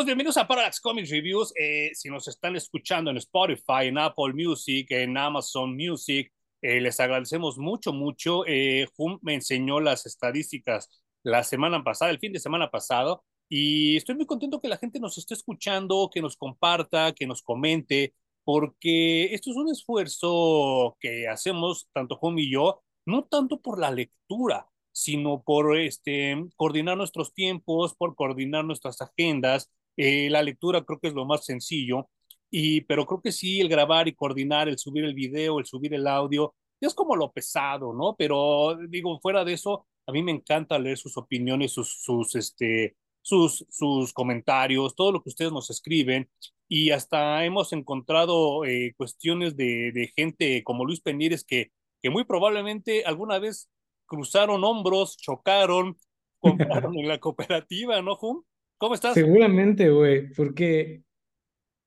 Amigos, 0.00 0.06
bienvenidos 0.06 0.36
a 0.38 0.48
Parallax 0.48 0.80
Comics 0.80 1.10
Reviews. 1.10 1.52
Eh, 1.60 1.90
si 1.92 2.08
nos 2.08 2.26
están 2.26 2.56
escuchando 2.56 3.10
en 3.10 3.18
Spotify, 3.18 3.88
en 3.88 3.98
Apple 3.98 4.32
Music, 4.32 4.90
en 4.92 5.18
Amazon 5.18 5.76
Music, 5.76 6.32
eh, 6.62 6.80
les 6.80 6.98
agradecemos 7.00 7.58
mucho, 7.58 7.92
mucho. 7.92 8.44
Eh, 8.46 8.88
Hum 8.96 9.18
me 9.20 9.34
enseñó 9.34 9.78
las 9.78 10.06
estadísticas 10.06 10.88
la 11.22 11.42
semana 11.44 11.84
pasada, 11.84 12.10
el 12.10 12.18
fin 12.18 12.32
de 12.32 12.40
semana 12.40 12.70
pasado, 12.70 13.24
y 13.46 13.98
estoy 13.98 14.14
muy 14.14 14.24
contento 14.24 14.62
que 14.62 14.68
la 14.68 14.78
gente 14.78 15.00
nos 15.00 15.18
esté 15.18 15.34
escuchando, 15.34 16.08
que 16.10 16.22
nos 16.22 16.34
comparta, 16.34 17.12
que 17.12 17.26
nos 17.26 17.42
comente, 17.42 18.14
porque 18.42 19.34
esto 19.34 19.50
es 19.50 19.56
un 19.56 19.70
esfuerzo 19.70 20.96
que 20.98 21.28
hacemos 21.28 21.90
tanto 21.92 22.18
Hum 22.22 22.38
y 22.38 22.50
yo, 22.50 22.82
no 23.04 23.24
tanto 23.24 23.60
por 23.60 23.78
la 23.78 23.90
lectura, 23.90 24.66
sino 24.92 25.42
por 25.42 25.76
este, 25.76 26.36
coordinar 26.56 26.96
nuestros 26.96 27.34
tiempos, 27.34 27.94
por 27.94 28.14
coordinar 28.14 28.64
nuestras 28.64 29.02
agendas. 29.02 29.70
Eh, 29.96 30.30
la 30.30 30.42
lectura 30.42 30.84
creo 30.84 30.98
que 30.98 31.08
es 31.08 31.14
lo 31.14 31.26
más 31.26 31.44
sencillo, 31.44 32.08
y, 32.50 32.82
pero 32.82 33.06
creo 33.06 33.20
que 33.20 33.32
sí, 33.32 33.60
el 33.60 33.68
grabar 33.68 34.08
y 34.08 34.14
coordinar, 34.14 34.68
el 34.68 34.78
subir 34.78 35.04
el 35.04 35.14
video, 35.14 35.58
el 35.58 35.66
subir 35.66 35.94
el 35.94 36.06
audio, 36.06 36.54
es 36.80 36.94
como 36.94 37.16
lo 37.16 37.32
pesado, 37.32 37.92
¿no? 37.92 38.16
Pero 38.16 38.76
digo, 38.88 39.18
fuera 39.20 39.44
de 39.44 39.52
eso, 39.52 39.86
a 40.06 40.12
mí 40.12 40.22
me 40.22 40.32
encanta 40.32 40.78
leer 40.78 40.98
sus 40.98 41.16
opiniones, 41.16 41.72
sus, 41.72 42.02
sus, 42.02 42.34
este, 42.34 42.96
sus, 43.22 43.66
sus 43.70 44.12
comentarios, 44.12 44.94
todo 44.94 45.12
lo 45.12 45.22
que 45.22 45.28
ustedes 45.28 45.52
nos 45.52 45.70
escriben. 45.70 46.28
Y 46.68 46.90
hasta 46.90 47.44
hemos 47.44 47.72
encontrado 47.72 48.64
eh, 48.64 48.94
cuestiones 48.96 49.56
de, 49.56 49.92
de, 49.92 50.12
gente 50.16 50.62
como 50.64 50.84
Luis 50.84 51.00
Penírez 51.00 51.44
que, 51.44 51.72
que 52.00 52.10
muy 52.10 52.24
probablemente 52.24 53.04
alguna 53.04 53.38
vez 53.38 53.68
cruzaron 54.06 54.64
hombros, 54.64 55.16
chocaron, 55.16 55.96
compraron 56.40 56.98
en 56.98 57.08
la 57.08 57.18
cooperativa, 57.18 58.00
¿no, 58.02 58.16
Jum? 58.16 58.42
¿Cómo 58.80 58.94
estás? 58.94 59.12
Seguramente, 59.12 59.90
güey, 59.90 60.32
porque 60.32 61.02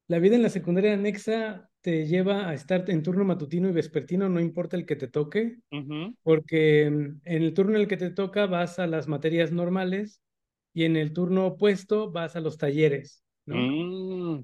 la 0.08 0.20
vida 0.20 0.36
en 0.36 0.44
la 0.44 0.50
secundaria 0.50 0.94
anexa 0.94 1.72
te 1.82 2.06
lleva 2.06 2.48
a 2.48 2.54
estar 2.54 2.88
en 2.88 3.02
turno 3.02 3.26
matutino 3.26 3.68
y 3.68 3.72
vespertino, 3.72 4.30
no 4.30 4.40
importa 4.40 4.78
el 4.78 4.86
que 4.86 4.96
te 4.96 5.08
toque, 5.08 5.58
uh 5.72 5.78
-huh. 5.78 6.16
porque 6.22 6.84
en 6.84 7.20
el 7.26 7.54
turno 7.56 7.76
en 7.76 7.82
el 7.82 7.88
que 7.88 7.98
te 7.98 8.12
toca 8.12 8.46
vas 8.46 8.78
a 8.78 8.86
las 8.86 9.08
materias 9.08 9.52
normales 9.52 10.22
y 10.72 10.84
en 10.84 10.96
el 10.96 11.14
turno 11.14 11.48
opuesto 11.48 12.12
vas 12.12 12.36
a 12.36 12.42
los 12.42 12.60
talleres, 12.60 13.24
¿no? 13.48 13.56
Mm. 13.56 14.44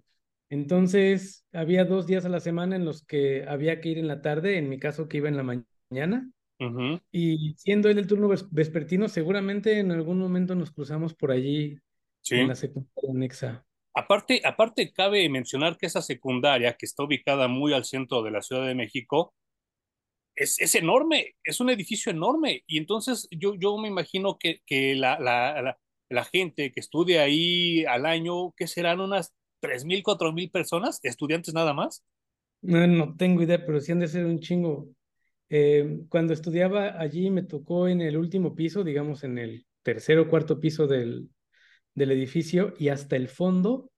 Entonces, 0.49 1.45
había 1.53 1.85
dos 1.85 2.07
días 2.07 2.25
a 2.25 2.29
la 2.29 2.39
semana 2.39 2.75
en 2.75 2.83
los 2.83 3.05
que 3.05 3.45
había 3.47 3.79
que 3.79 3.89
ir 3.89 3.99
en 3.99 4.07
la 4.07 4.23
tarde, 4.23 4.57
en 4.57 4.69
mi 4.69 4.79
caso 4.79 5.07
que 5.07 5.17
iba 5.17 5.29
en 5.29 5.37
la 5.37 5.43
mañana, 5.43 6.31
Uh 6.61 6.65
-huh. 6.65 7.01
Y 7.11 7.53
siendo 7.57 7.87
él 7.89 7.99
el 7.99 8.07
turno 8.07 8.27
vespertino, 8.51 9.07
seguramente 9.07 9.79
en 9.79 9.91
algún 9.91 10.19
momento 10.19 10.55
nos 10.55 10.71
cruzamos 10.71 11.13
por 11.13 11.31
allí 11.31 11.79
sí. 12.29 12.41
en 12.41 12.47
la 12.47 12.55
secundaria 12.55 13.11
anexa. 13.11 13.65
Aparte, 13.93 14.41
aparte, 14.45 14.93
cabe 14.93 15.27
mencionar 15.29 15.77
que 15.77 15.87
esa 15.87 16.01
secundaria, 16.01 16.75
que 16.77 16.85
está 16.85 17.03
ubicada 17.03 17.47
muy 17.47 17.73
al 17.73 17.85
centro 17.85 18.21
de 18.23 18.31
la 18.31 18.41
Ciudad 18.41 18.65
de 18.65 18.75
México, 18.75 19.33
es, 20.35 20.59
es 20.61 20.75
enorme, 20.75 21.35
es 21.43 21.59
un 21.59 21.69
edificio 21.69 22.11
enorme. 22.11 22.63
Y 22.67 22.77
entonces 22.77 23.27
yo, 23.31 23.55
yo 23.55 23.77
me 23.77 23.87
imagino 23.87 24.37
que, 24.37 24.61
que 24.65 24.95
la, 24.95 25.19
la, 25.19 25.61
la, 25.61 25.79
la 26.09 26.23
gente 26.23 26.71
que 26.71 26.79
estudia 26.79 27.23
ahí 27.23 27.83
al 27.85 28.05
año, 28.05 28.53
¿qué 28.55 28.67
serán 28.67 29.01
unas 29.01 29.33
3.000, 29.61 30.03
4.000 30.03 30.51
personas, 30.51 30.99
estudiantes 31.03 31.53
nada 31.53 31.73
más? 31.73 32.05
No, 32.61 32.85
no 32.87 33.15
tengo 33.15 33.43
idea, 33.43 33.65
pero 33.65 33.81
sí 33.81 33.91
han 33.91 33.99
de 33.99 34.07
ser 34.07 34.25
un 34.25 34.39
chingo. 34.39 34.89
Eh, 35.49 36.01
cuando 36.09 36.33
estudiaba 36.33 36.99
allí 36.99 37.29
me 37.31 37.43
tocó 37.43 37.87
en 37.87 38.01
el 38.01 38.17
último 38.17 38.55
piso, 38.55 38.83
digamos 38.83 39.23
en 39.23 39.39
el 39.39 39.65
tercer 39.81 40.19
o 40.19 40.29
cuarto 40.29 40.59
piso 40.59 40.85
del, 40.87 41.29
del 41.99 42.11
edificio 42.11 42.73
y 42.79 42.89
hasta 42.89 43.15
el 43.15 43.27
fondo. 43.27 43.91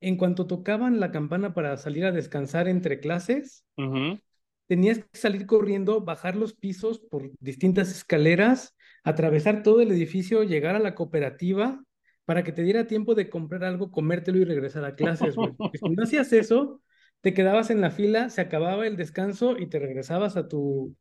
En 0.00 0.16
cuanto 0.18 0.46
tocaban 0.46 1.00
la 1.00 1.10
campana 1.10 1.54
para 1.54 1.76
salir 1.78 2.04
a 2.04 2.12
descansar 2.12 2.68
entre 2.68 3.00
clases, 3.00 3.64
uh 3.78 3.82
-huh. 3.82 4.22
tenías 4.66 4.98
que 4.98 5.18
salir 5.18 5.46
corriendo, 5.46 6.02
bajar 6.02 6.36
los 6.36 6.52
pisos 6.52 6.98
por 6.98 7.30
distintas 7.40 7.90
escaleras, 7.90 8.74
atravesar 9.02 9.62
todo 9.62 9.80
el 9.80 9.90
edificio, 9.90 10.42
llegar 10.42 10.74
a 10.74 10.80
la 10.80 10.94
cooperativa 10.94 11.82
para 12.26 12.42
que 12.42 12.52
te 12.52 12.62
diera 12.62 12.86
tiempo 12.86 13.14
de 13.14 13.30
comprar 13.30 13.64
algo, 13.64 13.90
comértelo 13.90 14.38
y 14.38 14.44
regresar 14.44 14.84
a 14.84 14.94
clases. 14.94 15.34
si 15.34 15.88
no 15.90 16.02
hacías 16.02 16.32
eso, 16.32 16.82
te 17.20 17.32
quedabas 17.32 17.70
en 17.70 17.80
la 17.80 17.90
fila, 17.90 18.30
se 18.30 18.40
acababa 18.40 18.86
el 18.86 18.96
descanso 18.96 19.56
y 19.58 19.66
te 19.66 19.78
regresabas 19.78 20.36
a 20.36 20.48
tu, 20.48 20.96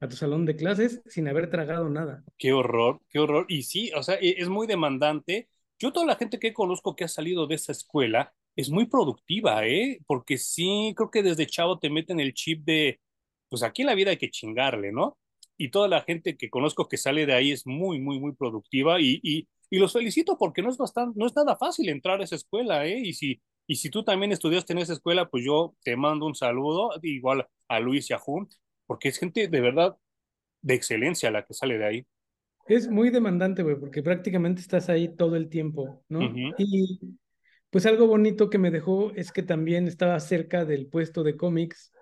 a 0.00 0.08
tu 0.08 0.16
salón 0.16 0.44
de 0.44 0.56
clases 0.56 1.02
sin 1.06 1.28
haber 1.28 1.50
tragado 1.50 1.88
nada. 1.88 2.24
Qué 2.38 2.52
horror, 2.52 3.00
qué 3.10 3.18
horror. 3.18 3.46
Y 3.48 3.62
sí, 3.62 3.90
o 3.96 4.02
sea, 4.02 4.16
es 4.16 4.48
muy 4.48 4.66
demandante. 4.66 5.48
Yo 5.78 5.92
toda 5.92 6.06
la 6.06 6.16
gente 6.16 6.38
que 6.38 6.54
conozco 6.54 6.96
que 6.96 7.04
ha 7.04 7.08
salido 7.08 7.46
de 7.46 7.56
esa 7.56 7.72
escuela 7.72 8.34
es 8.56 8.70
muy 8.70 8.86
productiva, 8.86 9.66
¿eh? 9.66 10.00
Porque 10.06 10.38
sí, 10.38 10.94
creo 10.96 11.10
que 11.10 11.22
desde 11.22 11.46
chavo 11.46 11.78
te 11.78 11.90
meten 11.90 12.20
el 12.20 12.32
chip 12.34 12.64
de, 12.64 13.00
pues 13.48 13.62
aquí 13.62 13.82
en 13.82 13.86
la 13.88 13.94
vida 13.94 14.10
hay 14.10 14.16
que 14.16 14.30
chingarle, 14.30 14.92
¿no? 14.92 15.18
Y 15.58 15.70
toda 15.70 15.88
la 15.88 16.02
gente 16.02 16.36
que 16.36 16.50
conozco 16.50 16.88
que 16.88 16.96
sale 16.96 17.26
de 17.26 17.34
ahí 17.34 17.52
es 17.52 17.66
muy, 17.66 18.00
muy, 18.00 18.18
muy 18.20 18.32
productiva 18.34 19.00
y, 19.00 19.20
y, 19.22 19.48
y 19.70 19.78
los 19.78 19.92
felicito 19.92 20.38
porque 20.38 20.62
no 20.62 20.70
es, 20.70 20.78
bastante, 20.78 21.18
no 21.18 21.26
es 21.26 21.34
nada 21.36 21.56
fácil 21.56 21.88
entrar 21.88 22.20
a 22.20 22.24
esa 22.24 22.36
escuela, 22.36 22.86
¿eh? 22.86 22.98
Y 23.04 23.12
si 23.14 23.40
y 23.66 23.76
si 23.76 23.90
tú 23.90 24.04
también 24.04 24.32
estudiaste 24.32 24.72
en 24.72 24.78
esa 24.78 24.92
escuela, 24.92 25.28
pues 25.28 25.44
yo 25.44 25.74
te 25.82 25.96
mando 25.96 26.26
un 26.26 26.34
saludo, 26.34 26.90
igual 27.02 27.48
a 27.68 27.80
Luis 27.80 28.10
y 28.10 28.14
a 28.14 28.18
Jun, 28.18 28.48
porque 28.86 29.08
es 29.08 29.18
gente 29.18 29.48
de 29.48 29.60
verdad 29.60 29.96
de 30.62 30.74
excelencia 30.74 31.30
la 31.30 31.44
que 31.46 31.54
sale 31.54 31.78
de 31.78 31.86
ahí. 31.86 32.06
Es 32.68 32.88
muy 32.88 33.10
demandante, 33.10 33.62
güey, 33.62 33.76
porque 33.76 34.02
prácticamente 34.02 34.60
estás 34.60 34.88
ahí 34.88 35.08
todo 35.08 35.36
el 35.36 35.48
tiempo, 35.48 36.02
¿no? 36.08 36.20
Uh 36.20 36.22
-huh. 36.22 36.54
Y 36.58 37.00
pues 37.70 37.86
algo 37.86 38.06
bonito 38.06 38.50
que 38.50 38.58
me 38.58 38.70
dejó 38.70 39.12
es 39.14 39.32
que 39.32 39.42
también 39.42 39.86
estaba 39.86 40.18
cerca 40.20 40.64
del 40.64 40.86
puesto 40.86 41.22
de 41.22 41.36
cómics 41.36 41.92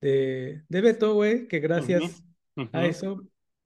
de, 0.00 0.62
de 0.68 0.80
Beto, 0.80 1.14
güey, 1.14 1.48
que 1.48 1.60
gracias 1.60 2.02
uh 2.02 2.06
-huh. 2.06 2.22
Uh 2.56 2.66
-huh. 2.66 2.68
a 2.72 2.86
eso 2.86 3.22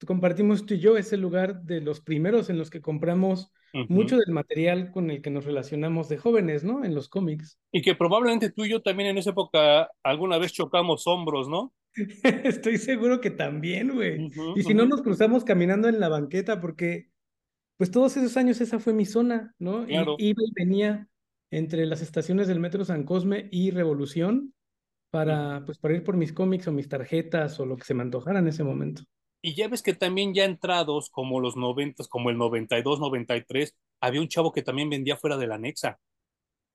compartimos 0.07 0.65
tú 0.65 0.75
y 0.75 0.79
yo 0.79 0.97
ese 0.97 1.17
lugar 1.17 1.63
de 1.63 1.81
los 1.81 2.01
primeros 2.01 2.51
en 2.51 2.59
los 2.59 2.71
que 2.71 2.81
compramos 2.81 3.51
mucho 3.89 4.17
del 4.17 4.33
material 4.33 4.91
con 4.93 5.11
el 5.11 5.21
que 5.21 5.31
nos 5.31 5.45
relacionamos 5.45 6.09
de 6.09 6.17
jóvenes, 6.17 6.65
¿no? 6.65 6.85
En 6.85 6.95
los 6.95 7.09
cómics. 7.09 7.59
Y 7.71 7.83
que 7.83 7.95
probablemente 7.95 8.51
tú 8.51 8.65
y 8.65 8.71
yo 8.71 8.81
también 8.81 9.11
en 9.11 9.19
esa 9.19 9.31
época 9.31 9.91
alguna 10.03 10.39
vez 10.39 10.53
chocamos 10.53 11.07
hombros, 11.07 11.49
¿no? 11.49 11.75
Estoy 12.45 12.79
seguro 12.79 13.21
que 13.21 13.31
también, 13.31 13.95
güey. 13.95 14.27
Uh 14.27 14.29
-huh, 14.31 14.59
y 14.59 14.63
si 14.63 14.69
uh 14.69 14.71
-huh. 14.71 14.77
no 14.77 14.87
nos 14.87 15.03
cruzamos 15.03 15.45
caminando 15.45 15.89
en 15.89 16.01
la 16.01 16.09
banqueta, 16.09 16.61
porque 16.61 17.11
pues 17.79 17.91
todos 17.91 18.17
esos 18.17 18.37
años 18.37 18.61
esa 18.61 18.81
fue 18.81 18.93
mi 18.93 19.07
zona, 19.07 19.55
¿no? 19.59 19.87
Claro. 19.87 20.17
Y 20.19 20.31
iba 20.31 20.43
y 20.43 20.53
venía 20.55 21.09
entre 21.51 21.87
las 21.87 22.03
estaciones 22.03 22.49
del 22.49 22.61
Metro 22.61 22.85
San 22.85 23.05
Cosme 23.05 23.49
y 23.51 23.71
Revolución 23.71 24.53
para, 25.11 25.65
pues, 25.65 25.79
para 25.79 25.95
ir 25.95 26.05
por 26.05 26.17
mis 26.17 26.33
cómics 26.33 26.67
o 26.69 26.73
mis 26.73 26.89
tarjetas 26.89 27.59
o 27.61 27.67
lo 27.67 27.77
que 27.77 27.85
se 27.85 27.95
me 27.95 28.03
antojara 28.03 28.41
en 28.41 28.49
ese 28.49 28.65
momento. 28.65 29.05
Y 29.41 29.55
ya 29.55 29.69
ves 29.69 29.83
que 29.83 29.95
también 29.95 30.35
ya 30.35 30.45
entrados, 30.45 31.11
como 31.11 31.41
los 31.41 31.57
noventas, 31.57 32.09
como 32.09 32.31
el 32.31 32.37
92, 32.37 32.99
93, 33.01 33.75
había 34.01 34.21
un 34.21 34.29
chavo 34.29 34.53
que 34.53 34.63
también 34.63 34.91
vendía 34.91 35.17
fuera 35.17 35.37
de 35.37 35.47
la 35.47 35.55
anexa. 35.55 35.99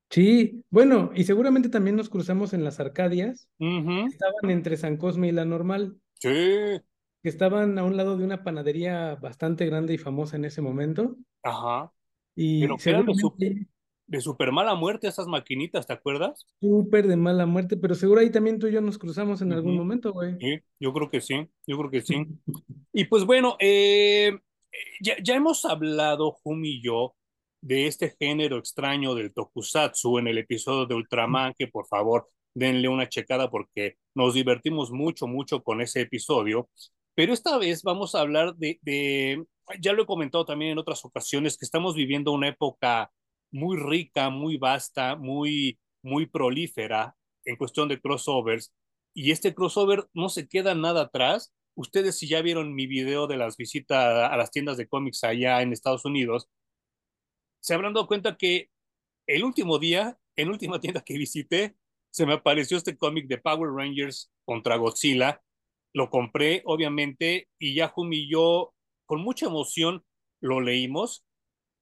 Sí, 0.10 0.64
bueno, 0.70 1.12
y 1.16 1.24
seguramente 1.24 1.70
también 1.70 1.96
nos 1.96 2.10
cruzamos 2.10 2.54
en 2.54 2.64
las 2.64 2.80
Arcadias, 2.80 3.50
uh 3.60 3.66
-huh. 3.66 4.08
estaban 4.08 4.52
entre 4.52 4.78
San 4.78 4.98
Cosme 4.98 5.30
y 5.30 5.32
la 5.32 5.46
Normal. 5.46 5.98
Sí. 6.20 6.30
Que 6.30 7.30
estaban 7.30 7.80
a 7.80 7.84
un 7.84 7.98
lado 7.98 8.18
de 8.18 8.24
una 8.24 8.44
panadería 8.44 9.16
bastante 9.16 9.66
grande 9.66 9.94
y 9.94 9.98
famosa 9.98 10.36
en 10.36 10.46
ese 10.46 10.62
momento. 10.62 11.16
Ajá. 11.42 11.92
Y 12.36 12.62
Pero 12.62 12.78
seguramente 12.78 13.68
de 14.06 14.22
súper 14.22 14.52
mala 14.52 14.76
muerte 14.76 15.08
esas 15.08 15.28
maquinitas, 15.28 15.88
¿te 15.88 15.94
acuerdas? 15.94 16.46
Súper 16.60 17.08
de 17.08 17.16
mala 17.16 17.46
muerte, 17.46 17.78
pero 17.78 17.96
seguro 17.96 18.20
ahí 18.20 18.30
también 18.30 18.60
tú 18.60 18.68
y 18.68 18.72
yo 18.72 18.82
nos 18.82 18.98
cruzamos 18.98 19.42
en 19.42 19.50
uh 19.50 19.52
-huh. 19.52 19.58
algún 19.58 19.78
momento, 19.78 20.12
güey. 20.14 20.36
Sí, 20.40 20.60
yo 20.80 20.94
creo 20.94 21.10
que 21.10 21.22
sí, 21.22 21.48
yo 21.66 21.78
creo 21.78 21.90
que 21.90 22.02
sí. 22.02 22.16
y 22.94 23.06
pues 23.06 23.26
bueno, 23.26 23.56
eh, 23.60 24.38
ya, 25.02 25.16
ya, 25.24 25.36
hemos 25.36 25.66
hablado, 25.66 26.32
Jumi 26.44 26.78
y 26.78 26.84
yo, 26.84 27.16
de 27.64 27.88
este 27.88 28.14
género 28.20 28.58
extraño 28.58 29.16
del 29.16 29.34
tokusatsu 29.34 30.20
en 30.20 30.28
el 30.28 30.38
episodio 30.38 30.86
de 30.86 30.96
Ultraman, 30.96 31.54
que 31.58 31.68
por 31.68 31.88
favor 31.88 32.30
denle 32.54 32.90
una 32.90 33.08
checada 33.08 33.50
porque 33.50 33.96
nos 34.14 34.34
divertimos 34.34 34.92
mucho, 34.92 35.28
mucho 35.28 35.64
con 35.64 35.80
ese 35.80 36.02
episodio. 36.02 36.70
Pero 37.16 37.32
esta 37.32 37.58
vez 37.58 37.82
vamos 37.82 38.16
a 38.16 38.20
hablar 38.20 38.56
de, 38.58 39.46
ya 39.80 39.94
lo 39.94 40.04
he 40.04 40.06
comentado 40.06 40.46
también 40.46 40.72
en 40.72 40.78
otras 40.78 41.06
ocasiones, 41.06 41.58
que 41.58 41.64
estamos 41.64 41.96
viviendo 41.96 42.34
una 42.34 42.50
época 42.50 43.12
muy 43.50 43.78
rica, 43.78 44.30
muy 44.30 44.58
vasta, 44.58 45.16
muy, 45.16 45.80
muy 46.02 46.26
prolífera 46.26 47.16
en 47.46 47.56
cuestión 47.56 47.88
de 47.88 48.02
crossovers. 48.02 48.74
Y 49.14 49.32
este 49.32 49.54
crossover 49.56 50.06
no 50.14 50.28
se 50.28 50.50
queda 50.50 50.76
nada 50.76 51.04
atrás. 51.04 51.54
Ustedes 51.76 52.18
si 52.18 52.28
ya 52.28 52.42
vieron 52.42 52.76
mi 52.76 52.88
video 52.88 53.26
de 53.28 53.38
las 53.38 53.56
visitas 53.56 54.30
a 54.30 54.36
las 54.36 54.52
tiendas 54.52 54.76
de 54.76 54.88
cómics 54.88 55.24
allá 55.24 55.62
en 55.62 55.72
Estados 55.72 56.04
Unidos, 56.04 56.50
se 57.64 57.74
habrán 57.74 57.94
dado 57.94 58.08
cuenta 58.08 58.36
que 58.38 58.70
el 59.28 59.44
último 59.44 59.80
día, 59.80 60.18
en 60.36 60.50
última 60.50 60.80
tienda 60.80 61.02
que 61.02 61.18
visité, 61.18 61.76
se 62.12 62.26
me 62.26 62.34
apareció 62.34 62.78
este 62.78 62.98
cómic 62.98 63.28
de 63.28 63.38
Power 63.38 63.72
Rangers 63.72 64.32
contra 64.46 64.76
Godzilla. 64.76 65.42
Lo 65.94 66.10
compré, 66.10 66.62
obviamente, 66.66 67.48
y 67.60 67.76
ya 67.76 67.94
y 68.12 68.32
yo, 68.32 68.74
con 69.06 69.22
mucha 69.22 69.46
emoción, 69.46 70.04
lo 70.42 70.60
leímos 70.60 71.26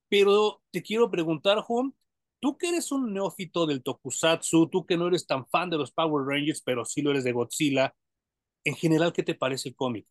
pero 0.09 0.61
te 0.71 0.83
quiero 0.83 1.09
preguntar, 1.09 1.61
Juan, 1.61 1.95
Tú 2.41 2.57
que 2.57 2.69
eres 2.69 2.91
un 2.91 3.13
neófito 3.13 3.67
del 3.67 3.83
tokusatsu, 3.83 4.67
tú 4.67 4.83
que 4.83 4.97
no 4.97 5.07
eres 5.07 5.27
tan 5.27 5.45
fan 5.47 5.69
de 5.69 5.77
los 5.77 5.91
Power 5.91 6.25
Rangers, 6.25 6.63
pero 6.63 6.83
sí 6.85 7.03
lo 7.03 7.11
eres 7.11 7.23
de 7.23 7.33
Godzilla, 7.33 7.95
en 8.63 8.73
general, 8.75 9.13
¿qué 9.13 9.21
te 9.21 9.35
parece 9.35 9.69
el 9.69 9.75
cómic? 9.75 10.07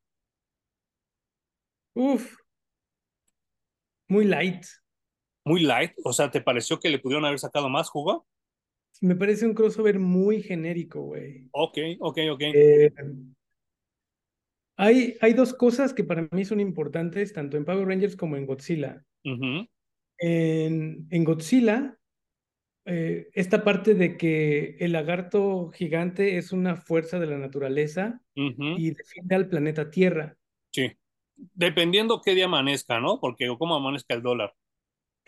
Uf, 1.95 2.37
muy 4.07 4.27
light. 4.27 4.65
Muy 5.45 5.63
light, 5.63 5.93
o 6.05 6.13
sea, 6.13 6.31
¿te 6.31 6.41
pareció 6.41 6.79
que 6.79 6.91
le 6.91 6.99
pudieron 6.99 7.25
haber 7.25 7.39
sacado 7.39 7.69
más 7.69 7.89
jugo? 7.89 8.27
Me 9.01 9.17
parece 9.17 9.47
un 9.47 9.55
crossover 9.55 9.99
muy 9.99 10.43
genérico, 10.43 11.01
güey. 11.01 11.49
Ok, 11.53 11.79
ok, 12.01 12.19
ok. 12.33 12.41
Eh, 12.43 12.93
hay, 14.77 15.17
hay 15.21 15.33
dos 15.33 15.55
cosas 15.55 15.95
que 15.95 16.05
para 16.05 16.29
mí 16.31 16.45
son 16.45 16.61
importantes, 16.61 17.33
tanto 17.33 17.57
en 17.57 17.65
Power 17.65 17.87
Rangers 17.87 18.17
como 18.17 18.37
en 18.37 18.47
Godzilla. 18.47 19.05
En, 19.23 21.07
en 21.11 21.25
Godzilla, 21.25 21.99
eh, 22.85 23.31
esta 23.35 23.63
parte 23.63 23.95
de 23.95 24.17
que 24.17 24.77
el 24.81 24.93
lagarto 24.93 25.71
gigante 25.71 26.39
es 26.39 26.53
una 26.53 26.77
fuerza 26.77 27.19
de 27.19 27.27
la 27.27 27.39
naturaleza 27.39 28.21
y 28.35 28.91
defiende 28.91 29.35
al 29.35 29.49
planeta 29.49 29.91
Tierra. 29.91 30.37
Sí. 30.73 30.93
Dependiendo 31.55 32.21
qué 32.23 32.35
día 32.35 32.47
amanezca, 32.47 33.01
¿no? 33.01 33.21
Porque 33.21 33.55
cómo 33.59 33.75
amanezca 33.75 34.15
el 34.15 34.23
dólar. 34.23 34.55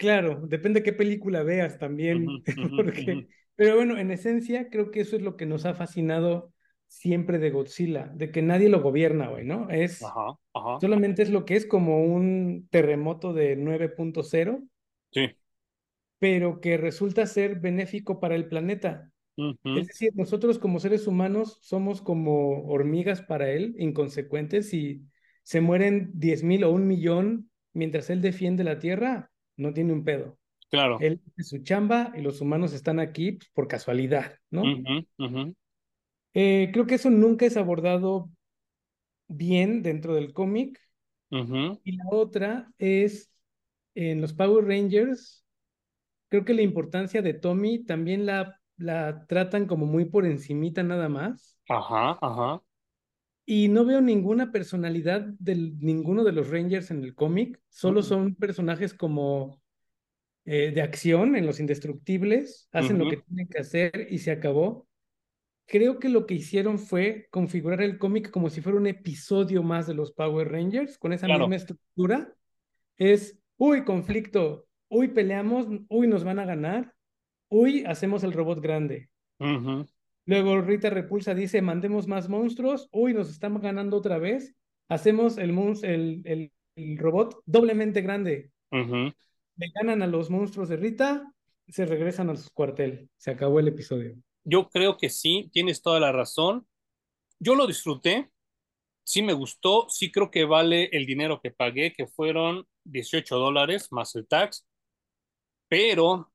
Claro, 0.03 0.41
depende 0.49 0.83
qué 0.83 0.93
película 0.93 1.45
veas 1.45 1.79
también, 1.79 2.27
porque, 2.77 3.29
pero 3.55 3.77
bueno, 3.77 3.97
en 3.97 4.11
esencia 4.11 4.69
creo 4.69 4.91
que 4.91 5.01
eso 5.01 5.15
es 5.15 5.23
lo 5.23 5.37
que 5.37 5.47
nos 5.47 5.65
ha 5.65 5.75
fascinado 5.75 6.53
siempre 6.89 7.39
de 7.39 7.51
Godzilla, 7.51 8.11
de 8.15 8.33
que 8.33 8.43
nadie 8.43 8.69
lo 8.69 8.83
gobierna, 8.83 9.29
güey, 9.29 9.45
¿no? 9.45 9.71
Es, 9.71 10.03
Ajá, 10.03 10.37
ajá. 10.55 10.79
solamente 10.81 11.23
es 11.23 11.31
lo 11.31 11.45
que 11.45 11.55
es 11.57 11.67
como 11.67 12.05
un 12.05 12.67
terremoto 12.71 13.33
de 13.33 13.57
9.0, 13.57 14.65
Sí. 15.13 15.37
pero 16.19 16.61
que 16.61 16.77
resulta 16.77 17.27
ser 17.27 17.61
benéfico 17.61 18.21
para 18.21 18.35
el 18.37 18.49
planeta. 18.49 19.11
Es 19.65 19.89
decir, 19.89 20.13
nosotros 20.15 20.59
como 20.59 20.81
seres 20.81 21.07
humanos 21.07 21.59
somos 21.63 22.03
como 22.03 22.65
hormigas 22.67 23.23
para 23.23 23.51
él, 23.51 23.75
inconsecuentes, 23.79 24.75
y 24.75 25.03
se 25.45 25.61
mueren 25.61 26.11
10.000 26.15 26.63
o 26.65 26.71
un 26.71 26.87
millón 26.87 27.51
mientras 27.73 28.11
él 28.11 28.21
defiende 28.21 28.65
la 28.65 28.79
Tierra, 28.79 29.32
no 29.57 29.73
tiene 29.73 29.93
un 29.93 30.05
pedo. 30.05 30.39
Claro. 30.71 30.99
Él 31.01 31.21
hace 31.27 31.43
su 31.45 31.63
chamba 31.63 32.13
y 32.17 32.23
los 32.23 32.41
humanos 32.41 32.73
están 32.73 32.99
aquí 32.99 33.33
pues, 33.33 33.51
por 33.53 33.69
casualidad, 33.69 34.39
¿no? 34.51 34.63
Eh, 36.35 36.71
creo 36.73 36.87
que 36.87 36.95
eso 36.95 37.11
nunca 37.11 37.45
es 37.45 37.57
abordado 37.57 38.31
bien 39.29 39.83
dentro 39.83 40.15
del 40.15 40.33
cómic. 40.33 40.81
Y 41.31 41.97
la 41.97 42.05
otra 42.11 42.73
es 42.79 43.33
en 43.95 44.21
los 44.21 44.35
Power 44.35 44.67
Rangers, 44.67 45.45
creo 46.29 46.45
que 46.45 46.55
la 46.55 46.63
importancia 46.63 47.23
de 47.23 47.35
Tommy 47.35 47.85
también 47.85 48.27
la, 48.27 48.59
la 48.77 49.27
tratan 49.27 49.67
como 49.67 49.87
muy 49.87 50.07
por 50.07 50.27
encimita 50.27 50.83
nada 50.83 51.09
más. 51.09 51.59
Ajá, 51.69 52.19
ajá. 52.21 52.63
Y 53.45 53.69
no 53.69 53.85
veo 53.85 54.01
ninguna 54.01 54.53
personalidad 54.53 55.23
de 55.39 55.57
ninguno 55.57 56.25
de 56.25 56.33
los 56.33 56.49
Rangers 56.49 56.91
en 56.91 57.03
el 57.03 57.15
cómic, 57.15 57.61
solo 57.69 58.03
son 58.03 58.35
personajes 58.37 58.95
como 58.95 59.61
eh, 60.45 60.73
de 60.73 60.83
acción 60.83 61.37
en 61.37 61.47
Los 61.47 61.61
Indestructibles, 61.61 62.69
hacen 62.73 62.99
lo 62.99 63.09
que 63.09 63.19
tienen 63.19 63.49
que 63.49 63.59
hacer 63.61 64.07
y 64.11 64.19
se 64.19 64.31
acabó. 64.31 64.87
Creo 65.67 65.99
que 65.99 66.09
lo 66.09 66.27
que 66.27 66.35
hicieron 66.35 66.79
fue 66.79 67.29
configurar 67.31 67.83
el 67.83 67.99
cómic 67.99 68.31
como 68.31 68.51
si 68.51 68.61
fuera 68.61 68.79
un 68.79 68.87
episodio 68.87 69.63
más 69.63 69.87
de 69.87 69.95
los 69.95 70.13
Power 70.13 70.51
Rangers, 70.51 70.99
con 70.99 71.13
esa 71.13 71.27
Claro. 71.27 71.41
misma 71.41 71.57
estructura. 71.57 72.35
Es, 72.97 73.39
uy, 73.57 73.85
conflicto, 73.85 74.67
uy, 74.89 75.09
peleamos, 75.09 75.67
uy, 75.89 76.07
nos 76.07 76.25
van 76.25 76.39
a 76.39 76.45
ganar, 76.45 76.95
uy, 77.49 77.85
hacemos 77.87 78.23
el 78.25 78.33
robot 78.33 78.61
grande. 78.61 79.09
Ujú, 79.41 79.87
Luego 80.25 80.61
Rita 80.61 80.91
Repulsa 80.91 81.35
dice, 81.35 81.63
mandemos 81.63 82.07
más 82.07 82.29
monstruos, 82.29 82.89
uy, 82.93 83.13
nos 83.13 83.31
están 83.31 83.61
ganando 83.61 83.97
otra 83.97 84.19
vez, 84.19 84.55
hacemos 84.89 85.39
el, 85.39 85.51
el, 85.83 86.23
el, 86.25 86.53
el 86.77 86.99
robot 86.99 87.43
doblemente 87.45 88.03
grande. 88.03 88.51
Le 88.71 89.67
ganan 89.75 90.03
a 90.03 90.07
los 90.07 90.31
monstruos 90.31 90.69
de 90.69 90.77
Rita, 90.77 91.33
se 91.69 91.87
regresan 91.87 92.31
a 92.31 92.37
su 92.37 92.51
cuartel. 92.53 93.09
Se 93.17 93.31
acabó 93.31 93.61
el 93.61 93.69
episodio. 93.69 94.17
Yo 94.45 94.69
creo 94.69 94.97
que 94.97 95.11
sí, 95.11 95.51
tienes 95.53 95.83
toda 95.83 96.01
la 96.01 96.13
razón. 96.13 96.67
Yo 97.39 97.55
lo 97.55 97.67
disfruté, 97.67 98.31
sí 99.05 99.23
me 99.23 99.33
gustó, 99.33 99.89
sí 99.89 100.11
creo 100.11 100.31
que 100.31 100.45
vale 100.45 100.85
el 100.93 101.07
dinero 101.07 101.41
que 101.41 101.51
pagué, 101.51 101.93
que 101.93 102.07
fueron 102.07 102.67
18 102.85 103.37
dólares 103.37 103.89
más 103.91 104.15
el 104.15 104.27
tax, 104.27 104.67
pero 105.69 106.33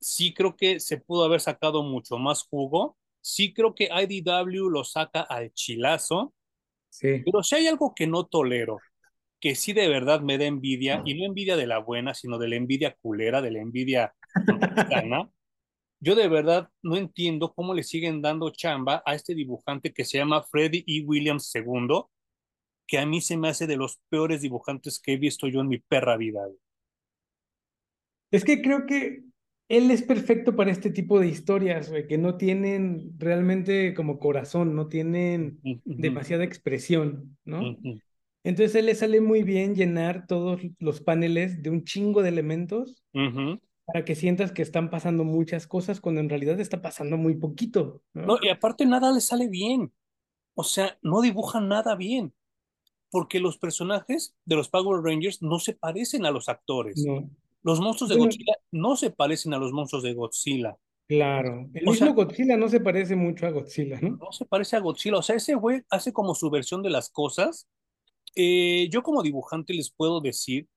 sí 0.00 0.32
creo 0.34 0.56
que 0.56 0.80
se 0.80 0.98
pudo 0.98 1.24
haber 1.24 1.40
sacado 1.40 1.82
mucho 1.82 2.18
más 2.18 2.42
jugo. 2.44 2.96
Sí 3.28 3.52
creo 3.52 3.74
que 3.74 3.88
IDW 3.90 4.70
lo 4.70 4.84
saca 4.84 5.22
al 5.22 5.52
chilazo, 5.52 6.32
Sí. 6.88 7.22
pero 7.24 7.42
si 7.42 7.56
hay 7.56 7.66
algo 7.66 7.92
que 7.92 8.06
no 8.06 8.24
tolero, 8.26 8.78
que 9.40 9.56
sí 9.56 9.72
de 9.72 9.88
verdad 9.88 10.20
me 10.20 10.38
da 10.38 10.44
envidia, 10.44 11.02
y 11.04 11.14
no 11.14 11.24
envidia 11.26 11.56
de 11.56 11.66
la 11.66 11.78
buena, 11.78 12.14
sino 12.14 12.38
de 12.38 12.46
la 12.46 12.54
envidia 12.54 12.94
culera, 13.02 13.42
de 13.42 13.50
la 13.50 13.58
envidia 13.58 14.14
sana. 14.88 15.28
Yo 16.00 16.14
de 16.14 16.28
verdad 16.28 16.70
no 16.82 16.96
entiendo 16.96 17.52
cómo 17.52 17.74
le 17.74 17.82
siguen 17.82 18.22
dando 18.22 18.50
chamba 18.50 19.02
a 19.04 19.16
este 19.16 19.34
dibujante 19.34 19.92
que 19.92 20.04
se 20.04 20.18
llama 20.18 20.44
Freddy 20.44 20.84
E. 20.86 21.04
Williams 21.04 21.52
II, 21.52 22.04
que 22.86 22.98
a 22.98 23.06
mí 23.06 23.20
se 23.20 23.36
me 23.36 23.48
hace 23.48 23.66
de 23.66 23.76
los 23.76 23.98
peores 24.08 24.40
dibujantes 24.40 25.00
que 25.00 25.14
he 25.14 25.16
visto 25.16 25.48
yo 25.48 25.62
en 25.62 25.68
mi 25.68 25.78
perra 25.78 26.16
vida. 26.16 26.42
Es 28.30 28.44
que 28.44 28.62
creo 28.62 28.86
que 28.86 29.25
él 29.68 29.90
es 29.90 30.02
perfecto 30.02 30.54
para 30.54 30.70
este 30.70 30.90
tipo 30.90 31.18
de 31.18 31.28
historias, 31.28 31.90
güey, 31.90 32.06
que 32.06 32.18
no 32.18 32.36
tienen 32.36 33.14
realmente 33.18 33.94
como 33.94 34.18
corazón, 34.18 34.76
no 34.76 34.88
tienen 34.88 35.60
demasiada 35.84 36.44
expresión, 36.44 37.36
¿no? 37.44 37.76
Entonces 38.44 38.76
él 38.76 38.86
le 38.86 38.94
sale 38.94 39.20
muy 39.20 39.42
bien 39.42 39.74
llenar 39.74 40.26
todos 40.28 40.60
los 40.78 41.00
paneles 41.00 41.62
de 41.62 41.70
un 41.70 41.84
chingo 41.84 42.22
de 42.22 42.28
elementos 42.28 43.02
para 43.86 44.04
que 44.04 44.14
sientas 44.14 44.52
que 44.52 44.62
están 44.62 44.90
pasando 44.90 45.24
muchas 45.24 45.66
cosas 45.66 46.00
cuando 46.00 46.20
en 46.20 46.28
realidad 46.28 46.60
está 46.60 46.80
pasando 46.82 47.16
muy 47.16 47.36
poquito, 47.36 48.02
No, 48.14 48.26
¿no? 48.26 48.38
y 48.42 48.48
aparte 48.48 48.86
nada 48.86 49.12
le 49.12 49.20
sale 49.20 49.48
bien. 49.48 49.92
O 50.54 50.64
sea, 50.64 50.96
no 51.02 51.20
dibujan 51.20 51.68
nada 51.68 51.94
bien, 51.96 52.32
porque 53.10 53.40
los 53.40 53.58
personajes 53.58 54.34
de 54.44 54.56
los 54.56 54.68
Power 54.68 55.02
Rangers 55.02 55.42
no 55.42 55.58
se 55.58 55.74
parecen 55.74 56.24
a 56.24 56.30
los 56.30 56.48
actores. 56.48 57.04
No. 57.04 57.28
Los 57.66 57.80
monstruos 57.80 58.10
de 58.10 58.16
Godzilla 58.16 58.54
no 58.70 58.94
se 58.94 59.10
parecen 59.10 59.52
a 59.52 59.58
los 59.58 59.72
monstruos 59.72 60.04
de 60.04 60.14
Godzilla. 60.14 60.76
claro. 61.08 61.68
El 61.74 61.88
O 61.88 61.90
mismo 61.90 62.06
sea, 62.06 62.12
Godzilla 62.14 62.56
no 62.56 62.68
se 62.68 62.78
parece 62.78 63.16
mucho 63.16 63.44
a 63.44 63.50
Godzilla, 63.50 64.00
¿no? 64.00 64.10
no 64.10 64.30
se 64.30 64.44
parece 64.44 64.76
a 64.76 64.78
Godzilla. 64.78 65.16
O 65.18 65.22
sea, 65.22 65.34
ese 65.34 65.56
güey 65.56 65.82
hace 65.90 66.12
como 66.12 66.36
su 66.36 66.48
versión 66.48 66.84
de 66.84 66.90
las 66.90 67.10
cosas. 67.10 67.68
Eh, 68.36 68.88
yo 68.92 69.02
como 69.02 69.24
dibujante 69.24 69.74
les 69.74 69.90
puedo 69.90 70.20
decir 70.20 70.68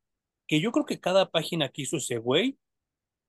que 0.47 0.61
yo 0.61 0.71
creo 0.71 0.87
que 0.87 0.99
cada 0.99 1.29
página 1.29 1.69
que 1.69 1.83
hizo 1.83 1.97
ese 1.97 2.17
güey 2.17 2.57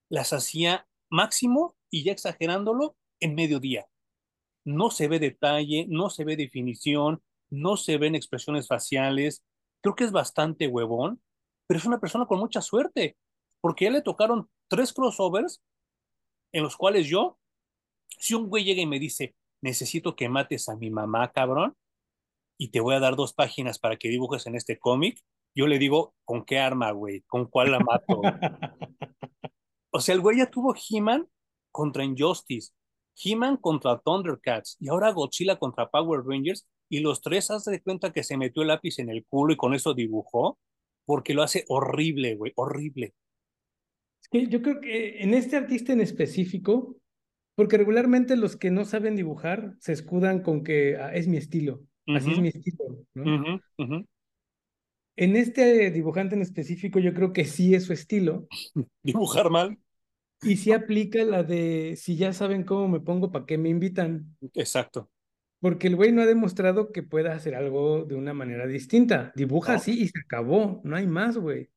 las 0.08 0.32
hacía 0.32 0.86
máximo 1.10 1.76
y 1.90 2.04
ya 2.04 2.12
exagerándolo 2.12 2.96
en 3.20 3.34
mediodía. 3.34 3.84
No 4.64 4.90
se 4.90 5.06
ve 5.06 5.18
detalle, 5.18 5.84
no 5.86 6.08
se 6.08 6.24
ve 6.24 6.36
definición, 6.36 7.22
no 7.50 7.76
se 7.76 7.98
ven 7.98 8.14
expresiones 8.14 8.68
faciales. 8.68 9.44
Creo 9.82 9.94
que 9.94 10.04
es 10.04 10.12
bastante 10.12 10.66
huevón, 10.66 11.20
pero 11.66 11.76
es 11.76 11.84
una 11.84 12.00
persona 12.00 12.24
con 12.24 12.38
mucha 12.38 12.62
suerte, 12.62 13.18
porque 13.60 13.86
ya 13.86 13.90
le 13.90 14.02
tocaron 14.02 14.48
tres 14.68 14.92
crossovers 14.92 15.62
en 16.52 16.62
los 16.62 16.76
cuales 16.76 17.06
yo, 17.06 17.38
si 18.08 18.34
un 18.34 18.48
güey 18.48 18.64
llega 18.64 18.82
y 18.82 18.86
me 18.86 18.98
dice, 18.98 19.34
necesito 19.62 20.16
que 20.16 20.28
mates 20.28 20.68
a 20.68 20.76
mi 20.76 20.90
mamá, 20.90 21.30
cabrón, 21.32 21.76
y 22.58 22.70
te 22.70 22.80
voy 22.80 22.94
a 22.94 23.00
dar 23.00 23.16
dos 23.16 23.32
páginas 23.32 23.78
para 23.78 23.96
que 23.96 24.08
dibujes 24.08 24.46
en 24.46 24.54
este 24.54 24.78
cómic, 24.78 25.20
yo 25.54 25.66
le 25.66 25.78
digo, 25.78 26.14
¿con 26.24 26.44
qué 26.44 26.58
arma, 26.58 26.90
güey? 26.92 27.22
¿Con 27.22 27.46
cuál 27.46 27.72
la 27.72 27.80
mato? 27.80 28.20
O 29.92 29.98
sea, 29.98 30.14
el 30.14 30.20
güey 30.20 30.38
ya 30.38 30.48
tuvo 30.48 30.72
He-Man 30.72 31.28
contra 31.72 32.04
Injustice, 32.04 32.72
He-Man 33.16 33.56
contra 33.56 33.98
Thundercats 33.98 34.76
y 34.78 34.88
ahora 34.88 35.10
Godzilla 35.10 35.58
contra 35.58 35.90
Power 35.90 36.22
Rangers 36.24 36.64
y 36.88 37.00
los 37.00 37.20
tres 37.20 37.50
haz 37.50 37.64
de 37.64 37.82
cuenta 37.82 38.12
que 38.12 38.22
se 38.22 38.36
metió 38.36 38.62
el 38.62 38.68
lápiz 38.68 39.00
en 39.00 39.10
el 39.10 39.26
culo 39.26 39.52
y 39.52 39.56
con 39.56 39.74
eso 39.74 39.92
dibujó 39.92 40.58
porque 41.04 41.34
lo 41.34 41.42
hace 41.42 41.64
horrible, 41.68 42.36
güey, 42.36 42.52
horrible. 42.54 43.14
Yo 44.32 44.62
creo 44.62 44.80
que 44.80 45.22
en 45.22 45.34
este 45.34 45.56
artista 45.56 45.92
en 45.92 46.00
específico, 46.00 46.96
porque 47.56 47.78
regularmente 47.78 48.36
los 48.36 48.56
que 48.56 48.70
no 48.70 48.84
saben 48.84 49.16
dibujar 49.16 49.74
se 49.80 49.92
escudan 49.92 50.42
con 50.42 50.64
que 50.64 50.96
"Ah, 50.98 51.14
es 51.14 51.28
mi 51.28 51.36
estilo, 51.36 51.82
así 52.14 52.32
es 52.32 52.38
mi 52.40 52.48
estilo. 52.48 53.06
En 55.16 55.36
este 55.36 55.90
dibujante 55.92 56.34
en 56.34 56.42
específico 56.42 56.98
yo 56.98 57.14
creo 57.14 57.32
que 57.32 57.44
sí 57.44 57.74
es 57.76 57.84
su 57.84 57.92
estilo 57.92 58.48
Dibujar 59.02 59.50
mal, 59.50 59.76
y 60.42 60.56
sí 60.56 60.72
aplica 60.72 61.24
la 61.24 61.42
de 61.42 61.94
si 61.96 62.16
ya 62.16 62.32
saben 62.32 62.64
cómo 62.64 62.88
me 62.88 63.00
pongo, 63.00 63.30
¿para 63.30 63.46
qué 63.46 63.58
me 63.58 63.68
invitan? 63.68 64.36
exacto, 64.54 65.08
Porque 65.60 65.88
el 65.88 65.96
güey 65.96 66.12
no 66.12 66.22
ha 66.22 66.26
demostrado 66.26 66.90
que 66.92 67.02
pueda 67.02 67.34
hacer 67.34 67.54
algo 67.54 68.04
de 68.04 68.14
una 68.14 68.32
manera 68.32 68.66
distinta. 68.66 69.32
Dibuja 69.36 69.74
¿no? 69.74 69.78
así 69.78 69.92
y 70.02 70.08
se 70.08 70.18
acabó, 70.20 70.80
no 70.84 70.96
hay 70.96 71.06
más, 71.06 71.36
güey. 71.36 71.70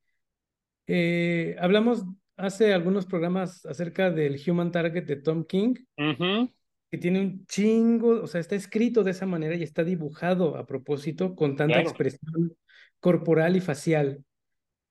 Eh, 0.87 1.55
hablamos 1.59 2.05
hace 2.37 2.73
algunos 2.73 3.05
programas 3.05 3.65
acerca 3.65 4.11
del 4.11 4.39
Human 4.45 4.71
Target 4.71 5.05
de 5.05 5.15
Tom 5.17 5.45
King, 5.45 5.75
que 5.95 6.97
tiene 6.97 7.21
un 7.21 7.45
chingo, 7.47 8.21
o 8.21 8.27
sea, 8.27 8.41
está 8.41 8.55
escrito 8.55 9.03
de 9.03 9.11
esa 9.11 9.25
manera 9.25 9.55
y 9.55 9.63
está 9.63 9.83
dibujado 9.83 10.57
a 10.57 10.65
propósito 10.65 11.35
con 11.35 11.55
tanta 11.55 11.75
claro. 11.75 11.89
expresión 11.89 12.55
corporal 12.99 13.55
y 13.55 13.61
facial. 13.61 14.23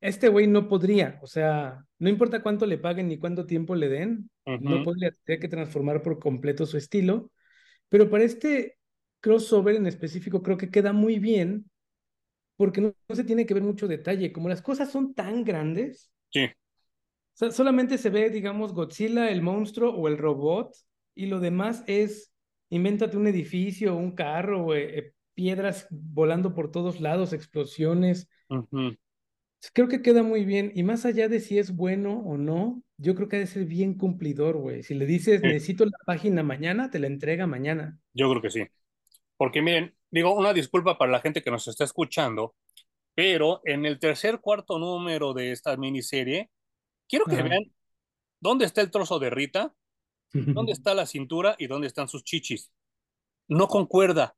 Este 0.00 0.28
güey 0.28 0.48
no 0.48 0.68
podría, 0.68 1.20
o 1.22 1.26
sea, 1.26 1.84
no 1.98 2.08
importa 2.08 2.42
cuánto 2.42 2.66
le 2.66 2.78
paguen 2.78 3.08
ni 3.08 3.18
cuánto 3.18 3.46
tiempo 3.46 3.76
le 3.76 3.88
den, 3.88 4.30
no 4.44 4.82
podría 4.82 5.12
tener 5.24 5.38
que 5.38 5.48
transformar 5.48 6.02
por 6.02 6.18
completo 6.18 6.66
su 6.66 6.76
estilo, 6.76 7.30
pero 7.88 8.10
para 8.10 8.24
este 8.24 8.78
crossover 9.20 9.76
en 9.76 9.86
específico 9.86 10.42
creo 10.42 10.56
que 10.56 10.70
queda 10.70 10.92
muy 10.92 11.20
bien 11.20 11.70
porque 12.56 12.80
no, 12.80 12.94
no 13.08 13.14
se 13.14 13.22
tiene 13.22 13.46
que 13.46 13.54
ver 13.54 13.62
mucho 13.62 13.86
detalle, 13.86 14.32
como 14.32 14.48
las 14.48 14.60
cosas 14.60 14.90
son 14.90 15.14
tan 15.14 15.44
grandes, 15.44 16.12
Sí, 16.32 16.48
sea, 17.46 17.50
solamente 17.50 17.98
se 17.98 18.10
ve, 18.10 18.30
digamos, 18.30 18.72
Godzilla, 18.72 19.30
el 19.30 19.42
monstruo 19.42 19.94
o 19.94 20.08
el 20.08 20.18
robot, 20.18 20.74
y 21.14 21.26
lo 21.26 21.40
demás 21.40 21.84
es, 21.86 22.32
invéntate 22.70 23.16
un 23.16 23.26
edificio, 23.26 23.96
un 23.96 24.12
carro, 24.14 24.74
eh, 24.74 24.98
eh, 24.98 25.12
piedras 25.34 25.86
volando 25.90 26.54
por 26.54 26.70
todos 26.70 27.00
lados, 27.00 27.32
explosiones. 27.32 28.28
ujú, 28.50 28.96
Creo 29.74 29.88
que 29.88 30.02
queda 30.02 30.22
muy 30.22 30.44
bien, 30.44 30.72
y 30.74 30.82
más 30.82 31.04
allá 31.06 31.28
de 31.28 31.38
si 31.40 31.58
es 31.58 31.74
bueno 31.76 32.18
o 32.26 32.36
no, 32.36 32.82
yo 32.96 33.14
creo 33.14 33.28
que 33.28 33.36
ha 33.36 33.38
de 33.40 33.46
ser 33.46 33.64
bien 33.64 33.94
cumplidor, 33.94 34.56
güey. 34.56 34.82
Si 34.82 34.94
le 34.94 35.06
dices, 35.06 35.40
sí, 35.40 35.46
necesito 35.46 35.84
la 35.84 35.98
página 36.04 36.42
mañana, 36.42 36.90
te 36.90 36.98
la 36.98 37.06
entrega 37.06 37.46
mañana. 37.46 37.98
yo 38.12 38.28
creo 38.30 38.42
que 38.42 38.50
sí. 38.50 38.64
Porque 39.36 39.62
miren, 39.62 39.94
digo, 40.10 40.34
una 40.34 40.52
disculpa 40.52 40.98
para 40.98 41.12
la 41.12 41.20
gente 41.20 41.42
que 41.42 41.50
nos 41.50 41.68
está 41.68 41.84
escuchando, 41.84 42.54
pero 43.14 43.62
en 43.64 43.86
el 43.86 43.98
tercer, 43.98 44.40
cuarto 44.40 44.78
número 44.78 45.34
de 45.34 45.52
esta 45.52 45.76
miniserie, 45.76 46.50
quiero 47.08 47.24
que 47.26 47.34
Ajá. 47.34 47.44
vean 47.44 47.72
dónde 48.40 48.64
está 48.64 48.80
el 48.80 48.90
trozo 48.90 49.18
de 49.18 49.30
Rita, 49.30 49.74
dónde 50.32 50.72
está 50.72 50.94
la 50.94 51.06
cintura 51.06 51.56
y 51.58 51.66
dónde 51.66 51.86
están 51.86 52.08
sus 52.08 52.24
chichis. 52.24 52.72
No 53.48 53.68
concuerda. 53.68 54.34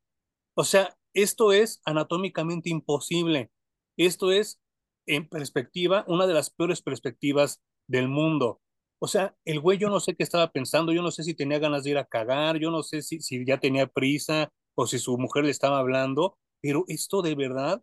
O 0.54 0.64
sea, 0.64 0.96
esto 1.12 1.52
es 1.52 1.80
anatómicamente 1.84 2.68
imposible. 2.68 3.50
Esto 3.96 4.32
es, 4.32 4.60
en 5.06 5.28
perspectiva, 5.28 6.04
una 6.08 6.26
de 6.26 6.34
las 6.34 6.50
peores 6.50 6.82
perspectivas 6.82 7.62
del 7.86 8.08
mundo. 8.08 8.60
O 8.98 9.06
sea, 9.06 9.36
el 9.44 9.60
güey 9.60 9.78
yo 9.78 9.88
no 9.88 10.00
sé 10.00 10.16
qué 10.16 10.22
estaba 10.22 10.50
pensando, 10.50 10.92
yo 10.92 11.02
no 11.02 11.10
sé 11.10 11.22
si 11.22 11.34
tenía 11.34 11.58
ganas 11.58 11.84
de 11.84 11.90
ir 11.90 11.98
a 11.98 12.06
cagar, 12.06 12.58
yo 12.58 12.70
no 12.70 12.82
sé 12.82 13.02
si, 13.02 13.20
si 13.20 13.44
ya 13.44 13.58
tenía 13.58 13.86
prisa 13.86 14.50
o 14.74 14.86
si 14.86 14.98
su 14.98 15.18
mujer 15.18 15.44
le 15.44 15.50
estaba 15.50 15.78
hablando, 15.78 16.38
pero 16.60 16.84
esto 16.88 17.22
de 17.22 17.34
verdad, 17.34 17.82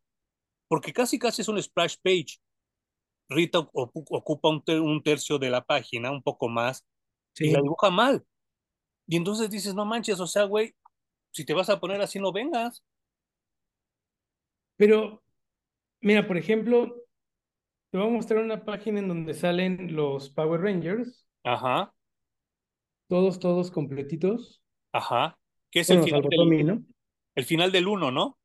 porque 0.68 0.94
casi 0.94 1.20
casi 1.20 1.44
es 1.44 1.48
un 1.48 1.62
splash 1.62 1.96
page. 2.02 2.40
Rita 3.32 3.60
ocu- 3.60 4.06
ocupa 4.12 4.50
un, 4.50 4.64
ter- 4.64 4.82
un 4.82 5.04
tercio 5.04 5.40
de 5.40 5.50
la 5.52 5.64
página, 5.66 6.12
un 6.12 6.24
poco 6.24 6.50
más, 6.50 6.86
y 7.42 7.52
la 7.52 7.62
dibuja 7.62 7.90
mal. 7.92 8.26
Y 9.08 9.18
entonces 9.18 9.50
dices, 9.52 9.76
no 9.76 9.86
manches, 9.86 10.20
o 10.22 10.28
sea, 10.28 10.46
güey, 10.46 10.76
si 11.32 11.46
te 11.46 11.54
vas 11.56 11.70
a 11.70 11.80
poner 11.82 12.02
así, 12.02 12.20
no 12.20 12.34
vengas. 12.34 12.84
pero 14.78 15.24
mira, 16.02 16.28
por 16.28 16.38
ejemplo, 16.38 17.06
te 17.92 17.98
voy 17.98 18.08
a 18.08 18.12
mostrar 18.12 18.44
una 18.44 18.66
página 18.66 19.00
en 19.02 19.08
donde 19.10 19.34
salen 19.36 19.96
los 19.96 20.30
Power 20.32 20.62
Rangers, 20.62 21.26
Ajá, 21.44 21.94
todos, 23.08 23.40
todos 23.40 23.70
completitos. 23.70 24.64
ajá. 24.94 25.38
Que 25.72 25.82
es 25.82 25.90
el 25.92 26.02
final 26.04 26.22
del, 26.30 26.66
¿no? 26.66 26.84
el 27.36 27.46
final 27.46 27.72
del 27.74 27.88
uno, 27.88 28.12
¿no? 28.12 28.38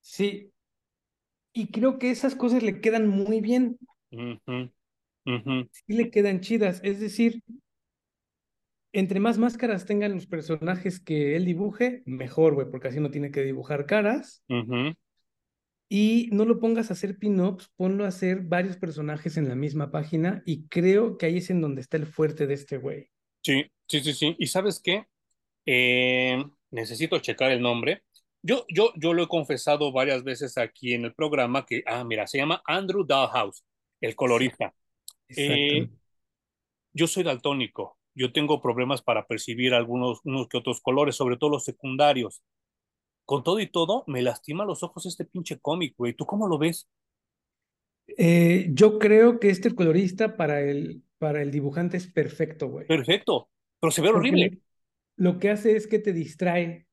Sí, 0.00 0.52
y 1.52 1.68
creo 1.70 1.98
que 1.98 2.10
esas 2.10 2.34
cosas 2.34 2.62
le 2.62 2.80
quedan 2.80 3.08
muy 3.08 3.40
bien, 3.40 3.78
Ujú, 4.12 4.70
ujú, 5.26 5.68
sí 5.70 5.94
le 5.94 6.10
quedan 6.10 6.40
chidas. 6.40 6.80
Es 6.84 7.00
decir, 7.00 7.42
entre 8.92 9.20
más 9.20 9.38
máscaras 9.38 9.86
tengan 9.86 10.14
los 10.14 10.26
personajes 10.26 11.00
que 11.00 11.36
él 11.36 11.44
dibuje, 11.46 12.02
mejor, 12.04 12.54
güey, 12.54 12.70
porque 12.70 12.88
así 12.88 13.00
no 13.00 13.10
tiene 13.10 13.30
que 13.30 13.42
dibujar 13.42 13.86
caras. 13.86 14.42
ujú. 14.48 14.92
Y 15.88 16.30
no 16.32 16.46
lo 16.46 16.58
pongas 16.58 16.90
a 16.90 16.94
hacer 16.94 17.18
pin-ups, 17.18 17.70
ponlo 17.76 18.04
a 18.04 18.08
hacer 18.08 18.40
varios 18.40 18.78
personajes 18.78 19.36
en 19.36 19.48
la 19.48 19.54
misma 19.54 19.90
página 19.90 20.42
y 20.46 20.66
creo 20.68 21.18
que 21.18 21.26
ahí 21.26 21.36
es 21.36 21.50
en 21.50 21.60
donde 21.60 21.82
está 21.82 21.98
el 21.98 22.06
fuerte 22.06 22.46
de 22.46 22.54
este 22.54 22.78
güey. 22.78 23.10
Sí, 23.42 23.70
sí, 23.88 24.00
sí, 24.00 24.12
sí. 24.14 24.36
¿Y 24.38 24.46
sabes 24.46 24.80
qué? 24.82 25.06
Eh, 25.66 26.42
necesito 26.70 27.18
checar 27.18 27.52
el 27.52 27.62
nombre. 27.62 28.04
Yo, 28.42 28.64
yo, 28.68 28.92
yo 28.96 29.14
lo 29.14 29.24
he 29.24 29.28
confesado 29.28 29.92
varias 29.92 30.24
veces 30.24 30.58
aquí 30.58 30.94
en 30.94 31.04
el 31.04 31.14
programa 31.14 31.66
que, 31.66 31.82
ah, 31.86 32.04
mira, 32.04 32.26
se 32.26 32.38
llama 32.38 32.62
Andrew 32.66 33.04
Dalhouse, 33.06 33.64
el 34.02 34.16
colorista. 34.16 34.74
Eh, 35.36 35.90
yo 36.92 37.06
soy 37.06 37.22
daltónico. 37.24 37.98
Yo 38.14 38.32
tengo 38.32 38.60
problemas 38.60 39.02
para 39.02 39.26
percibir 39.26 39.74
algunos 39.74 40.20
unos 40.24 40.48
que 40.48 40.58
otros 40.58 40.80
colores, 40.80 41.16
sobre 41.16 41.36
todo 41.36 41.50
los 41.50 41.64
secundarios. 41.64 42.42
Con 43.26 43.44
todo 43.44 43.60
y 43.60 43.68
todo, 43.70 44.04
me 44.08 44.22
lastima 44.22 44.64
los 44.66 44.82
ojos 44.84 45.06
este 45.06 45.24
pinche 45.26 45.60
cómic, 45.60 45.94
güey. 45.98 46.14
¿Tú 46.14 46.26
cómo 46.26 46.48
lo 46.48 46.58
ves? 46.58 46.88
Eh, 48.18 48.68
yo 48.72 48.98
creo 48.98 49.40
que 49.40 49.50
este 49.50 49.74
colorista 49.74 50.36
para 50.36 50.60
el, 50.60 51.02
para 51.18 51.42
el 51.42 51.50
dibujante 51.50 51.96
es 51.96 52.06
perfecto, 52.06 52.68
güey. 52.68 52.88
Perfecto, 52.92 53.48
pero 53.80 53.90
se 53.90 54.02
ve 54.02 54.10
Porque 54.10 54.10
horrible. 54.10 54.52
le- 54.52 54.60
lo 55.16 55.38
que 55.38 55.50
hace 55.50 55.76
es 55.76 55.86
que 55.88 55.98
te 56.00 56.12
distrae 56.12 56.86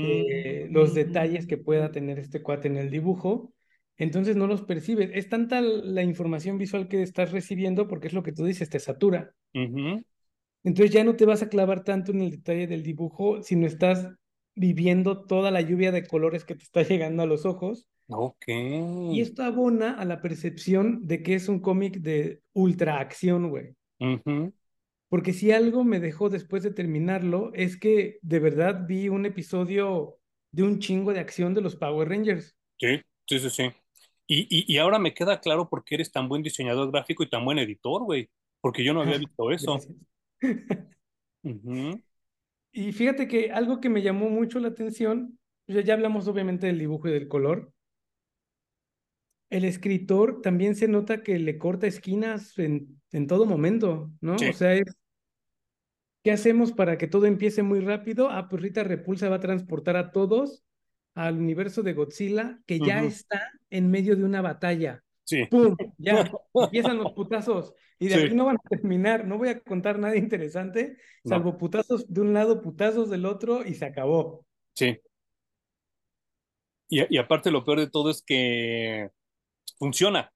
eh, 0.00 0.68
los 0.70 0.94
detalles 0.94 1.46
Mm, 1.46 1.46
que 1.46 1.58
pueda 1.58 1.92
tener 1.92 2.18
este 2.18 2.42
cuate 2.42 2.68
en 2.68 2.76
el 2.76 2.90
dibujo. 2.90 3.52
Entonces 4.00 4.34
no 4.34 4.46
los 4.46 4.62
percibes. 4.62 5.10
Es 5.12 5.28
tanta 5.28 5.60
la 5.60 6.02
información 6.02 6.56
visual 6.56 6.88
que 6.88 7.02
estás 7.02 7.32
recibiendo 7.32 7.86
porque 7.86 8.06
es 8.08 8.14
lo 8.14 8.22
que 8.22 8.32
tú 8.32 8.46
dices, 8.46 8.70
te 8.70 8.80
satura. 8.80 9.34
Entonces 9.52 10.90
ya 10.90 11.04
no 11.04 11.16
te 11.16 11.26
vas 11.26 11.42
a 11.42 11.50
clavar 11.50 11.84
tanto 11.84 12.10
en 12.10 12.22
el 12.22 12.30
detalle 12.30 12.66
del 12.66 12.82
dibujo, 12.82 13.42
sino 13.42 13.66
estás 13.66 14.08
viviendo 14.54 15.26
toda 15.26 15.50
la 15.50 15.60
lluvia 15.60 15.92
de 15.92 16.06
colores 16.06 16.46
que 16.46 16.54
te 16.54 16.64
está 16.64 16.82
llegando 16.82 17.22
a 17.22 17.26
los 17.26 17.44
ojos. 17.44 17.88
Ok. 18.08 18.48
Y 18.48 19.20
esto 19.20 19.42
abona 19.42 19.92
a 19.92 20.06
la 20.06 20.22
percepción 20.22 21.06
de 21.06 21.22
que 21.22 21.34
es 21.34 21.50
un 21.50 21.60
cómic 21.60 21.98
de 21.98 22.40
ultra 22.54 23.00
acción, 23.00 23.50
güey. 23.50 23.74
Porque 25.10 25.34
si 25.34 25.52
algo 25.52 25.84
me 25.84 26.00
dejó 26.00 26.30
después 26.30 26.62
de 26.62 26.72
terminarlo, 26.72 27.52
es 27.52 27.76
que 27.76 28.18
de 28.22 28.38
verdad 28.38 28.86
vi 28.88 29.10
un 29.10 29.26
episodio 29.26 30.16
de 30.52 30.62
un 30.62 30.78
chingo 30.78 31.12
de 31.12 31.20
acción 31.20 31.52
de 31.52 31.60
los 31.60 31.76
Power 31.76 32.08
Rangers. 32.08 32.56
Sí, 32.78 33.02
sí, 33.26 33.38
sí, 33.40 33.50
sí. 33.50 33.64
Y, 34.32 34.46
y, 34.48 34.72
y 34.72 34.78
ahora 34.78 35.00
me 35.00 35.12
queda 35.12 35.40
claro 35.40 35.68
por 35.68 35.82
qué 35.82 35.96
eres 35.96 36.12
tan 36.12 36.28
buen 36.28 36.40
diseñador 36.40 36.92
gráfico 36.92 37.24
y 37.24 37.28
tan 37.28 37.44
buen 37.44 37.58
editor, 37.58 38.04
güey. 38.04 38.30
Porque 38.60 38.84
yo 38.84 38.94
no 38.94 39.02
había 39.02 39.18
visto 39.18 39.50
eso. 39.50 39.78
Y 42.72 42.92
fíjate 42.92 43.26
que 43.26 43.50
algo 43.50 43.80
que 43.80 43.88
me 43.88 44.02
llamó 44.02 44.30
mucho 44.30 44.60
la 44.60 44.68
atención, 44.68 45.36
ya, 45.66 45.80
ya 45.80 45.94
hablamos 45.94 46.28
obviamente 46.28 46.68
del 46.68 46.78
dibujo 46.78 47.08
y 47.08 47.12
del 47.12 47.26
color. 47.26 47.72
El 49.48 49.64
escritor 49.64 50.40
también 50.42 50.76
se 50.76 50.86
nota 50.86 51.24
que 51.24 51.36
le 51.40 51.58
corta 51.58 51.88
esquinas 51.88 52.56
en, 52.60 53.02
en 53.10 53.26
todo 53.26 53.46
momento, 53.46 54.12
¿no? 54.20 54.38
Sí. 54.38 54.50
O 54.50 54.52
sea, 54.52 54.74
es, 54.74 54.84
¿qué 56.22 56.30
hacemos 56.30 56.70
para 56.70 56.96
que 56.98 57.08
todo 57.08 57.26
empiece 57.26 57.64
muy 57.64 57.80
rápido? 57.80 58.30
Ah, 58.30 58.48
pues 58.48 58.62
Rita 58.62 58.84
Repulsa 58.84 59.28
va 59.28 59.36
a 59.36 59.40
transportar 59.40 59.96
a 59.96 60.12
todos 60.12 60.62
al 61.14 61.38
universo 61.38 61.82
de 61.82 61.92
Godzilla, 61.92 62.58
que 62.66 62.78
ya 62.78 63.02
está 63.02 63.50
en 63.70 63.90
medio 63.90 64.16
de 64.16 64.24
una 64.24 64.42
batalla. 64.42 65.02
Sí. 65.24 65.44
¡Pum! 65.46 65.76
Ya, 65.98 66.30
empiezan 66.54 66.98
los 66.98 67.12
putazos. 67.12 67.74
Y 67.98 68.08
de 68.08 68.14
aquí 68.14 68.34
no 68.34 68.46
van 68.46 68.56
a 68.56 68.68
terminar. 68.68 69.26
No 69.26 69.38
voy 69.38 69.50
a 69.50 69.60
contar 69.60 69.98
nada 69.98 70.16
interesante, 70.16 70.96
no, 71.24 71.28
salvo 71.28 71.58
putazos 71.58 72.12
de 72.12 72.20
un 72.20 72.32
lado, 72.32 72.62
putazos 72.62 73.10
del 73.10 73.26
otro, 73.26 73.64
y 73.64 73.74
se 73.74 73.86
acabó. 73.86 74.46
sí. 74.74 74.98
Y, 76.92 77.14
y 77.14 77.18
aparte 77.18 77.52
lo 77.52 77.64
peor 77.64 77.78
de 77.78 77.88
todo 77.88 78.10
es 78.10 78.20
que 78.20 79.10
funciona. 79.78 80.32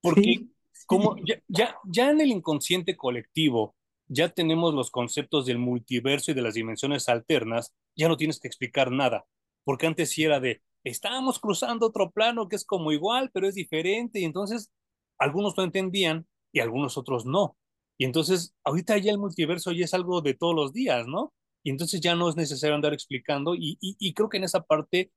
Porque 0.00 0.22
Sí, 0.22 0.52
como 0.86 1.14
ya, 1.24 1.40
ya, 1.46 1.76
ya 1.84 2.10
en 2.10 2.20
el 2.20 2.30
inconsciente 2.30 2.96
colectivo 2.96 3.76
ya 4.08 4.28
tenemos 4.28 4.74
los 4.74 4.90
conceptos 4.90 5.46
del 5.46 5.58
multiverso 5.58 6.32
y 6.32 6.34
de 6.34 6.42
las 6.42 6.54
dimensiones 6.54 7.08
alternas, 7.08 7.72
ya 7.94 8.08
no 8.08 8.16
tienes 8.16 8.40
que 8.40 8.48
explicar 8.48 8.90
nada. 8.90 9.24
Porque 9.70 9.86
antes 9.86 10.10
sí 10.10 10.24
era 10.24 10.40
de, 10.40 10.62
estábamos 10.82 11.38
cruzando 11.38 11.86
otro 11.86 12.10
plano 12.10 12.48
que 12.48 12.56
es 12.56 12.64
como 12.64 12.90
igual, 12.90 13.30
pero 13.32 13.46
es 13.46 13.54
diferente. 13.54 14.18
Y 14.18 14.24
entonces 14.24 14.68
algunos 15.16 15.56
lo 15.56 15.62
entendían 15.62 16.26
y 16.50 16.58
algunos 16.58 16.98
otros 16.98 17.24
no. 17.24 17.56
Y 17.96 18.04
entonces 18.04 18.52
ahorita 18.64 18.98
ya 18.98 19.12
el 19.12 19.18
multiverso 19.18 19.70
ya 19.70 19.84
es 19.84 19.94
algo 19.94 20.22
de 20.22 20.34
todos 20.34 20.56
los 20.56 20.72
días, 20.72 21.06
¿no? 21.06 21.32
Y 21.62 21.70
entonces 21.70 22.00
ya 22.00 22.16
no 22.16 22.28
es 22.28 22.34
necesario 22.34 22.74
andar 22.74 22.94
explicando. 22.94 23.54
Y, 23.54 23.78
y, 23.80 23.94
y 24.00 24.12
creo 24.12 24.28
que 24.28 24.38
en 24.38 24.44
esa 24.44 24.62
parte 24.64 25.12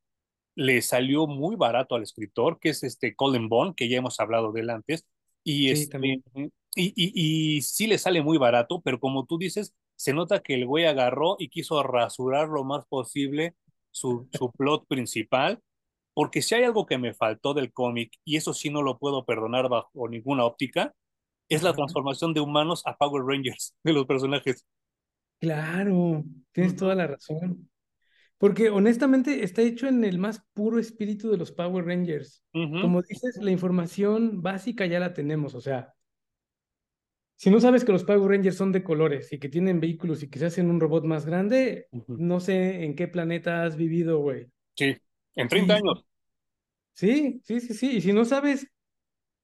le 0.55 0.83
salió 0.83 1.25
muy 1.25 1.55
barato 1.55 1.95
al 1.95 2.03
escritor, 2.03 2.59
que 2.59 2.69
es 2.69 2.83
este 2.83 3.15
Colin 3.15 3.49
Bond, 3.49 3.73
que 3.75 3.89
ya 3.89 3.97
hemos 3.97 4.19
hablado 4.19 4.51
de 4.51 4.61
él 4.61 4.69
antes, 4.69 5.03
y, 5.43 5.69
Sí, 5.75 5.83
este, 5.83 5.91
también. 5.93 6.23
y, 6.75 6.93
y, 6.95 7.57
y 7.57 7.61
sí 7.63 7.87
le 7.87 7.97
sale 7.97 8.21
muy 8.21 8.37
barato, 8.37 8.81
pero 8.81 8.99
como 8.99 9.25
tú 9.25 9.39
dices, 9.39 9.73
se 9.95 10.13
nota 10.13 10.43
que 10.43 10.53
el 10.55 10.67
güey 10.67 10.85
agarró 10.85 11.37
y 11.39 11.49
quiso 11.49 11.81
rasurar 11.83 12.49
lo 12.49 12.63
más 12.63 12.85
posible 12.87 13.55
su, 13.93 14.27
su 14.33 14.51
plot 14.51 14.85
principal, 14.87 15.61
porque 16.13 16.41
si 16.41 16.55
hay 16.55 16.63
algo 16.63 16.85
que 16.85 16.97
me 16.97 17.13
faltó 17.13 17.53
del 17.53 17.71
cómic, 17.71 18.11
y 18.25 18.35
eso 18.35 18.53
sí 18.53 18.69
no 18.69 18.81
lo 18.81 18.99
puedo 18.99 19.25
perdonar 19.25 19.69
bajo 19.69 20.09
ninguna 20.09 20.43
óptica, 20.43 20.93
es 21.49 21.63
la 21.63 21.73
transformación 21.73 22.33
de 22.33 22.41
humanos 22.41 22.83
a 22.85 22.97
Power 22.97 23.23
Rangers 23.25 23.75
de 23.83 23.93
los 23.93 24.05
personajes. 24.05 24.65
Claro, 25.39 26.23
tienes 26.51 26.75
toda 26.75 26.95
la 26.95 27.07
razón. 27.07 27.69
Porque 28.37 28.69
honestamente 28.69 29.43
está 29.43 29.61
hecho 29.61 29.87
en 29.87 30.03
el 30.03 30.17
más 30.17 30.41
puro 30.53 30.79
espíritu 30.79 31.29
de 31.31 31.37
los 31.37 31.51
Power 31.51 31.85
Rangers. 31.85 32.43
Como 32.51 33.01
dices, 33.01 33.37
la 33.41 33.51
información 33.51 34.41
básica 34.41 34.85
ya 34.85 34.99
la 34.99 35.13
tenemos. 35.13 35.53
O 35.55 35.61
sea, 35.61 35.93
si 37.35 37.49
no 37.49 37.59
sabes 37.59 37.83
que 37.83 37.91
los 37.91 38.03
Power 38.03 38.29
Rangers 38.29 38.55
son 38.55 38.71
de 38.71 38.83
colores 38.83 39.33
y 39.33 39.39
que 39.39 39.49
tienen 39.49 39.79
vehículos 39.79 40.23
y 40.23 40.29
que 40.29 40.39
se 40.39 40.45
hacen 40.45 40.69
un 40.69 40.79
robot 40.79 41.03
más 41.05 41.25
grande, 41.25 41.87
no 42.07 42.39
sé 42.39 42.83
en 42.83 42.95
qué 42.95 43.07
planeta 43.07 43.63
has 43.63 43.75
vivido, 43.75 44.19
güey. 44.19 44.47
Sí, 44.75 44.95
en 45.35 45.47
30 45.47 45.75
años. 45.75 46.05
Sí, 46.93 47.41
sí, 47.43 47.59
sí, 47.59 47.73
sí. 47.73 47.97
Y 47.97 48.01
si 48.01 48.13
no 48.13 48.23
sabes 48.23 48.67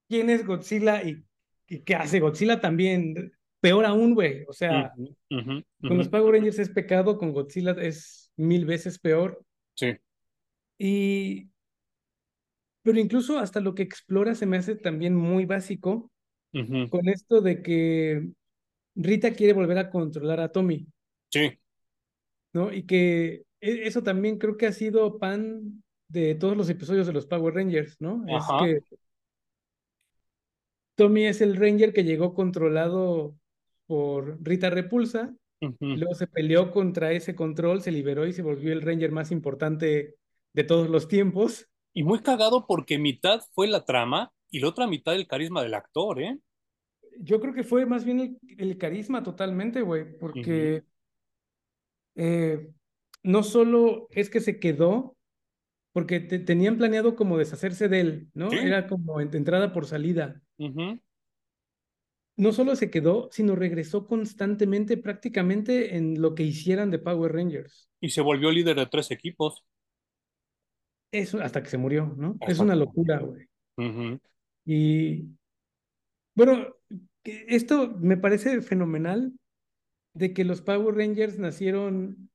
quién 0.07 0.29
es 0.29 0.45
Godzilla 0.45 1.03
y, 1.03 1.25
qué 1.83 1.95
hace 1.95 2.19
Godzilla 2.19 2.61
también, 2.61 3.31
peor 3.59 3.85
aún, 3.85 4.13
güey. 4.13 4.45
O 4.47 4.53
sea, 4.53 4.93
con 5.29 5.97
los 5.97 6.09
Power 6.09 6.35
Rangers 6.35 6.59
es 6.59 6.69
pecado, 6.69 7.17
con 7.17 7.33
Godzilla 7.33 7.71
es 7.71 8.31
mil 8.35 8.65
veces 8.65 8.99
peor. 8.99 9.43
Sí. 9.75 9.97
Y. 10.77 11.49
Pero 12.81 12.97
incluso 12.99 13.39
hasta 13.39 13.59
lo 13.59 13.75
que 13.75 13.83
explora 13.83 14.35
se 14.35 14.45
me 14.45 14.57
hace 14.57 14.75
también 14.75 15.13
muy 15.13 15.45
básico 15.45 16.11
con 16.89 17.07
esto 17.07 17.41
de 17.41 17.61
que 17.61 18.29
Rita 18.95 19.33
quiere 19.33 19.53
volver 19.53 19.77
a 19.77 19.89
controlar 19.89 20.39
a 20.39 20.51
Tommy. 20.51 20.87
Sí. 21.29 21.59
¿No? 22.53 22.73
Y 22.73 22.83
que 22.83 23.43
e, 23.61 23.87
eso 23.87 24.03
también 24.03 24.37
creo 24.37 24.57
que 24.57 24.67
ha 24.67 24.71
sido 24.71 25.19
pan 25.19 25.83
de 26.07 26.35
todos 26.35 26.57
los 26.57 26.69
episodios 26.69 27.07
de 27.07 27.13
los 27.13 27.27
Power 27.27 27.53
Rangers, 27.53 27.99
¿no? 27.99 28.25
Es 28.27 28.43
que 28.61 28.97
Tommy 30.95 31.27
es 31.27 31.41
el 31.41 31.55
Ranger 31.55 31.93
que 31.93 32.03
llegó 32.03 32.33
controlado 32.33 33.35
por 33.85 34.37
Rita 34.41 34.69
Repulsa, 34.69 35.33
luego 35.79 36.15
se 36.15 36.27
peleó 36.27 36.71
contra 36.71 37.11
ese 37.11 37.35
control, 37.35 37.81
se 37.81 37.91
liberó 37.91 38.25
y 38.25 38.33
se 38.33 38.41
volvió 38.41 38.73
el 38.73 38.81
Ranger 38.81 39.11
más 39.11 39.31
importante 39.31 40.15
de 40.53 40.63
todos 40.63 40.89
los 40.89 41.07
tiempos. 41.07 41.67
Y 41.93 42.03
muy 42.03 42.19
cagado 42.19 42.65
porque 42.67 42.99
mitad 42.99 43.41
fue 43.53 43.67
la 43.67 43.85
trama 43.85 44.31
y 44.51 44.59
la 44.59 44.67
otra 44.67 44.87
mitad 44.87 45.15
el 45.15 45.27
carisma 45.27 45.63
del 45.63 45.73
actor, 45.73 46.21
¿eh? 46.21 46.37
Yo 47.21 47.39
creo 47.39 47.53
que 47.53 47.63
fue 47.63 47.85
más 47.85 48.05
bien 48.05 48.39
el, 48.57 48.77
carisma 48.77 49.23
totalmente, 49.23 49.81
güey, 49.81 50.17
porque 50.17 50.83
eh, 52.15 52.69
no 53.23 53.43
solo 53.43 54.07
es 54.11 54.29
que 54.29 54.39
se 54.39 54.59
quedó, 54.59 55.17
porque 55.91 56.19
tenían 56.19 56.77
planeado 56.77 57.15
como 57.15 57.37
deshacerse 57.37 57.89
de 57.89 57.99
él, 57.99 58.27
¿no? 58.33 58.51
Era 58.51 58.87
como 58.87 59.19
entrada 59.19 59.73
por 59.73 59.85
salida. 59.85 60.41
No 62.37 62.53
solo 62.53 62.77
se 62.77 62.89
quedó, 62.89 63.27
sino 63.33 63.55
regresó 63.55 64.07
constantemente, 64.07 64.95
prácticamente 64.95 65.97
en 65.97 66.21
lo 66.21 66.35
que 66.35 66.43
hicieran 66.43 66.89
de 66.89 66.99
Power 66.99 67.33
Rangers. 67.33 67.89
Y 67.99 68.11
se 68.11 68.21
volvió 68.21 68.49
líder 68.49 68.77
de 68.77 68.85
tres 68.85 69.11
equipos. 69.11 69.65
Eso 71.11 71.41
hasta 71.41 71.61
que 71.61 71.69
se 71.69 71.77
murió, 71.77 72.13
¿no? 72.15 72.37
Es 72.47 72.59
una 72.59 72.75
locura, 72.75 73.19
güey. 73.19 73.49
Y 74.71 75.25
bueno, 76.35 76.75
esto 77.23 77.97
me 77.99 78.17
parece 78.17 78.61
fenomenal 78.61 79.33
de 80.13 80.31
que 80.31 80.45
los 80.45 80.61
Power 80.61 80.93
Rangers 80.93 81.39
nacieron 81.39 82.29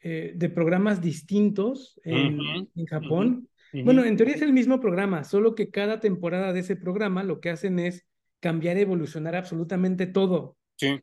eh, 0.00 0.32
de 0.34 0.48
programas 0.48 1.00
distintos 1.00 2.00
en, 2.02 2.66
Japón. 2.88 3.48
Bueno, 3.84 4.04
en 4.04 4.16
teoría 4.16 4.34
es 4.34 4.42
el 4.42 4.52
mismo 4.52 4.80
programa, 4.80 5.22
solo 5.22 5.54
que 5.54 5.70
cada 5.70 6.00
temporada 6.00 6.52
de 6.52 6.60
ese 6.60 6.74
programa 6.74 7.22
lo 7.22 7.40
que 7.40 7.50
hacen 7.50 7.78
es 7.78 8.08
cambiar, 8.40 8.76
evolucionar 8.76 9.36
absolutamente 9.36 10.08
todo. 10.08 10.56
Sí. 10.78 10.98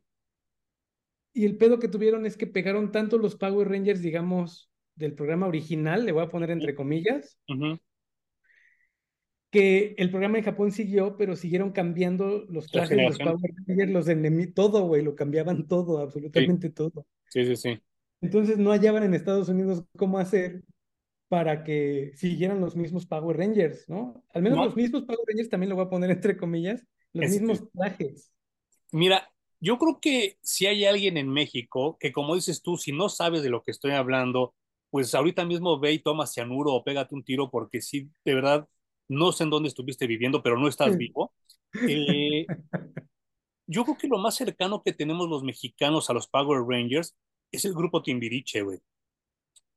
Y 1.34 1.46
el 1.46 1.56
pedo 1.56 1.80
que 1.80 1.88
tuvieron 1.88 2.26
es 2.26 2.36
que 2.36 2.48
pegaron 2.48 2.92
tanto 2.92 3.18
los 3.18 3.38
Power 3.38 3.70
Rangers, 3.70 4.02
digamos, 4.02 4.70
del 4.96 5.14
programa 5.14 5.48
original, 5.48 6.06
le 6.06 6.12
voy 6.12 6.24
a 6.26 6.30
poner 6.30 6.52
entre 6.52 6.76
comillas, 6.76 7.40
que 9.52 9.96
el 9.98 10.10
programa 10.12 10.38
en 10.38 10.44
Japón 10.44 10.72
siguió, 10.72 11.18
pero 11.18 11.36
siguieron 11.36 11.72
cambiando 11.72 12.46
los 12.50 12.68
trajes 12.68 12.98
los 12.98 13.18
Power 13.18 13.52
Rangers, 13.68 13.92
los 13.92 14.08
enemigos, 14.08 14.54
todo, 14.54 14.86
güey, 14.86 15.02
lo 15.02 15.16
cambiaban 15.16 15.68
todo, 15.68 16.00
absolutamente 16.00 16.70
todo. 16.70 17.08
Sí, 17.30 17.46
sí, 17.46 17.56
sí. 17.56 17.80
Entonces 18.22 18.58
no 18.58 18.72
hallaban 18.72 19.04
en 19.04 19.14
Estados 19.14 19.50
Unidos 19.50 19.84
cómo 19.98 20.20
hacer 20.20 20.62
para 21.30 21.64
que 21.64 22.12
siguieran 22.16 22.60
los 22.60 22.76
mismos 22.76 23.06
Power 23.06 23.38
Rangers, 23.38 23.88
¿no? 23.88 24.24
Al 24.34 24.42
menos 24.42 24.66
los 24.66 24.76
mismos 24.76 25.04
Power 25.04 25.20
Rangers 25.28 25.50
también 25.50 25.70
lo 25.70 25.76
voy 25.76 25.86
a 25.86 25.90
poner 25.90 26.12
entre 26.12 26.36
comillas, 26.36 26.86
los 27.14 27.30
mismos 27.30 27.70
trajes. 27.72 28.32
Mira, 28.92 29.32
yo 29.60 29.78
creo 29.78 30.00
que 30.02 30.38
si 30.42 30.66
hay 30.66 30.86
alguien 30.86 31.18
en 31.18 31.30
México 31.30 31.98
que, 32.00 32.12
como 32.12 32.36
dices 32.36 32.62
tú, 32.62 32.78
si 32.78 32.92
no 32.92 33.10
sabes 33.10 33.44
de 33.44 33.50
lo 33.50 33.64
que 33.64 33.72
estoy 33.72 33.92
hablando, 33.92 34.56
pues 34.90 35.14
ahorita 35.14 35.46
mismo 35.46 35.80
ve 35.80 35.94
y 35.94 36.00
toma 36.00 36.28
cianuro 36.28 36.74
o 36.74 36.84
pégate 36.84 37.14
un 37.14 37.24
tiro 37.24 37.50
porque 37.52 37.82
sí, 37.82 38.10
de 38.26 38.34
verdad, 38.34 38.68
no 39.10 39.32
sé 39.32 39.44
en 39.44 39.50
dónde 39.50 39.70
estuviste 39.70 40.08
viviendo, 40.08 40.42
pero 40.42 40.58
no 40.58 40.68
estás 40.68 40.96
vivo. 40.96 41.34
Eh, 41.88 42.46
yo 43.68 43.84
creo 43.84 43.98
que 43.98 44.08
lo 44.08 44.20
más 44.20 44.36
cercano 44.36 44.82
que 44.84 44.94
tenemos 44.94 45.28
los 45.28 45.44
mexicanos 45.44 46.10
a 46.10 46.14
los 46.14 46.28
Power 46.28 46.62
Rangers 46.68 47.16
es 47.52 47.66
el 47.66 47.74
grupo 47.74 48.02
Timbiriche, 48.02 48.62
güey, 48.62 48.80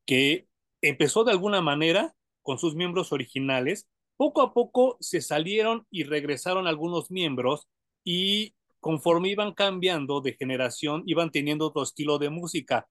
que 0.07 0.47
empezó 0.83 1.25
de 1.25 1.33
alguna 1.33 1.61
manera 1.61 2.15
con 2.43 2.59
sus 2.59 2.75
miembros 2.75 3.13
originales, 3.13 3.89
poco 4.17 4.43
a 4.43 4.53
poco 4.53 4.97
se 5.01 5.21
salieron 5.21 5.87
y 5.91 6.05
regresaron 6.05 6.67
algunos 6.67 7.11
miembros 7.11 7.69
y 8.05 8.55
conforme 8.81 9.31
iban 9.31 9.53
cambiando 9.55 10.21
de 10.21 10.35
generación, 10.35 11.05
iban 11.07 11.31
teniendo 11.31 11.67
otro 11.67 11.83
estilo 11.83 12.19
de 12.19 12.31
música, 12.31 12.89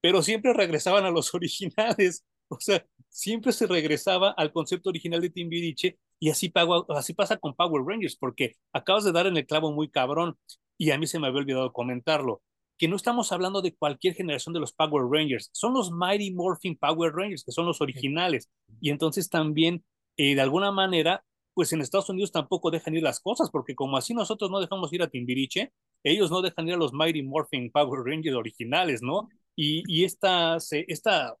pero 0.00 0.22
siempre 0.22 0.52
regresaban 0.52 1.04
a 1.04 1.10
los 1.10 1.34
originales, 1.34 2.26
o 2.48 2.58
sea, 2.60 2.84
siempre 3.10 3.52
se 3.52 3.66
regresaba 3.66 4.30
al 4.30 4.52
concepto 4.52 4.88
original 4.88 5.20
de 5.20 5.30
Timbiriche 5.30 5.98
y 6.18 6.30
así, 6.30 6.52
así 6.88 7.12
pasa 7.14 7.36
con 7.36 7.54
Power 7.54 7.82
Rangers, 7.84 8.16
porque 8.16 8.56
acabas 8.72 9.04
de 9.04 9.12
dar 9.12 9.26
en 9.26 9.36
el 9.36 9.46
clavo 9.46 9.72
muy 9.72 9.90
cabrón 9.90 10.38
y 10.78 10.90
a 10.90 10.98
mí 10.98 11.06
se 11.06 11.18
me 11.18 11.26
había 11.26 11.40
olvidado 11.40 11.72
comentarlo 11.72 12.42
que 12.80 12.88
no 12.88 12.96
estamos 12.96 13.30
hablando 13.30 13.60
de 13.60 13.74
cualquier 13.74 14.14
generación 14.14 14.54
de 14.54 14.60
los 14.60 14.72
Power 14.72 15.04
Rangers, 15.04 15.50
son 15.52 15.74
los 15.74 15.90
Mighty 15.90 16.32
Morphin 16.32 16.78
Power 16.78 17.12
Rangers, 17.12 17.44
que 17.44 17.52
son 17.52 17.66
los 17.66 17.82
originales. 17.82 18.48
Y 18.80 18.88
entonces 18.88 19.28
también, 19.28 19.84
eh, 20.16 20.34
de 20.34 20.40
alguna 20.40 20.72
manera, 20.72 21.22
pues 21.52 21.74
en 21.74 21.82
Estados 21.82 22.08
Unidos 22.08 22.32
tampoco 22.32 22.70
dejan 22.70 22.94
ir 22.94 23.02
las 23.02 23.20
cosas, 23.20 23.50
porque 23.50 23.74
como 23.74 23.98
así 23.98 24.14
nosotros 24.14 24.50
no 24.50 24.60
dejamos 24.60 24.90
ir 24.94 25.02
a 25.02 25.08
Timbiriche, 25.08 25.74
ellos 26.02 26.30
no 26.30 26.40
dejan 26.40 26.68
ir 26.68 26.74
a 26.74 26.78
los 26.78 26.94
Mighty 26.94 27.22
Morphin 27.22 27.70
Power 27.70 28.00
Rangers 28.02 28.34
originales, 28.34 29.02
¿no? 29.02 29.28
Y, 29.54 29.82
y 29.86 30.04
esta, 30.04 30.56
esta 30.56 31.36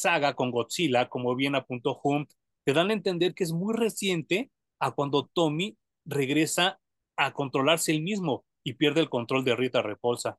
saga 0.00 0.34
con 0.34 0.50
Godzilla, 0.50 1.08
como 1.08 1.34
bien 1.36 1.54
apuntó 1.54 2.00
Hunt, 2.02 2.32
te 2.64 2.72
dan 2.72 2.90
a 2.90 2.94
entender 2.94 3.34
que 3.34 3.44
es 3.44 3.52
muy 3.52 3.74
reciente 3.74 4.50
a 4.78 4.92
cuando 4.92 5.26
Tommy 5.32 5.76
regresa 6.04 6.80
a 7.16 7.32
controlarse 7.32 7.92
él 7.92 8.02
mismo 8.02 8.44
y 8.64 8.74
pierde 8.74 9.00
el 9.00 9.10
control 9.10 9.44
de 9.44 9.56
Rita 9.56 9.82
Repulsa. 9.82 10.38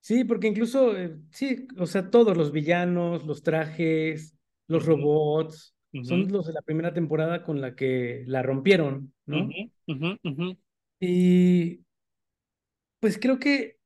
Sí, 0.00 0.24
porque 0.24 0.48
incluso, 0.48 0.96
eh, 0.96 1.16
sí, 1.30 1.66
o 1.78 1.86
sea, 1.86 2.10
todos 2.10 2.36
los 2.36 2.52
villanos, 2.52 3.24
los 3.24 3.42
trajes, 3.42 4.36
los 4.68 4.84
robots, 4.84 5.74
son 6.02 6.30
los 6.30 6.46
de 6.46 6.52
la 6.52 6.62
primera 6.62 6.92
temporada 6.92 7.44
con 7.44 7.60
la 7.60 7.74
que 7.76 8.24
la 8.26 8.42
rompieron, 8.42 9.14
¿no? 9.26 9.48
Y 11.00 11.80
pues 12.98 13.18
creo 13.18 13.38
que 13.38 13.78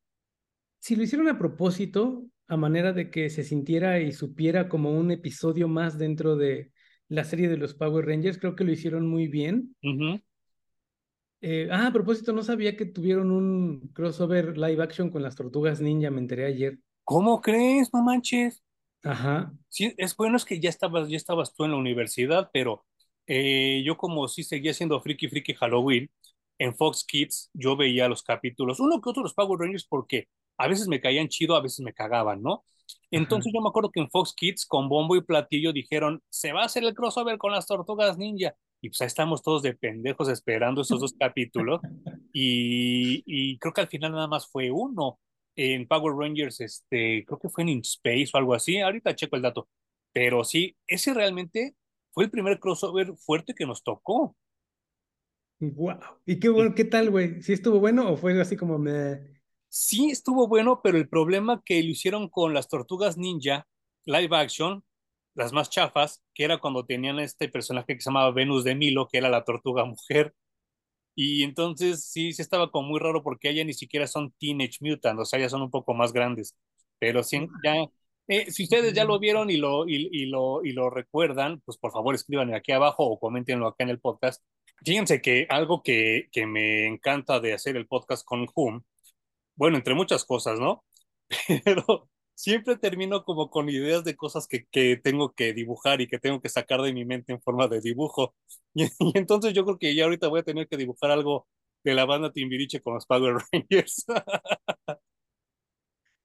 si 0.81 0.97
lo 0.97 1.03
hicieron 1.03 1.29
a 1.29 1.39
propósito, 1.39 2.25
a 2.49 2.57
manera 2.57 2.93
de 2.93 3.11
que 3.11 3.31
se 3.31 3.45
sintiera 3.45 4.01
y 4.01 4.13
supiera 4.13 4.69
como 4.69 4.91
un 4.91 5.11
episodio 5.11 5.69
más 5.69 5.99
dentro 5.99 6.37
de 6.37 6.73
la 7.09 7.25
serie 7.25 7.49
de 7.49 7.59
los 7.59 7.75
Power 7.75 8.07
Rangers, 8.07 8.39
creo 8.39 8.57
que 8.57 8.65
lo 8.65 8.73
hicieron 8.73 9.07
muy 9.07 9.29
bien. 9.29 9.77
Eh, 11.41 11.69
ah, 11.71 11.87
a 11.87 11.93
propósito, 11.93 12.33
no 12.33 12.43
sabía 12.43 12.77
que 12.77 12.87
tuvieron 12.87 13.31
un 13.31 13.91
crossover 13.95 14.59
live 14.59 14.83
action 14.83 15.11
con 15.11 15.23
las 15.23 15.37
tortugas 15.37 15.81
ninja, 15.81 16.11
me 16.11 16.21
enteré 16.21 16.47
ayer. 16.47 16.79
¿Cómo 17.05 17.41
crees, 17.41 17.93
no 17.93 18.03
manches? 18.03 18.63
Ajá. 19.03 19.53
Sí, 19.69 19.95
es 19.97 20.17
bueno, 20.17 20.37
es 20.37 20.45
que 20.45 20.59
ya 20.59 20.69
estabas, 20.69 21.09
ya 21.09 21.17
estabas 21.17 21.55
tú 21.55 21.65
en 21.65 21.71
la 21.71 21.77
universidad, 21.77 22.51
pero 22.53 22.85
eh, 23.27 23.83
yo 23.85 23.97
como 23.97 24.27
sí 24.27 24.43
seguía 24.43 24.75
siendo 24.75 25.01
Freaky 25.01 25.29
Freaky 25.29 25.55
Halloween, 25.55 26.11
en 26.59 26.75
Fox 26.75 27.05
Kids 27.05 27.51
yo 27.53 27.77
veía 27.77 28.09
los 28.09 28.23
capítulos, 28.23 28.81
uno 28.81 29.01
que 29.01 29.11
otro 29.11 29.23
los 29.23 29.35
Power 29.35 29.61
Rangers 29.61 29.87
porque 29.87 30.29
a 30.59 30.69
veces 30.69 30.89
me 30.89 31.01
caían 31.01 31.29
chido, 31.29 31.57
a 31.57 31.63
veces 31.63 31.81
me 31.81 31.95
cagaban, 31.95 32.43
¿no? 32.43 32.65
Entonces 33.11 33.53
yo 33.55 33.61
me 33.61 33.69
acuerdo 33.69 33.91
que 33.91 34.01
en 34.01 34.11
Fox 34.11 34.35
Kids 34.35 34.67
con 34.67 34.89
bombo 34.89 35.17
y 35.17 35.23
platillo 35.23 35.73
dijeron, 35.73 36.23
se 36.29 36.53
va 36.53 36.63
a 36.63 36.67
hacer 36.67 36.85
el 36.85 36.95
crossover 36.95 37.39
con 37.39 37.53
las 37.53 37.67
tortugas 37.67 38.19
ninja 38.19 38.55
y 38.81 38.91
pues 38.91 39.01
ahí 39.01 39.07
estamos 39.07 39.43
todos 39.43 39.63
de 39.63 39.75
pendejos 39.75 40.29
esperando 40.29 40.83
esos 40.83 41.01
dos 41.01 41.15
capítulos 41.19 41.81
y, 42.33 43.59
creo 43.59 43.73
que 43.73 43.81
al 43.81 43.89
final 43.89 44.13
nada 44.13 44.29
más 44.29 44.47
fue 44.51 44.71
uno 44.71 45.19
en 45.57 45.89
Power 45.89 46.15
Rangers, 46.15 46.61
este, 46.61 47.25
creo 47.27 47.39
que 47.39 47.49
fue 47.49 47.63
en 47.63 47.71
In 47.71 47.81
Space 47.81 48.29
o 48.33 48.39
algo 48.39 48.55
así, 48.55 48.79
ahorita 48.79 49.17
checo 49.17 49.37
el 49.37 49.43
dato, 49.43 49.69
pero 50.13 50.45
sí, 50.45 50.77
ese 50.87 51.15
realmente 51.15 51.75
fue 52.13 52.25
el 52.25 52.31
primer 52.31 52.61
crossover 52.61 53.15
fuerte 53.17 53.55
que 53.55 53.67
nos 53.67 53.83
tocó. 53.83 54.37
Wow. 55.61 55.99
¿Y 56.25 56.39
qué, 56.39 56.49
bueno, 56.49 56.75
qué 56.77 56.85
tal, 56.85 57.11
güey? 57.11 57.43
¿Sí 57.43 57.53
estuvo 57.53 57.81
bueno 57.81 58.13
o 58.13 58.17
fue 58.17 58.41
así 58.41 58.57
como 58.57 58.79
me... 58.79 59.38
Sí, 59.69 60.11
estuvo 60.11 60.49
bueno, 60.49 60.81
pero 60.83 60.97
el 60.99 61.09
problema 61.09 61.63
que 61.65 61.83
lo 61.83 61.91
hicieron 61.91 62.29
con 62.29 62.55
las 62.55 62.69
tortugas 62.69 63.19
ninja, 63.19 63.67
live 64.07 64.35
action, 64.37 64.83
las 65.35 65.53
más 65.53 65.69
chafas, 65.71 66.23
que 66.35 66.45
era 66.45 66.59
cuando 66.59 66.87
tenían 66.87 67.19
este 67.19 67.49
personaje 67.49 67.95
que 67.95 68.01
se 68.01 68.11
llamaba 68.11 68.33
Venus 68.33 68.65
de 68.65 68.75
Milo, 68.75 69.09
que 69.09 69.19
era 69.19 69.29
la 69.29 69.45
tortuga 69.45 69.85
mujer. 69.85 70.35
Y 71.15 71.45
entonces 71.45 72.05
sí, 72.05 72.33
sí 72.33 72.43
estaba 72.43 72.71
como 72.71 72.89
muy 72.91 73.01
raro 73.01 73.23
porque 73.23 73.51
ella 73.51 73.65
ni 73.65 73.75
siquiera 73.75 74.07
son 74.07 74.33
Teenage 74.39 74.79
Mutant, 74.81 75.21
o 75.21 75.25
sea, 75.27 75.41
ya 75.41 75.49
son 75.51 75.63
un 75.63 75.71
poco 75.71 75.95
más 75.95 76.13
grandes. 76.13 76.57
Pero 76.99 77.23
sí, 77.25 77.47
ya, 77.65 77.75
eh, 78.29 78.51
si 78.51 78.65
ustedes 78.65 78.95
ya 78.95 79.05
lo 79.05 79.19
vieron 79.21 79.51
y 79.51 79.57
lo, 79.59 79.89
y, 79.89 80.09
y, 80.13 80.27
lo, 80.27 80.65
y 80.65 80.73
lo 80.73 80.91
recuerdan, 80.91 81.61
pues 81.65 81.79
por 81.79 81.93
favor 81.93 82.15
escriban 82.15 82.55
aquí 82.55 82.73
abajo 82.73 83.05
o 83.07 83.19
coméntenlo 83.21 83.67
acá 83.69 83.85
en 83.85 83.91
el 83.91 84.01
podcast. 84.01 84.43
Fíjense 84.85 85.21
que 85.23 85.47
algo 85.51 85.83
que, 85.83 86.29
que 86.33 86.47
me 86.47 86.87
encanta 86.87 87.41
de 87.41 87.55
hacer 87.55 87.77
el 87.77 87.87
podcast 87.89 88.25
con 88.25 88.47
Hum 88.55 88.83
bueno, 89.59 89.77
entre 89.79 89.95
muchas 89.95 90.25
cosas, 90.25 90.61
¿no? 90.61 90.85
Pero 91.65 92.09
siempre 92.35 92.77
termino 92.79 93.25
como 93.25 93.51
con 93.51 93.69
ideas 93.69 94.05
de 94.05 94.17
cosas 94.17 94.47
que, 94.49 94.67
que 94.71 94.97
tengo 94.97 95.35
que 95.35 95.53
dibujar 95.53 96.01
y 96.01 96.09
que 96.09 96.19
tengo 96.21 96.41
que 96.41 96.49
sacar 96.49 96.83
de 96.83 96.93
mi 96.95 97.05
mente 97.05 97.33
en 97.33 97.43
forma 97.43 97.69
de 97.69 97.81
dibujo. 97.81 98.35
Y, 98.75 98.85
y 98.85 99.13
entonces 99.19 99.55
yo 99.55 99.65
creo 99.65 99.79
que 99.79 99.95
ya 99.95 100.05
ahorita 100.05 100.29
voy 100.29 100.41
a 100.41 100.45
tener 100.45 100.69
que 100.69 100.77
dibujar 100.77 101.11
algo 101.11 101.49
de 101.85 101.95
la 101.95 102.05
banda 102.05 102.33
Timbiriche 102.33 102.81
con 102.81 102.95
los 102.95 103.07
Power 103.07 103.37
Rangers. 103.53 104.05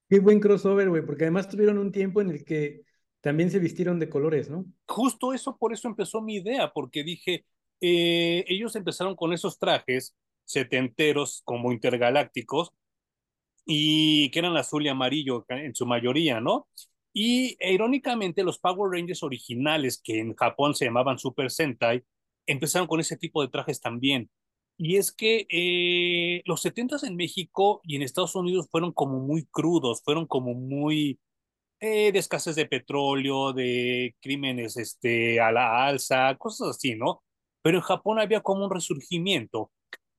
Qué 0.10 0.20
buen 0.20 0.40
crossover, 0.40 0.90
güey, 0.90 1.06
porque 1.06 1.24
además 1.24 1.50
tuvieron 1.50 1.80
un 1.80 1.92
tiempo 1.92 2.22
en 2.22 2.30
el 2.30 2.46
que 2.46 2.84
también 3.22 3.50
se 3.50 3.60
vistieron 3.60 4.00
de 4.00 4.10
colores, 4.10 4.50
¿no? 4.50 4.66
Justo 4.88 5.34
eso, 5.34 5.58
por 5.58 5.74
eso 5.74 5.88
empezó 5.88 6.22
mi 6.22 6.36
idea, 6.36 6.72
porque 6.74 7.04
dije, 7.04 7.46
eh, 7.82 8.46
ellos 8.48 8.76
empezaron 8.76 9.16
con 9.16 9.34
esos 9.34 9.58
trajes 9.58 10.16
setenteros 10.46 11.42
como 11.46 11.72
intergalácticos, 11.72 12.72
y 13.66 14.30
que 14.32 14.40
eran 14.40 14.58
azul 14.58 14.86
y 14.86 14.90
amarillo 14.90 15.46
en 15.50 15.76
su 15.76 15.86
mayoría, 15.86 16.42
¿no? 16.42 16.68
Y 17.14 17.56
e, 17.60 17.74
irónicamente 17.74 18.44
los 18.44 18.60
Power 18.60 18.92
Rangers 18.92 19.24
originales, 19.24 20.02
que 20.04 20.20
en 20.20 20.36
Japón 20.36 20.76
se 20.76 20.86
llamaban 20.86 21.20
Super 21.20 21.52
Sentai, 21.52 22.04
empezaron 22.46 22.88
con 22.88 23.00
ese 23.00 23.18
tipo 23.18 23.42
de 23.42 23.50
trajes 23.50 23.82
también. 23.82 24.30
Y 24.78 24.98
es 24.98 25.12
que 25.12 25.46
eh, 25.50 26.42
los 26.46 26.62
70 26.62 26.98
en 27.04 27.16
México 27.16 27.82
y 27.84 27.96
en 27.96 28.02
Estados 28.02 28.36
Unidos 28.36 28.68
fueron 28.72 28.92
como 28.92 29.20
muy 29.20 29.46
crudos, 29.46 30.02
fueron 30.04 30.26
como 30.28 30.54
muy 30.56 31.20
eh, 31.80 32.12
de 32.12 32.20
escasez 32.20 32.56
de 32.56 32.66
petróleo, 32.66 33.54
de 33.54 34.16
crímenes 34.22 34.78
este, 34.78 35.40
a 35.42 35.52
la 35.52 35.86
alza, 35.86 36.36
cosas 36.38 36.70
así, 36.70 36.96
¿no? 36.96 37.24
Pero 37.62 37.78
en 37.78 37.84
Japón 37.84 38.20
había 38.20 38.42
como 38.42 38.66
un 38.66 38.72
resurgimiento 38.72 39.72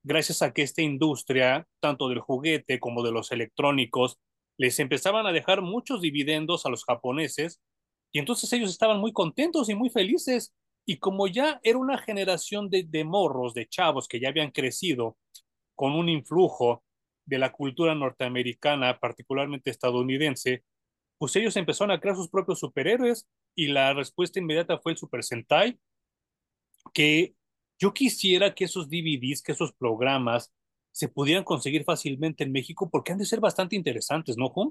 gracias 0.04 0.42
a 0.42 0.52
que 0.52 0.62
esta 0.62 0.82
industria, 0.82 1.66
tanto 1.80 2.08
del 2.08 2.20
juguete 2.20 2.78
como 2.78 3.02
de 3.02 3.10
los 3.10 3.32
electrónicos, 3.32 4.18
les 4.56 4.78
empezaban 4.78 5.26
a 5.26 5.32
dejar 5.32 5.62
muchos 5.62 6.00
dividendos 6.00 6.64
a 6.64 6.68
los 6.68 6.84
japoneses 6.84 7.60
y 8.12 8.20
entonces 8.20 8.52
ellos 8.52 8.70
estaban 8.70 9.00
muy 9.00 9.12
contentos 9.12 9.68
y 9.68 9.74
muy 9.74 9.90
felices. 9.90 10.54
Y 10.86 10.98
como 10.98 11.26
ya 11.26 11.60
era 11.64 11.78
una 11.78 11.98
generación 11.98 12.70
de, 12.70 12.84
de 12.84 13.04
morros, 13.04 13.54
de 13.54 13.66
chavos 13.66 14.06
que 14.06 14.20
ya 14.20 14.28
habían 14.28 14.52
crecido 14.52 15.16
con 15.74 15.94
un 15.94 16.08
influjo 16.08 16.84
de 17.24 17.38
la 17.38 17.50
cultura 17.50 17.94
norteamericana, 17.94 19.00
particularmente 19.00 19.70
estadounidense, 19.70 20.62
pues 21.18 21.34
ellos 21.36 21.56
empezaron 21.56 21.90
a 21.90 22.00
crear 22.00 22.16
sus 22.16 22.28
propios 22.28 22.60
superhéroes 22.60 23.26
y 23.56 23.68
la 23.68 23.94
respuesta 23.94 24.38
inmediata 24.38 24.78
fue 24.78 24.92
el 24.92 24.98
Super 24.98 25.24
Sentai, 25.24 25.78
que 26.92 27.34
yo 27.78 27.92
quisiera 27.92 28.54
que 28.54 28.64
esos 28.64 28.88
DVDs, 28.88 29.42
que 29.42 29.52
esos 29.52 29.72
programas 29.72 30.52
se 30.92 31.08
pudieran 31.08 31.44
conseguir 31.44 31.84
fácilmente 31.84 32.44
en 32.44 32.52
México 32.52 32.88
porque 32.88 33.12
han 33.12 33.18
de 33.18 33.26
ser 33.26 33.40
bastante 33.40 33.74
interesantes, 33.76 34.36
¿no, 34.36 34.48
Juan? 34.48 34.70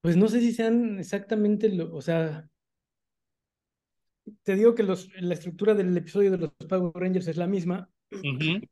Pues 0.00 0.16
no 0.16 0.28
sé 0.28 0.40
si 0.40 0.52
sean 0.52 0.98
exactamente, 0.98 1.68
lo, 1.68 1.94
o 1.94 2.02
sea, 2.02 2.48
te 4.42 4.56
digo 4.56 4.74
que 4.74 4.82
los, 4.82 5.08
la 5.20 5.34
estructura 5.34 5.74
del 5.74 5.96
episodio 5.96 6.30
de 6.30 6.38
los 6.38 6.50
Power 6.68 6.92
Rangers 6.94 7.28
es 7.28 7.36
la 7.36 7.46
misma. 7.46 7.88
Uh 8.10 8.16
-huh. 8.16 8.68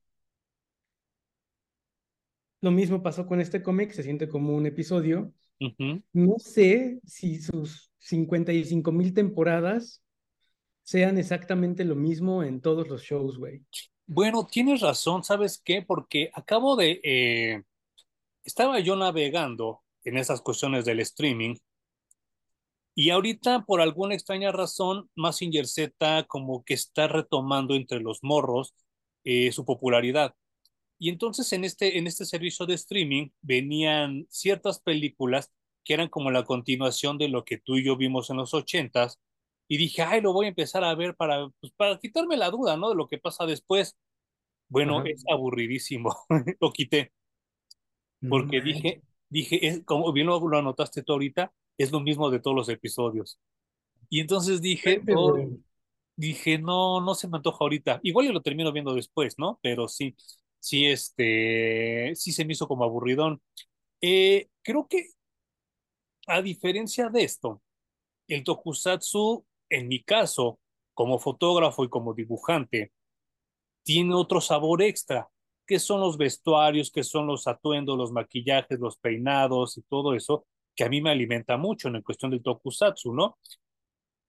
Lo 2.60 2.70
mismo 2.70 3.02
pasó 3.02 3.26
con 3.26 3.40
este 3.40 3.62
cómic, 3.62 3.92
se 3.92 4.02
siente 4.02 4.28
como 4.28 4.54
un 4.54 4.66
episodio. 4.66 5.32
Uh 5.60 5.68
-huh. 5.68 6.02
No 6.12 6.38
sé 6.38 7.00
si 7.04 7.40
sus 7.40 7.92
55 7.98 8.92
mil 8.92 9.14
temporadas 9.14 10.01
sean 10.82 11.18
exactamente 11.18 11.84
lo 11.84 11.94
mismo 11.94 12.42
en 12.42 12.60
todos 12.60 12.88
los 12.88 13.02
shows, 13.02 13.38
güey. 13.38 13.62
Bueno, 14.06 14.46
tienes 14.50 14.80
razón, 14.80 15.24
¿sabes 15.24 15.60
qué? 15.64 15.82
Porque 15.82 16.30
acabo 16.34 16.76
de... 16.76 17.00
Eh, 17.02 17.62
estaba 18.44 18.80
yo 18.80 18.96
navegando 18.96 19.82
en 20.04 20.18
esas 20.18 20.40
cuestiones 20.40 20.84
del 20.84 21.00
streaming 21.00 21.54
y 22.94 23.10
ahorita, 23.10 23.64
por 23.64 23.80
alguna 23.80 24.14
extraña 24.14 24.52
razón, 24.52 25.08
Massinger 25.14 25.66
Z 25.66 26.24
como 26.28 26.62
que 26.64 26.74
está 26.74 27.08
retomando 27.08 27.74
entre 27.74 28.00
los 28.00 28.22
morros 28.22 28.74
eh, 29.24 29.50
su 29.52 29.64
popularidad. 29.64 30.34
Y 30.98 31.08
entonces 31.08 31.52
en 31.52 31.64
este, 31.64 31.98
en 31.98 32.06
este 32.06 32.26
servicio 32.26 32.66
de 32.66 32.74
streaming 32.74 33.30
venían 33.40 34.26
ciertas 34.30 34.80
películas 34.80 35.52
que 35.84 35.94
eran 35.94 36.08
como 36.08 36.30
la 36.30 36.44
continuación 36.44 37.18
de 37.18 37.28
lo 37.28 37.44
que 37.44 37.58
tú 37.58 37.76
y 37.76 37.84
yo 37.84 37.96
vimos 37.96 38.30
en 38.30 38.36
los 38.36 38.54
ochentas, 38.54 39.20
y 39.68 39.76
dije, 39.76 40.02
ay, 40.02 40.20
lo 40.20 40.32
voy 40.32 40.46
a 40.46 40.50
empezar 40.50 40.84
a 40.84 40.94
ver 40.94 41.14
para, 41.16 41.48
pues, 41.60 41.72
para 41.76 41.98
quitarme 41.98 42.36
la 42.36 42.50
duda, 42.50 42.76
¿no? 42.76 42.90
De 42.90 42.96
lo 42.96 43.08
que 43.08 43.18
pasa 43.18 43.46
después. 43.46 43.96
Bueno, 44.68 44.98
Ajá. 44.98 45.08
es 45.08 45.24
aburridísimo, 45.30 46.14
lo 46.60 46.72
quité. 46.72 47.12
Porque 48.28 48.58
no, 48.58 48.64
dije, 48.64 49.02
dije, 49.28 49.66
es, 49.66 49.84
como 49.84 50.12
bien 50.12 50.26
lo, 50.26 50.46
lo, 50.46 50.58
anotaste 50.58 51.02
tú 51.02 51.12
ahorita, 51.12 51.52
es 51.76 51.90
lo 51.90 52.00
mismo 52.00 52.30
de 52.30 52.40
todos 52.40 52.56
los 52.56 52.68
episodios. 52.68 53.38
Y 54.08 54.20
entonces 54.20 54.60
dije, 54.60 55.00
oh, 55.16 55.38
dije, 56.16 56.58
no, 56.58 57.00
no 57.00 57.14
se 57.14 57.28
me 57.28 57.38
antoja 57.38 57.58
ahorita. 57.60 58.00
Igual 58.02 58.26
yo 58.26 58.32
lo 58.32 58.42
termino 58.42 58.72
viendo 58.72 58.94
después, 58.94 59.38
¿no? 59.38 59.58
Pero 59.62 59.88
sí, 59.88 60.14
sí, 60.58 60.86
este, 60.86 62.12
sí 62.14 62.32
se 62.32 62.44
me 62.44 62.52
hizo 62.52 62.68
como 62.68 62.84
aburridón. 62.84 63.40
Eh, 64.00 64.48
creo 64.62 64.86
que, 64.86 65.08
a 66.26 66.42
diferencia 66.42 67.08
de 67.08 67.24
esto, 67.24 67.62
el 68.28 68.44
tokusatsu 68.44 69.44
en 69.78 69.88
mi 69.88 70.02
caso, 70.02 70.60
como 70.94 71.18
fotógrafo 71.18 71.84
y 71.84 71.88
como 71.88 72.14
dibujante, 72.14 72.92
tiene 73.82 74.14
otro 74.14 74.40
sabor 74.40 74.82
extra, 74.82 75.28
que 75.66 75.78
son 75.78 76.00
los 76.00 76.16
vestuarios, 76.18 76.90
que 76.90 77.04
son 77.04 77.26
los 77.26 77.46
atuendos, 77.46 77.98
los 77.98 78.12
maquillajes, 78.12 78.78
los 78.80 78.96
peinados 78.98 79.78
y 79.78 79.82
todo 79.82 80.14
eso, 80.14 80.46
que 80.74 80.84
a 80.84 80.88
mí 80.88 81.00
me 81.02 81.10
alimenta 81.10 81.56
mucho 81.56 81.88
en 81.88 82.02
cuestión 82.02 82.30
del 82.30 82.42
tokusatsu, 82.42 83.12
¿no? 83.14 83.38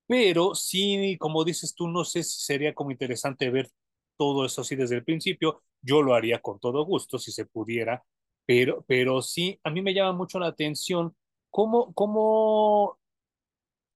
Pero 0.07 0.53
sí, 0.55 1.17
como 1.19 1.43
dices 1.43 1.73
tú, 1.75 1.87
no 1.87 2.03
sé 2.03 2.23
si 2.23 2.41
sería 2.41 2.73
como 2.73 2.91
interesante 2.91 3.49
ver 3.49 3.69
todo 4.17 4.45
eso 4.45 4.61
así 4.61 4.75
desde 4.75 4.95
el 4.95 5.03
principio. 5.03 5.63
Yo 5.81 6.01
lo 6.01 6.13
haría 6.13 6.39
con 6.41 6.59
todo 6.59 6.85
gusto 6.85 7.17
si 7.19 7.31
se 7.31 7.45
pudiera, 7.45 8.03
pero, 8.45 8.83
pero 8.87 9.21
sí, 9.21 9.59
a 9.63 9.69
mí 9.71 9.81
me 9.81 9.93
llama 9.93 10.13
mucho 10.13 10.39
la 10.39 10.47
atención 10.47 11.15
cómo, 11.49 11.93
cómo 11.93 12.99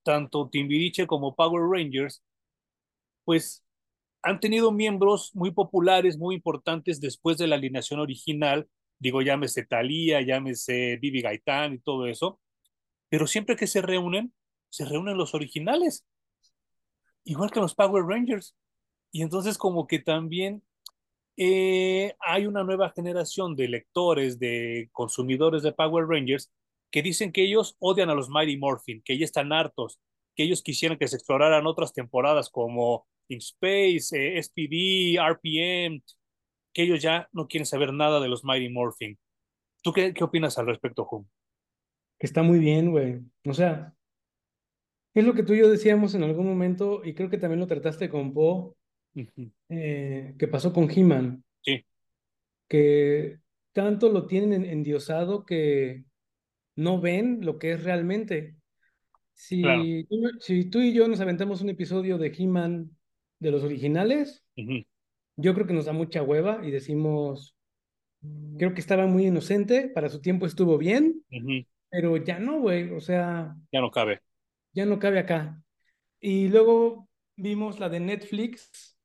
tanto 0.08 0.48
Timbiriche 0.50 1.06
como 1.06 1.36
Power 1.36 1.64
Rangers, 1.70 2.24
pues 3.26 3.62
han 4.22 4.40
tenido 4.40 4.72
miembros 4.72 5.32
muy 5.36 5.52
populares, 5.52 6.18
muy 6.18 6.36
importantes 6.36 7.02
después 7.02 7.38
de 7.38 7.48
la 7.48 7.56
alineación 7.56 8.00
original, 8.00 8.70
digo, 9.00 9.22
llámese 9.22 9.66
Thalía, 9.66 10.22
llámese 10.22 10.98
Bibi 11.02 11.22
Gaitán 11.22 11.74
y 11.74 11.80
todo 11.80 12.08
eso, 12.08 12.40
pero 13.10 13.28
siempre 13.28 13.58
que 13.58 13.68
se 13.68 13.82
reúnen, 13.82 14.34
se 14.70 14.86
reúnen 14.86 15.18
los 15.18 15.34
originales, 15.34 16.06
igual 17.26 17.52
que 17.52 17.60
los 17.60 17.76
Power 17.76 18.06
Rangers. 18.06 18.56
Y 19.12 19.24
entonces 19.24 19.58
como 19.58 19.88
que 19.88 20.00
también 20.00 20.64
eh, 21.36 22.16
hay 22.22 22.46
una 22.46 22.64
nueva 22.64 22.94
generación 22.96 23.58
de 23.58 23.68
lectores, 23.68 24.40
de 24.40 24.90
consumidores 24.94 25.64
de 25.64 25.74
Power 25.74 26.08
Rangers, 26.08 26.50
que 26.92 27.02
dicen 27.02 27.32
que 27.32 27.44
ellos 27.44 27.76
odian 27.80 28.10
a 28.10 28.16
los 28.16 28.30
Mighty 28.30 28.58
Morphin, 28.58 29.02
que 29.04 29.18
ya 29.18 29.26
están 29.26 29.52
hartos, 29.52 30.00
que 30.36 30.44
ellos 30.44 30.62
quisieran 30.62 30.98
que 30.98 31.08
se 31.08 31.16
exploraran 31.18 31.68
otras 31.68 31.94
temporadas 31.94 32.50
como 32.50 33.08
In 33.28 33.40
Space, 33.40 34.16
eh, 34.16 34.42
SPD, 34.42 35.18
RPM, 35.20 36.02
que 36.74 36.84
ellos 36.84 37.02
ya 37.02 37.28
no 37.34 37.48
quieren 37.48 37.66
saber 37.66 37.92
nada 37.94 38.20
de 38.20 38.30
los 38.30 38.46
Mighty 38.46 38.70
Morphin. 38.70 39.18
¿Tú 39.82 39.92
qué, 39.92 40.14
qué 40.14 40.24
opinas 40.24 40.58
al 40.58 40.68
respecto, 40.68 41.08
Hum? 41.10 41.28
Que 42.20 42.26
está 42.26 42.42
muy 42.42 42.60
bien, 42.60 42.92
güey. 42.92 43.20
O 43.46 43.54
sea, 43.54 43.94
es 45.14 45.26
lo 45.26 45.34
que 45.34 45.44
tú 45.44 45.54
y 45.54 45.60
yo 45.60 45.70
decíamos 45.70 46.16
en 46.16 46.24
algún 46.24 46.48
momento, 46.48 47.02
y 47.04 47.14
creo 47.14 47.30
que 47.30 47.38
también 47.38 47.60
lo 47.60 47.68
trataste 47.68 48.10
con 48.10 48.34
Poe, 48.34 48.74
uh 49.16 49.22
-huh. 49.22 49.52
eh, 49.70 50.36
que 50.38 50.48
pasó 50.48 50.74
con 50.74 50.90
He-Man. 50.90 51.44
Sí. 51.62 51.86
Que 52.68 53.40
tanto 53.74 54.10
lo 54.10 54.28
tienen 54.28 54.66
endiosado 54.66 55.46
que 55.46 56.06
no 56.78 57.02
ven 57.02 57.40
lo 57.42 57.60
que 57.60 57.74
es 57.74 57.84
realmente. 57.84 58.56
Si, 59.34 59.62
claro. 59.62 59.84
tú, 60.10 60.16
si 60.40 60.66
tú 60.66 60.80
y 60.80 60.94
yo 60.94 61.08
nos 61.10 61.20
aventamos 61.20 61.62
un 61.62 61.70
episodio 61.70 62.18
de 62.18 62.34
He-Man 62.36 62.90
de 63.40 63.52
los 63.52 63.64
originales, 63.64 64.44
uh 64.56 64.62
-huh. 64.62 64.88
yo 65.36 65.54
creo 65.54 65.68
que 65.68 65.74
nos 65.74 65.86
da 65.86 65.94
mucha 65.94 66.24
hueva 66.24 66.66
y 66.66 66.72
decimos, 66.72 67.56
creo 68.58 68.74
que 68.74 68.80
estaba 68.82 69.06
muy 69.06 69.28
inocente, 69.28 69.90
para 69.94 70.10
su 70.10 70.22
tiempo 70.22 70.46
estuvo 70.46 70.78
bien, 70.78 71.24
Ujú, 71.32 71.66
pero 71.90 72.18
ya 72.18 72.40
no, 72.40 72.60
güey, 72.62 72.90
o 72.92 73.00
sea, 73.02 73.56
Ya 73.72 73.82
no 73.82 73.92
cabe. 73.92 74.22
ya 74.74 74.86
no 74.86 74.98
cabe 75.00 75.20
acá. 75.20 75.62
Y 76.20 76.48
luego 76.48 77.08
vimos 77.36 77.80
la 77.80 77.90
de 77.90 78.00
Netflix 78.00 78.98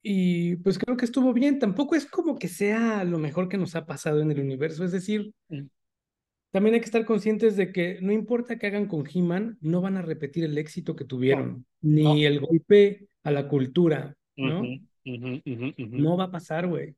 y 0.00 0.56
pues 0.56 0.78
creo 0.78 0.96
que 0.96 1.04
estuvo 1.04 1.32
bien, 1.32 1.58
tampoco 1.58 1.96
es 1.96 2.06
como 2.06 2.38
que 2.38 2.46
sea 2.48 3.02
lo 3.04 3.18
mejor 3.18 3.48
que 3.48 3.58
nos 3.58 3.74
ha 3.74 3.84
pasado 3.84 4.20
en 4.20 4.30
el 4.30 4.38
universo, 4.40 4.84
es 4.84 4.92
decir, 4.92 5.32
Mm. 5.48 5.66
También 6.50 6.74
hay 6.74 6.80
que 6.80 6.86
estar 6.86 7.04
conscientes 7.04 7.56
de 7.56 7.72
que 7.72 7.98
no 8.00 8.12
importa 8.12 8.58
que 8.58 8.66
hagan 8.66 8.86
con 8.86 9.04
He-Man, 9.06 9.58
no 9.60 9.80
van 9.80 9.96
a 9.96 10.02
repetir 10.02 10.44
el 10.44 10.56
éxito 10.56 10.96
que 10.96 11.04
tuvieron, 11.04 11.66
no. 11.80 12.14
ni 12.14 12.24
el 12.24 12.40
golpe 12.40 13.08
a 13.22 13.30
la 13.30 13.48
cultura, 13.48 14.16
¿no? 14.36 14.62
No 15.04 16.16
va 16.16 16.24
a 16.24 16.30
pasar, 16.30 16.66
güey. 16.66 16.96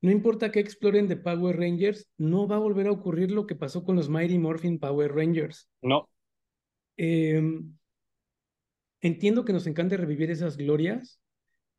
No 0.00 0.10
importa 0.10 0.52
que 0.52 0.60
exploren 0.60 1.08
de 1.08 1.16
Power 1.16 1.56
Rangers, 1.56 2.06
no 2.18 2.46
va 2.46 2.56
a 2.56 2.58
volver 2.58 2.88
a 2.88 2.92
ocurrir 2.92 3.30
lo 3.30 3.46
que 3.46 3.54
pasó 3.54 3.84
con 3.84 3.96
los 3.96 4.10
Mighty 4.10 4.38
Morphin 4.38 4.78
Power 4.78 5.14
Rangers. 5.14 5.66
No. 5.80 6.10
Em, 6.98 7.74
entiendo 9.00 9.46
que 9.46 9.54
nos 9.54 9.66
encanta 9.66 9.96
revivir 9.96 10.30
esas 10.30 10.58
glorias, 10.58 11.20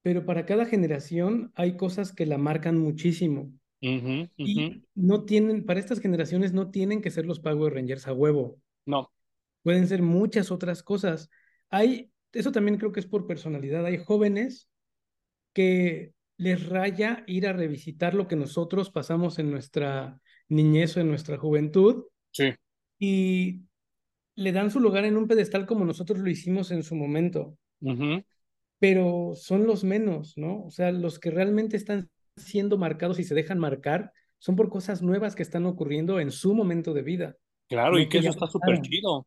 pero 0.02 0.26
para 0.26 0.48
cada 0.48 0.66
generación 0.66 1.52
hay 1.54 1.78
cosas 1.78 2.14
que 2.14 2.26
la 2.26 2.40
marcan 2.40 2.80
muchísimo. 2.80 3.52
Ujú. 3.82 4.30
Y 4.38 4.84
no 4.96 5.26
tienen, 5.26 5.66
para 5.66 5.80
estas 5.80 6.00
generaciones 6.00 6.54
no 6.54 6.72
tienen 6.72 7.02
que 7.02 7.12
ser 7.12 7.26
los 7.26 7.40
Power 7.40 7.74
Rangers 7.74 8.08
a 8.08 8.14
huevo. 8.14 8.60
No. 8.86 9.12
Pueden 9.64 9.88
ser 9.88 10.02
muchas 10.02 10.52
otras 10.52 10.84
cosas. 10.84 11.30
Hay, 11.70 12.12
eso 12.32 12.52
también 12.52 12.78
creo 12.78 12.92
que 12.92 13.00
es 13.00 13.08
por 13.08 13.28
personalidad. 13.28 13.86
Hay 13.86 13.98
jóvenes 13.98 14.70
que 15.54 16.14
les 16.38 16.68
raya 16.68 17.24
ir 17.28 17.48
a 17.48 17.54
revisitar 17.54 18.14
lo 18.14 18.28
que 18.28 18.36
nosotros 18.36 18.90
pasamos 18.90 19.40
en 19.40 19.52
nuestra 19.52 20.20
niñez 20.50 20.98
o 20.98 21.02
en 21.02 21.08
nuestra 21.08 21.38
juventud 21.38 22.06
Sí. 22.32 22.54
y 23.00 23.62
le 24.36 24.52
dan 24.52 24.70
su 24.70 24.82
lugar 24.82 25.06
en 25.06 25.16
un 25.16 25.28
pedestal 25.28 25.66
como 25.66 25.86
nosotros 25.86 26.20
lo 26.20 26.30
hicimos 26.30 26.72
en 26.72 26.84
su 26.84 26.96
momento, 26.96 27.58
Ujú. 27.80 28.22
pero 28.80 29.32
son 29.36 29.66
los 29.66 29.86
menos, 29.86 30.38
¿no? 30.38 30.66
O 30.66 30.72
sea, 30.72 30.92
los 30.92 31.20
que 31.20 31.32
realmente 31.32 31.78
están 31.78 32.10
siendo 32.38 32.78
marcados 32.78 33.20
y 33.20 33.24
se 33.24 33.36
dejan 33.36 33.60
marcar 33.60 34.12
son 34.40 34.56
por 34.56 34.70
cosas 34.70 35.02
nuevas 35.02 35.36
que 35.36 35.44
están 35.44 35.66
ocurriendo 35.66 36.20
en 36.20 36.32
su 36.32 36.54
momento 36.54 36.94
de 36.94 37.02
vida. 37.02 37.38
Claro, 37.68 37.94
no 37.94 38.00
y 38.00 38.08
que 38.08 38.20
eso 38.20 38.30
está 38.30 38.48
súper 38.48 38.82
chido. 38.82 39.26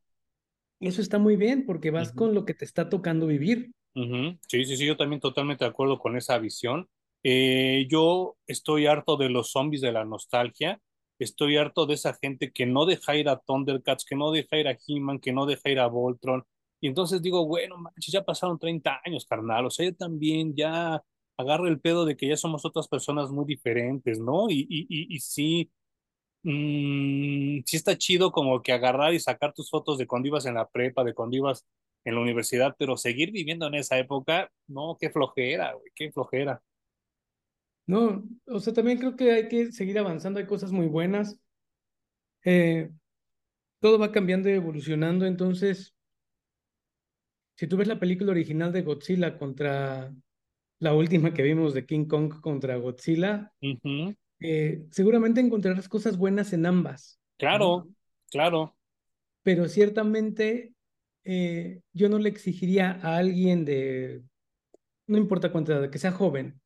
Eso 0.81 1.01
está 1.01 1.19
muy 1.19 1.37
bien 1.37 1.67
porque 1.67 1.91
vas 1.91 2.13
con 2.13 2.35
lo 2.35 2.45
que 2.45 2.55
te 2.55 2.65
está 2.65 2.89
tocando 2.89 3.27
vivir. 3.27 3.73
Sí, 3.95 4.65
sí, 4.65 4.77
sí, 4.77 4.87
yo 4.87 4.97
también 4.97 5.21
totalmente 5.21 5.65
de 5.65 5.71
acuerdo 5.71 5.99
con 5.99 6.17
esa 6.17 6.39
visión. 6.39 6.89
Eh, 7.25 7.87
yo 7.91 8.37
estoy 8.47 8.87
harto 8.87 9.17
de 9.17 9.29
los 9.29 9.51
zombies 9.51 9.81
de 9.81 9.91
la 9.91 10.05
nostalgia. 10.05 10.81
Estoy 11.19 11.57
harto 11.57 11.85
de 11.85 11.95
esa 11.95 12.15
gente 12.15 12.53
que 12.53 12.65
no 12.65 12.87
deja 12.87 13.17
ir 13.17 13.29
a 13.29 13.41
Thundercats, 13.41 14.05
que 14.05 14.15
no 14.15 14.31
deja 14.31 14.57
ir 14.57 14.69
a 14.69 14.79
He-Man, 14.87 15.19
que 15.19 15.33
no 15.33 15.47
deja 15.47 15.69
ir 15.69 15.81
a 15.81 15.89
Voltron. 15.89 16.45
Y 16.81 16.87
entonces 16.87 17.21
digo, 17.21 17.45
bueno, 17.45 17.77
manches, 17.77 18.13
ya 18.13 18.25
pasaron 18.25 18.57
30 18.57 19.01
años, 19.05 19.27
carnal. 19.27 19.67
O 19.67 19.71
sea, 19.71 19.87
yo 19.87 19.97
también 19.97 20.55
ya 20.55 21.03
agarro 21.39 21.69
el 21.69 21.81
pedo 21.81 22.05
de 22.05 22.17
que 22.17 22.29
ya 22.29 22.37
somos 22.37 22.65
otras 22.65 22.89
personas 22.89 23.31
muy 23.31 23.47
diferentes, 23.47 24.19
¿no? 24.21 24.47
Y 24.51 25.19
sí, 25.21 25.71
mm, 26.43 27.61
sí 27.67 27.77
está 27.77 27.97
chido 27.97 28.33
como 28.33 28.63
que 28.63 28.73
agarrar 28.73 29.15
y 29.15 29.21
sacar 29.21 29.55
tus 29.55 29.71
fotos 29.71 29.99
de 29.99 30.07
cuando 30.07 30.29
ibas 30.29 30.47
en 30.47 30.55
la 30.55 30.69
prepa, 30.69 31.05
de 31.05 31.15
cuando 31.15 31.37
ibas 31.37 31.67
en 32.05 32.15
la 32.15 32.21
universidad, 32.21 32.75
pero 32.79 32.97
seguir 32.97 33.33
viviendo 33.33 33.67
en 33.67 33.75
esa 33.77 33.99
época, 33.99 34.51
no, 34.67 34.97
qué 35.01 35.11
flojera, 35.11 35.75
güey, 35.75 35.91
qué 35.95 36.11
flojera. 36.13 36.63
No, 37.87 38.25
o 38.47 38.61
sea, 38.61 38.75
también 38.75 38.99
creo 38.99 39.17
que 39.17 39.33
hay 39.33 39.49
que 39.49 39.73
seguir 39.73 39.99
avanzando, 39.99 40.41
hay 40.41 40.47
cosas 40.47 40.73
muy 40.73 40.87
buenas. 40.87 41.41
Eh, 42.45 42.91
todo 43.81 43.99
va 43.99 44.13
cambiando 44.13 44.49
y 44.49 44.53
evolucionando, 44.53 45.27
entonces, 45.27 45.95
si 47.57 47.67
tú 47.67 47.77
ves 47.77 47.89
la 47.89 47.99
película 47.99 48.33
original 48.33 48.73
de 48.73 48.83
Godzilla 48.83 49.39
contra 49.39 50.13
la 50.81 50.95
última 50.95 51.35
que 51.35 51.43
vimos 51.43 51.75
de 51.75 51.87
King 51.87 52.07
Kong 52.07 52.41
contra 52.41 52.77
Godzilla, 52.77 53.53
eh, 54.41 54.85
seguramente 54.91 55.41
encontrarás 55.41 55.89
cosas 55.89 56.17
buenas 56.17 56.53
en 56.53 56.67
ambas, 56.67 57.21
¿no? 57.41 57.49
Claro, 57.49 57.89
claro. 58.31 58.77
Pero 59.43 59.69
ciertamente 59.69 60.75
eh, 61.25 61.81
yo 61.93 62.09
no 62.09 62.19
le 62.19 62.29
exigiría 62.29 63.01
a 63.03 63.17
alguien 63.17 63.65
de, 63.65 64.23
no 65.07 65.19
importa 65.19 65.51
cuánta 65.51 65.75
edad, 65.75 65.91
que 65.91 65.99
sea 65.99 66.13
joven, 66.13 66.61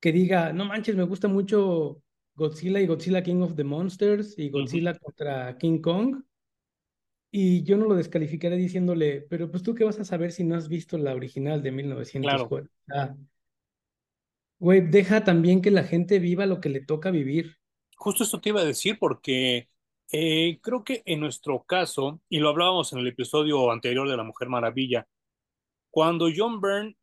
que 0.00 0.12
diga, 0.12 0.52
no 0.52 0.64
manches, 0.64 0.96
me 0.96 1.04
gusta 1.04 1.28
mucho 1.28 2.02
Godzilla 2.34 2.80
y 2.80 2.86
Godzilla 2.86 3.22
King 3.22 3.42
of 3.42 3.54
the 3.54 3.64
Monsters 3.64 4.38
y 4.38 4.50
Godzilla 4.50 4.98
contra 4.98 5.56
King 5.58 5.80
Kong. 5.80 6.22
Y 7.30 7.64
yo 7.64 7.76
no 7.76 7.86
lo 7.86 7.94
descalificaré 7.94 8.56
diciéndole, 8.56 9.20
pero 9.28 9.50
pues 9.50 9.62
tú 9.62 9.74
qué 9.74 9.84
vas 9.84 9.98
a 9.98 10.04
saber 10.04 10.32
si 10.32 10.44
no 10.44 10.54
has 10.54 10.68
visto 10.68 10.96
la 10.96 11.14
original 11.14 11.62
de 11.62 11.70
Claro. 11.70 12.48
1940. 12.48 12.70
Ah, 12.90 13.16
güey, 14.58 14.80
deja 14.80 15.24
también 15.24 15.62
que 15.62 15.70
la 15.70 15.84
gente 15.84 16.18
viva 16.18 16.46
lo 16.46 16.60
que 16.60 16.68
le 16.68 16.80
toca 16.84 17.10
vivir. 17.10 17.56
Justo 17.96 18.24
esto 18.24 18.40
te 18.40 18.50
iba 18.50 18.60
a 18.60 18.64
decir 18.64 18.98
porque 18.98 19.68
eh, 20.12 20.58
creo 20.62 20.84
que 20.84 21.02
en 21.06 21.20
nuestro 21.20 21.64
caso, 21.64 22.20
y 22.28 22.38
lo 22.38 22.48
hablábamos 22.50 22.92
en 22.92 23.00
el 23.00 23.08
episodio 23.08 23.70
anterior 23.70 24.08
de 24.08 24.16
La 24.16 24.22
Mujer 24.24 24.48
Maravilla, 24.48 25.06
cuando 25.90 26.28
John 26.34 26.60
Byrne 26.60 26.96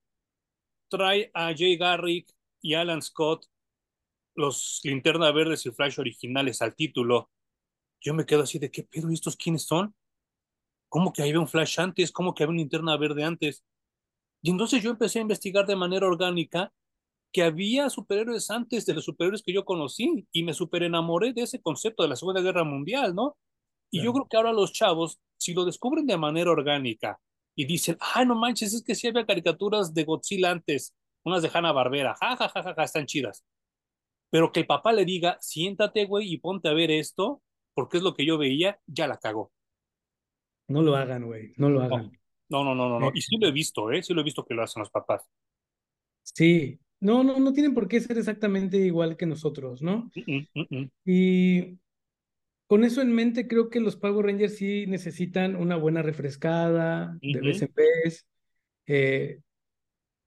trae 0.89 1.31
a 1.33 1.53
Jay 1.55 1.77
Garrick 1.77 2.31
y 2.61 2.75
Alan 2.75 3.01
Scott, 3.01 3.47
los 4.35 4.81
Linterna 4.83 5.31
Verdes 5.31 5.65
y 5.65 5.71
Flash 5.71 5.99
originales 5.99 6.61
al 6.61 6.75
título, 6.75 7.29
yo 8.01 8.13
me 8.13 8.25
quedo 8.25 8.43
así 8.43 8.59
de 8.59 8.71
qué 8.71 8.83
pedo, 8.83 9.09
¿y 9.11 9.15
estos 9.15 9.35
quiénes 9.35 9.63
son? 9.63 9.95
¿Cómo 10.89 11.11
que 11.13 11.23
había 11.23 11.39
un 11.39 11.47
Flash 11.47 11.79
antes? 11.79 12.11
¿Cómo 12.11 12.33
que 12.33 12.43
había 12.43 12.51
una 12.51 12.59
Linterna 12.59 12.97
Verde 12.97 13.23
antes? 13.23 13.63
Y 14.41 14.51
entonces 14.51 14.83
yo 14.83 14.91
empecé 14.91 15.19
a 15.19 15.23
investigar 15.23 15.65
de 15.65 15.75
manera 15.75 16.05
orgánica 16.05 16.71
que 17.33 17.43
había 17.43 17.89
superhéroes 17.89 18.49
antes 18.51 18.85
de 18.85 18.93
los 18.93 19.05
superhéroes 19.05 19.41
que 19.43 19.53
yo 19.53 19.65
conocí 19.65 20.27
y 20.31 20.43
me 20.43 20.53
superenamoré 20.53 21.33
de 21.33 21.41
ese 21.41 21.59
concepto 21.61 22.03
de 22.03 22.09
la 22.09 22.15
Segunda 22.15 22.41
Guerra 22.41 22.63
Mundial, 22.63 23.15
¿no? 23.15 23.35
Y 23.91 24.01
yo 24.01 24.13
creo 24.13 24.27
que 24.29 24.37
ahora 24.37 24.53
los 24.53 24.71
chavos, 24.71 25.19
si 25.37 25.53
lo 25.53 25.65
descubren 25.65 26.05
de 26.05 26.17
manera 26.17 26.51
orgánica 26.51 27.19
y 27.55 27.65
dicen, 27.65 27.97
ay, 27.99 28.25
no 28.25 28.35
manches, 28.35 28.73
es 28.73 28.83
que 28.83 28.95
sí 28.95 29.07
había 29.07 29.25
caricaturas 29.25 29.93
de 29.93 30.03
Godzilla 30.03 30.51
antes, 30.51 30.95
unas 31.23 31.41
de 31.41 31.51
Hanna-Barbera, 31.53 32.15
ja, 32.15 32.35
ja, 32.37 32.49
ja, 32.49 32.63
ja, 32.63 32.73
ja, 32.73 32.83
están 32.83 33.05
chidas. 33.05 33.43
Pero 34.31 34.51
que 34.51 34.61
el 34.61 34.67
papá 34.67 34.93
le 34.93 35.05
diga, 35.05 35.37
siéntate, 35.41 36.05
güey, 36.05 36.33
y 36.33 36.37
ponte 36.37 36.69
a 36.69 36.73
ver 36.73 36.89
esto, 36.91 37.41
porque 37.75 37.97
es 37.97 38.03
lo 38.03 38.13
que 38.15 38.25
yo 38.25 38.37
veía, 38.37 38.79
ya 38.87 39.07
la 39.07 39.17
cagó. 39.17 39.51
No 40.67 40.81
lo 40.81 40.95
hagan, 40.95 41.25
güey, 41.25 41.53
no 41.57 41.69
lo 41.69 41.81
hagan. 41.81 42.11
no, 42.49 42.63
no, 42.63 42.73
no, 42.73 42.89
no, 42.89 42.99
no. 42.99 43.07
Eh, 43.09 43.11
Y 43.15 43.21
sí 43.21 43.37
lo 43.37 43.47
he 43.47 43.51
visto, 43.51 43.91
¿eh? 43.91 44.01
Sí 44.01 44.13
lo 44.13 44.21
he 44.21 44.23
visto 44.23 44.45
que 44.45 44.53
lo 44.53 44.63
hacen 44.63 44.79
los 44.79 44.89
papás. 44.89 45.23
sí, 46.23 46.79
no, 47.03 47.23
no, 47.23 47.37
no 47.37 47.51
tienen 47.51 47.73
por 47.73 47.89
qué 47.89 47.99
ser 47.99 48.17
exactamente 48.17 48.77
igual 48.77 49.17
que 49.17 49.25
nosotros, 49.25 49.81
¿no? 49.81 50.09
Mm, 50.25 50.37
mm, 50.53 50.65
mm. 50.69 50.89
Y 51.05 51.77
con 52.65 52.85
eso 52.85 53.01
en 53.01 53.13
mente, 53.13 53.47
creo 53.47 53.69
que 53.69 53.81
los 53.81 53.97
Power 53.97 54.25
Rangers 54.25 54.55
sí 54.55 54.85
necesitan 54.87 55.57
una 55.57 55.75
buena 55.75 56.01
refrescada 56.01 57.17
de 57.21 57.41
vez 57.41 57.61
en 57.61 57.73
vez. 57.75 58.25
Eh, 58.87 59.39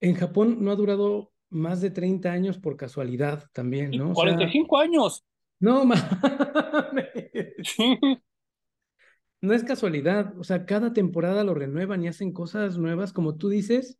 en 0.00 0.14
Japón 0.14 0.58
no 0.60 0.70
ha 0.70 0.76
durado 0.76 1.32
más 1.48 1.80
de 1.80 1.90
30 1.90 2.30
años 2.30 2.58
por 2.58 2.76
casualidad 2.76 3.48
también, 3.54 3.92
¿no? 3.92 4.10
O 4.10 4.14
sea, 4.14 4.24
45 4.24 4.78
años. 4.78 5.24
no 5.58 5.86
mames, 5.86 6.04
no 9.40 9.54
es 9.54 9.64
casualidad. 9.64 10.38
O 10.38 10.44
sea, 10.44 10.66
cada 10.66 10.92
temporada 10.92 11.42
lo 11.42 11.54
renuevan 11.54 12.04
y 12.04 12.08
hacen 12.08 12.32
cosas 12.32 12.76
nuevas, 12.76 13.14
como 13.14 13.36
tú 13.36 13.48
dices, 13.48 13.98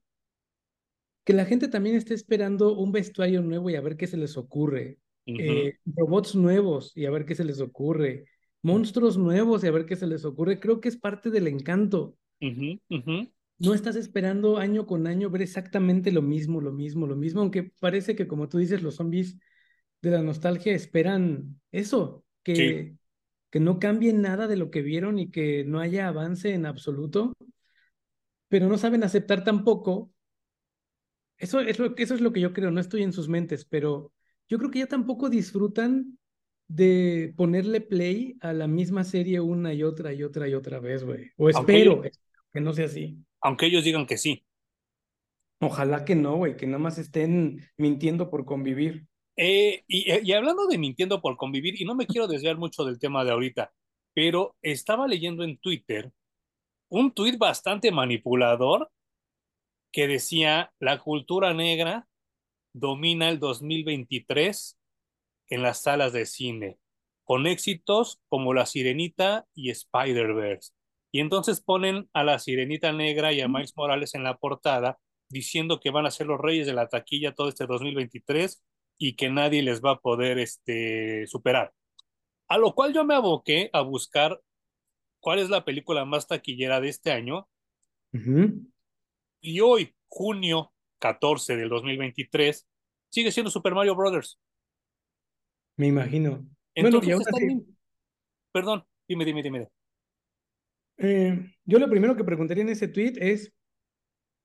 que 1.26 1.32
la 1.32 1.44
gente 1.44 1.66
también 1.66 1.96
está 1.96 2.14
esperando 2.14 2.76
un 2.76 2.92
vestuario 2.92 3.42
nuevo 3.42 3.68
y 3.68 3.74
a 3.74 3.80
ver 3.80 3.96
qué 3.96 4.06
se 4.06 4.16
les 4.16 4.36
ocurre. 4.36 5.00
Eh, 5.26 5.74
robots 5.84 6.36
nuevos 6.36 6.92
y 6.94 7.04
a 7.04 7.10
ver 7.10 7.24
qué 7.24 7.34
se 7.34 7.44
les 7.44 7.60
ocurre. 7.60 8.26
Monstruos 8.62 9.18
nuevos 9.18 9.64
y 9.64 9.66
a 9.66 9.72
ver 9.72 9.86
qué 9.86 9.96
se 9.96 10.06
les 10.06 10.24
ocurre. 10.24 10.60
Creo 10.60 10.80
que 10.80 10.88
es 10.88 10.96
parte 10.96 11.30
del 11.30 11.48
encanto. 11.48 12.16
No 13.58 13.74
estás 13.74 13.96
esperando 13.96 14.58
año 14.58 14.86
con 14.86 15.08
año 15.08 15.28
ver 15.28 15.42
exactamente 15.42 16.12
lo 16.12 16.22
mismo, 16.22 16.60
lo 16.60 16.70
mismo, 16.70 17.08
lo 17.08 17.16
mismo, 17.16 17.40
aunque 17.40 17.72
parece 17.80 18.14
que 18.14 18.28
como 18.28 18.48
tú 18.48 18.58
dices, 18.58 18.84
los 18.84 18.94
zombies 18.94 19.36
de 20.02 20.12
la 20.12 20.22
nostalgia 20.22 20.74
esperan 20.74 21.60
eso, 21.72 22.24
Sí, 22.44 22.52
que, 22.54 22.94
que 23.50 23.58
no 23.58 23.80
cambie 23.80 24.12
nada 24.12 24.46
de 24.46 24.56
lo 24.56 24.70
que 24.70 24.82
vieron 24.82 25.18
y 25.18 25.32
que 25.32 25.64
no 25.64 25.80
haya 25.80 26.06
avance 26.06 26.54
en 26.54 26.66
absoluto, 26.66 27.32
pero 28.46 28.68
no 28.68 28.78
saben 28.78 29.02
aceptar 29.02 29.42
tampoco. 29.42 30.12
Eso 31.38 31.60
es 31.60 31.78
lo, 31.78 31.96
eso 31.96 32.14
es 32.14 32.20
lo 32.20 32.32
que 32.32 32.40
yo 32.40 32.52
creo, 32.52 32.70
no 32.70 32.80
estoy 32.80 33.02
en 33.02 33.12
sus 33.12 33.28
mentes, 33.28 33.64
pero 33.64 34.12
yo 34.48 34.58
creo 34.58 34.70
que 34.70 34.78
ya 34.80 34.86
tampoco 34.86 35.28
disfrutan 35.28 36.18
de 36.68 37.32
ponerle 37.36 37.80
play 37.80 38.36
a 38.40 38.52
la 38.52 38.66
misma 38.66 39.04
serie 39.04 39.40
una 39.40 39.72
y 39.72 39.82
otra 39.82 40.12
y 40.12 40.22
otra 40.22 40.48
y 40.48 40.54
otra 40.54 40.80
vez, 40.80 41.04
güey. 41.04 41.30
O 41.36 41.48
ellos, 41.48 41.60
espero, 41.60 42.02
que 42.52 42.60
no 42.60 42.72
sea 42.72 42.86
así. 42.86 43.18
aunque 43.40 43.66
ellos 43.66 43.84
digan 43.84 44.06
que 44.06 44.16
sí. 44.16 44.44
Ojalá 45.60 46.04
que 46.04 46.14
no, 46.14 46.36
güey, 46.36 46.56
que 46.56 46.66
nada 46.66 46.78
más 46.78 46.98
estén 46.98 47.60
mintiendo 47.76 48.30
por 48.30 48.44
convivir. 48.44 49.06
Eh, 49.36 49.84
y, 49.86 50.06
y, 50.22 50.32
hablando 50.32 50.66
de 50.66 50.78
mintiendo 50.78 51.20
por 51.20 51.36
convivir, 51.36 51.80
y 51.80 51.84
no 51.84 51.94
me 51.94 52.06
quiero 52.06 52.26
desviar 52.26 52.56
mucho 52.56 52.84
del 52.84 52.98
tema 52.98 53.24
de 53.24 53.32
ahorita, 53.32 53.72
pero 54.14 54.56
estaba 54.62 55.06
leyendo 55.06 55.44
en 55.44 55.58
Twitter 55.58 56.10
un 56.88 57.12
tuit 57.12 57.36
bastante 57.36 57.90
manipulador 57.90 58.90
que 59.92 60.06
decía, 60.08 60.72
la 60.78 60.98
cultura 61.00 61.54
negra 61.54 62.06
domina 62.72 63.28
el 63.28 63.38
2023 63.38 64.78
en 65.48 65.62
las 65.62 65.82
salas 65.82 66.12
de 66.12 66.26
cine, 66.26 66.78
con 67.24 67.46
éxitos 67.46 68.20
como 68.28 68.52
La 68.52 68.66
Sirenita 68.66 69.46
y 69.54 69.70
Spider-Verse. 69.70 70.72
Y 71.12 71.20
entonces 71.20 71.60
ponen 71.60 72.10
a 72.12 72.24
la 72.24 72.38
Sirenita 72.38 72.92
Negra 72.92 73.32
y 73.32 73.40
a 73.40 73.48
Miles 73.48 73.74
Morales 73.76 74.14
en 74.14 74.24
la 74.24 74.36
portada 74.36 74.98
diciendo 75.28 75.80
que 75.80 75.90
van 75.90 76.06
a 76.06 76.10
ser 76.10 76.26
los 76.26 76.40
reyes 76.40 76.66
de 76.66 76.74
la 76.74 76.88
taquilla 76.88 77.34
todo 77.34 77.48
este 77.48 77.66
2023 77.66 78.62
y 78.98 79.16
que 79.16 79.30
nadie 79.30 79.62
les 79.62 79.82
va 79.82 79.92
a 79.92 80.00
poder 80.00 80.38
este, 80.38 81.26
superar. 81.26 81.72
A 82.48 82.58
lo 82.58 82.74
cual 82.74 82.92
yo 82.92 83.04
me 83.04 83.14
aboqué 83.14 83.70
a 83.72 83.80
buscar 83.80 84.40
cuál 85.20 85.38
es 85.38 85.50
la 85.50 85.64
película 85.64 86.04
más 86.04 86.26
taquillera 86.26 86.80
de 86.80 86.88
este 86.88 87.10
año. 87.10 87.48
Uh. 88.12 88.62
Y 89.46 89.60
hoy, 89.60 89.94
junio 90.08 90.72
14 90.98 91.56
del 91.56 91.68
2023, 91.68 92.68
sigue 93.08 93.30
siendo 93.30 93.48
Super 93.48 93.76
Mario 93.76 93.94
Brothers. 93.94 94.40
Me 95.76 95.86
imagino. 95.86 96.44
Entonces, 96.74 97.14
bueno, 97.14 97.54
y. 97.54 97.64
Perdón, 98.50 98.84
dime, 99.06 99.24
dime, 99.24 99.44
dime. 99.44 99.68
Eh, 100.98 101.54
yo 101.64 101.78
lo 101.78 101.88
primero 101.88 102.16
que 102.16 102.24
preguntaría 102.24 102.64
en 102.64 102.70
ese 102.70 102.88
tweet 102.88 103.12
es, 103.18 103.52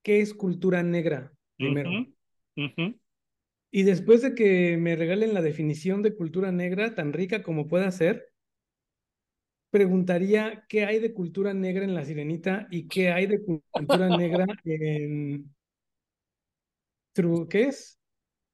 ¿qué 0.04 0.22
es 0.22 0.36
cultura 0.36 0.84
negra? 0.84 1.34
Primero. 1.58 1.90
Uh 1.90 1.94
-huh. 1.94 2.16
Uh 2.58 2.62
-huh. 2.76 3.00
Y 3.72 3.84
después 3.84 4.22
de 4.22 4.36
que 4.36 4.78
me 4.78 4.96
regalen 4.96 5.34
la 5.34 5.42
definición 5.42 6.04
de 6.04 6.16
cultura 6.16 6.52
negra, 6.52 6.94
tan 6.94 7.12
rica 7.12 7.42
como 7.42 7.68
pueda 7.68 7.90
ser, 7.90 8.31
preguntaría 9.72 10.66
qué 10.68 10.86
hay 10.86 11.00
de 11.00 11.14
cultura 11.14 11.54
negra 11.54 11.84
en 11.84 11.96
La 11.96 12.06
Sirenita 12.06 12.68
y 12.70 12.88
qué 12.88 13.12
hay 13.12 13.26
de 13.26 13.42
cultura 13.42 14.16
negra 14.16 14.46
en... 14.66 15.54
¿Qué 17.50 17.64
es? 17.64 18.00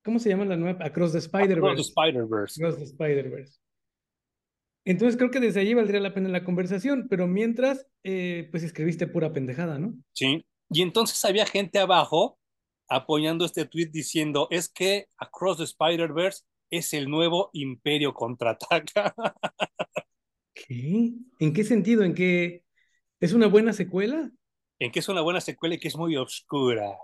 ¿Cómo 0.03 0.19
se 0.19 0.29
llama 0.29 0.45
la 0.45 0.55
nueva? 0.55 0.85
Across 0.85 1.11
the 1.11 1.17
Spider-Verse. 1.19 1.59
Across 1.59 1.75
the 1.75 1.81
Spider-Verse. 1.81 2.63
Across 2.63 2.77
the 2.77 2.83
Spider-Verse. 2.85 3.59
Entonces 4.85 5.17
creo 5.17 5.29
que 5.29 5.41
desde 5.41 5.59
allí 5.59 5.73
valdría 5.73 5.99
la 5.99 6.13
pena 6.13 6.29
la 6.29 6.45
conversación, 6.45 7.07
pero 7.09 7.27
mientras, 7.27 7.85
eh, 8.03 8.47
pues 8.51 8.63
escribiste 8.63 9.05
pura 9.05 9.33
pendejada, 9.33 9.77
¿no? 9.77 9.93
Sí, 10.13 10.45
y 10.69 10.81
entonces 10.81 11.23
había 11.25 11.45
gente 11.45 11.79
abajo 11.79 12.39
apoyando 12.89 13.45
este 13.45 13.65
tweet 13.65 13.89
diciendo, 13.91 14.47
es 14.49 14.69
que 14.69 15.07
Across 15.17 15.57
the 15.57 15.63
Spider-Verse 15.65 16.43
es 16.71 16.93
el 16.93 17.09
nuevo 17.09 17.49
Imperio 17.53 18.13
Contraataca. 18.13 19.13
¿Qué? 20.65 21.13
¿En 21.39 21.53
qué 21.53 21.63
sentido? 21.63 22.03
¿En 22.03 22.13
qué 22.13 22.63
es 23.19 23.33
una 23.33 23.47
buena 23.47 23.73
secuela? 23.73 24.31
En 24.79 24.91
que 24.91 24.99
es 24.99 25.09
una 25.09 25.21
buena 25.21 25.41
secuela 25.41 25.75
y 25.75 25.79
que 25.79 25.87
es 25.87 25.97
muy 25.97 26.15
oscura. 26.17 26.97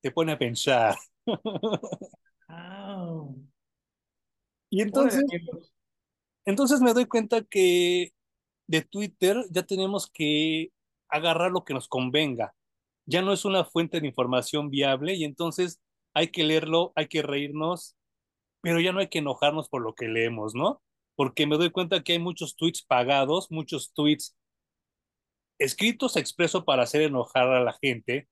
Te 0.00 0.10
pone 0.10 0.32
a 0.32 0.38
pensar. 0.38 0.96
Oh. 2.48 3.34
Y 4.70 4.80
entonces, 4.80 5.24
entonces 6.44 6.80
me 6.80 6.94
doy 6.94 7.06
cuenta 7.06 7.42
que 7.42 8.12
de 8.68 8.82
Twitter 8.82 9.44
ya 9.50 9.64
tenemos 9.64 10.08
que 10.08 10.70
agarrar 11.08 11.50
lo 11.50 11.64
que 11.64 11.74
nos 11.74 11.88
convenga. 11.88 12.54
Ya 13.04 13.20
no 13.20 13.32
es 13.32 13.44
una 13.44 13.64
fuente 13.64 14.00
de 14.00 14.06
información 14.06 14.70
viable 14.70 15.14
y 15.14 15.24
entonces 15.24 15.80
hay 16.14 16.28
que 16.28 16.44
leerlo, 16.44 16.92
hay 16.94 17.08
que 17.08 17.22
reírnos, 17.22 17.96
pero 18.60 18.78
ya 18.80 18.92
no 18.92 19.00
hay 19.00 19.08
que 19.08 19.18
enojarnos 19.18 19.68
por 19.68 19.82
lo 19.82 19.94
que 19.96 20.06
leemos, 20.06 20.54
¿no? 20.54 20.80
Porque 21.16 21.46
me 21.46 21.56
doy 21.56 21.70
cuenta 21.70 22.02
que 22.02 22.12
hay 22.12 22.18
muchos 22.18 22.54
tweets 22.54 22.82
pagados, 22.82 23.50
muchos 23.50 23.92
tweets 23.92 24.36
escritos 25.58 26.16
expreso 26.16 26.64
para 26.64 26.82
hacer 26.82 27.02
enojar 27.02 27.48
a 27.48 27.64
la 27.64 27.72
gente. 27.72 28.28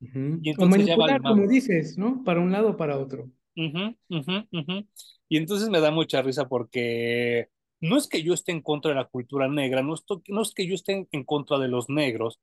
Uh 0.00 0.06
-huh. 0.06 0.40
Y 0.42 0.50
entonces 0.50 0.74
o 0.74 0.78
manipular, 0.84 1.22
ya 1.22 1.28
como 1.28 1.46
dices, 1.46 1.98
¿no? 1.98 2.22
Para 2.24 2.40
un 2.40 2.52
lado 2.52 2.70
o 2.70 2.76
para 2.76 2.98
otro. 2.98 3.30
Uh 3.56 3.62
-huh, 3.62 3.96
uh 4.10 4.16
-huh, 4.16 4.86
y 5.28 5.36
entonces 5.36 5.68
me 5.68 5.80
da 5.80 5.90
mucha 5.90 6.22
risa 6.22 6.48
porque 6.48 7.48
no 7.80 7.96
es 7.96 8.06
que 8.06 8.22
yo 8.22 8.32
esté 8.34 8.52
en 8.52 8.62
contra 8.62 8.90
de 8.90 8.96
la 8.96 9.06
cultura 9.06 9.48
negra, 9.48 9.82
no, 9.82 9.94
estoy, 9.94 10.22
no 10.28 10.42
es 10.42 10.52
que 10.52 10.66
yo 10.66 10.74
esté 10.74 10.92
en, 10.92 11.08
en, 11.10 11.24
contra 11.24 11.58
de 11.58 11.68
los 11.68 11.88
negros, 11.88 12.40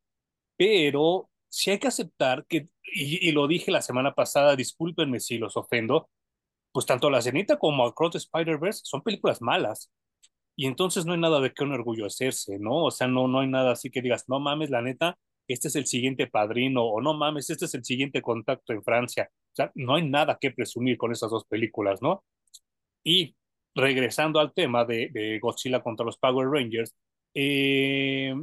pero 0.57 1.29
sí 1.49 1.71
hay 1.71 1.79
que 1.79 1.87
aceptar 1.87 2.45
que, 2.47 2.69
y, 2.83 3.29
y, 3.29 3.31
lo 3.31 3.47
dije 3.47 3.71
la 3.71 3.81
semana 3.81 4.13
pasada, 4.13 4.55
discúlpenme 4.55 5.19
si 5.19 5.37
los 5.37 5.57
ofendo, 5.57 6.09
pues 6.75 6.85
tanto 6.85 7.09
La 7.09 7.21
Cenita 7.21 7.57
como 7.57 7.85
Across 7.85 8.11
the 8.11 8.17
Spider-Verse 8.17 8.81
son 8.83 9.01
películas 9.01 9.41
malas. 9.41 9.93
Y 10.57 10.65
entonces 10.67 11.05
no 11.05 11.13
hay 11.13 11.19
nada 11.21 11.39
de 11.39 11.53
qué 11.53 11.63
enorgullecerse, 11.63 12.59
¿no? 12.59 12.83
O 12.83 12.91
sea, 12.91 13.07
no, 13.07 13.29
no 13.29 13.39
hay 13.39 13.47
nada 13.47 13.71
así 13.71 13.89
que 13.89 14.01
digas, 14.01 14.25
no 14.27 14.41
mames, 14.41 14.69
la 14.69 14.81
neta, 14.81 15.17
este 15.47 15.69
es 15.69 15.77
el 15.77 15.85
siguiente 15.85 16.27
padrino, 16.27 16.83
o 16.83 16.99
no 16.99 17.13
mames, 17.13 17.49
este 17.49 17.63
es 17.63 17.73
el 17.75 17.85
siguiente 17.85 18.21
contacto 18.21 18.73
en 18.73 18.83
Francia. 18.83 19.29
O 19.31 19.55
sea, 19.55 19.71
no 19.73 19.95
hay 19.95 20.09
nada 20.09 20.37
que 20.37 20.51
presumir 20.51 20.97
con 20.97 21.13
esas 21.13 21.31
dos 21.31 21.45
películas, 21.45 22.01
¿no? 22.01 22.25
Y 23.05 23.37
regresando 23.73 24.41
al 24.41 24.53
tema 24.53 24.83
de, 24.83 25.07
de 25.13 25.39
Godzilla 25.39 25.81
contra 25.81 26.05
los 26.05 26.17
Power 26.17 26.49
Rangers, 26.49 26.93
eh, 27.33 28.35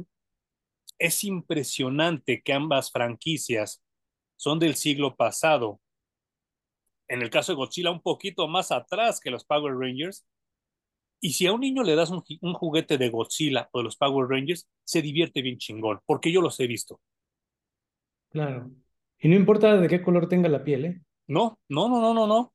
es 0.97 1.23
impresionante 1.23 2.41
que 2.41 2.53
ambas 2.53 2.91
franquicias 2.91 3.83
son 4.37 4.57
del 4.57 4.73
siglo 4.73 5.15
pasado. 5.15 5.81
En 7.07 7.21
el 7.21 7.29
caso 7.29 7.51
de 7.51 7.57
Godzilla, 7.57 7.91
un 7.91 8.01
poquito 8.01 8.47
más 8.47 8.71
atrás 8.71 9.19
que 9.19 9.29
los 9.31 9.45
Power 9.45 9.75
Rangers. 9.75 10.25
Y 11.19 11.33
si 11.33 11.47
a 11.47 11.53
un 11.53 11.61
niño 11.61 11.83
le 11.83 11.95
das 11.95 12.09
un, 12.09 12.23
un 12.41 12.53
juguete 12.53 12.97
de 12.97 13.09
Godzilla 13.09 13.69
o 13.71 13.79
de 13.79 13.85
los 13.85 13.95
Power 13.95 14.27
Rangers, 14.27 14.67
se 14.83 15.01
divierte 15.01 15.41
bien 15.41 15.57
chingón, 15.57 15.99
porque 16.05 16.31
yo 16.31 16.41
los 16.41 16.59
he 16.59 16.67
visto. 16.67 16.99
Claro. 18.29 18.71
Y 19.19 19.29
no 19.29 19.35
importa 19.35 19.77
de 19.77 19.87
qué 19.87 20.01
color 20.01 20.27
tenga 20.27 20.49
la 20.49 20.63
piel, 20.63 20.85
¿eh? 20.85 21.01
No, 21.27 21.59
no, 21.69 21.87
no, 21.87 22.01
no, 22.01 22.13
no, 22.13 22.27
no. 22.27 22.53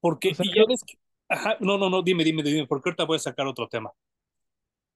Porque 0.00 0.30
o 0.30 0.34
sea, 0.34 0.46
ya 0.54 0.62
ves 0.68 0.84
que... 0.86 0.96
Ajá, 1.28 1.56
no, 1.60 1.78
no, 1.78 1.90
no, 1.90 2.02
dime, 2.02 2.22
dime, 2.22 2.42
dime, 2.42 2.66
porque 2.66 2.90
ahorita 2.90 3.04
voy 3.04 3.16
a 3.16 3.20
sacar 3.20 3.46
otro 3.46 3.66
tema. 3.66 3.90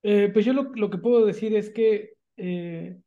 Eh, 0.02 0.31
pues 0.33 0.44
yo 0.44 0.52
lo, 0.52 0.64
lo, 0.74 0.90
que 0.90 0.98
puedo 0.98 1.26
decir 1.26 1.57
es 1.57 1.70
que 1.70 2.12
eh, 2.37 3.00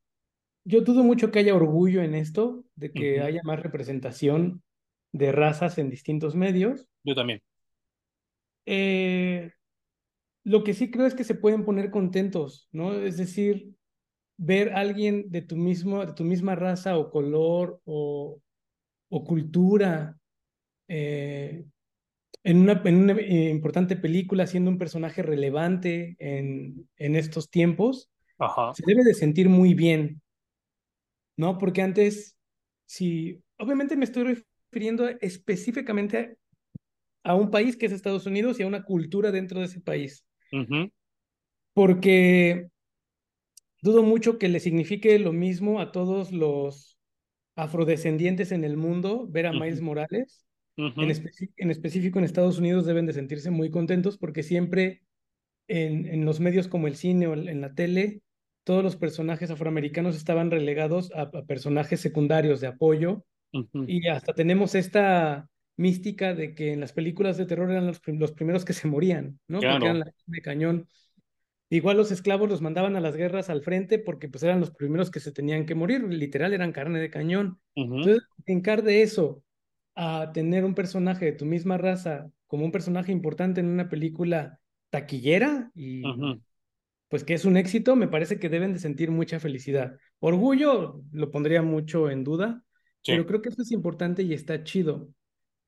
yo 0.64 0.82
dudo 0.82 1.04
mucho 1.04 1.30
que 1.30 1.38
haya 1.38 1.54
orgullo 1.54 2.02
en 2.02 2.14
esto, 2.14 2.64
de 2.74 2.92
que 2.92 3.14
uh 3.14 3.22
-huh. 3.22 3.26
haya 3.26 3.40
más 3.44 3.60
representación 3.60 4.62
de 5.12 5.32
razas 5.32 5.78
en 5.78 5.90
distintos 5.90 6.34
medios. 6.34 6.86
Yo 7.04 7.14
también. 7.14 7.40
Eh, 8.66 9.52
lo 10.44 10.64
que 10.64 10.74
sí 10.74 10.90
creo 10.90 11.06
es 11.06 11.14
que 11.14 11.24
se 11.24 11.34
pueden 11.34 11.64
poner 11.64 11.90
contentos, 11.90 12.68
¿no? 12.72 12.94
Es 12.94 13.16
decir, 13.16 13.74
ver 14.36 14.72
a 14.72 14.80
alguien 14.80 15.30
de 15.30 15.42
tu, 15.42 15.56
mismo, 15.56 16.04
de 16.04 16.14
tu 16.14 16.24
misma 16.24 16.54
raza 16.54 16.98
o 16.98 17.10
color 17.10 17.80
o, 17.84 18.40
o 19.08 19.24
cultura 19.24 20.18
eh, 20.88 21.64
en, 22.42 22.58
una, 22.58 22.82
en 22.84 22.96
una 22.96 23.12
eh, 23.14 23.50
importante 23.50 23.96
película 23.96 24.46
siendo 24.46 24.70
un 24.70 24.78
personaje 24.78 25.22
relevante 25.22 26.16
en, 26.18 26.88
en 26.96 27.16
estos 27.16 27.50
tiempos, 27.50 28.10
Ajá. 28.38 28.72
se 28.74 28.82
debe 28.86 29.04
de 29.04 29.14
sentir 29.14 29.48
muy 29.48 29.74
bien, 29.74 30.22
¿no? 31.36 31.58
Porque 31.58 31.82
antes, 31.82 32.36
si, 32.86 33.40
obviamente 33.58 33.96
me 33.96 34.04
estoy 34.04 34.42
refiriendo 34.72 35.06
específicamente 35.20 36.38
a 37.22 37.34
un 37.34 37.50
país 37.50 37.76
que 37.76 37.86
es 37.86 37.92
Estados 37.92 38.24
Unidos 38.24 38.58
y 38.58 38.62
a 38.62 38.66
una 38.66 38.84
cultura 38.84 39.30
dentro 39.30 39.60
de 39.60 39.66
ese 39.66 39.80
país. 39.82 40.24
Uh 40.50 40.56
-huh. 40.60 40.92
Porque 41.74 42.68
dudo 43.82 44.02
mucho 44.02 44.38
que 44.38 44.48
le 44.48 44.60
signifique 44.60 45.18
lo 45.18 45.32
mismo 45.32 45.78
a 45.78 45.92
todos 45.92 46.32
los 46.32 46.98
afrodescendientes 47.54 48.50
en 48.50 48.64
el 48.64 48.78
mundo 48.78 49.26
ver 49.28 49.46
a 49.46 49.50
uh 49.50 49.54
-huh. 49.54 49.60
Miles 49.60 49.82
Morales. 49.82 50.46
Uh 50.78 50.84
-huh. 50.84 51.02
en, 51.04 51.10
espe 51.10 51.30
en, 51.58 51.70
específico 51.70 52.18
en 52.18 52.24
Estados 52.24 52.58
Unidos 52.58 52.86
deben 52.86 53.04
de 53.04 53.12
sentirse 53.12 53.50
muy 53.50 53.70
contentos 53.70 54.16
porque 54.16 54.42
siempre 54.42 55.02
en, 55.68 56.06
en, 56.06 56.24
los 56.24 56.40
medios 56.40 56.66
como 56.66 56.86
el 56.86 56.96
cine 56.96 57.26
o 57.26 57.34
en 57.34 57.60
la 57.60 57.74
tele, 57.74 58.22
todos 58.64 58.82
los 58.82 58.96
personajes 58.96 59.50
afroamericanos 59.50 60.16
estaban 60.16 60.50
relegados 60.50 61.12
a, 61.12 61.22
a 61.24 61.44
personajes 61.44 62.00
secundarios 62.00 62.62
de 62.62 62.68
apoyo 62.68 63.26
y 63.86 64.08
hasta 64.08 64.32
tenemos 64.32 64.74
esta 64.74 65.48
mística 65.76 66.34
de 66.34 66.54
que 66.54 66.72
en 66.72 66.80
las 66.80 66.92
películas 66.92 67.36
de 67.36 67.46
terror 67.46 67.70
eran 67.70 67.86
los, 67.86 68.00
prim 68.00 68.18
los 68.18 68.32
primeros 68.32 68.64
que 68.64 68.72
se 68.72 68.88
morían, 68.88 69.38
¿no? 69.48 69.60
Claro. 69.60 69.74
Porque 69.74 69.86
eran 69.86 69.98
la 70.00 70.12
de 70.26 70.42
cañón. 70.42 70.88
Igual 71.70 71.96
los 71.96 72.12
esclavos 72.12 72.50
los 72.50 72.60
mandaban 72.60 72.96
a 72.96 73.00
las 73.00 73.16
guerras 73.16 73.48
al 73.48 73.62
frente 73.62 73.98
porque 73.98 74.28
pues 74.28 74.42
eran 74.42 74.60
los 74.60 74.72
primeros 74.72 75.10
que 75.10 75.20
se 75.20 75.32
tenían 75.32 75.64
que 75.64 75.74
morir, 75.74 76.02
literal 76.02 76.52
eran 76.52 76.72
carne 76.72 77.00
de 77.00 77.10
cañón. 77.10 77.58
Uh 77.74 77.80
-huh. 77.80 77.84
Entonces, 77.84 78.22
encar 78.44 78.82
de 78.82 79.02
eso 79.02 79.42
a 79.94 80.32
tener 80.34 80.64
un 80.64 80.74
personaje 80.74 81.24
de 81.24 81.32
tu 81.32 81.46
misma 81.46 81.78
raza 81.78 82.30
como 82.46 82.66
un 82.66 82.72
personaje 82.72 83.12
importante 83.12 83.60
en 83.60 83.68
una 83.68 83.88
película 83.88 84.60
taquillera 84.90 85.70
y 85.74 86.04
uh 86.04 86.14
-huh. 86.14 86.42
pues 87.08 87.24
que 87.24 87.32
es 87.32 87.46
un 87.46 87.56
éxito, 87.56 87.96
me 87.96 88.08
parece 88.08 88.38
que 88.38 88.50
deben 88.50 88.74
de 88.74 88.78
sentir 88.78 89.10
mucha 89.10 89.40
felicidad. 89.40 89.96
Orgullo 90.20 91.02
lo 91.10 91.30
pondría 91.30 91.62
mucho 91.62 92.10
en 92.10 92.22
duda, 92.22 92.62
pero 93.04 93.26
creo 93.26 93.42
que 93.42 93.48
eso 93.48 93.62
es 93.62 93.72
importante 93.72 94.22
y 94.22 94.32
está 94.32 94.64
chido. 94.64 95.08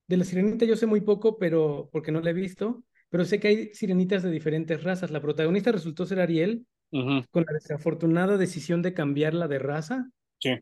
De 0.06 0.16
la 0.16 0.24
sirenita 0.24 0.64
yo 0.64 0.76
sé 0.76 0.86
muy 0.86 1.00
poco, 1.00 1.38
pero 1.38 1.88
porque 1.92 2.12
no 2.12 2.20
la 2.20 2.30
he 2.30 2.34
visto, 2.34 2.84
pero 3.08 3.24
sé 3.24 3.40
que 3.40 3.48
hay 3.48 3.74
sirenitas 3.74 4.22
de 4.22 4.30
diferentes 4.30 4.82
razas. 4.82 5.10
La 5.10 5.20
protagonista 5.20 5.72
resultó 5.72 6.06
ser 6.06 6.20
Ariel, 6.20 6.66
con 6.90 7.44
la 7.44 7.52
desafortunada 7.52 8.36
decisión 8.36 8.82
de 8.82 8.94
cambiarla 8.94 9.48
de 9.48 9.58
raza. 9.58 10.10
Sí. 10.38 10.58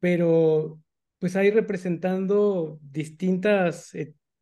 Pero 0.00 0.80
pues 1.18 1.36
ahí 1.36 1.50
representando 1.50 2.78
distintas 2.80 3.92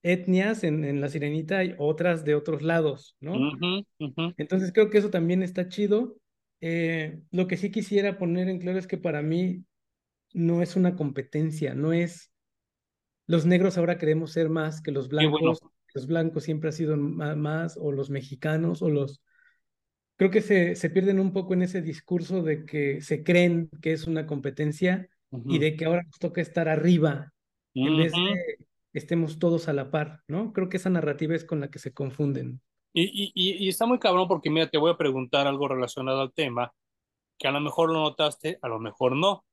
etnias 0.03 0.63
en, 0.63 0.85
en 0.85 1.01
la 1.01 1.09
sirenita 1.09 1.65
y 1.65 1.75
otras 1.79 2.25
de 2.25 2.35
otros 2.35 2.63
lados, 2.63 3.17
¿no? 3.21 3.35
Entonces 4.37 4.73
creo 4.73 4.89
que 4.91 4.99
eso 4.99 5.11
también 5.11 5.43
está 5.43 5.69
chido. 5.69 6.17
Eh, 6.61 7.19
lo 7.33 7.47
que 7.47 7.57
sí 7.57 7.71
quisiera 7.71 8.19
poner 8.19 8.49
en 8.49 8.59
claro 8.59 8.79
es 8.79 8.87
que 8.87 8.99
para 8.99 9.23
mí 9.23 9.65
no 10.37 10.63
es 10.63 10.77
una 10.77 10.95
competencia, 10.97 11.75
no 11.75 11.93
es 11.93 12.31
los 13.27 13.47
negros 13.47 13.77
ahora 13.77 13.99
queremos 13.99 14.33
ser 14.33 14.49
más 14.49 14.81
que 14.81 14.93
los 14.93 15.09
blancos, 15.09 15.61
los 15.95 16.07
blancos 16.07 16.45
siempre 16.45 16.69
han 16.69 16.75
sido 16.75 16.97
más, 16.97 17.77
o 17.81 17.91
los 17.91 18.11
mexicanos, 18.11 18.83
o 18.83 18.91
los... 18.91 19.23
Creo 20.17 20.31
que 20.31 20.43
se, 20.43 20.77
se 20.77 20.91
pierden 20.91 21.19
un 21.19 21.33
poco 21.33 21.55
en 21.55 21.63
ese 21.63 21.83
discurso 21.83 22.43
de 22.43 22.65
que 22.65 23.01
se 23.01 23.25
creen 23.25 23.69
que 23.83 23.93
es 23.93 24.07
una 24.07 24.27
competencia 24.27 25.09
y 25.47 25.59
de 25.59 25.75
que 25.75 25.85
ahora 25.87 26.03
nos 26.05 26.19
toca 26.19 26.41
estar 26.41 26.69
arriba 26.69 27.33
en 27.75 27.97
vez 27.97 28.13
de 28.13 28.67
estemos 28.93 29.39
todos 29.39 29.69
a 29.69 29.73
la 29.73 29.91
par, 29.91 30.23
¿no? 30.29 30.53
Creo 30.53 30.69
que 30.69 30.79
esa 30.79 30.89
narrativa 30.89 31.35
es 31.35 31.45
con 31.45 31.61
la 31.61 31.71
que 31.71 31.79
se 31.79 31.93
confunden. 31.93 32.61
Y, 32.95 33.33
y, 33.35 33.65
y, 33.65 33.69
está 33.69 33.85
muy 33.85 33.99
cabrón 33.99 34.27
porque, 34.27 34.49
mira, 34.49 34.71
te 34.71 34.79
voy 34.79 34.91
a 34.91 34.97
preguntar 34.97 35.47
algo 35.47 35.69
relacionado 35.69 36.23
al 36.23 36.33
tema, 36.33 36.73
que 37.39 37.47
a 37.47 37.51
lo 37.51 37.61
mejor 37.61 37.93
lo 37.93 38.01
notaste, 38.01 38.59
a 38.63 38.69
lo 38.69 38.79
mejor 38.79 39.17
no. 39.17 39.46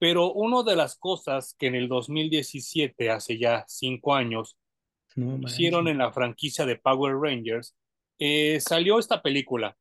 Pero 0.00 0.32
una 0.32 0.62
de 0.62 0.76
las 0.76 0.96
cosas 0.96 1.54
que 1.58 1.66
en 1.66 1.74
el 1.74 1.86
2017, 1.86 3.10
hace 3.10 3.36
ya 3.36 3.66
cinco 3.68 4.14
años, 4.14 4.56
hicieron 5.44 5.88
en 5.88 5.98
la 5.98 6.10
franquicia 6.10 6.64
de 6.64 6.76
Power 6.76 7.16
Rangers, 7.16 7.76
eh, 8.18 8.58
salió 8.60 8.98
esta 8.98 9.20
película, 9.20 9.76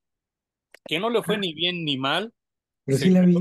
que 0.84 0.99
no 0.99 1.09
le 1.09 1.24
fue 1.24 1.36
ah. 1.36 1.39
ni 1.39 1.53
bien 1.53 1.86
ni 1.86 1.97
mal. 1.97 2.34
Pero 2.84 2.97
sí 2.97 3.09
la 3.11 3.22
vi. 3.22 3.36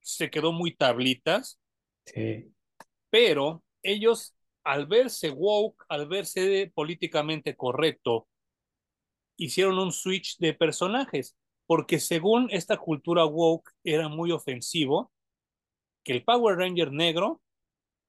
Se 0.00 0.30
quedó 0.30 0.50
muy 0.50 0.74
tablitas. 0.74 1.60
Sí. 2.06 2.50
Pero 3.10 3.62
ellos, 3.82 4.34
al 4.64 4.86
verse 4.86 5.28
woke, 5.28 5.84
al 5.90 6.08
verse 6.08 6.72
políticamente 6.74 7.54
correcto, 7.54 8.26
hicieron 9.36 9.78
un 9.78 9.92
switch 9.92 10.38
de 10.38 10.54
personajes, 10.54 11.36
porque 11.66 12.00
según 12.00 12.48
esta 12.50 12.78
cultura 12.78 13.26
woke 13.26 13.72
era 13.84 14.08
muy 14.08 14.30
ofensivo 14.30 15.12
que 16.06 16.12
el 16.12 16.22
Power 16.22 16.56
Ranger 16.56 16.92
negro 16.92 17.42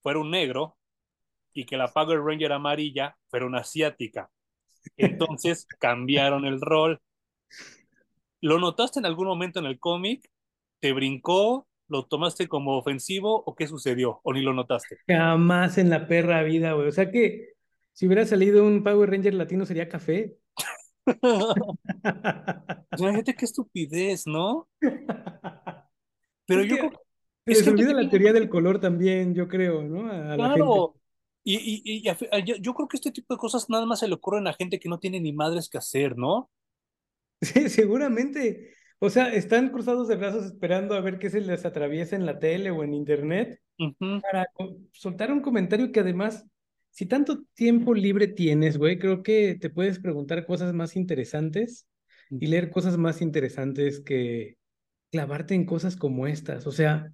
fuera 0.04 0.20
un 0.20 0.30
negro 0.30 0.78
y 1.52 1.66
que 1.66 1.78
la 1.78 1.92
Power 1.92 2.20
Ranger 2.22 2.52
amarilla 2.52 3.18
fuera 3.28 3.48
una 3.48 3.62
asiática. 3.62 4.30
Entonces 4.98 5.66
cambiaron 5.80 6.46
el 6.46 6.62
rol. 6.62 7.02
¿Lo 8.40 8.60
notaste 8.60 9.00
en 9.00 9.08
algún 9.08 9.26
momento 9.26 9.58
en 9.60 9.66
el 9.66 9.80
cómic? 9.80 10.30
¿Te 10.80 10.94
brincó? 10.94 11.68
¿Lo 11.88 12.06
tomaste 12.06 12.48
como 12.48 12.78
ofensivo 12.78 13.44
o 13.44 13.56
qué 13.56 13.66
sucedió? 13.66 14.20
¿O 14.24 14.32
ni 14.32 14.42
lo 14.42 14.54
notaste? 14.54 15.00
Jamás 15.08 15.80
en 15.80 15.90
la 15.90 16.08
perra 16.08 16.44
vida, 16.44 16.74
güey. 16.74 16.90
O 16.90 16.92
sea 16.92 17.10
que 17.10 17.54
si 17.94 18.06
hubiera 18.06 18.28
salido 18.28 18.64
un 18.64 18.84
Power 18.84 19.10
Ranger 19.10 19.34
latino 19.34 19.66
sería 19.66 19.90
café. 19.90 20.38
Fíjate 22.96 23.34
qué 23.34 23.46
estupidez, 23.46 24.28
¿no? 24.28 24.70
Pero 26.46 26.64
yo 26.64 26.92
es 27.48 27.64
se 27.64 27.70
olvida 27.70 27.94
la 27.94 28.10
teoría 28.10 28.34
del 28.34 28.50
color 28.50 28.80
también, 28.80 29.34
yo 29.34 29.48
creo, 29.48 29.84
¿no? 29.84 30.04
claro. 30.36 30.96
Y, 31.44 31.56
y, 31.56 31.82
y, 31.86 32.62
yo 32.62 32.74
creo 32.74 32.88
que 32.90 32.98
este 32.98 33.12
tipo 33.12 33.34
de 33.34 33.38
cosas 33.38 33.70
nada 33.70 33.86
más 33.86 34.00
se 34.00 34.08
le 34.10 34.16
ocurren 34.16 34.48
a 34.48 34.54
gente 34.54 34.80
que 34.80 34.90
no 34.90 35.00
tiene 35.00 35.22
ni 35.22 35.32
madres 35.32 35.70
que 35.70 35.78
hacer, 35.78 36.18
¿no? 36.18 36.50
Sí, 37.42 37.70
seguramente. 37.70 38.74
O 39.00 39.10
sea, 39.10 39.32
están 39.32 39.70
cruzados 39.70 40.08
de 40.08 40.16
brazos 40.16 40.46
esperando 40.46 40.96
a 40.96 41.02
ver 41.02 41.20
qué 41.20 41.30
se 41.30 41.40
les 41.40 41.66
atraviesa 41.66 42.16
en 42.16 42.26
la 42.26 42.40
tele 42.40 42.72
o 42.72 42.84
en 42.84 42.96
internet 42.96 43.62
para 44.22 44.48
soltar 44.92 45.32
un 45.32 45.42
comentario 45.42 45.92
que 45.92 46.00
además, 46.00 46.46
si 46.90 47.06
tanto 47.06 47.44
tiempo 47.54 47.94
libre 47.94 48.28
tienes, 48.28 48.78
güey, 48.78 48.98
creo 48.98 49.22
que 49.22 49.56
te 49.56 49.70
puedes 49.70 50.00
preguntar 50.00 50.48
cosas 50.48 50.74
más 50.74 50.96
interesantes 50.96 51.88
y 52.32 52.48
leer 52.48 52.72
cosas 52.72 52.98
más 52.98 53.22
interesantes 53.22 54.02
que 54.02 54.58
clavarte 55.12 55.54
en 55.54 55.66
cosas 55.66 55.96
como 55.96 56.28
estas. 56.28 56.66
O 56.66 56.72
sea, 56.72 57.14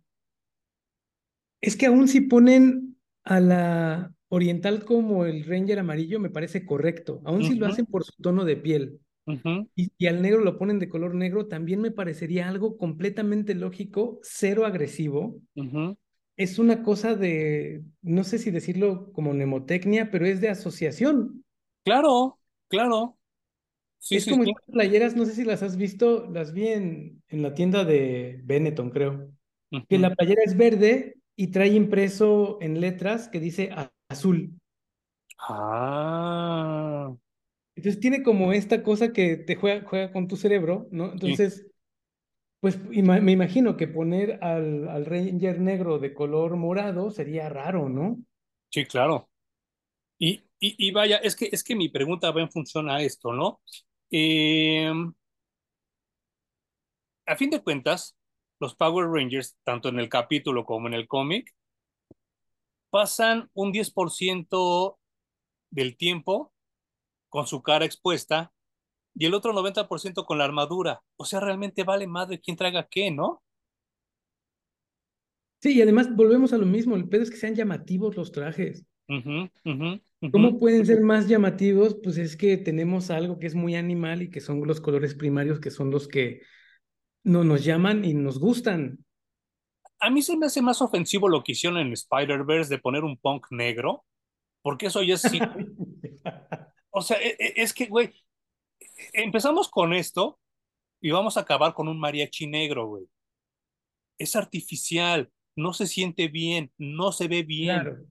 es 1.63 1.77
que 1.77 1.85
aún 1.85 2.09
si 2.09 2.19
ponen 2.19 2.97
a 3.23 3.39
la 3.39 4.13
oriental 4.27 4.83
como 4.83 5.25
el 5.25 5.45
Ranger 5.45 5.79
amarillo, 5.79 6.19
me 6.19 6.29
parece 6.29 6.65
correcto. 6.65 7.21
Aún 7.23 7.45
si 7.45 7.55
lo 7.55 7.65
hacen 7.65 7.85
por 7.85 8.03
su 8.03 8.11
tono 8.21 8.43
de 8.43 8.57
piel. 8.57 8.99
y, 9.73 10.05
al 10.05 10.21
negro 10.21 10.41
lo 10.41 10.57
ponen 10.57 10.79
de 10.79 10.89
color 10.89 11.15
negro, 11.15 11.47
también 11.47 11.79
me 11.79 11.91
parecería 11.91 12.49
algo 12.49 12.77
completamente 12.77 13.55
lógico, 13.55 14.19
cero 14.23 14.65
agresivo. 14.65 15.39
Es 16.35 16.59
una 16.59 16.83
cosa 16.83 17.15
de, 17.15 17.83
no 18.01 18.25
sé 18.25 18.39
si 18.39 18.51
decirlo 18.51 19.13
como 19.13 19.33
mnemotecnia, 19.33 20.11
pero 20.11 20.25
es 20.25 20.41
de 20.41 20.49
asociación. 20.49 21.45
Claro, 21.85 22.39
claro. 22.67 23.17
Sí, 23.99 24.17
es 24.17 24.27
como 24.27 24.43
playeras, 24.69 25.15
no 25.15 25.23
sé 25.23 25.31
si 25.31 25.45
las 25.45 25.63
has 25.63 25.77
visto, 25.77 26.29
las 26.29 26.51
vi 26.51 26.67
en, 26.67 27.23
en 27.29 27.41
la 27.41 27.53
tienda 27.53 27.85
de 27.85 28.41
Benetton, 28.43 28.89
creo. 28.89 29.31
Que 29.87 29.97
la 29.97 30.13
playera 30.13 30.41
es 30.45 30.57
verde 30.57 31.15
y 31.35 31.47
trae 31.47 31.69
impreso 31.69 32.57
en 32.61 32.79
letras 32.81 33.27
que 33.27 33.39
dice 33.39 33.71
azul. 34.09 34.59
Ah. 35.39 37.13
Entonces 37.75 37.99
tiene 37.99 38.23
como 38.23 38.53
esta 38.53 38.83
cosa 38.83 39.13
que 39.13 39.37
te 39.37 39.55
juega, 39.55 39.87
juega 39.87 40.11
con 40.11 40.27
tu 40.27 40.37
cerebro, 40.37 40.87
¿no? 40.91 41.11
Entonces, 41.11 41.65
pues 42.59 42.79
me 42.81 43.31
imagino 43.31 43.75
que 43.75 43.87
poner 43.87 44.39
al, 44.43 44.87
al 44.87 45.05
Ranger 45.05 45.59
negro 45.59 45.99
de 45.99 46.13
color 46.13 46.55
morado 46.55 47.11
sería 47.11 47.49
raro, 47.49 47.89
¿no? 47.89 48.23
Sí, 48.69 48.85
claro. 48.85 49.29
Y, 50.17 50.43
y, 50.59 50.91
vaya, 50.91 51.17
es 51.17 51.35
que, 51.35 51.49
es 51.51 51.63
que 51.63 51.75
mi 51.75 51.89
pregunta 51.89 52.31
va 52.31 52.41
en 52.41 52.49
función 52.49 52.89
a 52.89 53.01
esto, 53.01 53.33
¿no? 53.33 53.59
Em, 54.09 55.13
a 57.25 57.35
fin 57.35 57.49
de 57.49 57.61
cuentas, 57.61 58.15
los 58.63 58.75
Power 58.75 59.09
Rangers, 59.09 59.57
tanto 59.65 59.89
en 59.89 59.99
el 59.99 60.07
capítulo 60.07 60.65
como 60.65 60.87
en 60.87 60.93
el 60.93 61.05
cómic, 61.05 61.53
pasan 62.89 63.49
un 63.53 63.73
10% 63.73 64.97
del 65.69 65.97
tiempo 65.97 66.53
con 67.27 67.45
su 67.45 67.61
cara 67.61 67.83
expuesta 67.83 68.53
y 69.15 69.25
el 69.25 69.33
otro 69.33 69.51
90% 69.53 70.25
con 70.25 70.37
la 70.37 70.45
armadura. 70.45 71.01
O 71.17 71.25
sea, 71.25 71.41
realmente 71.41 71.83
vale 71.83 72.07
madre 72.07 72.39
quién 72.39 72.55
traiga 72.55 72.87
qué, 72.89 73.11
¿no? 73.11 73.43
Sí, 75.61 75.73
y 75.73 75.81
además 75.81 76.15
volvemos 76.15 76.53
a 76.53 76.57
lo 76.57 76.65
mismo, 76.65 76.95
el 76.95 77.09
pedo 77.09 77.23
es 77.23 77.31
que 77.31 77.37
sean 77.37 77.55
llamativos 77.55 78.15
los 78.15 78.31
trajes. 78.31 78.85
¿Cómo 79.07 80.57
pueden 80.57 80.85
ser 80.85 81.01
más 81.01 81.27
llamativos? 81.27 81.97
Pues 82.01 82.17
es 82.17 82.37
que 82.37 82.55
tenemos 82.55 83.09
algo 83.09 83.39
que 83.39 83.47
es 83.47 83.55
muy 83.55 83.75
animal 83.75 84.21
y 84.21 84.29
que 84.29 84.39
son 84.39 84.65
los 84.65 84.79
colores 84.79 85.15
primarios, 85.15 85.59
que 85.59 85.69
son 85.69 85.91
los 85.91 86.07
que 86.07 86.41
no 87.23 87.43
nos 87.43 87.63
llaman 87.63 88.05
y 88.05 88.13
nos 88.13 88.39
gustan. 88.39 89.05
A 89.99 90.09
mí 90.09 90.21
se 90.21 90.35
me 90.35 90.47
hace 90.47 90.61
más 90.61 90.81
ofensivo 90.81 91.29
lo 91.29 91.43
que 91.43 91.53
hicieron 91.53 91.79
en 91.79 91.93
Spider-Verse 91.93 92.69
de 92.69 92.79
poner 92.79 93.03
un 93.03 93.17
punk 93.17 93.47
negro, 93.51 94.05
porque 94.61 94.87
eso 94.87 95.01
ya 95.01 95.17
sí. 95.17 95.39
o 96.91 97.01
sea, 97.01 97.17
e, 97.17 97.35
e, 97.39 97.53
es 97.57 97.73
que, 97.73 97.87
güey, 97.87 98.13
empezamos 99.13 99.69
con 99.69 99.93
esto 99.93 100.39
y 101.01 101.11
vamos 101.11 101.37
a 101.37 101.41
acabar 101.41 101.73
con 101.73 101.87
un 101.87 101.99
mariachi 101.99 102.47
negro, 102.47 102.87
güey. 102.87 103.05
Es 104.17 104.35
artificial, 104.35 105.31
no 105.55 105.73
se 105.73 105.87
siente 105.87 106.27
bien, 106.27 106.71
no 106.77 107.11
se 107.11 107.27
ve 107.27 107.43
bien. 107.43 108.07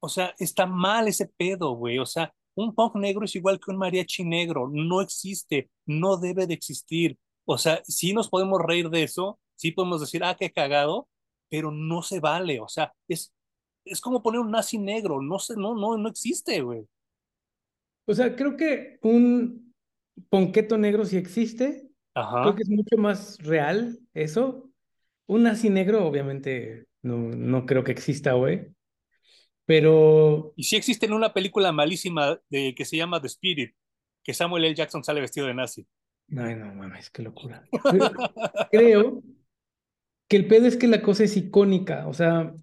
O 0.00 0.08
sea, 0.08 0.34
está 0.38 0.66
mal 0.66 1.08
ese 1.08 1.26
pedo, 1.26 1.72
güey. 1.72 1.98
O 1.98 2.06
sea, 2.06 2.32
un 2.54 2.74
punk 2.74 2.96
negro 2.96 3.24
es 3.24 3.34
igual 3.36 3.60
que 3.60 3.70
un 3.70 3.78
mariachi 3.78 4.24
negro. 4.24 4.68
No 4.72 5.00
existe, 5.00 5.70
no 5.86 6.16
debe 6.16 6.46
de 6.46 6.54
existir. 6.54 7.18
O 7.52 7.58
sea, 7.58 7.82
sí 7.84 8.12
nos 8.12 8.28
podemos 8.28 8.60
reír 8.64 8.90
de 8.90 9.02
eso, 9.02 9.40
sí 9.56 9.72
podemos 9.72 10.00
decir, 10.00 10.22
ah, 10.22 10.36
qué 10.38 10.52
cagado, 10.52 11.08
pero 11.48 11.72
no 11.72 12.00
se 12.00 12.20
vale. 12.20 12.60
O 12.60 12.68
sea, 12.68 12.92
es, 13.08 13.34
es 13.84 14.00
como 14.00 14.22
poner 14.22 14.40
un 14.40 14.52
nazi 14.52 14.78
negro, 14.78 15.20
no, 15.20 15.40
sé, 15.40 15.54
no, 15.56 15.74
no, 15.74 15.98
no 15.98 16.08
existe, 16.08 16.60
güey. 16.60 16.86
O 18.06 18.14
sea, 18.14 18.36
creo 18.36 18.56
que 18.56 19.00
un 19.02 19.74
ponqueto 20.28 20.78
negro 20.78 21.04
sí 21.04 21.16
existe. 21.16 21.90
Ajá. 22.14 22.42
Creo 22.42 22.54
que 22.54 22.62
es 22.62 22.68
mucho 22.68 22.96
más 22.96 23.36
real 23.38 23.98
eso. 24.14 24.70
Un 25.26 25.42
nazi 25.42 25.70
negro, 25.70 26.06
obviamente, 26.06 26.86
no, 27.02 27.16
no 27.16 27.66
creo 27.66 27.82
que 27.82 27.90
exista, 27.90 28.34
güey. 28.34 28.68
Pero. 29.64 30.52
Y 30.54 30.62
sí 30.62 30.76
existe 30.76 31.06
en 31.06 31.14
una 31.14 31.32
película 31.32 31.72
malísima 31.72 32.40
de, 32.48 32.76
que 32.76 32.84
se 32.84 32.96
llama 32.96 33.20
The 33.20 33.26
Spirit, 33.26 33.74
que 34.22 34.34
Samuel 34.34 34.66
L. 34.66 34.74
Jackson 34.76 35.02
sale 35.02 35.20
vestido 35.20 35.48
de 35.48 35.54
nazi. 35.54 35.88
Ay, 36.36 36.54
no 36.54 36.72
mames, 36.74 37.10
qué 37.10 37.22
locura. 37.22 37.64
creo 38.70 39.22
que 40.28 40.36
el 40.36 40.46
pedo 40.46 40.66
es 40.66 40.76
que 40.76 40.86
la 40.86 41.02
cosa 41.02 41.24
es 41.24 41.36
icónica, 41.36 42.06
o 42.06 42.14
sea, 42.14 42.54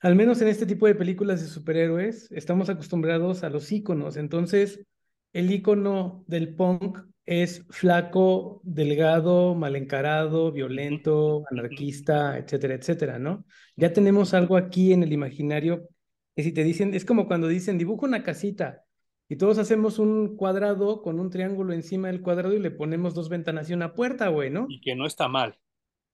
al 0.00 0.14
menos 0.14 0.40
en 0.42 0.48
este 0.48 0.66
tipo 0.66 0.86
de 0.86 0.94
películas 0.94 1.40
de 1.40 1.48
superhéroes, 1.48 2.30
estamos 2.30 2.68
acostumbrados 2.68 3.42
a 3.42 3.50
los 3.50 3.70
iconos. 3.72 4.16
Entonces, 4.16 4.84
el 5.32 5.50
icono 5.50 6.24
del 6.28 6.54
punk 6.54 6.98
es 7.26 7.66
flaco, 7.70 8.60
delgado, 8.64 9.54
mal 9.54 9.76
encarado, 9.76 10.52
violento, 10.52 11.44
anarquista, 11.50 12.38
etcétera, 12.38 12.74
etcétera, 12.74 13.18
¿no? 13.18 13.44
Ya 13.76 13.92
tenemos 13.92 14.34
algo 14.34 14.56
aquí 14.56 14.92
en 14.92 15.02
el 15.02 15.12
imaginario 15.12 15.88
que 16.36 16.42
si 16.44 16.52
te 16.52 16.62
dicen, 16.62 16.94
es 16.94 17.04
como 17.04 17.26
cuando 17.26 17.48
dicen, 17.48 17.78
dibuja 17.78 18.06
una 18.06 18.22
casita 18.22 18.84
y 19.28 19.36
todos 19.36 19.58
hacemos 19.58 19.98
un 19.98 20.36
cuadrado 20.36 21.02
con 21.02 21.20
un 21.20 21.30
triángulo 21.30 21.74
encima 21.74 22.08
del 22.08 22.22
cuadrado 22.22 22.54
y 22.54 22.60
le 22.60 22.70
ponemos 22.70 23.14
dos 23.14 23.28
ventanas 23.28 23.68
y 23.68 23.74
una 23.74 23.92
puerta, 23.92 24.28
güey, 24.28 24.50
¿no? 24.50 24.66
Y 24.68 24.80
que 24.80 24.96
no 24.96 25.06
está 25.06 25.28
mal. 25.28 25.58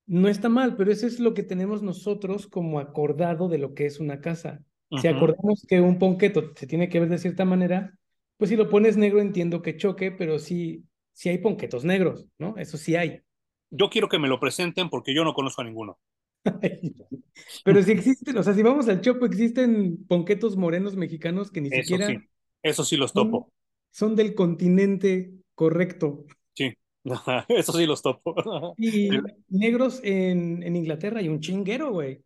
No 0.06 0.28
está 0.28 0.48
mal, 0.48 0.76
pero 0.76 0.90
eso 0.90 1.06
es 1.06 1.20
lo 1.20 1.32
que 1.32 1.44
tenemos 1.44 1.82
nosotros 1.82 2.48
como 2.48 2.80
acordado 2.80 3.48
de 3.48 3.58
lo 3.58 3.72
que 3.74 3.86
es 3.86 4.00
una 4.00 4.20
casa. 4.20 4.62
Si 5.00 5.08
acordamos 5.08 5.64
que 5.68 5.80
un 5.80 5.98
ponqueto 5.98 6.52
se 6.54 6.66
tiene 6.66 6.88
que 6.88 7.00
ver 7.00 7.08
de 7.08 7.18
cierta 7.18 7.44
manera, 7.44 7.96
pues 8.36 8.50
si 8.50 8.56
lo 8.56 8.68
pones 8.68 8.96
negro 8.96 9.20
entiendo 9.20 9.62
que 9.62 9.76
choque, 9.76 10.12
pero 10.12 10.38
sí, 10.38 10.84
sí 11.12 11.30
hay 11.30 11.38
ponquetos 11.38 11.84
negros, 11.84 12.26
¿no? 12.38 12.56
Eso 12.58 12.76
sí 12.76 12.94
hay. 12.94 13.22
Yo 13.70 13.90
quiero 13.90 14.08
que 14.08 14.18
me 14.18 14.28
lo 14.28 14.38
presenten 14.38 14.90
porque 14.90 15.14
yo 15.14 15.24
no 15.24 15.34
conozco 15.34 15.62
a 15.62 15.64
ninguno. 15.64 15.98
pero 17.64 17.82
si 17.82 17.92
existen, 17.92 18.36
o 18.36 18.42
sea, 18.42 18.54
si 18.54 18.62
vamos 18.62 18.88
al 18.88 19.00
Chopo, 19.00 19.24
existen 19.24 20.04
ponquetos 20.06 20.56
morenos 20.56 20.96
mexicanos 20.96 21.50
que 21.50 21.60
ni 21.60 21.68
eso 21.68 21.82
siquiera... 21.82 22.08
Sí. 22.08 22.18
Eso 22.64 22.82
sí 22.82 22.96
los 22.96 23.12
topo. 23.12 23.52
son 23.90 24.16
del 24.16 24.34
continente 24.34 25.34
correcto. 25.54 26.24
Sí, 26.54 26.72
Eso 27.48 27.72
sí 27.72 27.86
los 27.86 28.02
topo. 28.02 28.34
Y 28.78 29.10
negros 29.48 30.00
en, 30.02 30.62
en 30.62 30.74
Inglaterra 30.74 31.20
y 31.20 31.28
un 31.28 31.40
chinguero, 31.40 31.92
güey. 31.92 32.24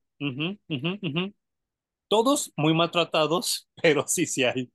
Todos 2.09 2.53
muy 2.57 2.73
maltratados, 2.73 3.69
pero 3.83 4.05
sí, 4.07 4.27
sí 4.27 4.45
hay. 4.45 4.71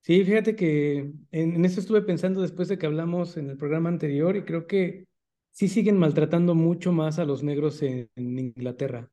Sí, 0.00 0.24
fíjate 0.24 0.56
que 0.56 0.98
en, 0.98 1.54
en, 1.54 1.64
eso 1.64 1.78
estuve 1.78 2.02
pensando 2.02 2.40
después 2.40 2.66
de 2.68 2.78
que 2.78 2.86
hablamos 2.86 3.36
en 3.36 3.50
el 3.50 3.56
programa 3.56 3.88
anterior 3.88 4.34
y 4.34 4.44
creo 4.44 4.66
que 4.66 5.04
sí 5.52 5.68
siguen 5.68 5.98
maltratando 5.98 6.54
mucho 6.54 6.90
más 6.90 7.18
a 7.18 7.24
los 7.24 7.42
negros 7.42 7.82
en, 7.82 8.08
Inglaterra. 8.16 9.08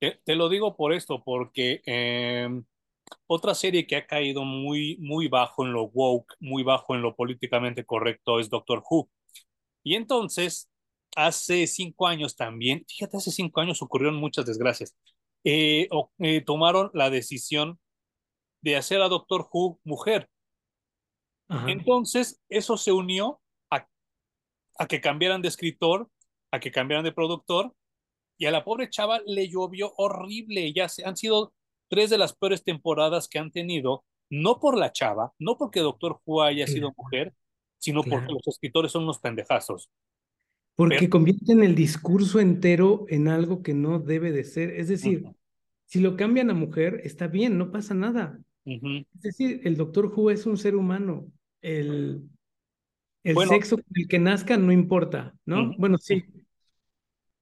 Te, 0.00 0.18
te, 0.24 0.34
lo 0.34 0.48
digo 0.48 0.74
por 0.74 0.94
esto, 0.94 1.22
porque 1.22 1.80
eh, 1.86 2.48
otra 3.26 3.54
serie 3.54 3.86
que 3.86 3.96
ha 3.96 4.06
caído 4.06 4.44
muy, 4.44 4.96
muy 4.98 5.28
bajo 5.28 5.64
en 5.64 5.72
lo 5.72 5.84
woke, 5.84 6.34
muy 6.40 6.62
bajo 6.62 6.94
en 6.94 7.02
lo 7.02 7.14
políticamente 7.14 7.84
correcto 7.84 8.38
es 8.38 8.50
Doctor 8.50 8.82
Who. 8.88 9.10
Y 9.82 9.94
entonces, 9.94 10.70
hace 11.16 11.66
cinco 11.66 12.06
años 12.06 12.36
también, 12.36 12.84
fíjate, 12.88 13.16
hace 13.16 13.30
cinco 13.30 13.60
años 13.60 13.82
ocurrieron 13.82 14.16
muchas 14.16 14.46
desgracias. 14.46 14.94
Eh, 15.44 15.88
eh, 16.18 16.40
tomaron 16.42 16.90
la 16.94 17.10
decisión 17.10 17.78
de 18.60 18.76
hacer 18.76 19.02
a 19.02 19.08
Doctor 19.08 19.48
Who 19.52 19.80
mujer. 19.84 20.28
Ajá. 21.48 21.70
Entonces, 21.70 22.40
eso 22.48 22.76
se 22.76 22.92
unió 22.92 23.40
a, 23.70 23.86
a 24.78 24.86
que 24.86 25.00
cambiaran 25.00 25.42
de 25.42 25.48
escritor, 25.48 26.08
a 26.50 26.60
que 26.60 26.70
cambiaran 26.70 27.04
de 27.04 27.12
productor, 27.12 27.74
y 28.38 28.46
a 28.46 28.50
la 28.50 28.64
pobre 28.64 28.90
chava 28.90 29.20
le 29.26 29.48
llovió 29.48 29.92
horrible. 29.96 30.72
Ya 30.72 30.88
se, 30.88 31.04
han 31.04 31.16
sido 31.16 31.52
tres 31.92 32.08
de 32.08 32.16
las 32.16 32.34
peores 32.34 32.64
temporadas 32.64 33.28
que 33.28 33.38
han 33.38 33.50
tenido, 33.50 34.02
no 34.30 34.60
por 34.60 34.78
la 34.78 34.92
chava, 34.92 35.34
no 35.38 35.58
porque 35.58 35.80
Doctor 35.80 36.20
Who 36.24 36.40
haya 36.40 36.66
sido 36.66 36.90
mujer, 36.96 37.34
sino 37.76 38.02
claro. 38.02 38.22
porque 38.22 38.32
los 38.32 38.48
escritores 38.48 38.92
son 38.92 39.02
unos 39.02 39.18
pendejazos. 39.18 39.90
Porque 40.74 40.96
Pero... 41.00 41.10
convierten 41.10 41.62
el 41.62 41.74
discurso 41.74 42.40
entero 42.40 43.04
en 43.08 43.28
algo 43.28 43.62
que 43.62 43.74
no 43.74 43.98
debe 43.98 44.32
de 44.32 44.44
ser. 44.44 44.70
Es 44.70 44.88
decir, 44.88 45.22
uh 45.22 45.28
-huh. 45.28 45.36
si 45.84 46.00
lo 46.00 46.16
cambian 46.16 46.48
a 46.48 46.54
mujer, 46.54 47.02
está 47.04 47.26
bien, 47.26 47.58
no 47.58 47.70
pasa 47.70 47.92
nada. 47.92 48.38
Uh 48.64 48.70
-huh. 48.70 49.06
Es 49.16 49.20
decir, 49.20 49.60
el 49.64 49.76
Doctor 49.76 50.06
Who 50.06 50.30
es 50.30 50.46
un 50.46 50.56
ser 50.56 50.76
humano. 50.76 51.26
El, 51.60 52.22
el 53.22 53.34
bueno, 53.34 53.52
sexo 53.52 53.76
con 53.76 53.92
el 53.96 54.08
que 54.08 54.18
nazca 54.18 54.56
no 54.56 54.72
importa, 54.72 55.34
¿no? 55.44 55.56
Uh 55.56 55.66
-huh. 55.66 55.76
Bueno, 55.76 55.98
sí. 55.98 56.24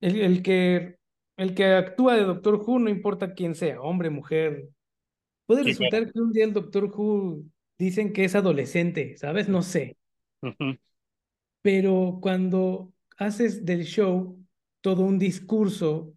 El, 0.00 0.20
el 0.20 0.42
que 0.42 0.98
el 1.40 1.54
que 1.54 1.64
actúa 1.64 2.16
de 2.16 2.24
Doctor 2.24 2.56
Who 2.56 2.80
no 2.80 2.90
importa 2.90 3.32
quién 3.32 3.54
sea, 3.54 3.80
hombre, 3.80 4.10
mujer. 4.10 4.68
Puede 5.46 5.62
sí, 5.62 5.70
resultar 5.70 6.12
que 6.12 6.20
un 6.20 6.32
día 6.32 6.44
el 6.44 6.52
Doctor 6.52 6.84
Who 6.94 7.44
dicen 7.78 8.12
que 8.12 8.24
es 8.24 8.34
adolescente, 8.34 9.16
¿sabes? 9.16 9.48
No 9.48 9.62
sé. 9.62 9.96
Uh 10.42 10.48
-huh. 10.48 10.78
Pero 11.62 12.18
cuando 12.20 12.92
haces 13.16 13.64
del 13.64 13.84
show 13.84 14.38
todo 14.82 15.02
un 15.02 15.18
discurso 15.18 16.12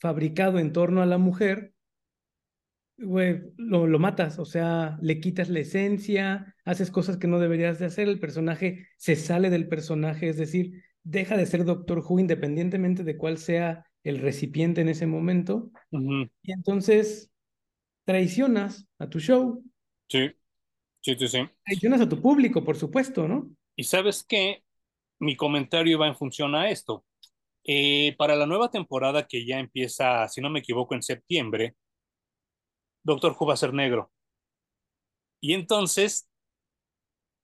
fabricado 0.00 0.58
en 0.58 0.72
torno 0.72 1.02
a 1.02 1.06
la 1.06 1.18
mujer, 1.18 1.74
güey, 2.96 3.42
lo, 3.58 3.86
lo, 3.86 3.98
matas, 3.98 4.38
o 4.38 4.46
sea, 4.46 4.96
le 5.02 5.20
quitas 5.20 5.50
la 5.50 5.60
esencia, 5.60 6.56
haces 6.64 6.90
cosas 6.90 7.18
que 7.18 7.26
no 7.28 7.40
deberías 7.40 7.78
de 7.78 7.86
hacer, 7.86 8.08
el 8.08 8.20
personaje 8.20 8.88
se 8.96 9.16
sale 9.16 9.50
del 9.50 9.68
personaje, 9.68 10.30
es 10.30 10.38
decir, 10.38 10.82
deja 11.02 11.36
de 11.36 11.44
ser 11.44 11.66
Doctor 11.66 11.98
Who 11.98 12.20
independientemente 12.20 13.04
de 13.04 13.18
cuál 13.18 13.36
sea 13.36 13.84
el 14.04 14.18
recipiente 14.18 14.80
en 14.80 14.88
ese 14.88 15.06
momento. 15.06 15.70
Uh 15.90 15.98
-huh. 15.98 16.30
Y 16.42 16.52
entonces 16.52 17.30
traicionas 18.04 18.86
a 18.98 19.08
tu 19.08 19.20
show. 19.20 19.62
Sí, 20.08 20.30
sí, 21.00 21.16
sí, 21.18 21.28
sí. 21.28 21.38
Traicionas 21.64 22.00
a 22.00 22.08
tu 22.08 22.20
público, 22.20 22.64
por 22.64 22.76
supuesto, 22.76 23.28
¿no? 23.28 23.50
Y 23.76 23.84
sabes 23.84 24.24
qué, 24.24 24.62
mi 25.18 25.36
comentario 25.36 25.98
va 25.98 26.08
en 26.08 26.16
función 26.16 26.54
a 26.54 26.70
esto. 26.70 27.04
Eh, 27.64 28.14
para 28.18 28.34
la 28.34 28.46
nueva 28.46 28.70
temporada 28.70 29.26
que 29.26 29.46
ya 29.46 29.60
empieza, 29.60 30.26
si 30.28 30.40
no 30.40 30.50
me 30.50 30.58
equivoco, 30.58 30.94
en 30.94 31.02
septiembre, 31.02 31.76
Doctor 33.04 33.36
Who 33.38 33.46
va 33.46 33.54
a 33.54 33.56
ser 33.56 33.72
negro. 33.72 34.10
Y 35.40 35.54
entonces, 35.54 36.28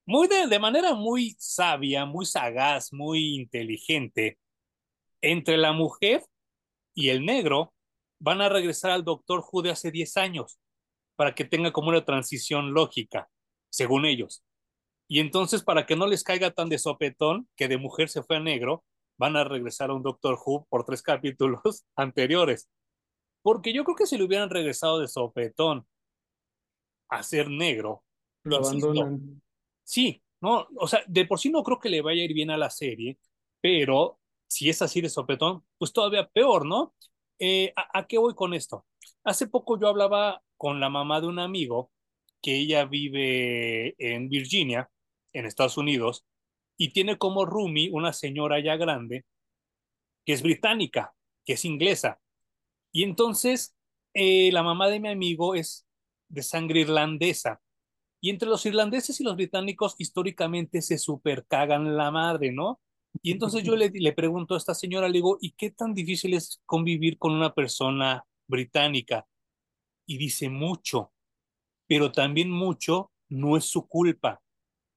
muy 0.07 0.29
de, 0.29 0.47
de 0.47 0.59
manera 0.59 0.95
muy 0.95 1.37
sabia, 1.39 2.05
muy 2.05 2.27
sagaz, 2.27 2.93
muy 2.93 3.37
inteligente, 3.37 4.39
entre 5.21 5.57
la 5.57 5.73
mujer 5.73 6.25
y 6.99 7.11
el 7.11 7.25
negro 7.25 7.73
van 8.19 8.41
a 8.41 8.49
regresar 8.49 8.91
al 8.91 9.05
Doctor 9.05 9.45
Who 9.49 9.63
de 9.63 9.71
hace 9.71 9.93
10 9.93 10.17
años 10.17 10.59
para 11.15 11.33
que 11.33 11.45
tenga 11.45 11.73
como 11.73 11.91
una 11.91 12.05
transición 12.05 12.75
lógica, 12.75 13.31
según 13.71 14.05
ellos. 14.05 14.43
Y 15.09 15.21
entonces, 15.21 15.63
para 15.63 15.87
que 15.87 15.95
no 15.95 16.09
les 16.09 16.25
caiga 16.25 16.51
tan 16.51 16.69
de 16.69 16.79
sopetón 16.79 17.49
que 17.55 17.69
de 17.69 17.79
mujer 17.79 18.09
se 18.09 18.25
fue 18.25 18.39
a 18.39 18.41
negro, 18.41 18.85
van 19.17 19.37
a 19.37 19.45
regresar 19.45 19.91
a 19.91 19.95
un 19.95 20.03
Doctor 20.03 20.41
Who 20.45 20.67
por 20.69 20.85
tres 20.85 21.01
capítulos 21.03 21.85
anteriores. 21.95 22.69
Porque 23.43 23.73
yo 23.73 23.85
creo 23.85 23.95
que 23.95 24.07
si 24.07 24.19
le 24.19 24.25
hubieran 24.25 24.51
regresado 24.51 24.99
de 24.99 25.07
sopetón 25.07 25.87
a 27.11 27.23
ser 27.23 27.49
negro, 27.49 28.03
lo 28.43 28.57
abandonan. 28.57 29.41
Sí, 29.85 30.21
no, 30.41 30.67
o 30.77 30.89
sea, 30.89 31.05
de 31.07 31.27
por 31.27 31.39
sí 31.39 31.49
no 31.49 31.63
creo 31.63 31.79
que 31.79 31.91
le 31.91 32.03
vaya 32.03 32.23
a 32.23 32.25
ir 32.25 32.35
bien 32.35 32.51
a 32.51 32.59
la 32.59 32.71
serie, 32.71 33.19
pero 33.61 34.18
si 34.49 34.69
es 34.69 34.83
así 34.83 35.01
de 35.01 35.09
sopetón, 35.09 35.65
pues 35.79 35.93
todavía 35.93 36.29
peor, 36.29 36.67
¿no? 36.67 36.95
Eh, 37.39 37.73
¿a, 37.77 38.01
¿a, 38.01 38.07
qué 38.07 38.19
voy 38.19 38.35
con 38.35 38.55
esto? 38.55 38.87
Hace 39.25 39.47
poco 39.47 39.79
yo 39.79 39.89
hablaba 39.89 40.43
con 40.57 40.81
la 40.81 40.91
mamá 40.91 41.21
de 41.21 41.29
un 41.29 41.39
amigo 41.39 41.93
que 42.43 42.57
ella 42.57 42.85
vive 42.85 43.95
en 43.99 44.29
Virginia, 44.29 44.91
en 45.33 45.47
Estados 45.47 45.77
Unidos, 45.77 46.25
y 46.77 46.93
tiene 46.93 47.19
como 47.19 47.45
roomie 47.45 47.91
una 47.93 48.13
señora 48.13 48.61
ya 48.61 48.77
grande 48.77 49.25
que 50.29 50.35
es 50.35 50.43
británica, 50.43 51.15
que 51.47 51.55
es 51.55 51.65
inglesa. 51.65 52.21
Y 52.93 53.03
entonces 53.03 53.75
eh, 54.13 54.51
la 54.53 54.63
mamá 54.63 54.89
de 54.89 55.01
mi 55.01 55.09
amigo 55.09 55.55
es 55.55 55.87
de 56.29 56.43
sangre 56.43 56.81
irlandesa. 56.81 57.63
Y 58.21 58.29
entre 58.29 58.49
los 58.49 58.67
irlandeses 58.67 59.21
y 59.21 59.25
los 59.25 59.37
británicos 59.37 59.95
históricamente 59.97 60.83
se 60.83 60.99
supercagan 60.99 61.97
la 61.97 62.11
madre, 62.11 62.53
¿no? 62.53 62.79
Y 63.23 63.33
entonces 63.33 63.63
yo 63.65 63.77
le, 63.77 63.91
le 63.91 64.13
pregunto 64.13 64.55
a 64.55 64.59
esta 64.59 64.75
señora, 64.75 65.09
le 65.09 65.15
digo, 65.15 65.39
¿y 65.41 65.53
qué 65.53 65.71
tan 65.71 65.95
difícil 65.95 66.35
es 66.35 66.61
convivir 66.67 67.19
con 67.19 67.33
una 67.33 67.55
persona 67.55 68.25
británica? 68.47 69.27
Y 70.07 70.19
dice 70.19 70.49
mucho, 70.49 71.13
pero 71.87 72.13
también 72.13 72.51
mucho 72.51 73.11
no 73.29 73.57
es 73.57 73.65
su 73.65 73.89
culpa, 73.89 74.43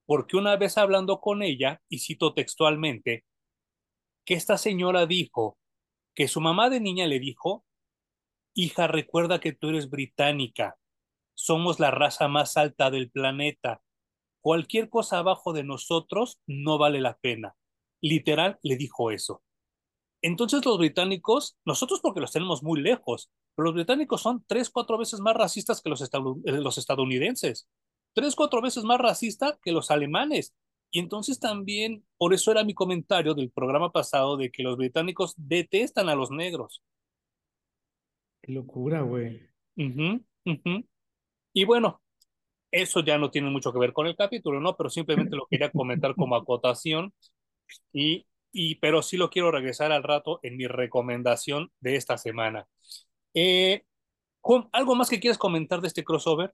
porque 0.05 0.37
una 0.37 0.55
vez 0.55 0.77
hablando 0.77 1.19
con 1.19 1.41
ella, 1.41 1.81
y 1.89 1.99
cito 1.99 2.33
textualmente, 2.33 3.25
que 4.25 4.35
esta 4.35 4.57
señora 4.57 5.05
dijo 5.05 5.57
que 6.13 6.27
su 6.27 6.41
mamá 6.41 6.69
de 6.69 6.79
niña 6.79 7.07
le 7.07 7.19
dijo, 7.19 7.65
hija, 8.53 8.87
recuerda 8.87 9.39
que 9.39 9.53
tú 9.53 9.69
eres 9.69 9.89
británica, 9.89 10.77
somos 11.33 11.79
la 11.79 11.91
raza 11.91 12.27
más 12.27 12.57
alta 12.57 12.91
del 12.91 13.09
planeta, 13.09 13.81
cualquier 14.41 14.89
cosa 14.89 15.19
abajo 15.19 15.53
de 15.53 15.63
nosotros 15.63 16.39
no 16.45 16.77
vale 16.77 17.01
la 17.01 17.17
pena 17.17 17.55
literal 18.01 18.59
le 18.63 18.75
dijo 18.75 19.11
eso. 19.11 19.43
Entonces 20.21 20.63
los 20.65 20.77
británicos, 20.77 21.57
nosotros 21.65 21.99
porque 22.01 22.19
los 22.19 22.31
tenemos 22.31 22.61
muy 22.61 22.79
lejos, 22.81 23.31
pero 23.55 23.65
los 23.65 23.73
británicos 23.73 24.21
son 24.21 24.43
tres, 24.47 24.69
cuatro 24.69 24.97
veces 24.97 25.19
más 25.19 25.35
racistas 25.35 25.81
que 25.81 25.89
los, 25.89 26.09
los 26.43 26.77
estadounidenses, 26.77 27.67
tres, 28.13 28.35
cuatro 28.35 28.61
veces 28.61 28.83
más 28.83 28.99
racistas 28.99 29.57
que 29.63 29.71
los 29.71 29.89
alemanes. 29.89 30.53
Y 30.91 30.99
entonces 30.99 31.39
también, 31.39 32.05
por 32.17 32.33
eso 32.33 32.51
era 32.51 32.63
mi 32.63 32.73
comentario 32.73 33.33
del 33.33 33.49
programa 33.49 33.91
pasado 33.91 34.37
de 34.37 34.51
que 34.51 34.61
los 34.61 34.77
británicos 34.77 35.33
detestan 35.37 36.09
a 36.09 36.15
los 36.15 36.31
negros. 36.31 36.83
Qué 38.41 38.51
locura, 38.51 39.01
güey. 39.01 39.41
Ujú, 39.77 40.23
ujú. 40.45 40.85
Y 41.53 41.63
bueno, 41.63 42.01
eso 42.71 43.01
ya 43.01 43.17
no 43.17 43.31
tiene 43.31 43.49
mucho 43.49 43.71
que 43.71 43.79
ver 43.79 43.93
con 43.93 44.07
el 44.07 44.15
capítulo, 44.15 44.59
¿no? 44.59 44.75
Pero 44.75 44.89
simplemente 44.89 45.35
lo 45.35 45.47
quería 45.47 45.71
comentar 45.71 46.15
como 46.15 46.35
acotación 46.35 47.13
y, 47.93 48.27
y 48.51 48.75
pero 48.75 49.01
sí 49.01 49.17
lo 49.17 49.29
quiero 49.29 49.51
regresar 49.51 49.91
al 49.91 50.03
rato 50.03 50.39
en 50.43 50.57
mi 50.57 50.67
recomendación 50.67 51.71
de 51.79 51.95
esta 51.95 52.17
semana. 52.17 52.67
Eh, 53.33 53.85
Juan, 54.41 54.69
¿algo 54.73 54.95
más 54.95 55.09
que 55.09 55.19
quieras 55.21 55.37
comentar 55.39 55.81
de 55.81 55.87
este 55.89 56.03
crossover? 56.05 56.53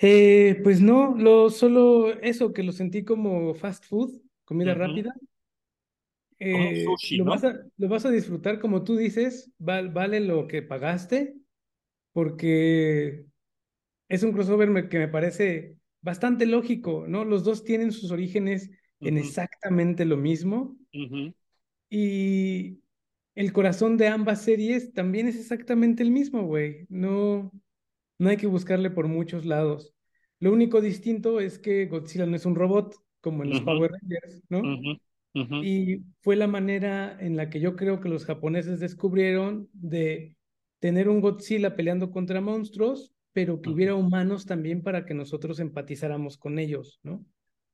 Eh, 0.00 0.60
pues 0.62 0.80
no, 0.80 1.14
lo 1.16 1.50
solo 1.50 2.12
eso, 2.20 2.52
que 2.52 2.62
lo 2.62 2.72
sentí 2.72 3.04
como 3.04 3.54
fast 3.54 3.84
food, 3.84 4.12
comida 4.44 4.74
rápida. 4.74 5.14
Como 6.50 6.70
Eh, 6.70 6.84
sushi, 6.84 7.16
lo 7.16 7.24
vas 7.24 7.42
a, 7.44 7.54
lo 7.76 7.88
vas 7.88 8.04
a 8.06 8.10
disfrutar 8.10 8.60
como 8.60 8.84
tú 8.84 8.96
dices, 8.96 9.50
val- 9.58 9.90
vale 9.90 10.20
lo 10.20 10.46
que 10.46 10.62
pagaste, 10.62 11.34
porque 12.12 13.26
es 14.08 14.22
un 14.24 14.32
crossover 14.32 14.88
que 14.90 14.98
me 14.98 15.08
parece 15.08 15.78
bastante 16.02 16.46
lógico, 16.46 17.06
¿no? 17.08 17.24
Los 17.24 17.44
dos 17.44 17.64
tienen 17.64 17.92
sus 17.92 18.10
orígenes 18.12 18.70
en 19.00 19.18
exactamente 19.18 20.04
lo 20.04 20.16
mismo 20.16 20.76
y 21.90 22.80
el 23.34 23.52
corazón 23.52 23.96
de 23.96 24.08
ambas 24.08 24.42
series 24.42 24.92
también 24.92 25.28
es 25.28 25.36
exactamente 25.36 26.02
el 26.02 26.10
mismo, 26.10 26.42
güey. 26.42 26.86
No, 26.88 27.52
no 28.18 28.28
hay 28.28 28.36
que 28.36 28.46
buscarle 28.46 28.90
por 28.90 29.06
muchos 29.08 29.44
lados. 29.44 29.94
Lo 30.40 30.52
único 30.52 30.80
distinto 30.80 31.40
es 31.40 31.58
que 31.58 31.86
Godzilla 31.86 32.26
no 32.26 32.36
es 32.36 32.46
un 32.46 32.54
robot, 32.54 32.94
como 33.20 33.42
en 33.42 33.50
los 33.50 33.60
Power 33.60 33.92
Rangers, 33.92 34.42
¿no? 34.48 34.62
Y 35.62 36.02
fue 36.20 36.36
la 36.36 36.48
manera 36.48 37.16
en 37.20 37.36
la 37.36 37.48
que 37.48 37.60
yo 37.60 37.76
creo 37.76 38.00
que 38.00 38.08
los 38.08 38.24
japoneses 38.24 38.80
descubrieron 38.80 39.68
de 39.72 40.34
tener 40.80 41.08
un 41.08 41.20
Godzilla 41.20 41.76
peleando 41.76 42.10
contra 42.10 42.40
monstruos, 42.40 43.12
pero 43.32 43.60
que 43.60 43.70
hubiera 43.70 43.94
humanos 43.94 44.46
también 44.46 44.82
para 44.82 45.06
que 45.06 45.14
nosotros 45.14 45.60
empatizáramos 45.60 46.38
con 46.38 46.58
ellos, 46.58 46.98
¿no? 47.04 47.24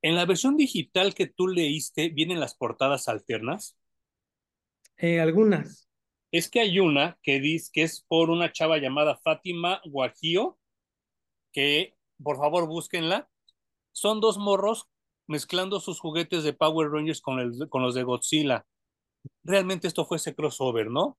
En 0.05 0.13
la 0.13 0.27
versión 0.27 0.55
digital 0.55 1.15
que 1.15 1.25
tú 1.25 1.47
leíste, 1.47 2.09
¿vienen 2.09 2.39
las 2.39 2.53
portadas 2.53 3.09
alternas? 3.09 3.75
Eh, 4.97 5.19
algunas. 5.19 5.89
Es 6.31 6.47
que 6.47 6.59
hay 6.59 6.79
una 6.79 7.17
que 7.23 7.39
dice 7.39 7.71
que 7.73 7.81
es 7.81 8.05
por 8.07 8.29
una 8.29 8.51
chava 8.51 8.77
llamada 8.77 9.17
Fátima 9.17 9.81
Guajío, 9.83 10.59
que 11.51 11.95
por 12.21 12.37
favor 12.37 12.67
búsquenla. 12.67 13.27
Son 13.93 14.19
dos 14.19 14.37
morros 14.37 14.87
mezclando 15.25 15.79
sus 15.79 15.99
juguetes 15.99 16.43
de 16.43 16.53
Power 16.53 16.91
Rangers 16.91 17.19
con, 17.19 17.39
el, 17.39 17.67
con 17.67 17.81
los 17.81 17.95
de 17.95 18.03
Godzilla. 18.03 18.63
Realmente 19.43 19.87
esto 19.87 20.05
fue 20.05 20.17
ese 20.17 20.35
crossover, 20.35 20.91
¿no? 20.91 21.17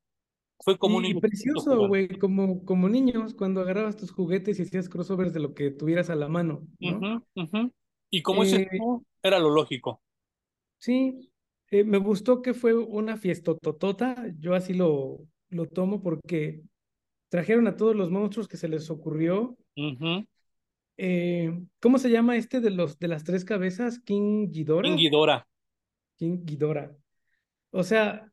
Fue 0.61 0.79
como 0.79 0.99
un 0.99 1.03
niño 1.03 1.15
chiquito 1.15 1.29
precioso, 1.29 1.89
güey, 1.89 2.07
como, 2.21 2.65
como 2.65 2.89
niños, 2.89 3.35
cuando 3.35 3.63
agarrabas 3.63 3.97
tus 3.97 4.13
juguetes 4.13 4.61
y 4.61 4.63
hacías 4.63 4.89
crossovers 4.89 5.33
de 5.33 5.41
lo 5.41 5.55
que 5.55 5.73
tuvieras 5.73 6.09
a 6.09 6.15
la 6.15 6.29
mano, 6.29 6.69
¿no? 6.79 7.25
Ujú. 7.35 7.73
Y 8.11 8.23
como 8.23 8.43
ese 8.43 8.63
Eh, 8.63 8.69
era 9.23 9.39
lo 9.39 9.51
lógico. 9.51 10.01
sí, 10.79 11.31
eh, 11.71 11.85
me 11.85 11.99
gustó 11.99 12.43
que 12.43 12.55
fue 12.55 12.75
una 12.75 13.17
fiestototota, 13.17 14.27
yo 14.39 14.55
así 14.55 14.75
lo, 14.75 15.19
lo 15.49 15.67
tomo 15.67 16.03
porque 16.03 16.63
trajeron 17.29 17.67
a 17.67 17.77
todos 17.77 17.97
los 17.97 18.11
monstruos 18.11 18.49
que 18.49 18.57
se 18.57 18.69
les 18.69 18.89
ocurrió. 18.91 19.57
Eh, 20.99 21.53
¿cómo 21.81 21.99
se 21.99 22.11
llama 22.11 22.37
este 22.37 22.61
de 22.61 22.71
los 22.71 22.99
de 22.99 23.09
las 23.09 23.25
tres 23.25 23.45
cabezas? 23.45 23.99
¿King 23.99 24.51
Ghidorah? 24.51 24.89
Ingidora. 24.89 25.47
King 26.17 26.45
Ghidorah. 26.45 26.97
O 27.71 27.83
sea, 27.83 28.33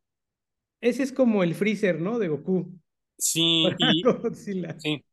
ese 0.80 1.04
es 1.04 1.12
como 1.12 1.44
el 1.44 1.56
freezer, 1.56 2.00
¿no? 2.00 2.20
De 2.20 2.30
Goku 2.30 2.72
Sí, 3.18 3.66
y 3.80 4.04
sí, 4.34 5.04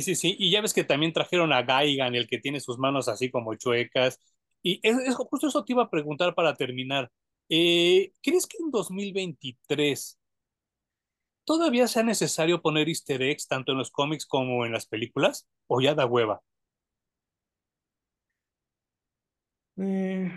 sí, 0.00 0.02
sí, 0.02 0.14
sí. 0.14 0.36
Y 0.38 0.50
ya 0.50 0.60
ves 0.60 0.74
que 0.74 0.84
también 0.84 1.12
trajeron 1.12 1.52
a 1.52 1.62
Gaigan, 1.62 2.14
el 2.14 2.26
que 2.28 2.38
tiene 2.38 2.60
sus 2.60 2.78
manos 2.78 3.08
así 3.08 3.30
como 3.30 3.54
chuecas. 3.54 4.18
Y 4.62 4.80
es, 4.82 4.96
es- 4.98 5.14
justo 5.16 5.48
eso 5.48 5.64
te 5.64 5.72
iba 5.72 5.82
a 5.84 5.90
preguntar 5.90 6.34
para 6.34 6.54
terminar. 6.54 7.10
Eh, 7.48 8.12
¿crees 8.22 8.46
que 8.46 8.58
en 8.58 8.70
2023 8.70 10.18
todavía 11.44 11.86
sea 11.88 12.02
necesario 12.02 12.62
poner 12.62 12.88
easter 12.88 13.22
eggs 13.22 13.46
tanto 13.46 13.70
en 13.72 13.78
los 13.78 13.90
cómics 13.92 14.26
como 14.26 14.66
en 14.66 14.72
las 14.72 14.86
películas? 14.86 15.48
¿O 15.68 15.80
ya 15.80 15.94
da 15.94 16.04
hueva? 16.06 16.42
Eh, 19.76 20.30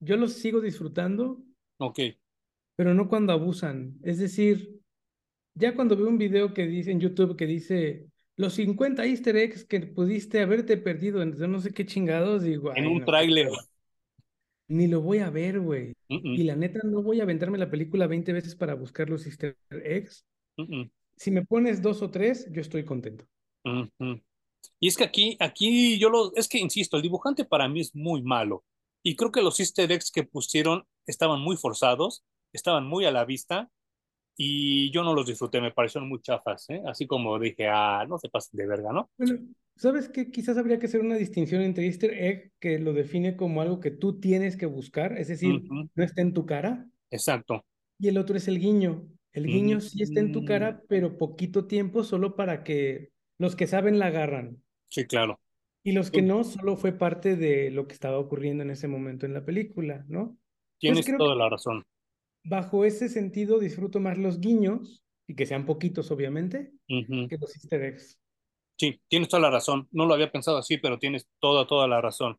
yo 0.00 0.16
los 0.18 0.34
sigo 0.34 0.60
disfrutando, 0.60 1.42
Ok, 1.78 1.98
pero 2.76 2.94
no 2.94 3.08
cuando 3.08 3.32
abusan. 3.32 3.98
Es 4.02 4.18
decir, 4.18 4.80
ya 5.54 5.76
cuando 5.76 5.96
veo 5.96 6.08
un 6.08 6.18
video 6.18 6.54
que 6.54 6.66
dice 6.66 6.92
en 6.92 7.00
YouTube 7.00 7.36
que 7.36 7.46
dice 7.46 8.08
los 8.36 8.54
50 8.54 9.04
Easter 9.04 9.36
eggs 9.36 9.64
que 9.64 9.80
pudiste 9.80 10.40
haberte 10.40 10.76
perdido 10.76 11.22
en 11.22 11.38
no 11.50 11.60
sé 11.60 11.72
qué 11.72 11.86
chingados, 11.86 12.42
digo, 12.42 12.74
en 12.74 12.86
un 12.86 12.98
no, 12.98 13.04
tráiler. 13.04 13.48
Ni 14.68 14.86
lo 14.86 15.00
voy 15.02 15.18
a 15.18 15.30
ver, 15.30 15.60
güey. 15.60 15.94
Y 16.08 16.44
la 16.44 16.56
neta, 16.56 16.80
no 16.84 17.02
voy 17.02 17.20
a 17.20 17.24
aventarme 17.24 17.58
la 17.58 17.70
película 17.70 18.06
20 18.06 18.32
veces 18.32 18.54
para 18.54 18.74
buscar 18.74 19.10
los 19.10 19.26
Easter 19.26 19.56
eggs. 19.70 20.24
Si 21.16 21.30
me 21.30 21.44
pones 21.44 21.82
dos 21.82 22.02
o 22.02 22.10
tres, 22.10 22.48
yo 22.50 22.60
estoy 22.60 22.84
contento. 22.84 23.26
Y 24.80 24.88
es 24.88 24.96
que 24.96 25.04
aquí, 25.04 25.36
aquí 25.40 25.98
yo 25.98 26.10
lo, 26.10 26.34
es 26.34 26.48
que 26.48 26.58
insisto, 26.58 26.96
el 26.96 27.02
dibujante 27.02 27.44
para 27.44 27.68
mí 27.68 27.80
es 27.80 27.94
muy 27.94 28.22
malo. 28.22 28.64
Y 29.02 29.16
creo 29.16 29.32
que 29.32 29.42
los 29.42 29.58
easter 29.58 29.90
eggs 29.90 30.10
que 30.10 30.22
pusieron 30.22 30.84
estaban 31.06 31.40
muy 31.40 31.56
forzados, 31.56 32.24
estaban 32.52 32.86
muy 32.86 33.04
a 33.04 33.10
la 33.10 33.24
vista 33.24 33.70
y 34.36 34.90
yo 34.90 35.02
no 35.02 35.14
los 35.14 35.26
disfruté, 35.26 35.60
me 35.60 35.72
parecieron 35.72 36.08
muy 36.08 36.20
chafas, 36.20 36.68
¿eh? 36.70 36.82
Así 36.86 37.06
como 37.06 37.38
dije, 37.38 37.68
ah, 37.68 38.04
no 38.08 38.18
se 38.18 38.28
pasen 38.28 38.56
de 38.56 38.66
verga, 38.66 38.92
¿no? 38.92 39.10
Bueno, 39.18 39.38
¿sabes 39.76 40.08
qué? 40.08 40.30
Quizás 40.30 40.56
habría 40.56 40.78
que 40.78 40.86
hacer 40.86 41.00
una 41.00 41.16
distinción 41.16 41.62
entre 41.62 41.86
Easter 41.86 42.12
egg, 42.12 42.52
que 42.58 42.78
lo 42.78 42.92
define 42.92 43.36
como 43.36 43.60
algo 43.60 43.80
que 43.80 43.90
tú 43.90 44.20
tienes 44.20 44.56
que 44.56 44.66
buscar, 44.66 45.18
es 45.18 45.28
decir, 45.28 45.62
no 45.70 46.04
está 46.04 46.22
en 46.22 46.32
tu 46.32 46.46
cara, 46.46 46.86
exacto. 47.10 47.64
y 47.98 48.08
el 48.08 48.18
otro 48.18 48.36
es 48.36 48.48
el 48.48 48.58
guiño. 48.58 49.06
El 49.32 49.46
guiño 49.46 49.80
sí 49.80 50.02
está 50.02 50.20
en 50.20 50.32
tu 50.32 50.44
cara, 50.44 50.82
pero 50.88 51.16
poquito 51.16 51.66
tiempo, 51.66 52.04
solo 52.04 52.36
para 52.36 52.64
que 52.64 53.12
los 53.38 53.56
que 53.56 53.66
saben 53.66 53.98
la 53.98 54.06
agarran. 54.06 54.62
sí, 54.88 55.06
claro. 55.06 55.38
Y 55.84 55.92
los 55.92 56.12
que 56.12 56.22
no, 56.22 56.44
solo 56.44 56.76
fue 56.76 56.92
parte 56.92 57.34
de 57.34 57.70
lo 57.70 57.88
que 57.88 57.94
estaba 57.94 58.18
ocurriendo 58.18 58.62
en 58.62 58.70
ese 58.70 58.86
momento 58.86 59.26
en 59.26 59.34
la 59.34 59.44
película, 59.44 60.04
¿no? 60.08 60.36
Tienes 60.78 61.04
que 61.04 61.16
toda 61.16 61.34
la 61.34 61.48
razón. 61.48 61.84
Bajo 62.44 62.84
ese 62.84 63.08
sentido 63.08 63.58
disfruto 63.58 64.00
más 64.00 64.18
los 64.18 64.40
guiños, 64.40 65.02
y 65.26 65.34
que 65.34 65.46
sean 65.46 65.66
poquitos, 65.66 66.10
obviamente, 66.10 66.72
Ujú. 66.88 67.28
que 67.28 67.36
los 67.38 67.54
Easter 67.54 67.82
eggs. 67.82 68.18
Sí, 68.78 69.00
tienes 69.08 69.28
toda 69.28 69.42
la 69.42 69.50
razón. 69.50 69.88
No 69.92 70.06
lo 70.06 70.14
había 70.14 70.32
pensado 70.32 70.58
así, 70.58 70.78
pero 70.78 70.98
tienes 70.98 71.28
toda, 71.38 71.66
toda 71.66 71.86
la 71.86 72.00
razón. 72.00 72.38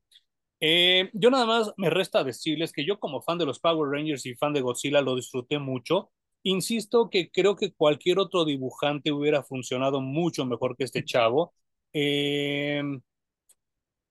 Eh, 0.60 1.10
yo 1.14 1.30
nada 1.30 1.46
más 1.46 1.74
me 1.78 1.90
resta 1.90 2.24
decirles 2.24 2.72
que 2.72 2.86
yo 2.86 3.00
como 3.00 3.22
fan 3.22 3.38
de 3.38 3.46
los 3.46 3.60
Power 3.60 3.90
Rangers 3.92 4.26
y 4.26 4.36
fan 4.36 4.54
de 4.54 4.62
Godzilla 4.62 5.02
lo 5.02 5.16
disfruté 5.16 5.60
mucho. 5.60 6.12
Insisto 6.44 7.10
que 7.10 7.32
creo 7.32 7.56
que 7.56 7.74
cualquier 7.74 8.20
otro 8.20 8.46
dibujante 8.46 9.12
hubiera 9.12 9.44
funcionado 9.44 10.02
mucho 10.02 10.46
mejor 10.46 10.76
que 10.78 10.84
este 10.86 11.06
chavo. 11.06 11.54
Eh, 11.94 12.82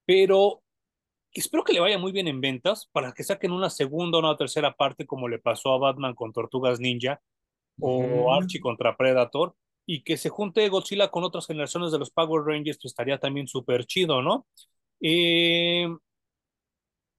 pero 0.04 0.62
espero 1.40 1.64
que 1.64 1.72
le 1.72 1.80
vaya 1.80 1.98
muy 1.98 2.12
bien 2.12 2.28
en 2.28 2.40
ventas 2.40 2.88
para 2.92 3.12
que 3.12 3.24
saquen 3.24 3.52
una 3.52 3.70
segunda 3.70 4.18
o 4.18 4.20
una 4.20 4.36
tercera 4.36 4.74
parte 4.74 5.06
como 5.06 5.28
le 5.28 5.38
pasó 5.38 5.72
a 5.72 5.78
Batman 5.78 6.14
con 6.14 6.32
Tortugas 6.32 6.80
Ninja 6.80 7.20
o. 7.80 8.32
Archie 8.34 8.60
contra 8.60 8.96
Predator 8.96 9.54
y 9.86 10.02
que 10.02 10.16
se 10.16 10.28
junte 10.28 10.68
Godzilla 10.68 11.08
con 11.10 11.24
otras 11.24 11.46
generaciones 11.46 11.92
de 11.92 11.98
los 11.98 12.10
Power 12.10 12.44
Rangers, 12.44 12.78
pues 12.80 12.92
estaría 12.92 13.18
también 13.18 13.48
súper 13.48 13.84
chido, 13.86 14.22
¿no? 14.22 14.46
Eh, 15.00 15.88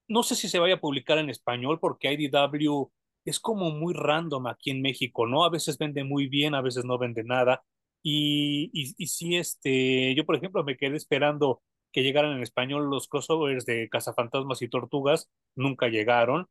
no 0.08 0.22
sé 0.22 0.34
si 0.36 0.48
se 0.48 0.58
vaya 0.58 0.74
a 0.74 0.80
publicar 0.80 1.18
en 1.18 1.30
español 1.30 1.78
porque 1.80 2.12
IDW 2.12 2.90
es 3.24 3.40
como 3.40 3.70
muy 3.70 3.94
random 3.94 4.46
aquí 4.46 4.70
en 4.70 4.82
México, 4.82 5.26
¿no? 5.26 5.44
A 5.44 5.50
veces 5.50 5.78
vende 5.78 6.04
muy 6.04 6.28
bien, 6.28 6.54
a 6.54 6.60
veces 6.62 6.84
no 6.84 6.98
vende 6.98 7.24
nada. 7.24 7.64
Y, 8.02 8.70
y, 8.72 8.94
y 8.98 9.06
sí, 9.06 9.36
este, 9.36 10.14
yo 10.14 10.26
por 10.26 10.36
ejemplo 10.36 10.62
me 10.64 10.76
quedé 10.76 10.96
esperando 10.96 11.62
que 11.94 12.02
llegaran 12.02 12.32
en 12.32 12.42
español 12.42 12.90
los 12.90 13.06
crossovers 13.06 13.64
de 13.66 13.88
Cazafantasmas 13.88 14.62
y 14.62 14.68
Tortugas, 14.68 15.30
nunca 15.54 15.86
llegaron. 15.86 16.48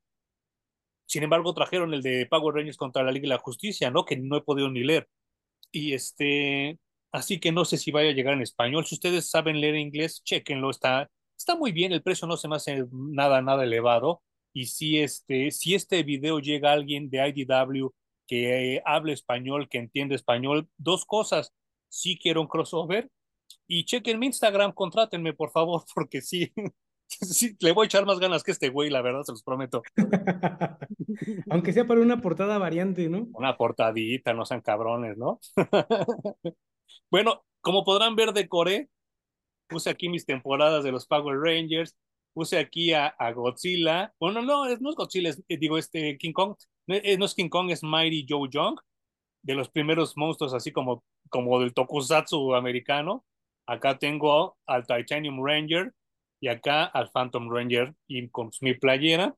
Sin 1.05 1.21
embargo, 1.21 1.53
trajeron 1.53 1.93
el 1.93 2.01
de 2.01 2.25
Power 2.27 2.55
Rangers 2.55 2.77
contra 2.77 3.03
la 3.03 3.11
Liga 3.11 3.23
de 3.23 3.35
la 3.35 3.39
Justicia, 3.39 3.91
¿no? 3.91 4.05
Que 4.05 4.15
no 4.15 4.37
he 4.37 4.41
podido 4.41 4.69
ni 4.69 4.85
leer. 4.85 5.09
Y 5.69 5.93
este, 5.93 6.79
así 7.11 7.41
que 7.41 7.51
no 7.51 7.65
sé 7.65 7.77
si 7.77 7.91
vaya 7.91 8.11
a 8.11 8.13
llegar 8.13 8.35
en 8.35 8.41
español. 8.41 8.85
Si 8.85 8.95
ustedes 8.95 9.29
saben 9.29 9.59
leer 9.59 9.75
inglés, 9.75 10.23
chequenlo, 10.23 10.69
está, 10.69 11.11
está 11.37 11.57
muy 11.57 11.73
bien, 11.73 11.91
el 11.91 12.03
precio 12.03 12.25
no 12.25 12.37
se 12.37 12.47
me 12.47 12.55
hace 12.55 12.85
nada, 12.93 13.41
nada 13.41 13.65
elevado. 13.65 14.21
Y 14.53 14.67
si 14.67 14.99
este, 14.99 15.51
si 15.51 15.75
este 15.75 16.03
video 16.03 16.39
llega 16.39 16.69
a 16.69 16.73
alguien 16.73 17.09
de 17.09 17.27
IDW 17.27 17.89
que 18.27 18.75
eh, 18.75 18.81
hable 18.85 19.11
español, 19.11 19.67
que 19.67 19.79
entiende 19.79 20.15
español, 20.15 20.69
dos 20.77 21.03
cosas. 21.05 21.53
Sí 21.89 22.17
quiero 22.17 22.39
un 22.39 22.47
crossover 22.47 23.09
y 23.67 23.85
chequen 23.85 24.19
mi 24.19 24.27
Instagram, 24.27 24.73
contrátenme, 24.73 25.33
por 25.33 25.51
favor, 25.51 25.83
porque 25.95 26.21
sí, 26.21 26.51
sí, 27.07 27.55
le 27.59 27.71
voy 27.71 27.85
a 27.85 27.87
echar 27.87 28.05
más 28.05 28.19
ganas 28.19 28.43
que 28.43 28.51
este 28.51 28.69
güey, 28.69 28.89
la 28.89 29.01
verdad, 29.01 29.23
se 29.23 29.31
los 29.31 29.43
prometo. 29.43 29.83
Aunque 31.49 31.73
sea 31.73 31.85
para 31.85 32.01
una 32.01 32.21
portada 32.21 32.57
variante, 32.57 33.09
¿no? 33.09 33.27
Una 33.33 33.57
portadita, 33.57 34.33
no 34.33 34.45
sean 34.45 34.61
cabrones, 34.61 35.17
¿no? 35.17 35.39
bueno, 37.11 37.43
como 37.61 37.83
podrán 37.83 38.15
ver, 38.15 38.33
decoré, 38.33 38.89
puse 39.67 39.89
aquí 39.89 40.09
mis 40.09 40.25
temporadas 40.25 40.83
de 40.83 40.91
los 40.91 41.07
Power 41.07 41.37
Rangers, 41.39 41.95
puse 42.33 42.59
aquí 42.59 42.93
a, 42.93 43.07
a 43.07 43.31
Godzilla. 43.31 44.13
Bueno, 44.19 44.41
no, 44.41 44.65
no 44.65 44.89
es 44.89 44.95
Godzilla, 44.95 45.29
es, 45.29 45.43
eh, 45.47 45.57
digo, 45.57 45.77
este 45.77 46.17
King 46.17 46.33
Kong. 46.33 46.55
No, 46.87 46.95
eh, 46.95 47.17
no 47.17 47.25
es 47.25 47.33
King 47.33 47.49
Kong, 47.49 47.71
es 47.71 47.83
Mighty 47.83 48.25
Joe 48.27 48.49
Young, 48.51 48.77
de 49.41 49.55
los 49.55 49.69
primeros 49.69 50.17
monstruos, 50.17 50.53
así 50.53 50.71
como, 50.71 51.03
como 51.29 51.59
del 51.59 51.73
tokusatsu 51.73 52.55
americano. 52.55 53.23
Acá 53.67 53.97
tengo 53.99 54.57
al 54.65 54.85
Titanium 54.85 55.45
Ranger 55.45 55.93
y 56.39 56.47
acá 56.49 56.85
al 56.85 57.09
Phantom 57.11 57.49
Ranger 57.49 57.95
y 58.07 58.29
con 58.29 58.51
mi 58.61 58.73
playera 58.75 59.35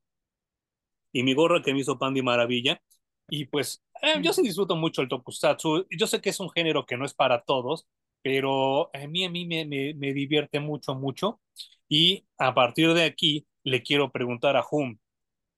y 1.11 1.23
mi 1.23 1.34
gorra 1.34 1.61
que 1.61 1.73
me 1.73 1.80
hizo 1.80 1.97
Pandy 1.97 2.21
Maravilla. 2.21 2.82
Y 3.30 3.45
pues 3.45 3.84
eh, 4.01 4.19
yo 4.21 4.34
sí 4.34 4.41
disfruto 4.41 4.76
mucho 4.76 5.01
el 5.01 5.07
tokusatsu. 5.09 5.88
Yo 5.97 6.07
sé 6.07 6.21
que 6.21 6.30
es 6.30 6.39
un 6.39 6.49
género 6.51 6.86
que 6.86 6.97
no 6.97 7.05
es 7.05 7.13
para 7.13 7.41
todos, 7.43 7.88
pero 8.21 8.89
a 8.95 9.07
mí, 9.07 9.26
a 9.26 9.30
mí 9.30 9.45
me, 9.45 9.65
me, 9.65 9.93
me 9.95 10.13
divierte 10.13 10.59
mucho, 10.59 10.95
mucho. 10.95 11.41
Y 11.88 12.26
a 12.38 12.53
partir 12.53 12.93
de 12.93 13.03
aquí 13.05 13.47
le 13.63 13.82
quiero 13.84 14.11
preguntar 14.11 14.57
a 14.57 14.63
Hum, 14.69 14.97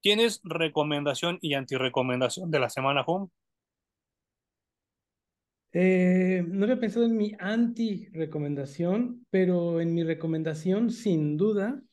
¿tienes 0.02 0.42
recomendación 0.44 1.40
y 1.42 1.56
antirecomendación 1.56 2.52
de 2.52 2.60
la 2.60 2.70
semana, 2.70 3.04
Hum? 3.08 3.30
Eh, 5.80 6.44
no 6.48 6.64
había 6.64 6.80
pensado 6.80 7.06
en 7.06 7.16
mi 7.16 7.34
anti-recomendación, 7.38 9.26
pero 9.30 9.80
en 9.80 9.94
mi 9.94 10.04
recomendación, 10.04 10.90
sin 10.90 11.38
duda, 11.38 11.84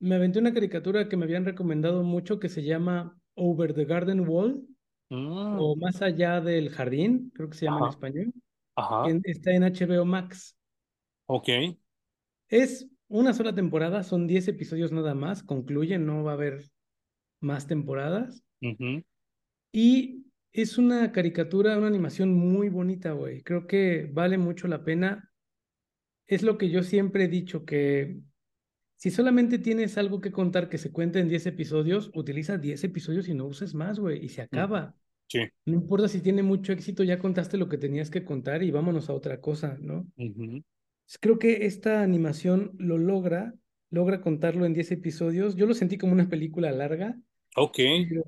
me 0.00 0.14
aventé 0.14 0.38
una 0.38 0.54
caricatura 0.54 1.08
que 1.08 1.18
me 1.18 1.24
habían 1.24 1.44
recomendado 1.44 2.02
mucho 2.02 2.40
que 2.40 2.48
se 2.48 2.62
llama 2.62 3.18
Over 3.34 3.74
the 3.74 3.84
Garden 3.84 4.26
Wall 4.26 4.66
Mm, 5.12 5.58
o 5.60 5.76
Más 5.76 6.00
allá 6.00 6.40
del 6.40 6.70
jardín, 6.70 7.30
creo 7.34 7.50
que 7.50 7.58
se 7.58 7.66
llama 7.66 7.80
en 7.80 7.90
español, 7.90 8.32
ajá, 8.74 9.04
que 9.22 9.30
está 9.30 9.52
en 9.52 9.64
HBO 9.64 10.06
Max. 10.06 10.56
ok. 11.26 11.48
Es 12.48 12.88
una 13.08 13.34
sola 13.34 13.54
temporada, 13.54 14.04
son 14.04 14.26
10 14.26 14.48
episodios 14.48 14.90
nada 14.90 15.14
más, 15.14 15.42
concluyen, 15.42 16.06
no 16.06 16.24
va 16.24 16.30
a 16.30 16.34
haber 16.34 16.70
más 17.40 17.66
temporadas. 17.66 18.42
Y 19.74 20.24
es 20.52 20.78
una 20.78 21.12
caricatura, 21.12 21.78
una 21.78 21.86
animación 21.86 22.34
muy 22.34 22.68
bonita, 22.68 23.12
güey. 23.12 23.42
Creo 23.42 23.66
que 23.66 24.08
vale 24.12 24.38
mucho 24.38 24.68
la 24.68 24.84
pena. 24.84 25.32
Es 26.26 26.42
lo 26.42 26.58
que 26.58 26.70
yo 26.70 26.82
siempre 26.82 27.24
he 27.24 27.28
dicho, 27.28 27.64
que 27.64 28.20
si 28.96 29.10
solamente 29.10 29.58
tienes 29.58 29.98
algo 29.98 30.20
que 30.20 30.30
contar 30.30 30.68
que 30.68 30.78
se 30.78 30.92
cuente 30.92 31.20
en 31.20 31.28
10 31.28 31.46
episodios, 31.46 32.10
utiliza 32.14 32.58
10 32.58 32.84
episodios 32.84 33.28
y 33.28 33.34
no 33.34 33.46
uses 33.46 33.74
más, 33.74 33.98
güey, 33.98 34.24
y 34.24 34.28
se 34.28 34.42
mm, 34.42 34.44
acaba. 34.44 34.94
Sí. 35.28 35.40
No 35.64 35.74
importa 35.74 36.08
si 36.08 36.20
tiene 36.20 36.42
mucho 36.42 36.72
éxito, 36.72 37.02
ya 37.02 37.18
contaste 37.18 37.56
lo 37.56 37.68
que 37.68 37.78
tenías 37.78 38.10
que 38.10 38.24
contar 38.24 38.62
y 38.62 38.70
vámonos 38.70 39.08
a 39.08 39.14
otra 39.14 39.40
cosa, 39.40 39.76
¿no? 39.80 40.06
Creo 41.20 41.38
que 41.38 41.66
esta 41.66 42.02
animación 42.02 42.72
lo 42.78 42.98
logra, 42.98 43.54
logra 43.90 44.20
contarlo 44.20 44.66
en 44.66 44.74
10 44.74 44.92
episodios. 44.92 45.56
Yo 45.56 45.66
lo 45.66 45.74
sentí 45.74 45.98
como 45.98 46.12
una 46.12 46.28
película 46.28 46.70
larga, 46.70 47.18
Ok, 47.54 47.78
pero 48.08 48.24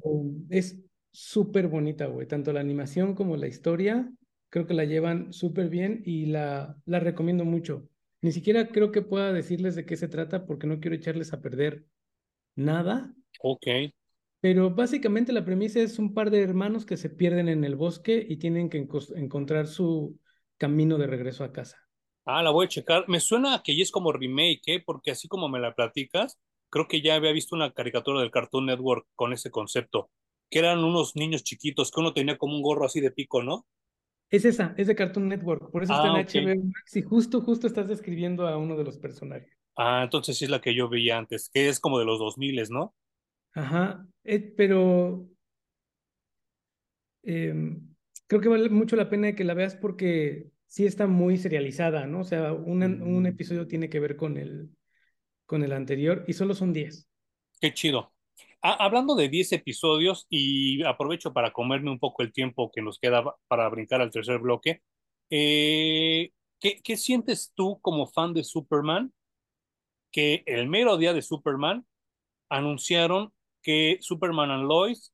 es 0.51 0.79
súper 1.15 1.69
bonita, 1.69 2.07
güey. 2.07 2.29
Tanto 2.29 2.53
la 2.53 2.61
animación 2.61 3.15
como 3.15 3.37
la 3.39 3.49
historia, 3.49 4.13
creo 4.51 4.67
que 4.67 4.75
la 4.75 4.85
llevan 4.85 5.33
súper 5.33 5.71
bien 5.71 6.03
y 6.07 6.27
la, 6.27 6.77
la 6.87 7.01
recomiendo 7.01 7.47
mucho. 7.47 7.89
Ni 8.23 8.33
siquiera 8.33 8.69
creo 8.69 8.93
que 8.93 9.03
pueda 9.03 9.33
decirles 9.33 9.77
de 9.77 9.87
qué 9.87 9.97
se 9.97 10.09
trata 10.09 10.47
porque 10.47 10.67
no 10.69 10.81
quiero 10.81 10.97
echarles 10.97 11.33
a 11.33 11.43
perder 11.43 11.87
nada, 12.57 13.15
ok. 13.43 13.93
pero 14.41 14.71
básicamente 14.71 15.33
la 15.33 15.45
premisa 15.45 15.81
es 15.81 15.99
un 15.99 16.13
par 16.15 16.31
de 16.31 16.43
hermanos 16.43 16.85
que 16.87 16.97
se 16.97 17.11
pierden 17.11 17.49
en 17.49 17.65
el 17.65 17.77
bosque 17.77 18.25
y 18.29 18.37
tienen 18.37 18.69
que 18.69 18.87
encontrar 19.17 19.67
su 19.67 20.19
camino 20.59 20.99
de 20.99 21.07
regreso 21.07 21.45
a 21.45 21.53
casa. 21.53 21.79
Ah, 22.27 22.43
la 22.43 22.51
voy 22.51 22.67
a 22.67 22.69
checar. 22.69 23.05
Me 23.09 23.21
suena 23.21 23.55
a 23.55 23.63
que 23.63 23.77
ya 23.77 23.83
es 23.83 23.91
como 23.91 24.13
remake, 24.13 24.63
¿eh? 24.67 24.83
Porque 24.85 25.11
así 25.11 25.29
como 25.29 25.49
me 25.49 25.61
la 25.61 25.75
platicas, 25.75 26.39
creo 26.71 26.89
que 26.89 27.03
ya 27.03 27.15
había 27.17 27.33
visto 27.33 27.55
una 27.55 27.73
caricatura 27.73 28.21
del 28.21 28.31
Cartoon 28.31 28.67
Network 28.67 29.07
con 29.15 29.33
ese 29.33 29.51
concepto, 29.51 30.11
que 30.55 30.61
eran 30.61 30.85
unos 30.85 31.17
niños 31.17 31.45
chiquitos, 31.45 31.91
que 31.91 32.01
uno 32.01 32.15
tenía 32.15 32.39
como 32.39 32.57
un 32.57 32.63
gorro 32.63 32.87
así 32.87 33.03
de 33.03 33.11
pico, 33.13 33.43
¿no? 33.43 33.67
Es 34.31 34.45
esa, 34.45 34.75
es 34.77 34.87
de 34.87 34.95
Cartoon 34.97 35.29
Network, 35.29 35.71
por 35.71 35.83
eso 35.83 35.93
está 35.95 36.09
en 36.09 36.17
Ah, 36.17 36.21
ok. 36.21 36.35
HBO 36.39 36.63
Max 36.63 36.97
y 36.97 37.01
justo, 37.03 37.41
justo 37.41 37.67
estás 37.67 37.89
describiendo 37.89 38.47
a 38.47 38.59
uno 38.59 38.77
de 38.77 38.85
los 38.85 38.99
personajes. 38.99 39.57
Ah, 39.77 40.03
entonces 40.05 40.37
sí 40.39 40.45
es 40.47 40.51
la 40.51 40.61
que 40.61 40.75
yo 40.75 40.89
veía 40.89 41.17
antes, 41.19 41.49
que 41.49 41.69
es 41.69 41.79
como 41.81 41.99
de 42.01 42.05
los 42.05 42.19
2000, 42.19 42.71
¿no? 42.71 42.95
Ajá, 43.55 44.07
eh, 44.25 44.39
pero 44.57 45.29
em, 47.23 47.95
creo 48.27 48.41
que 48.41 48.49
vale 48.49 48.69
mucho 48.71 48.97
la 48.97 49.09
pena 49.11 49.35
que 49.35 49.45
la 49.45 49.55
veas 49.55 49.75
porque 49.77 50.51
sí 50.67 50.87
está 50.87 51.07
muy 51.07 51.37
serializada, 51.39 52.07
¿no? 52.07 52.21
O 52.21 52.25
sea, 52.25 52.53
una- 52.53 52.87
un 53.05 53.27
Mm, 53.27 53.27
episodio 53.27 53.67
tiene 53.67 53.89
que 53.91 54.01
ver 54.01 54.17
con 54.17 54.37
el, 54.39 54.71
con 55.47 55.65
el 55.65 55.73
anterior 55.73 56.25
y 56.29 56.35
solo 56.35 56.55
son 56.55 56.75
10. 56.75 57.09
qué 57.61 57.73
chido. 57.75 58.14
Hablando 58.67 59.15
de 59.15 59.29
10 59.29 59.53
episodios, 59.53 60.27
y 60.31 60.83
aprovecho 60.85 61.35
para 61.35 61.53
comerme 61.53 61.91
un 61.91 61.99
poco 61.99 62.23
el 62.23 62.33
tiempo 62.33 62.73
que 62.73 62.81
nos 62.81 62.99
queda 62.99 63.23
para 63.47 63.69
brincar 63.69 64.01
al 64.01 64.11
tercer 64.11 64.39
bloque, 64.39 64.81
eh, 65.29 66.33
¿qué, 66.59 66.81
qué 66.83 66.97
sientes 66.97 67.53
tú 67.55 67.79
como 67.83 68.07
fan 68.07 68.33
de 68.33 68.43
Superman? 68.43 69.13
Que 70.11 70.43
el 70.47 70.67
mero 70.67 70.97
día 70.97 71.13
de 71.13 71.21
Superman 71.21 71.85
anunciaron 72.49 73.35
que 73.61 73.99
Superman 74.01 74.51
and 74.51 74.67
Lois 74.67 75.13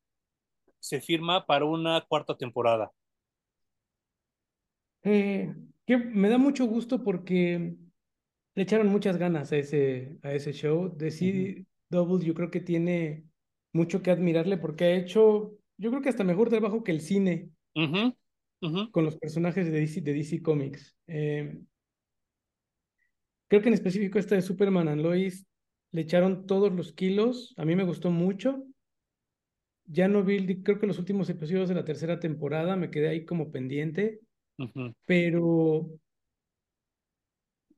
se 0.78 1.01
firma 1.01 1.44
para 1.44 1.64
una 1.64 2.03
cuarta 2.03 2.36
temporada. 2.36 2.92
Eh, 5.03 5.53
que 5.84 5.96
me 5.96 6.28
da 6.28 6.38
mucho 6.38 6.66
gusto 6.66 7.03
porque 7.03 7.74
le 8.55 8.62
echaron 8.62 8.86
muchas 8.86 9.16
ganas 9.16 9.51
a 9.51 9.57
ese, 9.57 10.18
a 10.22 10.34
ese 10.34 10.53
show. 10.53 10.96
De 10.96 11.11
CW 11.11 12.20
yo 12.20 12.34
creo 12.34 12.53
que 12.53 12.61
tiene 12.61 13.29
mucho 13.72 14.02
que 14.02 14.10
admirarle 14.10 14.56
porque 14.56 14.84
ha 14.84 14.94
hecho, 14.94 15.52
yo 15.76 15.90
creo 15.90 16.02
que 16.02 16.08
hasta 16.08 16.24
mejor 16.24 16.48
trabajo 16.48 16.82
que 16.82 16.92
el 16.92 17.00
cine 17.00 17.50
con 18.90 19.04
los 19.04 19.16
personajes 19.16 19.66
de 19.66 19.80
DC, 19.80 20.00
de 20.02 20.12
DC 20.12 20.42
Comics. 20.42 20.96
Eh, 21.06 21.60
creo 23.48 23.62
que 23.62 23.68
en 23.68 23.74
específico 23.74 24.18
esta 24.18 24.34
de 24.34 24.42
Superman 24.42 24.88
and 24.88 25.02
Lois 25.02 25.46
le 25.92 26.02
echaron 26.02 26.46
todos 26.46 26.72
los 26.72 26.92
kilos. 26.92 27.54
A 27.56 27.64
mí 27.64 27.74
me 27.74 27.84
gustó 27.84 28.10
mucho. 28.10 28.64
Ya 29.86 30.08
no 30.08 30.22
vi, 30.22 30.62
creo 30.62 30.78
que 30.78 30.86
los 30.86 30.98
últimos 30.98 31.28
episodios 31.30 31.68
de 31.68 31.74
la 31.74 31.84
tercera 31.84 32.20
temporada 32.20 32.76
me 32.76 32.90
quedé 32.90 33.08
ahí 33.08 33.24
como 33.24 33.50
pendiente, 33.50 34.20
ujú. 34.58 34.94
pero 35.04 35.90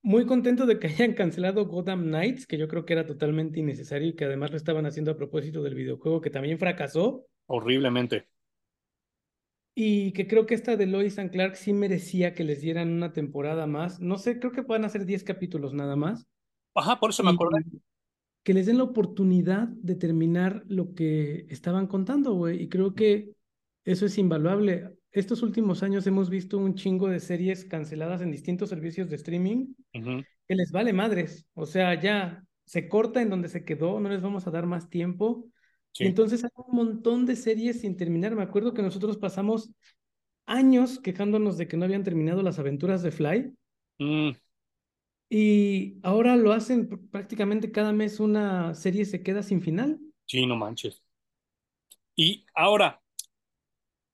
muy 0.02 0.26
contento 0.26 0.66
de 0.66 0.78
que 0.78 0.88
hayan 0.88 1.14
cancelado 1.14 1.66
Gotham 1.66 2.02
Knights, 2.04 2.46
que 2.46 2.58
yo 2.58 2.68
creo 2.68 2.84
que 2.84 2.92
era 2.92 3.06
totalmente 3.06 3.60
innecesario 3.60 4.08
y 4.08 4.14
que 4.14 4.24
además 4.24 4.50
lo 4.50 4.56
estaban 4.56 4.84
haciendo 4.84 5.12
a 5.12 5.16
propósito 5.16 5.62
del 5.62 5.74
videojuego 5.74 6.20
que 6.20 6.30
también 6.30 6.58
fracasó. 6.58 7.26
Horriblemente. 7.46 8.26
Y 9.74 10.12
que 10.12 10.26
creo 10.26 10.44
que 10.44 10.54
esta 10.54 10.76
de 10.76 10.86
Lois 10.86 11.18
and 11.18 11.30
Clark 11.30 11.56
sí 11.56 11.72
merecía 11.72 12.34
que 12.34 12.44
les 12.44 12.60
dieran 12.60 12.90
una 12.90 13.12
temporada 13.12 13.66
más. 13.66 14.00
No 14.00 14.18
sé, 14.18 14.38
creo 14.38 14.52
que 14.52 14.60
van 14.62 14.84
a 14.84 14.88
ser 14.88 15.06
10 15.06 15.24
capítulos 15.24 15.72
nada 15.72 15.96
más. 15.96 16.26
Ajá, 16.74 16.98
por 17.00 17.10
eso 17.10 17.22
me 17.22 17.30
acordé. 17.30 17.64
Que 18.42 18.54
les 18.54 18.66
den 18.66 18.78
la 18.78 18.84
oportunidad 18.84 19.68
de 19.68 19.94
terminar 19.94 20.64
lo 20.66 20.94
que 20.94 21.46
estaban 21.48 21.86
contando, 21.86 22.34
güey. 22.34 22.60
Y 22.60 22.68
creo 22.68 22.94
que 22.94 23.30
eso 23.84 24.04
es 24.04 24.18
invaluable. 24.18 24.90
Estos 25.12 25.42
últimos 25.42 25.82
años 25.82 26.06
hemos 26.06 26.30
visto 26.30 26.58
un 26.58 26.74
chingo 26.74 27.08
de 27.08 27.20
series 27.20 27.64
canceladas 27.64 28.22
en 28.22 28.30
distintos 28.30 28.70
servicios 28.70 29.10
de 29.10 29.16
streaming 29.16 29.74
que 30.48 30.54
les 30.54 30.72
vale 30.72 30.92
madres. 30.92 31.46
O 31.54 31.66
sea, 31.66 32.00
ya 32.00 32.44
se 32.66 32.88
corta 32.88 33.22
en 33.22 33.30
donde 33.30 33.48
se 33.48 33.64
quedó, 33.64 34.00
no 34.00 34.08
les 34.08 34.22
vamos 34.22 34.46
a 34.46 34.50
dar 34.50 34.66
más 34.66 34.90
tiempo. 34.90 35.46
Y 35.98 36.06
entonces 36.06 36.44
hay 36.44 36.50
un 36.56 36.76
montón 36.76 37.26
de 37.26 37.36
series 37.36 37.80
sin 37.82 37.96
terminar. 37.96 38.34
Me 38.34 38.42
acuerdo 38.42 38.74
que 38.74 38.82
nosotros 38.82 39.18
pasamos 39.18 39.70
años 40.46 41.00
quejándonos 41.00 41.58
de 41.58 41.68
que 41.68 41.76
no 41.76 41.84
habían 41.86 42.04
terminado 42.04 42.42
las 42.42 42.58
aventuras 42.58 43.02
de 43.02 43.12
Fly 43.12 43.54
Mm, 44.00 44.32
y 45.28 45.98
ahora 46.02 46.36
lo 46.36 46.52
hacen 46.52 46.88
pr- 46.88 47.10
prácticamente 47.10 47.72
cada 47.72 47.92
mes 47.92 48.20
una 48.20 48.74
serie 48.74 49.04
se 49.04 49.22
queda 49.22 49.42
sin 49.42 49.62
final. 49.62 49.98
sí, 50.26 50.46
no 50.46 50.56
manches. 50.56 51.02
Y 52.16 52.46
ahora, 52.54 53.00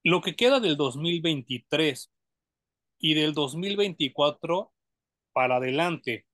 lo 0.05 0.21
que 0.21 0.37
queda 0.37 0.61
del 0.61 0.77
2023 0.77 2.13
y 2.99 3.15
del 3.15 3.33
2024 3.35 4.73
para 5.33 5.57
adelante, 5.57 6.27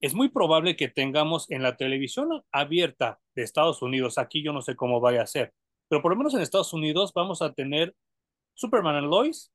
es 0.00 0.14
muy 0.14 0.28
probable 0.28 0.76
que 0.76 0.88
tengamos 0.88 1.50
en 1.50 1.62
la 1.62 1.76
televisión 1.76 2.42
abierta 2.52 3.20
de 3.34 3.42
Estados 3.42 3.82
Unidos, 3.82 4.18
aquí 4.18 4.42
yo 4.42 4.52
no 4.52 4.62
sé 4.62 4.76
cómo 4.76 5.00
vaya 5.00 5.22
a 5.22 5.26
ser, 5.26 5.54
pero 5.88 6.02
por 6.02 6.12
lo 6.12 6.16
menos 6.16 6.34
en 6.34 6.40
Estados 6.40 6.72
Unidos 6.72 7.12
vamos 7.14 7.42
a 7.42 7.52
tener 7.52 7.94
Superman 8.54 8.96
and 8.96 9.08
Lois 9.08 9.52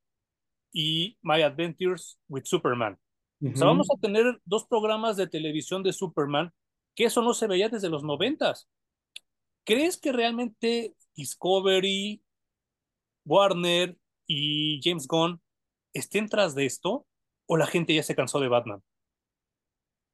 y 0.74 1.18
My 1.22 1.41
Adventures 1.41 2.20
with 2.28 2.43
Superman. 2.45 2.97
O 3.41 3.55
sea, 3.55 3.68
vamos 3.68 3.88
a 3.89 3.99
tener 4.01 4.41
dos 4.43 4.66
programas 4.68 5.16
de 5.16 5.28
televisión 5.28 5.82
de 5.82 5.93
Superman 5.93 6.51
que 6.93 7.05
eso 7.05 7.22
no 7.22 7.34
se 7.34 7.47
veía 7.47 7.70
desde 7.70 7.89
los 7.89 8.03
noventas. 8.03 8.70
¿Crees 9.64 9.97
que 9.97 10.12
realmente 10.12 10.95
Discovery, 11.16 12.22
Warner 13.30 13.95
y 14.25 14.82
James 14.84 15.07
Gunn 15.07 15.39
estén 15.93 16.27
tras 16.27 16.55
de 16.55 16.65
esto? 16.65 17.05
¿O 17.45 17.57
la 17.57 17.67
gente 17.67 17.93
ya 17.93 18.03
se 18.03 18.15
cansó 18.15 18.39
de 18.39 18.47
Batman? 18.47 18.82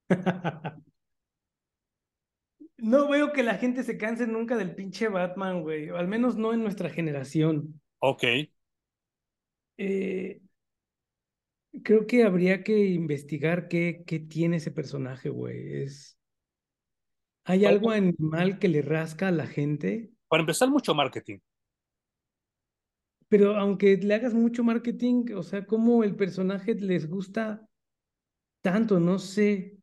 No 2.77 3.07
veo 3.07 3.31
que 3.31 3.41
la 3.41 3.55
gente 3.55 3.83
se 3.83 3.97
canse 3.97 4.27
nunca 4.27 4.57
del 4.57 4.75
pinche 4.75 5.07
Batman, 5.07 5.61
güey. 5.61 5.89
O 5.89 5.97
al 5.97 6.07
menos 6.07 6.35
no 6.35 6.53
en 6.53 6.61
nuestra 6.61 6.89
generación. 6.89 7.81
Ok. 7.99 8.23
Eh, 9.77 10.41
creo 11.83 12.05
que 12.05 12.23
habría 12.23 12.63
que 12.63 12.85
investigar 12.87 13.67
qué, 13.69 14.03
qué 14.05 14.19
tiene 14.19 14.57
ese 14.57 14.71
personaje, 14.71 15.29
güey. 15.29 15.83
Es... 15.83 16.19
¿Hay 17.45 17.65
algo 17.65 17.91
animal 17.91 18.59
que 18.59 18.67
le 18.67 18.81
rasca 18.81 19.29
a 19.29 19.31
la 19.31 19.47
gente? 19.47 20.11
Para 20.27 20.41
empezar, 20.41 20.69
mucho 20.69 20.93
marketing. 20.93 21.39
Pero 23.35 23.57
aunque 23.57 23.97
le 23.97 24.13
hagas 24.13 24.33
mucho 24.33 24.63
marketing, 24.63 25.33
o 25.35 25.43
sea, 25.43 25.65
¿cómo 25.65 26.05
el 26.05 26.15
personaje 26.15 26.73
les 26.73 27.09
gusta 27.09 27.67
tanto? 28.61 29.01
No 29.01 29.19
sé. 29.19 29.77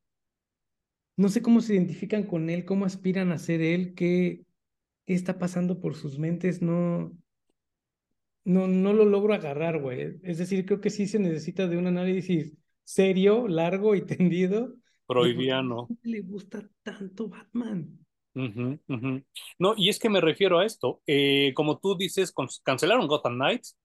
No 1.18 1.28
sé 1.28 1.42
cómo 1.42 1.60
se 1.60 1.74
identifican 1.74 2.22
con 2.22 2.48
él, 2.48 2.64
cómo 2.64 2.86
aspiran 2.86 3.30
a 3.30 3.36
ser 3.36 3.60
él, 3.60 3.92
qué, 3.94 4.46
está 5.04 5.38
pasando 5.38 5.80
por 5.80 5.96
sus 5.96 6.18
mentes. 6.18 6.62
No, 6.62 7.12
no, 8.44 8.68
no 8.68 8.94
lo 8.94 9.04
logro 9.04 9.34
agarrar, 9.34 9.82
güey. 9.82 10.18
Es 10.22 10.38
decir, 10.38 10.64
creo 10.64 10.80
que 10.80 10.88
sí 10.88 11.06
se 11.06 11.18
necesita 11.18 11.68
de 11.68 11.76
un 11.76 11.88
análisis 11.88 12.56
serio, 12.84 13.48
largo 13.48 13.94
y 13.94 14.00
tendido. 14.06 14.76
Prohibiano. 15.06 15.88
¿Por 15.88 15.98
qué 15.98 16.08
le 16.08 16.22
gusta 16.22 16.66
tanto 16.82 17.28
Batman? 17.28 18.01
Uh 18.34 18.40
-huh, 18.40 19.24
No, 19.58 19.74
y 19.76 19.88
es 19.90 19.98
que 19.98 20.08
me 20.08 20.20
refiero 20.20 20.58
a 20.58 20.64
esto. 20.64 21.02
Eh, 21.06 21.52
como 21.54 21.78
tú 21.78 21.96
dices, 21.96 22.32
cancelaron 22.62 23.06
Gotham 23.06 23.34
Knights, 23.34 23.76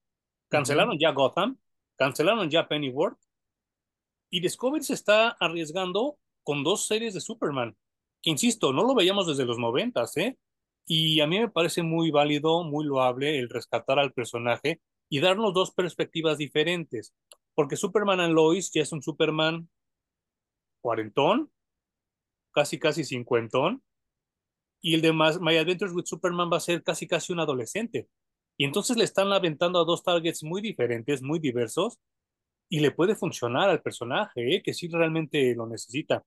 cancelaron 0.50 0.92
uh 0.92 0.94
-huh. 0.94 1.02
ya 1.02 1.12
Gotham, 1.12 1.58
cancelaron 1.98 2.50
ya 2.50 2.68
Pennyworth, 2.68 3.20
y 4.30 4.40
Discovery 4.42 4.84
se 4.84 4.94
está 4.94 5.30
arriesgando 5.40 6.18
con 6.44 6.64
dos 6.64 6.88
series 6.88 7.14
de 7.14 7.22
Superman, 7.22 7.76
que 8.22 8.30
insisto, 8.30 8.74
no 8.74 8.84
lo 8.84 8.96
veíamos 8.96 9.28
desde 9.28 9.46
los 9.46 9.58
noventas, 9.60 10.16
¿eh? 10.18 10.38
Y 10.86 11.20
a 11.20 11.28
mí 11.28 11.40
me 11.40 11.50
parece 11.50 11.84
muy 11.84 12.12
válido, 12.12 12.64
muy 12.64 12.86
loable 12.86 13.40
el 13.40 13.50
rescatar 13.50 14.00
al 14.00 14.14
personaje 14.14 14.80
y 15.10 15.20
darnos 15.20 15.54
dos 15.54 15.72
perspectivas 15.72 16.38
diferentes, 16.38 17.14
porque 17.54 17.76
Superman 17.76 18.22
and 18.22 18.34
Lois 18.34 18.72
ya 18.74 18.82
es 18.82 18.92
un 18.92 19.02
Superman 19.02 19.70
cuarentón, 20.82 21.52
casi 22.52 22.80
casi 22.80 23.04
cincuentón, 23.04 23.84
y 24.82 24.94
el 24.94 25.02
de 25.02 25.14
My 25.14 25.58
Adventures 25.58 25.94
with 25.94 26.06
Superman 26.06 26.50
va 26.52 26.58
a 26.58 26.62
ser 26.62 26.84
casi 26.84 27.08
casi 27.08 27.34
un 27.34 27.40
adolescente. 27.40 28.08
Y 28.58 28.66
entonces 28.66 28.98
le 28.98 29.04
están 29.04 29.32
aventando 29.32 29.80
a 29.80 29.86
dos 29.86 30.04
targets 30.04 30.44
muy 30.44 30.62
diferentes, 30.62 31.22
muy 31.22 31.40
diversos, 31.40 32.00
y 32.70 32.80
le 32.80 32.92
puede 32.92 33.16
funcionar 33.16 33.70
al 33.70 33.82
personaje, 33.82 34.56
¿eh? 34.56 34.62
que 34.64 34.74
sí 34.74 34.88
realmente 34.88 35.56
lo 35.56 35.68
necesita. 35.68 36.24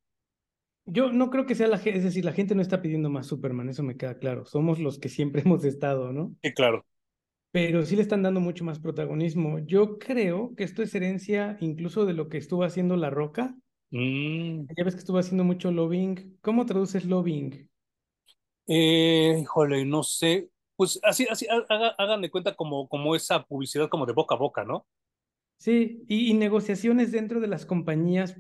Yo 0.87 1.13
no 1.13 1.31
creo 1.31 1.47
que 1.47 1.55
sea 1.55 1.69
la 1.69 1.79
gente, 1.79 1.99
es 1.99 2.05
decir, 2.05 2.25
la 2.25 2.33
gente 2.33 2.55
no 2.55 2.63
está 2.63 2.81
pidiendo 2.81 3.11
más 3.11 3.27
Superman, 3.27 3.69
eso 3.69 3.83
me 3.83 3.97
queda 3.97 4.19
claro. 4.19 4.45
Somos 4.45 4.79
los 4.79 4.99
que 4.99 5.09
siempre 5.09 5.43
hemos 5.45 5.65
estado, 5.65 6.13
¿no? 6.13 6.35
Sí, 6.43 6.53
claro. 6.53 6.87
Pero 7.53 7.85
sí 7.85 7.97
le 7.97 8.03
están 8.03 8.23
dando 8.23 8.41
mucho 8.41 8.65
más 8.65 8.79
protagonismo. 8.79 9.59
Yo 9.59 9.99
creo 9.99 10.55
que 10.55 10.65
esto 10.65 10.83
es 10.83 10.95
herencia 10.95 11.57
incluso 11.61 12.07
de 12.07 12.15
lo 12.15 12.29
que 12.29 12.39
estuvo 12.39 12.63
haciendo 12.63 12.97
La 12.97 13.11
Roca. 13.11 13.57
Mm. 13.91 14.67
Ya 14.77 14.85
ves 14.85 14.95
que 14.95 15.01
estuvo 15.01 15.19
haciendo 15.19 15.43
mucho 15.43 15.73
lobbying. 15.73 16.39
¿Cómo 16.43 16.65
traduces 16.65 17.05
lobbying? 17.05 17.69
Eh, 18.73 19.41
híjole, 19.43 19.85
no 19.85 20.05
sé. 20.05 20.49
Pues 20.77 21.01
así, 21.03 21.27
así, 21.29 21.47
haga, 21.49 21.89
hagan 21.99 22.23
de 22.23 22.31
cuenta 22.31 22.55
como, 22.55 22.89
como 22.89 23.16
esa 23.16 23.43
publicidad 23.45 23.89
como 23.89 24.07
de 24.07 24.12
boca 24.12 24.37
a 24.37 24.39
boca, 24.39 24.64
¿no? 24.64 24.87
Sí, 25.59 26.05
y, 26.07 26.31
y 26.31 26.35
negociaciones 26.35 27.11
dentro 27.11 27.41
de 27.41 27.49
las 27.49 27.66
compañías 27.66 28.37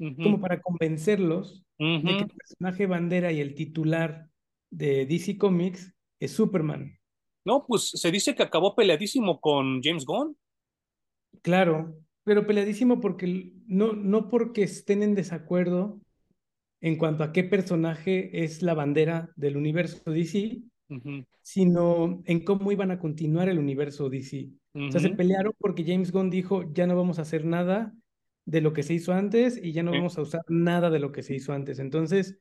uh 0.00 0.04
-huh. 0.04 0.22
como 0.22 0.40
para 0.40 0.62
convencerlos 0.62 1.64
uh 1.78 1.84
-huh. 1.84 2.02
de 2.02 2.16
que 2.16 2.22
el 2.24 2.30
personaje 2.30 2.86
bandera 2.86 3.30
y 3.30 3.40
el 3.40 3.54
titular 3.54 4.30
de 4.70 5.04
DC 5.04 5.36
Comics 5.36 5.94
es 6.18 6.32
Superman. 6.32 6.98
No, 7.44 7.66
pues 7.66 7.90
se 7.90 8.10
dice 8.10 8.34
que 8.34 8.42
acabó 8.42 8.74
peleadísimo 8.74 9.38
con 9.38 9.82
James 9.82 10.06
Gunn. 10.06 10.34
Claro, 11.42 11.94
pero 12.24 12.46
peleadísimo 12.46 13.00
porque 13.00 13.52
no, 13.66 13.92
no 13.92 14.30
porque 14.30 14.62
estén 14.62 15.02
en 15.02 15.14
desacuerdo 15.14 16.00
en 16.84 16.96
cuanto 16.96 17.24
a 17.24 17.32
qué 17.32 17.44
personaje 17.44 18.44
es 18.44 18.60
la 18.60 18.74
bandera 18.74 19.30
del 19.36 19.56
universo 19.56 20.10
DC, 20.10 20.58
uh 20.90 20.94
-huh. 20.96 21.26
sino 21.40 22.22
en 22.26 22.44
cómo 22.44 22.72
iban 22.72 22.90
a 22.90 22.98
continuar 22.98 23.48
el 23.48 23.58
universo 23.58 24.10
DC. 24.10 24.50
Uh 24.74 24.80
-huh. 24.80 24.88
O 24.88 24.92
sea, 24.92 25.00
se 25.00 25.08
pelearon 25.08 25.54
porque 25.58 25.82
James 25.86 26.12
Gunn 26.12 26.28
dijo, 26.28 26.70
ya 26.74 26.86
no 26.86 26.94
vamos 26.94 27.18
a 27.18 27.22
hacer 27.22 27.46
nada 27.46 27.94
de 28.44 28.60
lo 28.60 28.74
que 28.74 28.82
se 28.82 28.92
hizo 28.92 29.14
antes 29.14 29.58
y 29.62 29.72
ya 29.72 29.82
no 29.82 29.94
¿Eh? 29.94 29.96
vamos 29.96 30.18
a 30.18 30.20
usar 30.20 30.42
nada 30.48 30.90
de 30.90 30.98
lo 30.98 31.10
que 31.10 31.22
se 31.22 31.34
hizo 31.34 31.54
antes. 31.54 31.78
Entonces, 31.78 32.38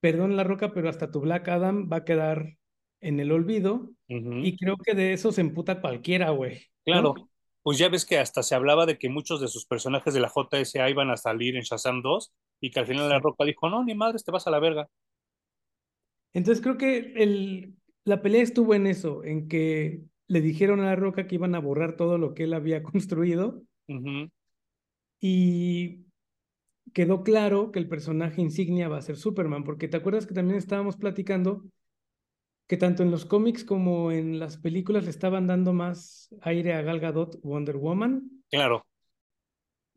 perdón 0.00 0.36
la 0.36 0.44
roca, 0.44 0.74
pero 0.74 0.90
hasta 0.90 1.10
tu 1.10 1.20
Black 1.20 1.48
Adam 1.48 1.88
va 1.90 1.96
a 1.96 2.04
quedar 2.04 2.58
en 3.00 3.20
el 3.20 3.32
olvido 3.32 3.88
uh 4.10 4.14
-huh. 4.14 4.46
y 4.46 4.54
creo 4.58 4.76
que 4.76 4.94
de 4.94 5.14
eso 5.14 5.32
se 5.32 5.40
emputa 5.40 5.80
cualquiera, 5.80 6.28
güey. 6.28 6.60
Claro. 6.84 7.14
¿no? 7.16 7.30
Pues 7.62 7.78
ya 7.78 7.88
ves 7.88 8.04
que 8.04 8.18
hasta 8.18 8.42
se 8.42 8.54
hablaba 8.54 8.84
de 8.84 8.98
que 8.98 9.08
muchos 9.08 9.40
de 9.40 9.48
sus 9.48 9.64
personajes 9.64 10.12
de 10.12 10.20
la 10.20 10.28
JSA 10.28 10.90
iban 10.90 11.08
a 11.08 11.16
salir 11.16 11.56
en 11.56 11.62
Shazam 11.62 12.02
2 12.02 12.34
y 12.62 12.70
que 12.70 12.78
al 12.80 12.86
final 12.86 13.08
la 13.08 13.18
roca 13.18 13.44
dijo, 13.44 13.68
no, 13.68 13.84
ni 13.84 13.94
madres, 13.94 14.24
te 14.24 14.30
vas 14.30 14.46
a 14.46 14.50
la 14.50 14.60
verga. 14.60 14.88
Entonces 16.32 16.62
creo 16.62 16.78
que 16.78 17.12
el, 17.16 17.74
la 18.04 18.22
pelea 18.22 18.40
estuvo 18.40 18.74
en 18.74 18.86
eso, 18.86 19.24
en 19.24 19.48
que 19.48 20.02
le 20.28 20.40
dijeron 20.40 20.80
a 20.80 20.86
la 20.86 20.96
roca 20.96 21.26
que 21.26 21.34
iban 21.34 21.56
a 21.56 21.58
borrar 21.60 21.96
todo 21.96 22.18
lo 22.18 22.34
que 22.34 22.44
él 22.44 22.54
había 22.54 22.82
construido 22.84 23.62
uh 23.88 23.94
-huh. 23.94 24.30
y 25.20 26.06
quedó 26.94 27.24
claro 27.24 27.72
que 27.72 27.80
el 27.80 27.88
personaje 27.88 28.40
insignia 28.40 28.88
va 28.88 28.98
a 28.98 29.02
ser 29.02 29.16
Superman, 29.16 29.64
porque 29.64 29.88
te 29.88 29.96
acuerdas 29.96 30.26
que 30.26 30.34
también 30.34 30.56
estábamos 30.56 30.96
platicando 30.96 31.64
que 32.68 32.76
tanto 32.76 33.02
en 33.02 33.10
los 33.10 33.24
cómics 33.24 33.64
como 33.64 34.12
en 34.12 34.38
las 34.38 34.56
películas 34.56 35.02
le 35.02 35.10
estaban 35.10 35.48
dando 35.48 35.72
más 35.72 36.32
aire 36.42 36.74
a 36.74 36.82
Gal 36.82 37.00
Gadot 37.00 37.40
Wonder 37.42 37.76
Woman. 37.76 38.30
Claro. 38.50 38.86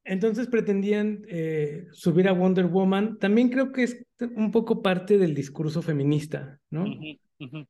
Entonces 0.05 0.47
pretendían 0.47 1.25
eh, 1.27 1.87
subir 1.91 2.27
a 2.27 2.33
Wonder 2.33 2.67
Woman. 2.67 3.17
También 3.17 3.49
creo 3.49 3.71
que 3.71 3.83
es 3.83 4.05
un 4.35 4.51
poco 4.51 4.81
parte 4.83 5.17
del 5.17 5.33
discurso 5.33 5.81
feminista, 5.81 6.59
¿no? 6.69 6.83
Uh 6.83 6.87
-huh, 6.87 7.19
uh 7.39 7.45
-huh. 7.45 7.67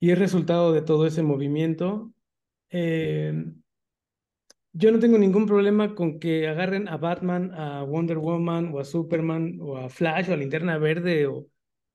Y 0.00 0.10
es 0.10 0.18
resultado 0.18 0.72
de 0.72 0.82
todo 0.82 1.06
ese 1.06 1.22
movimiento. 1.22 2.12
Eh, 2.70 3.44
yo 4.72 4.92
no 4.92 4.98
tengo 4.98 5.18
ningún 5.18 5.46
problema 5.46 5.94
con 5.94 6.18
que 6.20 6.46
agarren 6.48 6.88
a 6.88 6.96
Batman, 6.96 7.52
a 7.54 7.82
Wonder 7.82 8.18
Woman, 8.18 8.70
o 8.72 8.78
a 8.78 8.84
Superman, 8.84 9.58
o 9.60 9.76
a 9.76 9.88
Flash, 9.88 10.30
o 10.30 10.32
a 10.32 10.36
Linterna 10.36 10.78
Verde, 10.78 11.26
o 11.26 11.46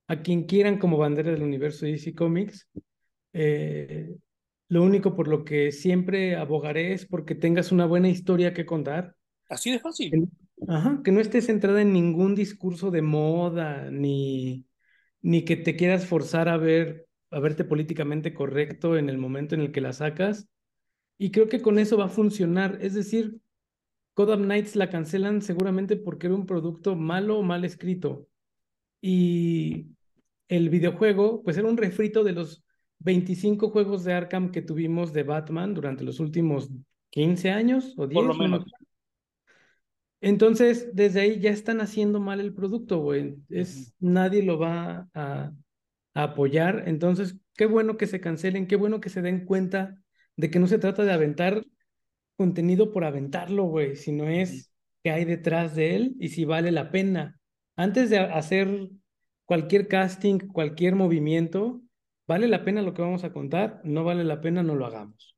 a 0.08 0.22
quien 0.22 0.44
quieran 0.44 0.78
como 0.78 0.98
bandera 0.98 1.30
del 1.30 1.42
universo 1.42 1.86
DC 1.86 2.14
Comics. 2.14 2.68
Eh, 3.32 4.14
lo 4.68 4.82
único 4.82 5.14
por 5.14 5.28
lo 5.28 5.44
que 5.44 5.72
siempre 5.72 6.36
abogaré 6.36 6.92
es 6.92 7.06
porque 7.06 7.34
tengas 7.34 7.72
una 7.72 7.86
buena 7.86 8.08
historia 8.08 8.52
que 8.52 8.66
contar. 8.66 9.14
Así 9.50 9.70
de 9.70 9.80
fácil. 9.80 10.10
Que, 10.10 10.22
ajá, 10.68 11.00
que 11.04 11.12
no 11.12 11.20
estés 11.20 11.46
centrada 11.46 11.82
en 11.82 11.92
ningún 11.92 12.34
discurso 12.34 12.90
de 12.90 13.02
moda, 13.02 13.90
ni, 13.90 14.64
ni 15.20 15.44
que 15.44 15.56
te 15.56 15.76
quieras 15.76 16.06
forzar 16.06 16.48
a 16.48 16.56
ver, 16.56 17.08
a 17.30 17.40
verte 17.40 17.64
políticamente 17.64 18.32
correcto 18.32 18.96
en 18.96 19.08
el 19.08 19.18
momento 19.18 19.56
en 19.56 19.60
el 19.60 19.72
que 19.72 19.80
la 19.80 19.92
sacas. 19.92 20.48
Y 21.18 21.32
creo 21.32 21.48
que 21.48 21.60
con 21.60 21.78
eso 21.78 21.98
va 21.98 22.06
a 22.06 22.08
funcionar. 22.08 22.78
Es 22.80 22.94
decir, 22.94 23.40
Gotham 24.16 24.44
Knights 24.44 24.76
la 24.76 24.88
cancelan 24.88 25.42
seguramente 25.42 25.96
porque 25.96 26.28
era 26.28 26.36
un 26.36 26.46
producto 26.46 26.94
malo 26.94 27.38
o 27.38 27.42
mal 27.42 27.64
escrito. 27.64 28.28
Y 29.02 29.88
el 30.48 30.70
videojuego, 30.70 31.42
pues 31.42 31.56
era 31.56 31.68
un 31.68 31.76
refrito 31.76 32.22
de 32.22 32.32
los 32.32 32.64
25 33.00 33.70
juegos 33.70 34.04
de 34.04 34.12
Arkham 34.12 34.52
que 34.52 34.62
tuvimos 34.62 35.12
de 35.12 35.24
Batman 35.24 35.74
durante 35.74 36.04
los 36.04 36.20
últimos 36.20 36.70
15 37.10 37.50
años 37.50 37.94
o 37.96 38.06
10. 38.06 38.14
Por 38.14 38.26
lo 38.26 38.34
menos. 38.34 38.64
Entonces, 40.20 40.90
desde 40.94 41.20
ahí 41.20 41.40
ya 41.40 41.50
están 41.50 41.80
haciendo 41.80 42.20
mal 42.20 42.40
el 42.40 42.54
producto, 42.54 42.98
güey. 43.00 43.36
Es, 43.48 43.94
uh 44.00 44.06
-huh. 44.06 44.12
Nadie 44.12 44.42
lo 44.42 44.58
va 44.58 45.08
a, 45.14 45.52
a, 46.14 46.22
apoyar. 46.22 46.84
Entonces, 46.86 47.36
qué 47.56 47.66
bueno 47.66 47.96
que 47.96 48.06
se 48.06 48.20
cancelen, 48.20 48.66
qué 48.66 48.76
bueno 48.76 49.00
que 49.00 49.08
se 49.08 49.22
den 49.22 49.44
cuenta 49.46 50.02
de 50.36 50.50
que 50.50 50.58
no 50.58 50.66
se 50.66 50.78
trata 50.78 51.04
de 51.04 51.12
aventar 51.12 51.64
contenido 52.36 52.92
por 52.92 53.04
aventarlo, 53.04 53.64
güey, 53.64 53.96
sino 53.96 54.26
es 54.28 54.50
uh 54.50 54.54
-huh. 54.54 54.68
qué 55.04 55.10
hay 55.10 55.24
detrás 55.24 55.74
de 55.74 55.96
él 55.96 56.16
y 56.20 56.28
si 56.28 56.44
vale 56.44 56.70
la 56.72 56.90
pena. 56.90 57.38
Antes 57.76 58.10
de 58.10 58.18
hacer 58.18 58.90
cualquier 59.46 59.88
casting, 59.88 60.38
cualquier 60.38 60.94
movimiento, 60.96 61.82
¿vale 62.26 62.46
la 62.48 62.64
pena 62.64 62.82
lo 62.82 62.94
que 62.94 63.02
vamos 63.02 63.24
a 63.24 63.32
contar? 63.32 63.80
No 63.84 64.04
vale 64.04 64.24
la 64.24 64.40
pena, 64.40 64.62
no 64.62 64.74
lo 64.74 64.86
hagamos. 64.86 65.36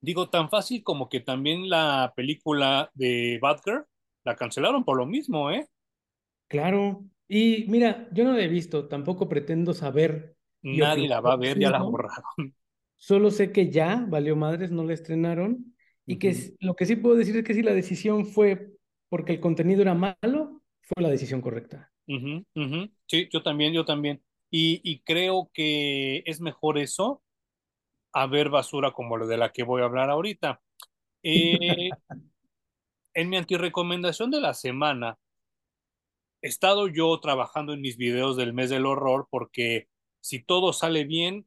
Digo, 0.00 0.28
tan 0.30 0.50
fácil 0.50 0.82
como 0.82 1.08
que 1.08 1.20
también 1.20 1.68
la 1.68 2.12
película 2.16 2.90
de 2.94 3.38
Batgirl 3.40 3.86
la 4.24 4.36
cancelaron 4.36 4.84
por 4.84 4.96
lo 4.98 5.06
mismo, 5.06 5.50
¿eh? 5.50 5.68
Claro, 6.48 7.04
Y 7.28 7.64
mira, 7.68 8.08
yo 8.12 8.24
no 8.24 8.32
la 8.34 8.42
he 8.42 8.48
visto, 8.48 8.86
tampoco 8.88 9.28
pretendo 9.28 9.72
saber. 9.74 10.36
Nadie 10.80 11.08
la 11.12 11.20
va 11.20 11.34
a 11.34 11.36
ver, 11.36 11.58
ya 11.60 11.70
la 11.70 11.82
borraron. 11.82 12.54
Solo 12.96 13.30
sé 13.30 13.52
que 13.52 13.70
ya 13.70 14.04
valió 14.08 14.36
madres, 14.36 14.70
no 14.70 14.84
la 14.84 14.94
estrenaron. 14.94 15.74
Y 16.06 16.18
que 16.18 16.54
lo 16.60 16.74
que 16.76 16.86
sí 16.86 16.96
puedo 16.96 17.16
decir 17.16 17.36
es 17.36 17.44
que 17.44 17.54
si 17.54 17.62
la 17.62 17.74
decisión 17.74 18.26
fue 18.26 18.72
porque 19.08 19.32
el 19.32 19.40
contenido 19.40 19.82
era 19.82 19.94
malo, 19.94 20.62
fue 20.82 21.02
la 21.02 21.10
decisión 21.10 21.40
correcta. 21.40 21.92
Ujú, 22.08 22.44
ujú. 22.56 22.90
Sí, 23.06 23.28
yo 23.32 23.42
también, 23.42 23.72
yo 23.72 23.84
también. 23.84 24.22
Y, 24.50 24.80
y 24.84 25.00
creo 25.02 25.50
que 25.54 26.22
es 26.26 26.40
mejor 26.40 26.78
eso 26.78 27.22
a 28.12 28.26
ver 28.26 28.50
basura 28.50 28.92
como 28.92 29.16
lo 29.16 29.26
de 29.26 29.36
la 29.38 29.52
que 29.52 29.62
voy 29.64 29.82
a 29.82 29.86
hablar 29.86 30.10
ahorita. 30.10 30.62
Eh, 31.22 31.96
en 33.14 33.28
mi 33.28 33.36
antirecomendación 33.36 34.30
de 34.30 34.40
la 34.40 34.54
semana, 34.54 35.18
he 36.42 36.48
estado 36.48 36.88
yo 36.88 37.18
trabajando 37.20 37.72
en 37.72 37.80
mis 37.80 37.96
videos 37.96 38.36
del 38.36 38.52
mes 38.52 38.70
del 38.70 38.86
horror 38.86 39.28
porque 39.30 39.88
si 40.20 40.42
todo 40.42 40.72
sale 40.72 41.04
bien, 41.04 41.46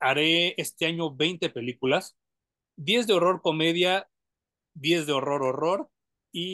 haré 0.00 0.54
este 0.60 0.86
año 0.86 1.14
20 1.14 1.50
películas, 1.50 2.16
10 2.76 3.06
de 3.06 3.14
horror 3.14 3.42
comedia, 3.42 4.08
10 4.74 5.06
de 5.06 5.12
horror 5.12 5.42
horror 5.42 5.90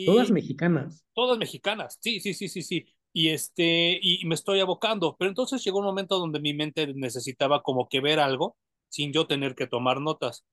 Todas 0.05 0.29
y 0.29 0.33
mexicanas. 0.33 1.05
todas 1.13 1.37
mexicanas. 1.37 1.97
Sí, 2.01 2.19
sí, 2.19 2.33
sí, 2.33 2.47
sí, 2.47 2.61
sí. 2.61 2.85
Y 3.13 3.29
este, 3.29 3.99
y 4.01 4.25
me 4.25 4.35
estoy 4.35 4.59
abocando, 4.59 5.15
pero 5.17 5.29
entonces 5.29 5.63
llegó 5.63 5.79
un 5.79 5.85
momento 5.85 6.19
donde 6.19 6.39
mi 6.39 6.53
mente 6.53 6.93
necesitaba 6.93 7.61
como 7.61 7.87
que 7.87 8.01
ver 8.01 8.19
algo 8.19 8.57
sin 8.89 9.13
yo 9.13 9.27
tener 9.27 9.55
que 9.55 9.67
tomar 9.67 10.01
notas. 10.01 10.45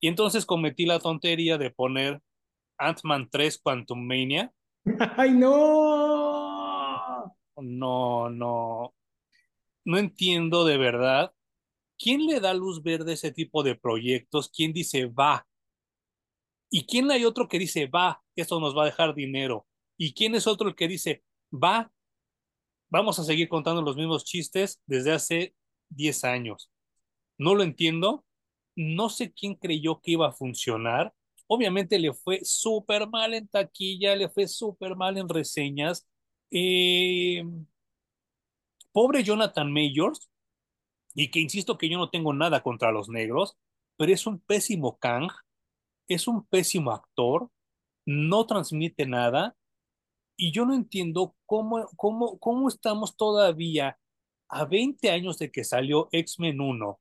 Y 0.00 0.08
entonces 0.08 0.46
cometí 0.46 0.86
la 0.86 0.98
tontería 0.98 1.58
de 1.58 1.70
poner 1.70 2.20
Ant-Man 2.80 3.28
3 3.30 3.58
Quantum 3.58 4.04
Mania. 4.04 4.52
¡Ay, 5.16 5.32
no! 5.32 7.36
No, 7.56 8.30
no, 8.30 8.94
no 9.84 9.98
entiendo 9.98 10.64
de 10.64 10.78
verdad. 10.78 11.32
¿Quién 11.98 12.26
le 12.26 12.40
da 12.40 12.54
luz 12.54 12.82
verde 12.82 13.10
a 13.10 13.14
ese 13.14 13.30
tipo 13.30 13.62
de 13.62 13.74
proyectos? 13.74 14.50
¿Quién 14.50 14.72
dice 14.72 15.06
va? 15.06 15.46
¿Y 16.70 16.86
quién 16.86 17.10
hay 17.10 17.26
otro 17.26 17.48
que 17.48 17.58
dice 17.58 17.86
va? 17.86 18.22
Esto 18.34 18.60
nos 18.60 18.76
va 18.76 18.82
a 18.82 18.86
dejar 18.86 19.14
dinero. 19.14 19.66
¿Y 19.98 20.14
quién 20.14 20.34
es 20.34 20.46
otro 20.46 20.68
el 20.68 20.74
que 20.74 20.88
dice 20.88 21.22
va? 21.52 21.92
Vamos 22.88 23.18
a 23.18 23.24
seguir 23.24 23.48
contando 23.48 23.82
los 23.82 23.96
mismos 23.96 24.24
chistes 24.24 24.80
desde 24.86 25.12
hace 25.12 25.54
10 25.90 26.24
años. 26.24 26.70
No 27.36 27.54
lo 27.54 27.62
entiendo. 27.62 28.24
No 28.76 29.10
sé 29.10 29.32
quién 29.32 29.56
creyó 29.56 30.00
que 30.00 30.12
iba 30.12 30.28
a 30.28 30.32
funcionar. 30.32 31.12
Obviamente 31.52 31.98
le 31.98 32.12
fue 32.14 32.40
súper 32.44 33.08
mal 33.08 33.34
en 33.34 33.48
taquilla, 33.48 34.14
le 34.14 34.28
fue 34.28 34.46
súper 34.46 34.94
mal 34.94 35.18
en 35.18 35.28
reseñas. 35.28 36.06
Eh, 36.48 37.42
pobre 38.92 39.24
Jonathan 39.24 39.72
Majors, 39.72 40.30
y 41.12 41.28
que 41.32 41.40
insisto 41.40 41.76
que 41.76 41.88
yo 41.88 41.98
no 41.98 42.08
tengo 42.08 42.32
nada 42.32 42.62
contra 42.62 42.92
los 42.92 43.08
negros, 43.08 43.58
pero 43.96 44.12
es 44.12 44.28
un 44.28 44.38
pésimo 44.38 44.96
Kang, 45.00 45.28
es 46.06 46.28
un 46.28 46.46
pésimo 46.46 46.92
actor, 46.92 47.50
no 48.06 48.46
transmite 48.46 49.04
nada, 49.06 49.56
y 50.36 50.52
yo 50.52 50.64
no 50.66 50.74
entiendo 50.74 51.34
cómo, 51.46 51.84
cómo, 51.96 52.38
cómo 52.38 52.68
estamos 52.68 53.16
todavía 53.16 53.98
a 54.48 54.66
20 54.66 55.10
años 55.10 55.36
de 55.38 55.50
que 55.50 55.64
salió 55.64 56.08
X-Men 56.12 56.60
1 56.60 57.00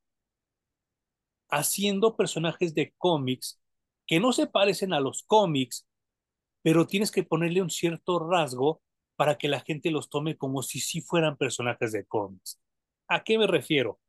haciendo 1.52 2.16
personajes 2.16 2.74
de 2.74 2.96
cómics 2.98 3.60
que 4.10 4.20
no 4.20 4.34
se 4.34 4.48
parecen 4.48 4.92
a 4.92 5.00
los 5.00 5.22
cómics, 5.22 5.88
pero 6.64 6.88
tienes 6.88 7.12
que 7.12 7.22
ponerle 7.22 7.62
un 7.62 7.70
cierto 7.70 8.18
rasgo 8.18 8.82
para 9.16 9.38
que 9.38 9.48
la 9.48 9.60
gente 9.60 9.92
los 9.92 10.10
tome 10.10 10.36
como 10.36 10.64
si 10.64 10.80
sí 10.80 11.02
fueran 11.02 11.38
personajes 11.38 11.92
de 11.92 12.06
cómics. 12.06 12.60
¿A 13.08 13.24
qué 13.24 13.38
me 13.38 13.46
refiero? 13.46 14.00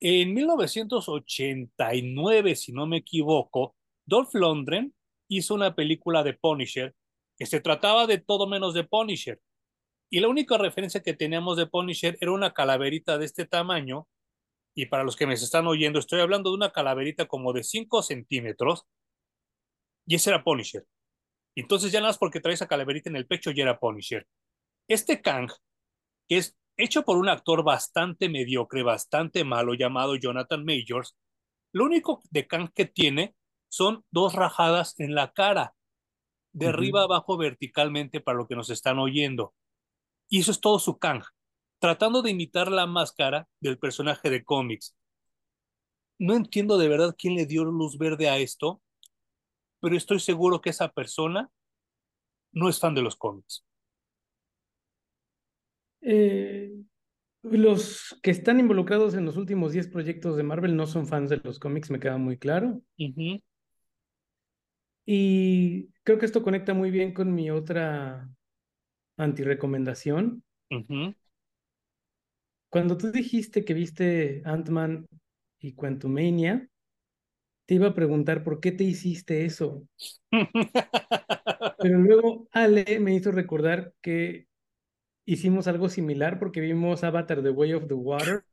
En 0.00 0.34
1989, 0.34 2.56
si 2.56 2.72
no 2.72 2.88
me 2.88 2.96
equivoco, 2.96 3.76
Dolph 4.04 4.34
Lundgren 4.34 4.92
hizo 5.28 5.54
una 5.54 5.76
película 5.76 6.24
de 6.24 6.34
Punisher 6.34 6.96
que 7.38 7.46
se 7.46 7.60
trataba 7.60 8.08
de 8.08 8.18
todo 8.18 8.48
menos 8.48 8.74
de 8.74 8.82
Punisher. 8.82 9.40
Y 10.10 10.18
la 10.18 10.26
única 10.26 10.58
referencia 10.58 11.04
que 11.04 11.14
teníamos 11.14 11.56
de 11.56 11.68
Punisher 11.68 12.18
era 12.20 12.32
una 12.32 12.52
calaverita 12.52 13.16
de 13.16 13.26
este 13.26 13.46
tamaño. 13.46 14.08
Y 14.74 14.86
para 14.86 15.04
los 15.04 15.14
que 15.14 15.28
me 15.28 15.34
están 15.34 15.68
oyendo, 15.68 16.00
estoy 16.00 16.20
hablando 16.20 16.50
de 16.50 16.56
una 16.56 16.72
calaverita 16.72 17.26
como 17.26 17.52
de 17.52 17.62
5 17.62 18.02
centímetros. 18.02 18.88
Y 20.06 20.14
ese 20.14 20.30
era 20.30 20.44
Punisher. 20.44 20.86
Entonces 21.54 21.90
ya 21.90 22.00
nada 22.00 22.10
más 22.10 22.18
porque 22.18 22.40
trae 22.40 22.54
esa 22.54 22.68
calaverita 22.68 23.10
en 23.10 23.16
el 23.16 23.26
pecho 23.26 23.50
ya 23.50 23.64
era 23.64 23.78
Punisher. 23.78 24.26
Este 24.88 25.20
Kang, 25.20 25.50
que 26.28 26.38
es 26.38 26.56
hecho 26.76 27.04
por 27.04 27.16
un 27.16 27.28
actor 27.28 27.64
bastante 27.64 28.28
mediocre, 28.28 28.82
bastante 28.82 29.44
malo, 29.44 29.74
llamado 29.74 30.16
Jonathan 30.16 30.64
Majors, 30.64 31.16
lo 31.72 31.84
único 31.84 32.22
de 32.30 32.46
Kang 32.46 32.70
que 32.72 32.84
tiene 32.84 33.34
son 33.68 34.04
dos 34.10 34.34
rajadas 34.34 34.98
en 35.00 35.14
la 35.14 35.32
cara, 35.32 35.74
de 36.52 36.68
arriba 36.68 37.02
abajo 37.02 37.36
verticalmente 37.36 38.20
para 38.20 38.38
lo 38.38 38.46
que 38.46 38.56
nos 38.56 38.70
están 38.70 38.98
oyendo. 38.98 39.54
Y 40.28 40.40
eso 40.40 40.50
es 40.50 40.60
todo 40.60 40.78
su 40.78 40.98
Kang, 40.98 41.22
tratando 41.78 42.22
de 42.22 42.30
imitar 42.30 42.70
la 42.70 42.86
máscara 42.86 43.48
del 43.60 43.78
personaje 43.78 44.30
de 44.30 44.44
cómics. 44.44 44.96
No 46.18 46.34
entiendo 46.34 46.78
de 46.78 46.88
verdad 46.88 47.14
quién 47.18 47.34
le 47.34 47.44
dio 47.44 47.64
luz 47.64 47.98
verde 47.98 48.30
a 48.30 48.38
esto, 48.38 48.80
pero 49.80 49.96
estoy 49.96 50.20
seguro 50.20 50.60
que 50.60 50.70
esa 50.70 50.88
persona 50.88 51.50
no 52.52 52.68
es 52.68 52.80
fan 52.80 52.94
de 52.94 53.02
los 53.02 53.16
cómics. 53.16 53.64
Eh, 56.00 56.72
los 57.42 58.18
que 58.22 58.30
están 58.30 58.60
involucrados 58.60 59.14
en 59.14 59.24
los 59.24 59.36
últimos 59.36 59.72
10 59.72 59.88
proyectos 59.88 60.36
de 60.36 60.42
Marvel 60.42 60.76
no 60.76 60.86
son 60.86 61.06
fans 61.06 61.30
de 61.30 61.40
los 61.42 61.58
cómics, 61.58 61.90
me 61.90 62.00
queda 62.00 62.18
muy 62.18 62.38
claro. 62.38 62.82
Y 65.04 65.88
creo 66.02 66.18
que 66.18 66.26
esto 66.26 66.42
conecta 66.42 66.74
muy 66.74 66.90
bien 66.90 67.14
con 67.14 67.34
mi 67.34 67.50
otra 67.50 68.28
antirecomendación. 69.16 70.42
ujú. 70.70 71.14
Cuando 72.68 72.96
tú 72.96 73.10
dijiste 73.12 73.64
que 73.64 73.74
viste 73.74 74.42
Ant-Man 74.44 75.06
y 75.60 75.72
Quantumania, 75.72 76.68
te 77.66 77.74
iba 77.74 77.88
a 77.88 77.94
preguntar 77.94 78.44
por 78.44 78.60
qué 78.60 78.72
te 78.72 78.84
hiciste 78.84 79.44
eso. 79.44 79.82
Pero 81.78 81.98
luego 81.98 82.48
Ale 82.52 82.98
me 83.00 83.14
hizo 83.14 83.32
recordar 83.32 83.92
que 84.00 84.46
hicimos 85.26 85.66
algo 85.66 85.88
similar 85.88 86.38
porque 86.38 86.60
vimos 86.60 87.02
Avatar 87.04 87.42
The 87.42 87.50
Way 87.50 87.74
of 87.74 87.88
the 87.88 87.94
Water. 87.94 88.44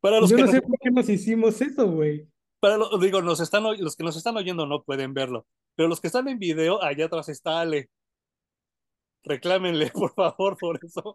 Para 0.00 0.20
los 0.20 0.30
Yo 0.30 0.36
que 0.36 0.42
no 0.42 0.46
nos, 0.46 0.54
sé 0.54 0.62
por 0.62 0.78
qué 0.80 0.90
nos 0.90 1.08
hicimos 1.08 1.60
eso, 1.60 1.90
güey. 1.90 2.28
para 2.60 2.76
lo- 2.76 2.96
digo, 2.98 3.22
nos 3.22 3.40
están, 3.40 3.64
oy- 3.66 3.78
los 3.78 3.96
que 3.96 4.04
nos 4.04 4.16
están 4.16 4.36
oyendo 4.36 4.66
no 4.66 4.82
pueden 4.82 5.14
verlo, 5.14 5.46
pero 5.74 5.88
los 5.88 6.00
que 6.00 6.06
están 6.08 6.28
en 6.28 6.38
video, 6.38 6.82
allá 6.82 7.06
atrás 7.06 7.28
está 7.28 7.60
Ale. 7.60 7.90
Reclámenle, 9.24 9.90
por 9.92 10.14
favor, 10.14 10.56
por 10.56 10.78
eso. 10.84 11.14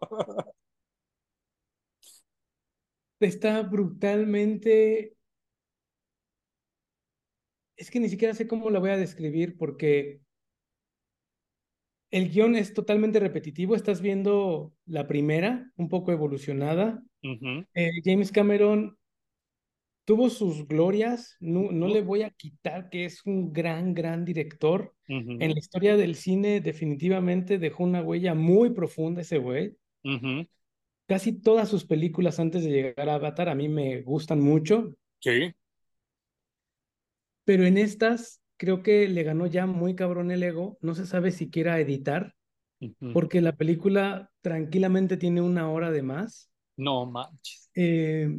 Está 3.21 3.61
brutalmente... 3.63 5.15
Es 7.77 7.89
que 7.89 7.99
ni 7.99 8.09
siquiera 8.09 8.33
sé 8.33 8.47
cómo 8.47 8.69
la 8.69 8.79
voy 8.79 8.91
a 8.91 8.97
describir 8.97 9.57
porque 9.57 10.21
el 12.11 12.29
guion 12.29 12.55
es 12.55 12.73
totalmente 12.73 13.19
repetitivo. 13.19 13.75
Estás 13.75 14.01
viendo 14.01 14.73
la 14.85 15.07
primera, 15.07 15.71
un 15.77 15.89
poco 15.89 16.11
evolucionada. 16.11 17.01
Eh, 17.21 17.91
James 18.03 18.31
Cameron 18.31 18.97
tuvo 20.05 20.29
sus 20.29 20.67
glorias, 20.67 21.37
no, 21.39 21.71
le 21.87 22.01
voy 22.01 22.23
a 22.23 22.31
quitar 22.31 22.89
que 22.89 23.05
es 23.05 23.25
un 23.25 23.53
gran, 23.53 23.93
gran 23.93 24.25
director. 24.25 24.93
En 25.07 25.39
la 25.39 25.59
historia 25.59 25.95
del 25.97 26.15
cine 26.15 26.61
definitivamente 26.61 27.57
dejó 27.57 27.83
una 27.83 28.01
huella 28.01 28.33
muy 28.33 28.71
profunda 28.71 29.21
ese 29.21 29.37
güey. 29.37 29.75
Casi 31.11 31.33
todas 31.33 31.67
sus 31.67 31.83
películas 31.83 32.39
antes 32.39 32.63
de 32.63 32.69
llegar 32.69 33.09
a 33.09 33.15
Avatar 33.15 33.49
a 33.49 33.55
mí 33.55 33.67
me 33.67 34.01
gustan 34.01 34.39
mucho, 34.39 34.95
Sí. 35.19 35.53
pero 37.43 37.65
en 37.65 37.77
estas 37.77 38.41
creo 38.55 38.81
que 38.81 39.09
le 39.09 39.23
ganó 39.23 39.45
ya 39.45 39.65
muy 39.65 39.93
cabrón 39.93 40.31
el 40.31 40.41
ego. 40.41 40.77
No 40.79 40.95
se 40.95 41.05
sabe 41.05 41.31
si 41.31 41.49
quiera 41.49 41.77
editar, 41.81 42.33
porque 43.11 43.41
la 43.41 43.57
película 43.57 44.31
tranquilamente 44.39 45.17
tiene 45.17 45.41
una 45.41 45.69
hora 45.69 45.91
de 45.91 46.01
más. 46.01 46.49
No 46.77 47.05
manches. 47.05 47.69
Eh, 47.75 48.29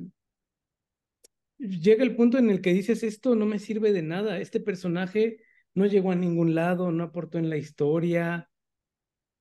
llega 1.58 2.04
el 2.04 2.16
punto 2.16 2.38
en 2.38 2.48
el 2.48 2.62
que 2.62 2.72
dices, 2.72 3.02
esto 3.02 3.34
no 3.36 3.44
me 3.44 3.58
sirve 3.58 3.92
de 3.92 4.00
nada, 4.02 4.38
este 4.38 4.60
personaje 4.60 5.40
no 5.74 5.84
llegó 5.84 6.10
a 6.10 6.16
ningún 6.16 6.54
lado, 6.54 6.90
no 6.90 7.04
aportó 7.04 7.36
en 7.36 7.50
la 7.50 7.58
historia 7.58 8.48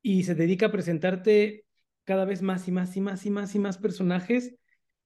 y 0.02 0.24
se 0.24 0.36
dedica 0.36 0.66
a 0.66 0.72
presentarte 0.74 1.64
cada 2.12 2.26
vez 2.26 2.42
más 2.42 2.68
y 2.68 2.74
más 2.74 2.98
y 2.98 3.00
más 3.00 3.26
y 3.26 3.30
más 3.30 3.56
y 3.56 3.60
más 3.60 3.78
personajes 3.78 4.54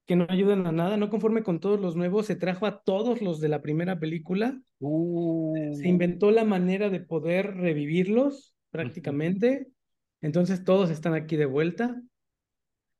que 0.06 0.16
no 0.16 0.26
ayudan 0.28 0.66
a 0.66 0.72
nada, 0.72 0.96
no 0.96 1.08
conforme 1.08 1.44
con 1.44 1.60
todos 1.60 1.80
los 1.80 1.94
nuevos, 1.94 2.26
se 2.26 2.34
trajo 2.34 2.66
a 2.66 2.82
todos 2.82 3.22
los 3.22 3.38
de 3.38 3.48
la 3.48 3.62
primera 3.62 4.00
película, 4.00 4.60
se 4.80 4.86
Uh, 4.86 5.54
inventó 5.84 6.32
la 6.32 6.42
manera 6.42 6.90
de 6.90 6.98
poder 6.98 7.54
revivirlos, 7.58 8.56
prácticamente. 8.72 9.68
Entonces 10.20 10.64
todos 10.64 10.90
están 10.90 11.14
aquí 11.14 11.36
de 11.36 11.46
vuelta. 11.46 12.02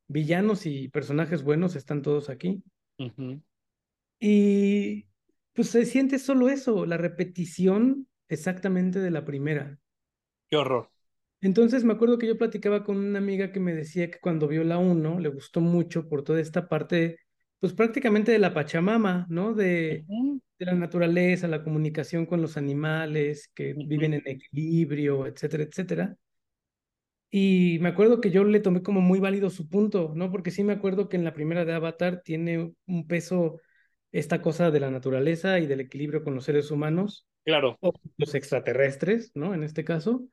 Villanos 0.07 0.67
y 0.67 0.87
personajes 0.87 1.43
buenos 1.43 1.75
están 1.75 2.03
todos 2.03 2.31
aquí. 2.31 2.63
Y 4.21 5.09
pues 5.53 5.71
se 5.71 5.85
siente 5.85 6.21
solo 6.21 6.49
eso, 6.49 6.87
la 6.87 6.97
repetición 6.97 8.07
exactamente 8.29 9.01
de 9.01 9.11
la 9.11 9.25
primera. 9.25 9.81
Qué 10.49 10.57
horror. 10.59 10.93
Entonces 11.41 11.85
me 11.85 11.93
acuerdo 11.93 12.19
que 12.19 12.27
yo 12.27 12.39
platicaba 12.39 12.83
con 12.85 12.97
una 12.97 13.19
amiga 13.19 13.53
que 13.53 13.61
me 13.61 13.75
decía 13.75 14.11
que 14.11 14.19
cuando 14.19 14.49
vio 14.49 14.65
la 14.65 14.79
1 14.79 15.21
le 15.21 15.29
gustó 15.29 15.61
mucho 15.61 16.09
por 16.09 16.25
toda 16.25 16.41
esta 16.41 16.69
parte, 16.69 17.19
pues 17.61 17.73
prácticamente 17.73 18.33
de 18.33 18.39
la 18.39 18.55
Pachamama, 18.55 19.27
¿no? 19.29 19.55
De, 19.55 20.05
de 20.59 20.65
la 20.67 20.75
naturaleza, 20.75 21.49
la 21.49 21.63
comunicación 21.63 22.27
con 22.27 22.41
los 22.43 22.57
animales 22.57 23.51
que 23.55 23.75
viven 23.75 24.15
en 24.15 24.23
equilibrio, 24.27 25.27
etcétera, 25.27 25.65
etcétera. 25.65 26.17
Y 27.31 27.79
me 27.81 27.89
acuerdo 27.89 28.21
que 28.21 28.31
yo 28.31 28.45
le 28.45 28.61
tomé 28.61 28.83
como 28.83 29.01
muy 29.01 29.21
válido 29.21 29.51
su 29.51 29.69
punto, 29.69 30.13
¿no? 30.15 30.31
Porque 30.31 30.51
sí 30.51 30.65
me 30.65 30.73
acuerdo 30.73 31.09
que 31.09 31.17
en 31.17 31.25
la 31.25 31.35
primera 31.35 31.65
de 31.65 31.75
Avatar 31.75 32.23
tiene 32.25 32.73
un 32.87 33.07
peso 33.07 33.61
esta 34.13 34.41
cosa 34.41 34.71
de 34.71 34.81
la 34.81 34.91
naturaleza 34.91 35.59
y 35.59 35.67
del 35.67 35.81
equilibrio 35.81 36.25
con 36.25 36.35
los 36.35 36.45
seres 36.45 36.71
humanos. 36.71 37.27
Claro. 37.45 37.77
O 37.81 37.93
los 38.17 38.35
extraterrestres, 38.35 39.33
¿no? 39.35 39.55
En 39.55 39.65
este 39.65 39.85
caso. 39.85 40.25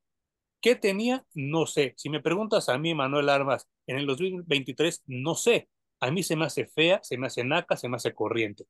¿Qué 0.60 0.76
tenía? 0.76 1.24
No 1.34 1.66
sé. 1.66 1.94
Si 1.96 2.10
me 2.10 2.20
preguntas 2.20 2.68
a 2.68 2.78
mí, 2.78 2.94
Manuel 2.94 3.28
Armas, 3.28 3.68
en 3.86 3.96
el 3.96 4.06
2023, 4.06 5.04
no 5.06 5.34
sé. 5.34 5.68
A 6.00 6.10
mí 6.10 6.22
se 6.22 6.36
me 6.36 6.44
hace 6.44 6.66
fea, 6.66 7.00
se 7.02 7.18
me 7.18 7.26
hace 7.26 7.44
naca, 7.44 7.76
se 7.76 7.88
me 7.88 7.96
hace 7.96 8.14
corriente. 8.14 8.66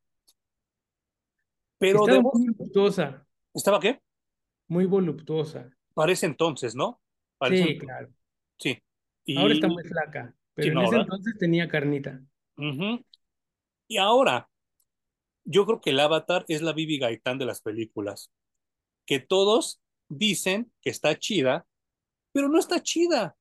Pero 1.79 2.07
Estaba 2.07 2.23
muy 2.23 2.49
voluptuosa. 2.49 3.27
¿Estaba 3.55 3.81
qué? 3.81 4.01
Muy 4.69 4.87
voluptuosa. 4.87 5.71
Parece 5.95 6.27
entonces, 6.27 6.75
¿no? 6.75 7.01
sí, 7.49 7.79
claro. 7.79 8.09
Sí. 8.59 8.79
Ahora 9.37 9.55
está 9.55 9.69
muy 9.69 9.85
flaca, 9.85 10.35
pero 10.55 10.81
en 10.81 10.87
ese 10.87 10.97
entonces 10.97 11.39
tenía 11.39 11.69
carnita. 11.69 12.21
Y 13.89 13.97
ahora, 13.97 14.49
yo 15.45 15.67
creo 15.67 15.81
que 15.81 15.91
el 15.91 16.01
Avatar 16.01 16.45
es 16.49 16.63
la 16.63 16.73
Bibi 16.73 16.99
Gaitán 16.99 17.39
de 17.39 17.47
las 17.47 17.61
películas. 17.61 18.33
Que 19.07 19.19
todos 19.19 19.83
dicen 20.09 20.73
que 20.81 20.91
está 20.91 21.19
chida, 21.19 21.67
pero 22.33 22.49
no 22.49 22.59
está 22.59 22.83
chida. 22.83 23.37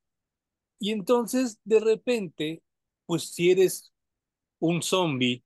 Y 0.80 0.91
entonces, 0.91 1.60
de 1.64 1.80
repente, 1.80 2.64
pues 3.06 3.32
si 3.32 3.52
eres 3.52 3.93
un 4.60 4.82
zombie 4.82 5.43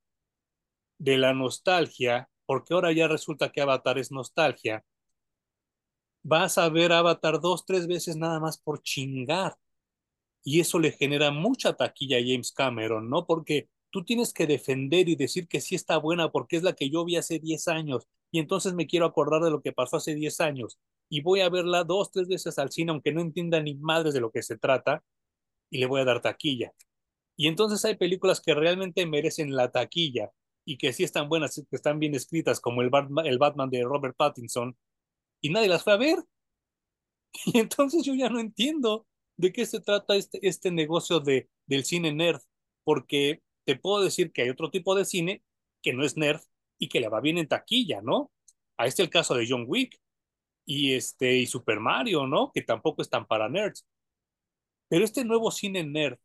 de 0.98 1.18
la 1.18 1.34
nostalgia, 1.34 2.28
porque 2.46 2.74
ahora 2.74 2.92
ya 2.92 3.08
resulta 3.08 3.50
que 3.50 3.60
Avatar 3.60 3.98
es 3.98 4.12
nostalgia, 4.12 4.84
vas 6.24 6.58
a 6.58 6.68
ver 6.68 6.92
Avatar 6.92 7.40
dos, 7.40 7.64
tres 7.64 7.86
veces 7.86 8.16
nada 8.16 8.40
más 8.40 8.58
por 8.58 8.82
chingar. 8.82 9.56
Y 10.42 10.60
eso 10.60 10.78
le 10.78 10.92
genera 10.92 11.30
mucha 11.30 11.74
taquilla 11.74 12.18
a 12.18 12.20
James 12.20 12.52
Cameron, 12.52 13.08
¿no? 13.08 13.26
Porque 13.26 13.68
tú 13.90 14.04
tienes 14.04 14.32
que 14.32 14.46
defender 14.46 15.08
y 15.08 15.16
decir 15.16 15.48
que 15.48 15.60
sí 15.60 15.74
está 15.76 15.98
buena 15.98 16.30
porque 16.30 16.56
es 16.56 16.62
la 16.64 16.74
que 16.74 16.90
yo 16.90 17.04
vi 17.04 17.16
hace 17.16 17.38
10 17.38 17.68
años 17.68 18.08
y 18.32 18.40
entonces 18.40 18.74
me 18.74 18.86
quiero 18.86 19.06
acordar 19.06 19.42
de 19.42 19.50
lo 19.50 19.62
que 19.62 19.72
pasó 19.72 19.98
hace 19.98 20.14
10 20.14 20.40
años 20.40 20.78
y 21.08 21.22
voy 21.22 21.40
a 21.40 21.48
verla 21.48 21.84
dos, 21.84 22.10
tres 22.10 22.28
veces 22.28 22.58
al 22.58 22.72
cine, 22.72 22.90
aunque 22.90 23.12
no 23.12 23.20
entienda 23.20 23.60
ni 23.62 23.74
madres 23.74 24.14
de 24.14 24.20
lo 24.20 24.30
que 24.32 24.42
se 24.42 24.58
trata, 24.58 25.04
y 25.70 25.78
le 25.78 25.86
voy 25.86 26.00
a 26.00 26.04
dar 26.04 26.20
taquilla. 26.22 26.72
Y 27.36 27.48
entonces 27.48 27.84
hay 27.84 27.96
películas 27.96 28.40
que 28.40 28.54
realmente 28.54 29.06
merecen 29.06 29.54
la 29.54 29.70
taquilla 29.70 30.30
y 30.64 30.78
que 30.78 30.92
sí 30.92 31.04
están 31.04 31.28
buenas, 31.28 31.54
que 31.54 31.76
están 31.76 31.98
bien 31.98 32.14
escritas, 32.14 32.60
como 32.60 32.82
el 32.82 32.90
Batman, 32.90 33.26
el 33.26 33.38
Batman 33.38 33.70
de 33.70 33.82
Robert 33.82 34.16
Pattinson, 34.16 34.76
y 35.44 35.50
nadie 35.50 35.68
las 35.68 35.84
fue 35.84 35.92
a 35.92 35.98
ver. 35.98 36.24
Y 37.46 37.58
entonces 37.58 38.02
yo 38.04 38.14
ya 38.14 38.30
no 38.30 38.40
entiendo 38.40 39.06
de 39.36 39.52
qué 39.52 39.66
se 39.66 39.80
trata 39.80 40.16
este, 40.16 40.38
este 40.46 40.70
negocio 40.70 41.20
de, 41.20 41.50
del 41.66 41.84
cine 41.84 42.12
nerd, 42.14 42.40
porque 42.82 43.42
te 43.66 43.76
puedo 43.76 44.02
decir 44.02 44.32
que 44.32 44.42
hay 44.42 44.48
otro 44.50 44.70
tipo 44.70 44.94
de 44.94 45.04
cine 45.04 45.42
que 45.82 45.92
no 45.92 46.02
es 46.04 46.16
nerd 46.16 46.40
y 46.78 46.88
que 46.88 47.00
le 47.00 47.08
va 47.08 47.20
bien 47.20 47.36
en 47.36 47.48
taquilla, 47.48 48.00
¿no? 48.00 48.32
Ahí 48.78 48.88
está 48.88 49.02
el 49.02 49.10
caso 49.10 49.34
de 49.34 49.46
John 49.46 49.66
Wick 49.68 50.00
y, 50.64 50.94
este, 50.94 51.36
y 51.36 51.46
Super 51.46 51.78
Mario, 51.78 52.26
¿no? 52.26 52.50
Que 52.54 52.62
tampoco 52.62 53.02
están 53.02 53.26
para 53.26 53.50
nerds. 53.50 53.86
Pero 54.88 55.04
este 55.04 55.26
nuevo 55.26 55.50
cine 55.50 55.84
nerd, 55.84 56.18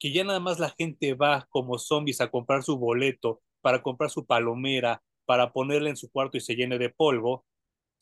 que 0.00 0.10
ya 0.10 0.24
nada 0.24 0.40
más 0.40 0.58
la 0.58 0.70
gente 0.70 1.14
va 1.14 1.46
como 1.50 1.78
zombies 1.78 2.20
a 2.20 2.30
comprar 2.30 2.64
su 2.64 2.76
boleto, 2.76 3.40
para 3.60 3.82
comprar 3.82 4.10
su 4.10 4.26
palomera, 4.26 5.00
para 5.26 5.52
ponerla 5.52 5.90
en 5.90 5.96
su 5.96 6.10
cuarto 6.10 6.36
y 6.38 6.40
se 6.40 6.56
llene 6.56 6.78
de 6.78 6.90
polvo, 6.90 7.45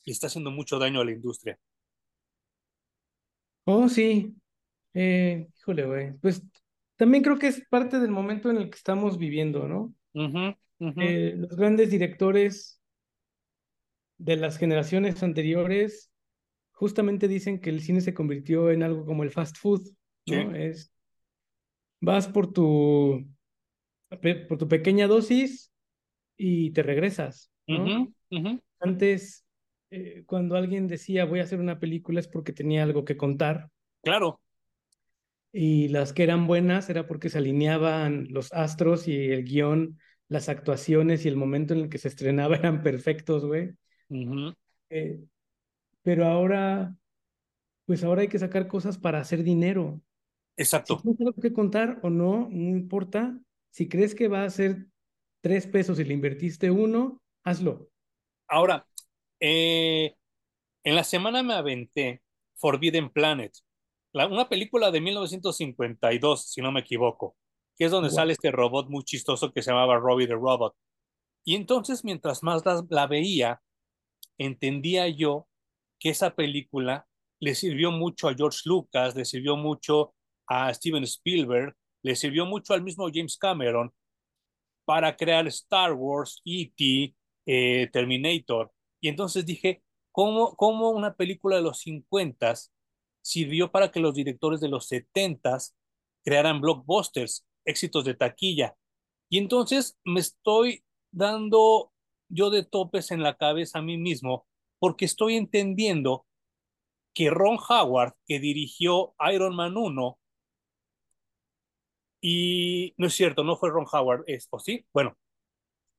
le 0.05 0.13
está 0.13 0.27
haciendo 0.27 0.51
mucho 0.51 0.79
daño 0.79 1.01
a 1.01 1.05
la 1.05 1.11
industria. 1.11 1.57
Oh, 3.65 3.89
sí. 3.89 4.35
Eh, 4.93 5.47
híjole, 5.57 5.85
güey. 5.85 6.13
Pues 6.19 6.43
también 6.95 7.23
creo 7.23 7.37
que 7.37 7.47
es 7.47 7.63
parte 7.69 7.99
del 7.99 8.11
momento 8.11 8.49
en 8.49 8.57
el 8.57 8.69
que 8.69 8.77
estamos 8.77 9.17
viviendo, 9.17 9.67
¿no? 9.67 9.93
Eh, 10.79 11.33
los 11.35 11.55
grandes 11.55 11.89
directores 11.89 12.79
de 14.17 14.37
las 14.37 14.57
generaciones 14.57 15.21
anteriores 15.23 16.11
justamente 16.71 17.27
dicen 17.27 17.59
que 17.59 17.69
el 17.69 17.81
cine 17.81 18.01
se 18.01 18.13
convirtió 18.13 18.71
en 18.71 18.83
algo 18.83 19.05
como 19.05 19.23
el 19.23 19.31
fast 19.31 19.57
food, 19.57 19.81
¿no? 20.27 20.53
Es 20.55 20.93
vas 22.01 22.27
por 22.27 22.51
tu 22.51 23.25
por 24.47 24.57
tu 24.57 24.67
pequeña 24.67 25.07
dosis 25.07 25.71
y 26.37 26.71
te 26.71 26.83
regresas, 26.83 27.51
¿no? 27.67 28.13
Antes 28.79 29.44
eh, 29.95 30.23
cuando 30.25 30.57
alguien 30.57 30.87
decía 30.87 31.23
voy 31.23 31.39
a 31.39 31.43
hacer 31.43 31.59
una 31.59 31.79
película 31.79 32.19
es 32.19 32.27
porque 32.27 32.51
tenía 32.51 32.83
algo 32.83 33.05
que 33.05 33.15
contar. 33.15 33.69
Claro. 34.03 34.41
Y 35.53 35.87
las 35.87 36.11
que 36.11 36.23
eran 36.23 36.47
buenas 36.47 36.89
era 36.89 37.07
porque 37.07 37.29
se 37.29 37.37
alineaban 37.37 38.27
los 38.29 38.51
astros 38.51 39.07
y 39.07 39.31
el 39.31 39.45
guion, 39.45 39.97
las 40.27 40.49
actuaciones 40.49 41.23
y 41.23 41.29
el 41.29 41.37
momento 41.37 41.73
en 41.73 41.81
el 41.81 41.89
que 41.89 41.97
se 41.97 42.09
estrenaba 42.09 42.55
eran 42.57 42.83
perfectos, 42.83 43.45
güey. 43.45 43.71
Eh, 44.89 45.21
pero 46.01 46.25
ahora, 46.25 46.93
pues 47.85 48.03
ahora 48.03 48.21
hay 48.21 48.27
que 48.27 48.39
sacar 48.39 48.67
cosas 48.67 48.97
para 48.97 49.19
hacer 49.19 49.43
dinero. 49.43 50.01
Exacto. 50.57 50.97
Si 50.97 51.03
tienes 51.03 51.21
algo 51.21 51.41
que 51.41 51.53
contar 51.53 51.99
o 52.03 52.09
no, 52.09 52.49
no 52.51 52.77
importa. 52.77 53.39
Si 53.69 53.87
crees 53.87 54.13
que 54.13 54.27
va 54.27 54.43
a 54.43 54.49
ser 54.49 54.87
tres 55.39 55.67
pesos 55.67 55.99
y 55.99 56.03
le 56.03 56.13
invertiste 56.13 56.69
uno, 56.69 57.21
hazlo. 57.43 57.89
Ahora, 58.47 58.85
eh, 59.47 60.15
en 60.83 60.95
la 60.95 61.03
semana 61.03 61.43
me 61.43 61.53
aventé 61.53 62.23
Forbidden 62.55 63.09
Planet, 63.11 63.53
la, 64.13 64.27
una 64.27 64.49
película 64.49 64.89
de 64.91 65.01
1952, 65.01 66.51
si 66.51 66.61
no 66.61 66.71
me 66.71 66.79
equivoco, 66.79 67.35
que 67.77 67.85
es 67.85 67.91
donde 67.91 68.09
Wow. 68.09 68.15
sale 68.15 68.33
este 68.33 68.51
robot 68.51 68.89
muy 68.89 69.03
chistoso 69.03 69.51
que 69.53 69.61
se 69.61 69.71
llamaba 69.71 69.97
Robbie 69.97 70.27
the 70.27 70.33
Robot. 70.33 70.75
Y 71.45 71.55
entonces, 71.55 72.03
mientras 72.03 72.41
más 72.41 72.65
la, 72.65 72.83
la 72.89 73.07
veía, 73.07 73.61
entendía 74.39 75.07
yo 75.09 75.47
que 75.99 76.09
esa 76.09 76.35
película 76.35 77.07
le 77.39 77.53
sirvió 77.55 77.91
mucho 77.91 78.27
a 78.27 78.33
George 78.33 78.61
Lucas, 78.65 79.15
le 79.15 79.25
sirvió 79.25 79.57
mucho 79.57 80.15
a 80.47 80.73
Steven 80.73 81.03
Spielberg, 81.03 81.75
le 82.03 82.15
sirvió 82.15 82.45
mucho 82.45 82.73
al 82.73 82.81
mismo 82.83 83.09
James 83.13 83.37
Cameron 83.37 83.93
para 84.85 85.15
crear 85.15 85.47
Star 85.47 85.93
Wars, 85.93 86.41
E.T., 86.45 87.15
eh, 87.47 87.89
Terminator. 87.91 88.71
Y 89.05 89.07
entonces 89.07 89.45
dije, 89.45 89.83
¿cómo, 90.11 90.55
¿cómo, 90.55 90.89
una 90.89 91.13
película 91.13 91.57
de 91.57 91.61
los 91.61 91.81
50 91.81 92.55
sirvió 93.21 93.71
para 93.71 93.91
que 93.91 93.99
los 93.99 94.15
directores 94.15 94.59
de 94.61 94.67
los 94.67 94.87
70 94.87 95.59
crearan 96.23 96.59
blockbusters, 96.59 97.45
éxitos 97.65 98.03
de 98.03 98.15
taquilla? 98.15 98.75
Y 99.29 99.37
entonces 99.37 99.95
me 100.05 100.21
estoy 100.21 100.83
dando 101.11 101.93
yo 102.29 102.49
de 102.49 102.65
topes 102.65 103.11
en 103.11 103.21
la 103.21 103.37
cabeza 103.37 103.77
a 103.77 103.83
mí 103.83 103.95
mismo 103.99 104.47
porque 104.79 105.05
estoy 105.05 105.35
entendiendo 105.35 106.25
que 107.13 107.29
Ron 107.29 107.59
Howard, 107.69 108.15
que 108.25 108.39
dirigió 108.39 109.13
Iron 109.31 109.55
Man 109.55 109.77
1, 109.77 110.19
y 112.21 112.95
no 112.97 113.05
es 113.05 113.13
cierto, 113.13 113.43
no 113.43 113.55
fue 113.55 113.69
Ron 113.69 113.85
Howard, 113.93 114.23
es, 114.25 114.47
¿o 114.49 114.57
sí? 114.57 114.83
Bueno, 114.91 115.15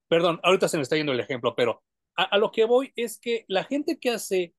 perdón, 0.09 0.41
ahorita 0.43 0.67
se 0.67 0.77
me 0.77 0.83
está 0.83 0.97
yendo 0.97 1.13
el 1.13 1.21
ejemplo, 1.21 1.55
pero 1.55 1.85
a, 2.17 2.39
lo 2.39 2.51
que 2.51 2.65
voy 2.65 2.93
es 2.97 3.19
que 3.19 3.45
la 3.49 3.65
gente 3.65 3.99
que 3.99 4.11
hace 4.11 4.55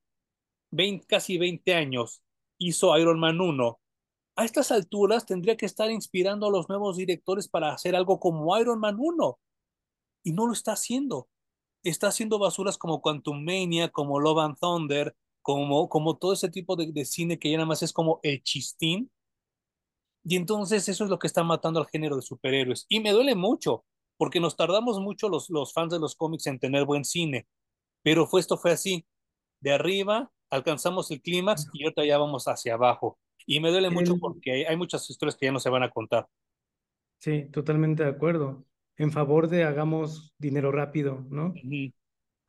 20, 0.70 1.06
casi 1.06 1.38
20 1.38 1.74
años 1.74 2.22
hizo 2.58 2.96
Iron 2.98 3.18
Man 3.18 3.40
1, 3.40 3.80
a 4.36 4.44
estas 4.44 4.70
alturas 4.70 5.26
tendría 5.26 5.56
que 5.56 5.66
estar 5.66 5.90
inspirando 5.90 6.46
a 6.46 6.50
los 6.50 6.68
nuevos 6.68 6.96
directores 6.96 7.48
para 7.48 7.72
hacer 7.72 7.96
algo 7.96 8.20
como 8.20 8.56
Iron 8.58 8.78
Man 8.78 8.96
1, 8.98 9.38
y 10.22 10.32
no 10.32 10.46
lo 10.46 10.52
está 10.52 10.72
haciendo. 10.72 11.28
Está 11.82 12.08
haciendo 12.08 12.38
basuras 12.38 12.76
como 12.76 13.00
Quantum 13.00 13.44
Mania, 13.44 13.88
como 13.88 14.20
Love 14.20 14.38
and 14.40 14.58
Thunder, 14.58 15.16
como, 15.42 15.88
como 15.88 16.16
todo 16.16 16.32
ese 16.32 16.50
tipo 16.50 16.76
de, 16.76 16.92
de 16.92 17.04
cine 17.04 17.38
que 17.38 17.50
ya 17.50 17.56
nada 17.56 17.66
más 17.66 17.82
es 17.82 17.92
como 17.92 18.20
el 18.22 18.42
chistín. 18.42 19.10
Y 20.24 20.36
entonces 20.36 20.88
eso 20.88 21.04
es 21.04 21.10
lo 21.10 21.18
que 21.18 21.26
está 21.26 21.42
matando 21.42 21.80
al 21.80 21.86
género 21.86 22.16
de 22.16 22.22
superhéroes. 22.22 22.84
Y 22.88 23.00
me 23.00 23.12
duele 23.12 23.34
mucho, 23.34 23.84
porque 24.18 24.40
nos 24.40 24.56
tardamos 24.56 25.00
mucho 25.00 25.30
los, 25.30 25.48
los 25.48 25.72
fans 25.72 25.92
de 25.92 25.98
los 25.98 26.14
cómics 26.14 26.46
en 26.46 26.58
tener 26.58 26.84
buen 26.84 27.04
cine. 27.04 27.46
Pero 28.02 28.26
fue, 28.26 28.40
esto 28.40 28.58
fue 28.58 28.72
así. 28.72 29.06
De 29.60 29.72
arriba 29.72 30.30
alcanzamos 30.50 31.10
el 31.10 31.22
clímax 31.22 31.68
y 31.72 31.84
ahorita 31.84 32.04
ya 32.04 32.18
vamos 32.18 32.46
hacia 32.46 32.74
abajo. 32.74 33.18
Y 33.46 33.60
me 33.60 33.70
duele 33.70 33.88
mucho 33.90 34.18
porque 34.18 34.52
hay, 34.52 34.64
hay 34.64 34.76
muchas 34.76 35.08
historias 35.08 35.36
que 35.36 35.46
ya 35.46 35.52
no 35.52 35.60
se 35.60 35.70
van 35.70 35.82
a 35.82 35.90
contar. 35.90 36.28
Sí, 37.18 37.46
totalmente 37.50 38.02
de 38.02 38.10
acuerdo. 38.10 38.64
En 38.96 39.10
favor 39.10 39.48
de 39.48 39.64
hagamos 39.64 40.34
dinero 40.38 40.70
rápido, 40.72 41.24
¿no? 41.30 41.46
Ujú. 41.48 41.92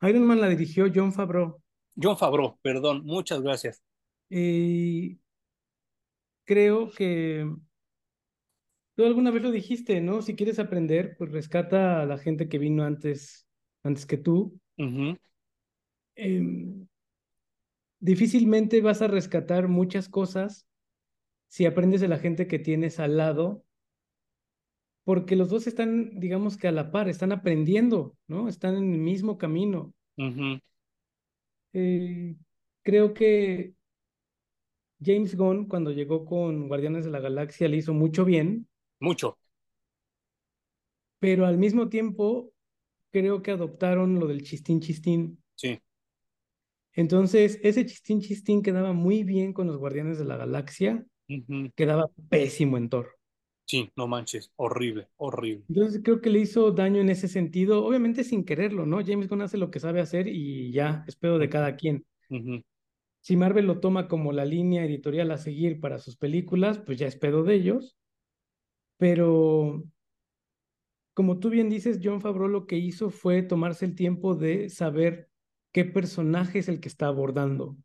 Iron 0.08 0.26
Man 0.26 0.40
la 0.40 0.48
dirigió 0.48 0.90
John 0.92 1.12
Favreau 1.12 1.60
John 2.00 2.16
Favreau, 2.16 2.58
perdón, 2.62 3.04
muchas 3.04 3.42
gracias. 3.42 3.82
y 4.28 5.18
creo 6.44 6.90
que 6.90 7.48
tú 9.00 9.06
alguna 9.06 9.30
vez 9.30 9.42
lo 9.42 9.50
dijiste, 9.50 10.02
¿no? 10.02 10.20
Si 10.20 10.36
quieres 10.36 10.58
aprender, 10.58 11.16
pues 11.16 11.32
rescata 11.32 12.02
a 12.02 12.04
la 12.04 12.18
gente 12.18 12.50
que 12.50 12.58
vino 12.58 12.84
antes, 12.84 13.46
antes 13.82 14.04
que 14.04 14.18
tú. 14.18 14.60
Em, 16.16 16.86
difícilmente 17.98 18.82
vas 18.82 19.00
a 19.00 19.08
rescatar 19.08 19.68
muchas 19.68 20.10
cosas 20.10 20.66
si 21.48 21.64
aprendes 21.64 22.02
de 22.02 22.08
la 22.08 22.18
gente 22.18 22.46
que 22.46 22.58
tienes 22.58 23.00
al 23.00 23.16
lado, 23.16 23.64
porque 25.04 25.34
los 25.34 25.48
dos 25.48 25.66
están, 25.66 26.20
digamos 26.20 26.58
que 26.58 26.68
a 26.68 26.72
la 26.72 26.90
par, 26.90 27.08
están 27.08 27.32
aprendiendo, 27.32 28.18
¿no? 28.26 28.48
Están 28.48 28.76
en 28.76 28.92
el 28.92 28.98
mismo 28.98 29.38
camino. 29.38 29.94
Eh, 31.72 32.36
creo 32.82 33.14
que 33.14 33.72
James 35.02 35.34
Gunn, 35.34 35.68
cuando 35.68 35.90
llegó 35.90 36.26
con 36.26 36.68
Guardianes 36.68 37.06
de 37.06 37.10
la 37.10 37.20
Galaxia, 37.20 37.66
le 37.66 37.78
hizo 37.78 37.94
mucho 37.94 38.26
bien, 38.26 38.66
Mucho, 39.00 39.38
pero 41.18 41.46
al 41.46 41.58
mismo 41.58 41.88
tiempo 41.88 42.52
creo 43.10 43.42
que 43.42 43.52
adoptaron 43.52 44.18
lo 44.18 44.26
del 44.26 44.42
chistín 44.42 44.80
chistín. 44.80 45.42
sí. 45.54 45.78
Entonces, 46.92 47.60
ese 47.62 47.86
chistín 47.86 48.20
chistín 48.20 48.62
quedaba 48.62 48.92
muy 48.92 49.22
bien 49.22 49.52
con 49.52 49.66
los 49.68 49.78
Guardianes 49.78 50.18
de 50.18 50.24
la 50.24 50.36
Galaxia, 50.36 51.04
quedaba 51.76 52.10
pésimo 52.28 52.76
en 52.76 52.88
Thor. 52.88 53.16
Sí, 53.64 53.88
no 53.94 54.08
manches, 54.08 54.50
horrible, 54.56 55.06
horrible. 55.16 55.64
Entonces 55.68 56.00
creo 56.02 56.20
que 56.20 56.30
le 56.30 56.40
hizo 56.40 56.72
daño 56.72 57.00
en 57.00 57.08
ese 57.08 57.28
sentido, 57.28 57.84
obviamente 57.84 58.24
sin 58.24 58.44
quererlo, 58.44 58.86
¿no? 58.86 58.98
James 59.06 59.28
Gunn 59.28 59.42
hace 59.42 59.56
lo 59.58 59.70
que 59.70 59.78
sabe 59.78 60.00
hacer 60.00 60.26
y 60.26 60.72
ya, 60.72 61.04
es 61.06 61.14
pedo 61.14 61.38
de 61.38 61.48
cada 61.48 61.76
quien. 61.76 62.04
Si 63.20 63.36
Marvel 63.36 63.66
lo 63.66 63.78
toma 63.78 64.08
como 64.08 64.32
la 64.32 64.44
línea 64.44 64.84
editorial 64.84 65.30
a 65.30 65.38
seguir 65.38 65.78
para 65.78 66.00
sus 66.00 66.16
películas, 66.16 66.78
pues 66.78 66.98
ya 66.98 67.06
es 67.06 67.16
pedo 67.16 67.44
de 67.44 67.54
ellos. 67.54 67.96
Pero 69.00 69.82
como 71.14 71.38
tú 71.38 71.48
bien 71.48 71.70
dices, 71.70 72.00
John 72.04 72.20
Favreau 72.20 72.48
lo 72.48 72.66
que 72.66 72.76
hizo 72.76 73.08
fue 73.08 73.42
tomarse 73.42 73.86
el 73.86 73.94
tiempo 73.94 74.34
de 74.34 74.68
saber 74.68 75.30
qué 75.72 75.86
personaje 75.86 76.58
es 76.58 76.68
el 76.68 76.80
que 76.80 76.88
está 76.88 77.06
abordando. 77.06 77.78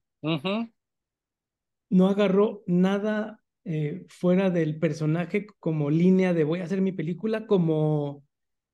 No 1.89 2.07
agarró 2.09 2.63
nada 2.67 3.41
eh, 3.63 4.05
fuera 4.09 4.49
del 4.49 4.77
personaje 4.77 5.47
como 5.61 5.89
línea 5.89 6.33
de 6.33 6.43
voy 6.43 6.59
a 6.59 6.65
hacer 6.65 6.81
mi 6.81 6.91
película, 6.91 7.47
como, 7.47 8.25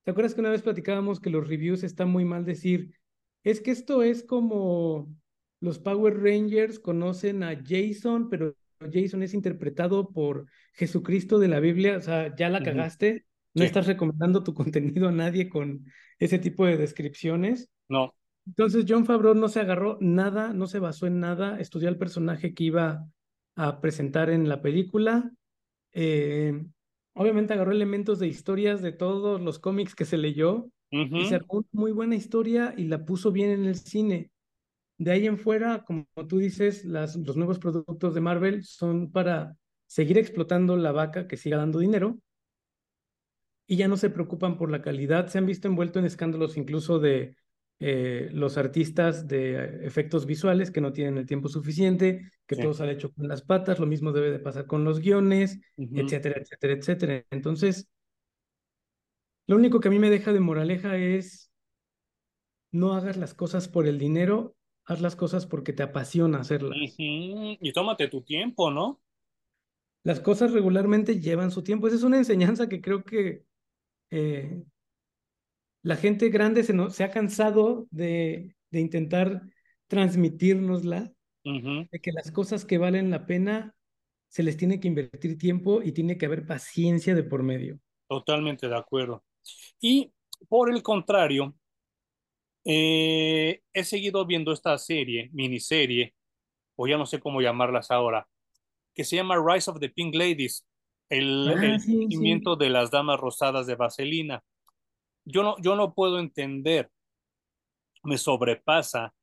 ¿te 0.04 0.10
acuerdas 0.10 0.34
que 0.34 0.42
una 0.42 0.50
vez 0.50 0.64
platicábamos 0.64 1.20
que 1.20 1.30
los 1.30 1.48
reviews 1.48 1.84
están 1.84 2.10
muy 2.10 2.26
mal 2.26 2.44
decir, 2.44 2.96
es 3.44 3.62
que 3.62 3.70
esto 3.70 4.02
es 4.02 4.24
como 4.24 5.16
los 5.60 5.78
Power 5.78 6.20
Rangers 6.24 6.80
conocen 6.80 7.44
a 7.44 7.56
Jason, 7.64 8.30
pero 8.30 8.56
Jason 8.92 9.24
es 9.24 9.34
interpretado 9.34 10.10
por 10.12 10.46
Jesucristo 10.74 11.40
de 11.40 11.48
la 11.48 11.60
Biblia, 11.60 11.98
o 11.98 12.02
sea, 12.02 12.36
ya 12.36 12.50
la 12.50 12.64
cagaste, 12.64 13.26
no 13.54 13.62
Sí. 13.62 13.66
estás 13.68 13.88
recomendando 13.88 14.44
tu 14.44 14.54
contenido 14.72 15.10
a 15.10 15.12
nadie 15.12 15.50
con 15.50 15.86
ese 16.20 16.40
tipo 16.40 16.66
de 16.66 16.78
descripciones. 16.78 17.70
No, 17.90 18.14
Entonces 18.48 18.86
John 18.88 19.06
Favreau 19.06 19.34
no 19.36 19.50
se 19.50 19.60
agarró 19.60 19.98
nada, 20.02 20.54
no 20.54 20.68
se 20.68 20.80
basó 20.80 21.06
en 21.08 21.20
nada, 21.20 21.60
estudió 21.60 21.90
el 21.90 21.98
personaje 21.98 22.54
que 22.54 22.64
iba 22.66 23.08
a 23.56 23.82
presentar 23.82 24.30
en 24.30 24.48
la 24.50 24.62
película. 24.62 25.32
eh, 25.94 26.64
obviamente 27.14 27.54
agarró 27.54 27.72
elementos 27.74 28.20
de 28.20 28.28
historias 28.28 28.82
de 28.82 28.94
todos 28.94 29.42
los 29.42 29.60
cómics 29.60 29.94
que 29.96 30.06
se 30.06 30.18
leyó 30.18 30.70
y 30.90 31.26
se 31.26 31.36
armó 31.36 31.56
una 31.60 31.68
muy 31.74 31.92
buena 31.92 32.16
historia 32.16 32.74
y 32.78 32.86
la 32.86 33.04
puso 33.06 33.32
bien 33.34 33.50
en 33.52 33.66
el 33.66 33.76
cine. 33.76 34.32
De 35.02 35.10
ahí 35.12 35.26
en 35.26 35.40
fuera, 35.40 35.84
como 35.84 36.06
tú 36.30 36.38
dices, 36.38 36.86
las, 36.86 37.16
los 37.16 37.36
nuevos 37.36 37.58
productos 37.58 38.14
de 38.14 38.22
Marvel 38.22 38.64
son 38.64 39.12
para 39.12 39.58
seguir 39.88 40.20
explotando 40.20 40.78
la 40.78 40.92
vaca 40.92 41.28
que 41.28 41.38
siga 41.38 41.58
dando 41.58 41.80
dinero 41.80 42.20
y 43.68 43.78
ya 43.78 43.88
no 43.88 43.98
se 43.98 44.10
preocupan 44.10 44.58
por 44.58 44.70
la 44.70 44.82
calidad. 44.82 45.28
Se 45.28 45.38
han 45.38 45.46
visto 45.46 45.68
envueltos 45.68 46.02
en 46.02 46.06
escándalos 46.06 46.58
incluso 46.58 47.00
de 47.00 47.36
eh, 47.80 48.30
los 48.32 48.58
artistas 48.58 49.28
de 49.28 49.86
efectos 49.86 50.26
visuales 50.28 50.70
que 50.72 50.82
no 50.82 50.94
tienen 50.94 51.18
el 51.18 51.26
tiempo 51.26 51.48
suficiente, 51.50 52.30
que 52.46 52.56
Sí. 52.56 52.62
todo 52.62 52.74
sale 52.74 52.92
hecho 52.94 53.12
con 53.12 53.28
las 53.28 53.42
patas, 53.42 53.80
lo 53.80 53.88
mismo 53.88 54.12
debe 54.12 54.30
de 54.32 54.40
pasar 54.40 54.68
con 54.68 54.84
los 54.84 55.00
guiones, 55.00 55.60
etcétera, 55.78 56.40
etcétera, 56.42 56.74
etcétera. 56.74 57.26
Entonces, 57.32 57.90
lo 59.48 59.56
único 59.56 59.80
que 59.80 59.88
a 59.88 59.92
mí 59.92 60.00
me 60.00 60.10
deja 60.10 60.34
de 60.34 60.40
moraleja 60.40 60.98
es 60.98 61.52
no 62.72 62.94
hagas 62.94 63.18
las 63.18 63.34
cosas 63.34 63.68
por 63.68 63.88
el 63.88 63.98
dinero, 63.98 64.56
haz 64.92 65.02
las 65.02 65.16
cosas 65.16 65.46
porque 65.46 65.74
te 65.74 65.84
apasiona 65.84 66.40
hacerlas. 66.40 66.78
Y 66.78 67.72
tómate 67.74 68.08
tu 68.08 68.22
tiempo, 68.22 68.72
¿no? 68.72 69.00
Las 70.04 70.20
cosas 70.20 70.52
regularmente 70.52 71.20
llevan 71.20 71.52
su 71.52 71.64
tiempo. 71.64 71.88
Esa 71.88 71.98
es 71.98 72.04
una 72.04 72.18
enseñanza 72.18 72.68
que 72.70 72.82
creo 72.82 73.04
que 73.04 73.46
eh, 74.12 74.64
la 75.84 75.96
gente 75.96 76.30
grande 76.30 76.64
se, 76.64 76.74
no- 76.74 76.90
se 76.90 77.04
ha 77.04 77.12
cansado 77.12 77.88
de, 77.92 78.56
de 78.70 78.80
intentar 78.80 79.42
transmitírnosla, 79.88 81.12
Ujú, 81.46 81.88
de 81.92 82.00
que 82.00 82.12
las 82.14 82.32
cosas 82.32 82.66
que 82.66 82.78
valen 82.80 83.12
la 83.12 83.26
pena 83.28 83.76
se 84.30 84.44
les 84.44 84.58
tiene 84.58 84.80
que 84.80 84.90
invertir 84.90 85.38
tiempo 85.38 85.82
y 85.84 85.94
tiene 85.94 86.18
que 86.18 86.28
haber 86.28 86.46
paciencia 86.48 87.16
de 87.16 87.24
por 87.24 87.44
medio. 87.44 87.80
Totalmente 88.08 88.68
de 88.68 88.76
acuerdo. 88.76 89.24
Y 89.80 90.12
por 90.50 90.72
el 90.74 90.84
contrario, 90.84 91.56
eh, 92.66 93.62
he 93.74 93.84
seguido 93.84 94.26
viendo 94.26 94.52
esta 94.52 94.78
serie, 94.78 95.30
miniserie, 95.34 96.14
o 96.76 96.88
ya 96.88 96.98
no 96.98 97.06
sé 97.06 97.20
cómo 97.20 97.42
llamarlas 97.42 97.92
ahora, 97.92 98.28
que 98.94 99.04
se 99.04 99.16
llama 99.16 99.36
Rise 99.44 99.70
of 99.72 99.80
the 99.80 99.90
Pink 99.90 100.16
Ladies. 100.16 100.66
el, 101.10 101.50
Ah, 101.50 101.66
el 101.66 101.80
sí, 101.82 101.94
surgimiento 101.94 102.54
sí. 102.56 102.64
de 102.64 102.70
las 102.70 102.92
damas 102.92 103.20
rosadas 103.20 103.68
de 103.68 103.76
Vaselina. 103.76 104.44
Yo 105.26 105.44
no, 105.44 105.56
yo 105.62 105.76
no 105.76 105.94
puedo 105.94 106.20
entender, 106.20 106.90
me 108.04 108.18
sobrepasa 108.18 109.14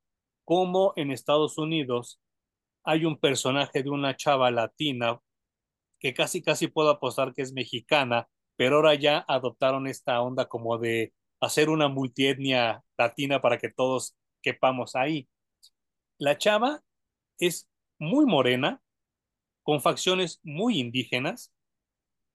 cómo 0.44 0.93
en 0.97 1.10
Estados 1.10 1.59
Unidos 1.59 2.20
hay 2.85 3.05
un 3.05 3.19
personaje 3.19 3.82
de 3.82 3.90
una 3.90 4.16
chava 4.16 4.51
latina 4.51 5.19
que 5.98 6.15
casi 6.15 6.43
casi 6.43 6.69
puedo 6.69 6.90
apostar 6.90 7.35
que 7.35 7.43
es 7.43 7.52
mexicana, 7.52 8.28
pero 8.56 8.77
ahora 8.77 8.94
ya 8.94 9.24
adoptaron 9.27 9.86
esta 9.86 10.20
onda 10.20 10.47
como 10.47 10.78
de 10.78 11.12
hacer 11.40 11.70
una 11.70 11.89
multietnia 11.89 12.82
latina 12.97 13.40
para 13.40 13.59
que 13.59 13.70
todos 13.70 14.16
quepamos 14.43 14.97
ahí. 14.97 15.28
La 16.19 16.39
chava 16.39 16.82
es 17.39 17.69
muy 17.98 18.27
morena, 18.27 18.82
con 19.62 19.81
facciones 19.81 20.40
muy 20.43 20.78
indígenas, 20.78 21.52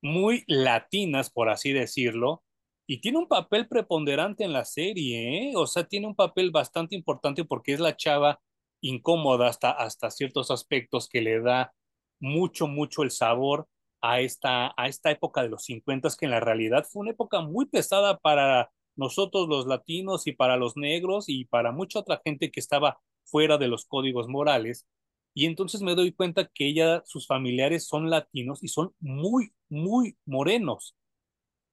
muy 0.01 0.43
latinas, 0.47 1.29
por 1.29 1.49
así 1.49 1.71
decirlo, 1.71 2.43
y 2.85 2.99
tiene 2.99 3.17
un 3.17 3.27
papel 3.27 3.67
preponderante 3.67 4.43
en 4.43 4.53
la 4.53 4.65
serie, 4.65 5.51
¿eh? 5.51 5.53
O 5.55 5.65
sea, 5.67 5.85
tiene 5.85 6.07
un 6.07 6.15
papel 6.15 6.51
bastante 6.51 6.95
importante 6.95 7.45
porque 7.45 7.73
es 7.73 7.79
la 7.79 7.95
chava 7.95 8.41
incómoda 8.81 9.47
hasta, 9.47 9.71
hasta 9.71 10.11
ciertos 10.11 10.51
aspectos 10.51 11.07
que 11.07 11.21
le 11.21 11.39
da 11.39 11.73
mucho, 12.19 12.67
mucho 12.67 13.03
el 13.03 13.11
sabor 13.11 13.67
a 14.01 14.19
esta, 14.19 14.73
a 14.75 14.87
esta 14.87 15.11
época 15.11 15.41
de 15.43 15.49
los 15.49 15.63
50, 15.63 16.09
que 16.19 16.25
en 16.25 16.31
la 16.31 16.41
realidad 16.41 16.85
fue 16.89 17.01
una 17.01 17.11
época 17.11 17.41
muy 17.41 17.65
pesada 17.65 18.17
para 18.19 18.69
nosotros 18.95 19.47
los 19.47 19.65
latinos 19.67 20.27
y 20.27 20.33
para 20.33 20.57
los 20.57 20.77
negros 20.77 21.25
y 21.27 21.45
para 21.45 21.71
mucha 21.71 21.99
otra 21.99 22.21
gente 22.23 22.51
que 22.51 22.59
estaba 22.59 22.99
fuera 23.23 23.57
de 23.57 23.67
los 23.67 23.85
códigos 23.85 24.27
morales. 24.27 24.87
Y 25.33 25.45
entonces 25.45 25.81
me 25.81 25.95
doy 25.95 26.11
cuenta 26.11 26.47
que 26.53 26.67
ella, 26.67 27.01
sus 27.05 27.25
familiares 27.27 27.87
son 27.87 28.09
latinos 28.09 28.63
y 28.63 28.67
son 28.67 28.93
muy, 28.99 29.53
muy 29.69 30.17
morenos. 30.25 30.95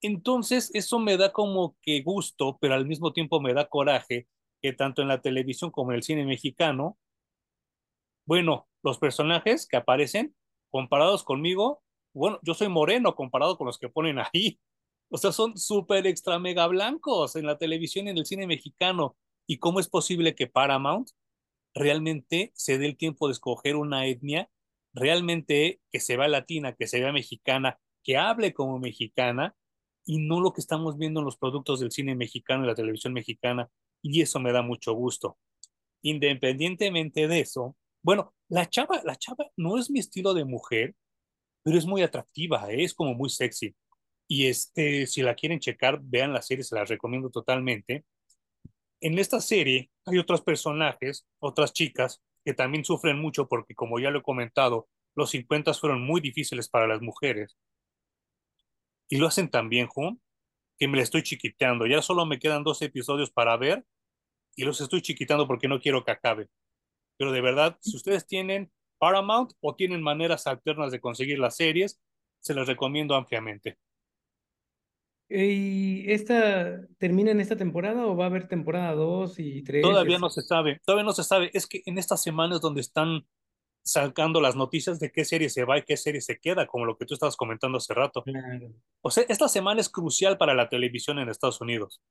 Entonces 0.00 0.70
eso 0.74 0.98
me 0.98 1.16
da 1.16 1.32
como 1.32 1.76
que 1.82 2.02
gusto, 2.02 2.56
pero 2.60 2.74
al 2.74 2.86
mismo 2.86 3.12
tiempo 3.12 3.40
me 3.40 3.52
da 3.52 3.68
coraje 3.68 4.26
que 4.62 4.72
tanto 4.72 5.02
en 5.02 5.08
la 5.08 5.20
televisión 5.20 5.70
como 5.70 5.92
en 5.92 5.96
el 5.96 6.02
cine 6.02 6.24
mexicano, 6.24 6.98
bueno, 8.26 8.68
los 8.82 8.98
personajes 8.98 9.66
que 9.66 9.76
aparecen 9.76 10.34
comparados 10.70 11.24
conmigo, 11.24 11.82
bueno, 12.14 12.38
yo 12.42 12.54
soy 12.54 12.68
moreno 12.68 13.14
comparado 13.14 13.58
con 13.58 13.66
los 13.66 13.78
que 13.78 13.88
ponen 13.88 14.18
ahí. 14.18 14.58
O 15.10 15.18
sea, 15.18 15.32
son 15.32 15.58
súper 15.58 16.06
extra 16.06 16.38
mega 16.38 16.66
blancos 16.68 17.34
en 17.36 17.44
la 17.44 17.58
televisión 17.58 18.06
y 18.06 18.10
en 18.10 18.18
el 18.18 18.26
cine 18.26 18.46
mexicano. 18.46 19.16
¿Y 19.46 19.58
cómo 19.58 19.80
es 19.80 19.88
posible 19.88 20.36
que 20.36 20.46
Paramount 20.46 21.10
realmente 21.74 22.52
se 22.54 22.78
dé 22.78 22.86
el 22.86 22.96
tiempo 22.96 23.26
de 23.26 23.32
escoger 23.32 23.76
una 23.76 24.06
etnia 24.06 24.48
realmente 24.92 25.80
que 25.90 26.00
se 26.00 26.16
vea 26.16 26.28
latina, 26.28 26.74
que 26.74 26.86
se 26.86 27.00
vea 27.00 27.12
mexicana, 27.12 27.78
que 28.04 28.16
hable 28.16 28.54
como 28.54 28.78
mexicana 28.78 29.56
y 30.04 30.18
no 30.18 30.40
lo 30.40 30.52
que 30.52 30.60
estamos 30.60 30.96
viendo 30.96 31.20
en 31.20 31.26
los 31.26 31.36
productos 31.36 31.80
del 31.80 31.90
cine 31.90 32.14
mexicano 32.14 32.64
y 32.64 32.68
la 32.68 32.74
televisión 32.74 33.12
mexicana? 33.12 33.68
Y 34.02 34.22
eso 34.22 34.38
me 34.38 34.52
da 34.52 34.62
mucho 34.62 34.92
gusto. 34.94 35.38
Independientemente 36.02 37.26
de 37.26 37.40
eso, 37.40 37.76
bueno, 38.02 38.32
la 38.48 38.68
chava, 38.68 39.02
la 39.04 39.16
chava 39.16 39.50
no 39.56 39.76
es 39.76 39.90
mi 39.90 39.98
estilo 39.98 40.34
de 40.34 40.44
mujer, 40.44 40.94
pero 41.62 41.76
es 41.76 41.86
muy 41.86 42.02
atractiva, 42.02 42.70
¿eh? 42.72 42.84
es 42.84 42.94
como 42.94 43.14
muy 43.14 43.28
sexy. 43.28 43.74
Y 44.32 44.46
este, 44.46 45.08
si 45.08 45.22
la 45.22 45.34
quieren 45.34 45.58
checar, 45.58 45.98
vean 46.00 46.32
la 46.32 46.40
serie, 46.40 46.62
se 46.62 46.76
la 46.76 46.84
recomiendo 46.84 47.30
totalmente. 47.30 48.04
En 49.00 49.18
esta 49.18 49.40
serie 49.40 49.90
hay 50.06 50.18
otros 50.18 50.40
personajes, 50.40 51.26
otras 51.40 51.72
chicas, 51.72 52.22
que 52.44 52.54
también 52.54 52.84
sufren 52.84 53.18
mucho 53.18 53.48
porque, 53.48 53.74
como 53.74 53.98
ya 53.98 54.12
lo 54.12 54.20
he 54.20 54.22
comentado, 54.22 54.88
los 55.16 55.30
50 55.30 55.74
fueron 55.74 56.02
muy 56.02 56.20
difíciles 56.20 56.68
para 56.68 56.86
las 56.86 57.02
mujeres. 57.02 57.58
Y 59.08 59.16
lo 59.16 59.26
hacen 59.26 59.50
tan 59.50 59.68
bien, 59.68 59.88
Jun, 59.88 60.22
que 60.78 60.86
me 60.86 60.98
la 60.98 61.02
estoy 61.02 61.24
chiquiteando. 61.24 61.86
Ya 61.86 62.00
solo 62.00 62.24
me 62.24 62.38
quedan 62.38 62.62
dos 62.62 62.82
episodios 62.82 63.32
para 63.32 63.56
ver 63.56 63.84
y 64.54 64.62
los 64.62 64.80
estoy 64.80 65.02
chiquitando 65.02 65.48
porque 65.48 65.66
no 65.66 65.80
quiero 65.80 66.04
que 66.04 66.12
acabe. 66.12 66.46
Pero 67.16 67.32
de 67.32 67.40
verdad, 67.40 67.76
si 67.80 67.96
ustedes 67.96 68.28
tienen 68.28 68.70
Paramount 68.98 69.54
o 69.60 69.74
tienen 69.74 70.04
maneras 70.04 70.46
alternas 70.46 70.92
de 70.92 71.00
conseguir 71.00 71.40
las 71.40 71.56
series, 71.56 72.00
se 72.38 72.54
las 72.54 72.68
recomiendo 72.68 73.16
ampliamente. 73.16 73.76
¿Y 75.32 76.10
esta 76.10 76.80
termina 76.98 77.30
en 77.30 77.40
esta 77.40 77.56
temporada 77.56 78.04
o 78.06 78.16
va 78.16 78.24
a 78.24 78.26
haber 78.26 78.48
temporada 78.48 78.94
2 78.94 79.38
y 79.38 79.62
3? 79.62 79.82
Todavía 79.82 80.18
no 80.18 80.28
se 80.28 80.42
sabe, 80.42 80.80
todavía 80.84 81.04
no 81.04 81.12
se 81.12 81.22
sabe. 81.22 81.50
Es 81.54 81.68
que 81.68 81.82
en 81.86 81.98
estas 81.98 82.20
semanas 82.20 82.60
donde 82.60 82.80
están 82.80 83.24
sacando 83.82 84.40
las 84.40 84.56
noticias 84.56 84.98
de 84.98 85.12
qué 85.12 85.24
serie 85.24 85.48
se 85.48 85.64
va 85.64 85.78
y 85.78 85.84
qué 85.84 85.96
serie 85.96 86.20
se 86.20 86.40
queda, 86.40 86.66
como 86.66 86.84
lo 86.84 86.96
que 86.96 87.06
tú 87.06 87.14
estabas 87.14 87.36
comentando 87.36 87.78
hace 87.78 87.94
rato. 87.94 88.24
Claro. 88.24 88.72
O 89.02 89.10
sea, 89.12 89.24
esta 89.28 89.48
semana 89.48 89.80
es 89.80 89.88
crucial 89.88 90.36
para 90.36 90.54
la 90.54 90.68
televisión 90.68 91.20
en 91.20 91.28
Estados 91.28 91.60
Unidos. 91.60 92.02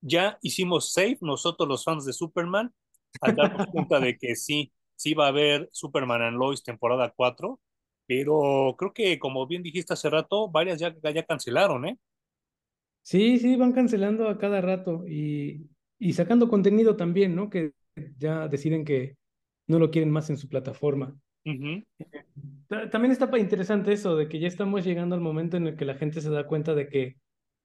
Ya 0.00 0.38
hicimos 0.40 0.92
safe 0.92 1.18
nosotros 1.20 1.68
los 1.68 1.84
fans 1.84 2.04
de 2.04 2.12
Superman 2.12 2.72
al 3.20 3.34
darnos 3.34 3.66
cuenta 3.72 3.98
de 3.98 4.16
que 4.16 4.36
sí, 4.36 4.72
sí 4.94 5.12
va 5.14 5.26
a 5.26 5.28
haber 5.28 5.68
Superman 5.72 6.22
and 6.22 6.38
Lois 6.38 6.62
temporada 6.62 7.12
4, 7.16 7.58
pero 8.06 8.76
creo 8.78 8.92
que 8.92 9.18
como 9.18 9.44
bien 9.48 9.64
dijiste 9.64 9.94
hace 9.94 10.08
rato, 10.08 10.48
varias 10.48 10.78
ya, 10.78 10.94
ya 11.02 11.26
cancelaron, 11.26 11.84
¿eh? 11.84 11.98
Sí, 13.08 13.38
sí, 13.38 13.56
van 13.56 13.72
cancelando 13.72 14.28
a 14.28 14.36
cada 14.36 14.60
rato 14.60 15.08
y, 15.08 15.66
y 15.98 16.12
sacando 16.12 16.50
contenido 16.50 16.94
también, 16.94 17.34
¿no? 17.34 17.48
Que 17.48 17.72
ya 18.18 18.48
deciden 18.48 18.84
que 18.84 19.16
no 19.66 19.78
lo 19.78 19.90
quieren 19.90 20.10
más 20.10 20.28
en 20.28 20.36
su 20.36 20.46
plataforma. 20.46 21.18
También 21.42 23.10
está 23.10 23.30
interesante 23.38 23.94
eso 23.94 24.14
de 24.14 24.28
que 24.28 24.38
ya 24.38 24.46
estamos 24.46 24.84
llegando 24.84 25.14
al 25.14 25.22
momento 25.22 25.56
en 25.56 25.68
el 25.68 25.76
que 25.76 25.86
la 25.86 25.94
gente 25.94 26.20
se 26.20 26.28
da 26.28 26.46
cuenta 26.46 26.74
de 26.74 26.90
que 26.90 27.16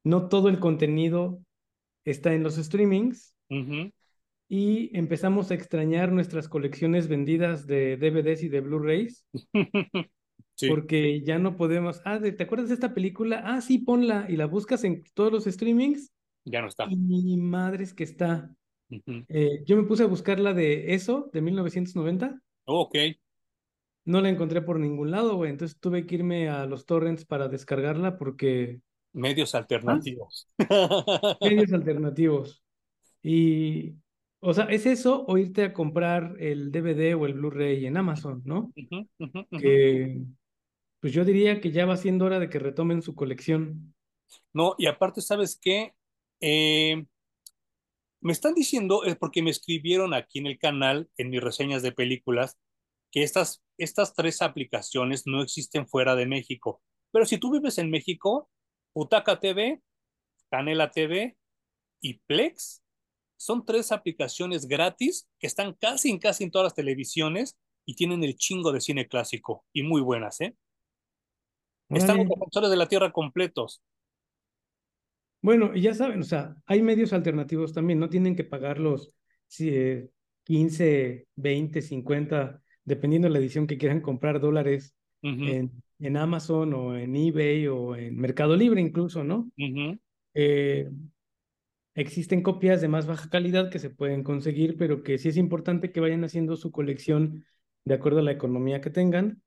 no 0.05 0.29
todo 0.29 0.47
el 0.47 0.59
contenido 0.61 1.41
está 2.05 2.33
en 2.33 2.43
los 2.43 2.55
streamings 2.55 3.35
y 4.47 4.97
empezamos 4.97 5.51
a 5.51 5.55
extrañar 5.55 6.13
nuestras 6.13 6.47
colecciones 6.47 7.09
vendidas 7.09 7.67
de 7.67 7.97
DVDs 7.97 8.43
y 8.43 8.47
de 8.47 8.61
Blu-rays 8.61 9.25
Sí, 10.55 10.69
porque 10.69 11.21
ya 11.23 11.39
no 11.39 11.57
podemos. 11.57 12.01
Ah, 12.05 12.19
¿te 12.19 12.43
acuerdas 12.43 12.69
de 12.69 12.75
esta 12.75 12.93
película? 12.93 13.41
Ah, 13.45 13.61
sí, 13.61 13.79
ponla 13.79 14.25
y 14.29 14.35
la 14.37 14.45
buscas 14.45 14.83
en 14.83 15.03
todos 15.13 15.31
los 15.31 15.45
streamings 15.45 16.11
ya 16.45 16.61
no 16.61 16.67
está. 16.67 16.87
y 16.89 17.37
madres 17.37 17.93
que 17.93 18.03
está. 18.03 18.55
Eh, 19.29 19.63
yo 19.65 19.75
me 19.77 19.83
puse 19.83 20.03
a 20.03 20.07
buscar 20.07 20.39
la 20.39 20.53
de 20.53 20.93
eso, 20.93 21.29
de 21.33 21.41
1990. 21.41 22.39
Ok, 22.65 22.95
No 24.05 24.19
la 24.21 24.29
encontré 24.29 24.61
por 24.61 24.79
ningún 24.79 25.11
lado, 25.11 25.35
güey. 25.35 25.51
Entonces 25.51 25.79
tuve 25.79 26.05
que 26.05 26.15
irme 26.15 26.49
a 26.49 26.65
los 26.65 26.85
torrents 26.85 27.25
para 27.25 27.47
descargarla 27.47 28.17
porque 28.17 28.81
medios 29.13 29.55
ah, 29.55 29.59
alternativos. 29.59 30.47
medios 31.39 31.71
alternativos. 31.73 32.63
Y, 33.23 33.95
o 34.39 34.53
sea, 34.53 34.65
es 34.65 34.85
eso 34.85 35.25
o 35.27 35.37
irte 35.37 35.63
a 35.63 35.73
comprar 35.73 36.35
el 36.39 36.71
DVD 36.71 37.15
o 37.15 37.25
el 37.25 37.33
Blu-ray 37.33 37.85
en 37.85 37.97
Amazon, 37.97 38.41
¿no? 38.45 38.73
Ujú, 38.75 39.07
ujú. 39.19 39.47
Que, 39.59 40.21
pues 41.03 41.11
yo 41.11 41.25
diría 41.25 41.59
que 41.59 41.73
ya 41.73 41.85
va 41.85 41.97
siendo 41.97 42.23
hora 42.23 42.39
de 42.39 42.49
que 42.49 42.59
retomen 42.59 43.01
su 43.01 43.13
colección. 43.13 43.93
No, 44.53 44.73
y 44.77 44.85
aparte, 44.85 45.19
¿sabes 45.19 45.59
qué? 45.61 45.93
Eh, 46.39 47.05
me 48.21 48.31
están 48.31 48.53
diciendo, 48.53 49.03
es 49.03 49.17
porque 49.17 49.41
me 49.41 49.49
escribieron 49.49 50.13
aquí 50.13 50.39
en 50.39 50.47
el 50.47 50.57
canal, 50.57 51.09
en 51.17 51.29
mis 51.29 51.43
reseñas 51.43 51.81
de 51.81 51.91
películas, 51.91 52.57
que 53.11 53.21
estas, 53.21 53.61
estas 53.77 54.13
tres 54.13 54.41
aplicaciones 54.41 55.23
no 55.25 55.41
existen 55.41 55.89
fuera 55.89 56.15
de 56.15 56.25
México. 56.25 56.81
Pero 57.11 57.25
si 57.25 57.37
tú 57.37 57.51
vives 57.51 57.79
en 57.79 57.89
México, 57.89 58.49
Utaca 58.93 59.41
TV, 59.41 59.81
Canela 60.49 60.89
TV 60.89 61.35
y 61.99 62.13
Plex 62.19 62.81
son 63.35 63.65
tres 63.65 63.91
aplicaciones 63.91 64.67
gratis 64.67 65.27
que 65.37 65.47
están 65.47 65.73
casi 65.73 66.11
en 66.11 66.19
casi 66.19 66.45
en 66.45 66.51
todas 66.51 66.67
las 66.67 66.75
televisiones 66.75 67.57
y 67.85 67.95
tienen 67.95 68.23
el 68.23 68.37
chingo 68.37 68.71
de 68.71 68.79
cine 68.79 69.09
clásico 69.09 69.65
y 69.73 69.83
muy 69.83 69.99
buenas, 69.99 70.39
¿eh? 70.39 70.55
Están 71.95 72.17
los 72.17 72.27
defensores 72.27 72.69
de 72.69 72.77
la 72.77 72.87
tierra 72.87 73.11
completos. 73.11 73.81
Bueno, 75.41 75.75
ya 75.75 75.93
saben, 75.93 76.21
o 76.21 76.23
sea, 76.23 76.55
hay 76.65 76.81
medios 76.81 77.11
alternativos 77.11 77.73
también, 77.73 77.99
no 77.99 78.09
tienen 78.09 78.35
que 78.35 78.45
pagar 78.45 78.79
los 78.79 79.13
si, 79.47 79.69
eh, 79.69 80.09
15, 80.45 81.27
20, 81.35 81.81
50, 81.81 82.61
dependiendo 82.85 83.27
de 83.27 83.33
la 83.33 83.39
edición 83.39 83.67
que 83.67 83.77
quieran 83.77 84.01
comprar 84.01 84.39
dólares 84.39 84.95
en, 85.21 85.71
en 85.99 86.17
Amazon 86.17 86.73
o 86.73 86.97
en 86.97 87.15
eBay 87.15 87.67
o 87.67 87.95
en 87.95 88.17
Mercado 88.17 88.55
Libre 88.55 88.81
incluso, 88.81 89.23
¿no? 89.23 89.49
Eh, 90.33 90.89
existen 91.95 92.41
copias 92.41 92.81
de 92.81 92.87
más 92.87 93.05
baja 93.05 93.29
calidad 93.29 93.69
que 93.69 93.79
se 93.79 93.89
pueden 93.89 94.23
conseguir, 94.23 94.75
pero 94.77 95.03
que 95.03 95.17
sí 95.17 95.29
es 95.29 95.37
importante 95.37 95.91
que 95.91 95.99
vayan 95.99 96.23
haciendo 96.23 96.57
su 96.57 96.71
colección 96.71 97.45
de 97.85 97.93
acuerdo 97.93 98.19
a 98.19 98.23
la 98.23 98.31
economía 98.31 98.81
que 98.81 98.89
tengan. 98.89 99.42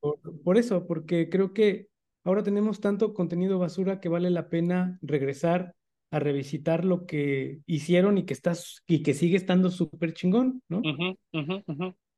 Por, 0.00 0.18
por 0.42 0.58
eso, 0.58 0.86
porque 0.86 1.28
creo 1.28 1.52
que 1.52 1.88
ahora 2.24 2.42
tenemos 2.42 2.80
tanto 2.80 3.14
contenido 3.14 3.58
basura 3.58 4.00
que 4.00 4.08
vale 4.08 4.30
la 4.30 4.48
pena 4.48 4.98
regresar 5.02 5.74
a 6.10 6.18
revisitar 6.18 6.84
lo 6.84 7.06
que 7.06 7.60
hicieron 7.66 8.18
y 8.18 8.24
que 8.24 8.34
está, 8.34 8.52
y 8.86 9.02
que 9.02 9.14
sigue 9.14 9.36
estando 9.36 9.70
súper 9.70 10.12
chingón, 10.12 10.62
¿no? 10.68 10.82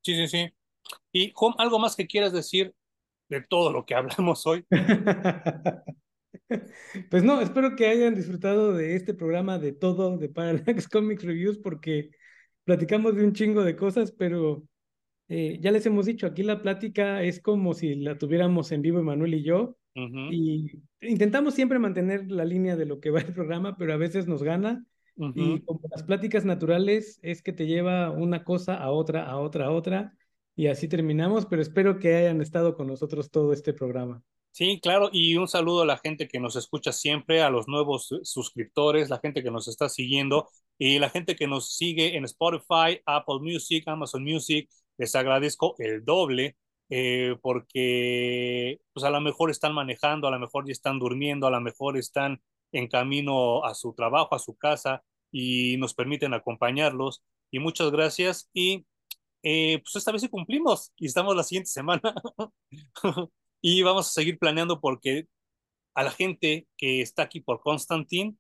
Sí, 0.03 0.15
sí, 0.15 0.29
sí. 0.29 0.51
Y 1.13 1.33
Juan, 1.35 1.55
¿algo 1.59 1.79
más 1.79 1.97
que 1.97 2.07
quieras 2.07 2.33
decir 2.33 2.75
de 3.29 3.43
todo 3.43 3.73
lo 3.73 3.85
que 3.85 3.95
hablamos 3.95 4.47
hoy. 4.47 4.65
Pues 7.11 7.23
no, 7.25 7.41
espero 7.43 7.77
que 7.77 7.87
hayan 7.87 8.15
disfrutado 8.15 8.73
de 8.73 8.97
este 8.97 9.13
programa 9.13 9.59
de 9.59 9.73
todo 9.73 10.17
de 10.17 10.31
Parallax 10.31 10.89
Comics 10.89 11.23
Reviews 11.23 11.59
porque 11.59 12.11
platicamos 12.65 13.17
de 13.17 13.25
un 13.25 13.35
chingo 13.35 13.65
de 13.65 13.77
cosas, 13.77 14.13
pero 14.13 14.67
eh, 15.29 15.59
ya 15.61 15.71
les 15.71 15.85
hemos 15.87 16.07
dicho, 16.07 16.27
aquí 16.27 16.43
la 16.43 16.63
plática 16.63 17.23
es 17.23 17.41
como 17.41 17.75
si 17.75 17.95
la 17.95 18.17
tuviéramos 18.17 18.73
en 18.73 18.83
vivo 18.83 18.99
Emanuel 18.99 19.35
y 19.35 19.43
yo. 19.43 19.77
Y 20.31 20.71
intentamos 21.01 21.55
siempre 21.55 21.81
mantener 21.81 22.31
la 22.31 22.45
línea 22.45 22.77
de 22.77 22.87
lo 22.87 23.01
que 23.01 23.11
va 23.11 23.21
el 23.21 23.33
programa, 23.33 23.77
pero 23.77 23.93
a 23.93 23.97
veces 23.97 24.29
nos 24.29 24.45
gana. 24.45 24.87
Y 25.35 25.61
como 25.63 25.81
las 25.91 26.05
pláticas 26.05 26.45
naturales 26.45 27.19
es 27.23 27.43
que 27.43 27.53
te 27.53 27.67
lleva 27.67 28.13
una 28.13 28.45
cosa 28.45 28.77
a 28.77 28.93
otra, 28.93 29.29
a 29.29 29.39
otra, 29.39 29.67
a 29.67 29.71
otra. 29.73 30.15
Y 30.55 30.69
así 30.69 30.87
terminamos, 30.87 31.47
pero 31.47 31.63
espero 31.63 31.99
que 31.99 32.15
hayan 32.15 32.41
estado 32.41 32.77
con 32.77 32.87
nosotros 32.87 33.31
todo 33.31 33.53
este 33.53 33.73
programa. 33.73 34.23
Sí, 34.53 34.81
claro, 34.81 35.11
y 35.13 35.37
un 35.37 35.47
saludo 35.47 35.83
a 35.83 35.87
la 35.87 35.99
gente 35.99 36.27
que 36.27 36.41
nos 36.41 36.57
escucha 36.57 36.93
siempre, 36.93 37.43
a 37.43 37.51
los 37.51 37.69
nuevos 37.69 38.15
suscriptores, 38.23 39.09
la 39.11 39.19
gente 39.19 39.43
que 39.43 39.51
nos 39.51 39.69
está 39.69 39.89
siguiendo 39.89 40.49
y 40.79 40.99
la 40.99 41.11
gente 41.11 41.37
que 41.37 41.47
nos 41.47 41.77
sigue 41.77 42.17
en 42.17 42.25
Spotify, 42.25 43.01
Apple 43.05 43.41
Music, 43.41 43.85
Amazon 43.87 44.25
Music. 44.25 44.69
Les 44.99 45.15
agradezco 45.15 45.75
el 45.79 46.05
doble 46.05 46.57
eh, 46.91 47.37
porque 47.43 48.81
pues 48.93 49.05
a 49.05 49.11
lo 49.11 49.21
mejor 49.21 49.51
están 49.51 49.75
manejando, 49.75 50.29
a 50.29 50.31
lo 50.31 50.39
mejor 50.39 50.67
ya 50.67 50.73
están 50.73 50.99
durmiendo, 50.99 51.47
a 51.47 51.51
lo 51.51 51.61
mejor 51.61 51.97
están 51.97 52.43
en 52.73 52.89
camino 52.89 53.65
a 53.65 53.75
su 53.75 53.95
trabajo, 53.95 54.35
a 54.35 54.39
su 54.39 54.57
casa 54.57 55.03
y 55.31 55.77
nos 55.79 55.95
permiten 55.95 56.35
acompañarlos. 56.35 57.23
Y 57.51 57.59
muchas 57.61 57.91
gracias 57.91 58.51
y 58.53 58.87
eh, 59.43 59.81
pues 59.83 59.97
esta 59.97 60.13
vez 60.13 60.23
sí 60.23 60.29
cumplimos 60.29 60.93
y 60.97 61.07
estamos 61.07 61.35
la 61.37 61.45
siguiente 61.45 61.71
semana. 61.71 62.03
Y 63.61 63.83
vamos 63.83 64.07
a 64.09 64.13
seguir 64.13 64.39
planeando 64.39 64.81
porque 64.81 65.27
a 65.95 66.05
la 66.05 66.13
gente 66.13 66.69
que 66.77 67.03
está 67.03 67.23
aquí 67.23 67.41
por 67.41 67.61
Constantine, 67.61 68.37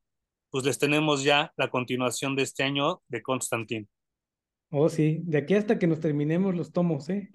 pues 0.50 0.64
les 0.64 0.78
tenemos 0.78 1.24
ya 1.24 1.52
la 1.56 1.70
continuación 1.70 2.36
de 2.36 2.44
este 2.44 2.62
año 2.62 3.02
de 3.08 3.22
Constantine. 3.22 3.88
Oh, 4.70 4.88
sí, 4.88 5.20
de 5.24 5.38
aquí 5.38 5.54
hasta 5.54 5.78
que 5.78 5.86
nos 5.86 6.00
terminemos 6.00 6.54
los 6.54 6.72
tomos, 6.72 7.08
¿eh? 7.08 7.30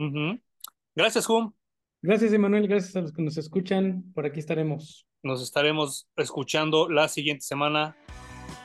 Gracias, 0.95 1.27
Hum. 1.29 1.53
Gracias, 2.01 2.33
Emanuel. 2.33 2.67
Gracias 2.67 2.95
a 2.95 3.01
los 3.01 3.13
que 3.13 3.21
nos 3.21 3.37
escuchan. 3.37 4.03
Por 4.13 4.25
aquí 4.25 4.39
estaremos. 4.39 5.07
Nos 5.23 5.41
estaremos 5.41 6.09
escuchando 6.17 6.89
la 6.89 7.07
siguiente 7.07 7.45
semana. 7.45 7.95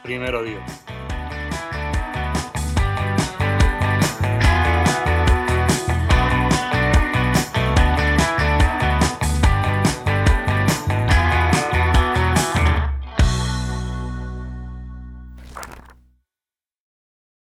Primero 0.03 0.43
Dios. 0.43 0.63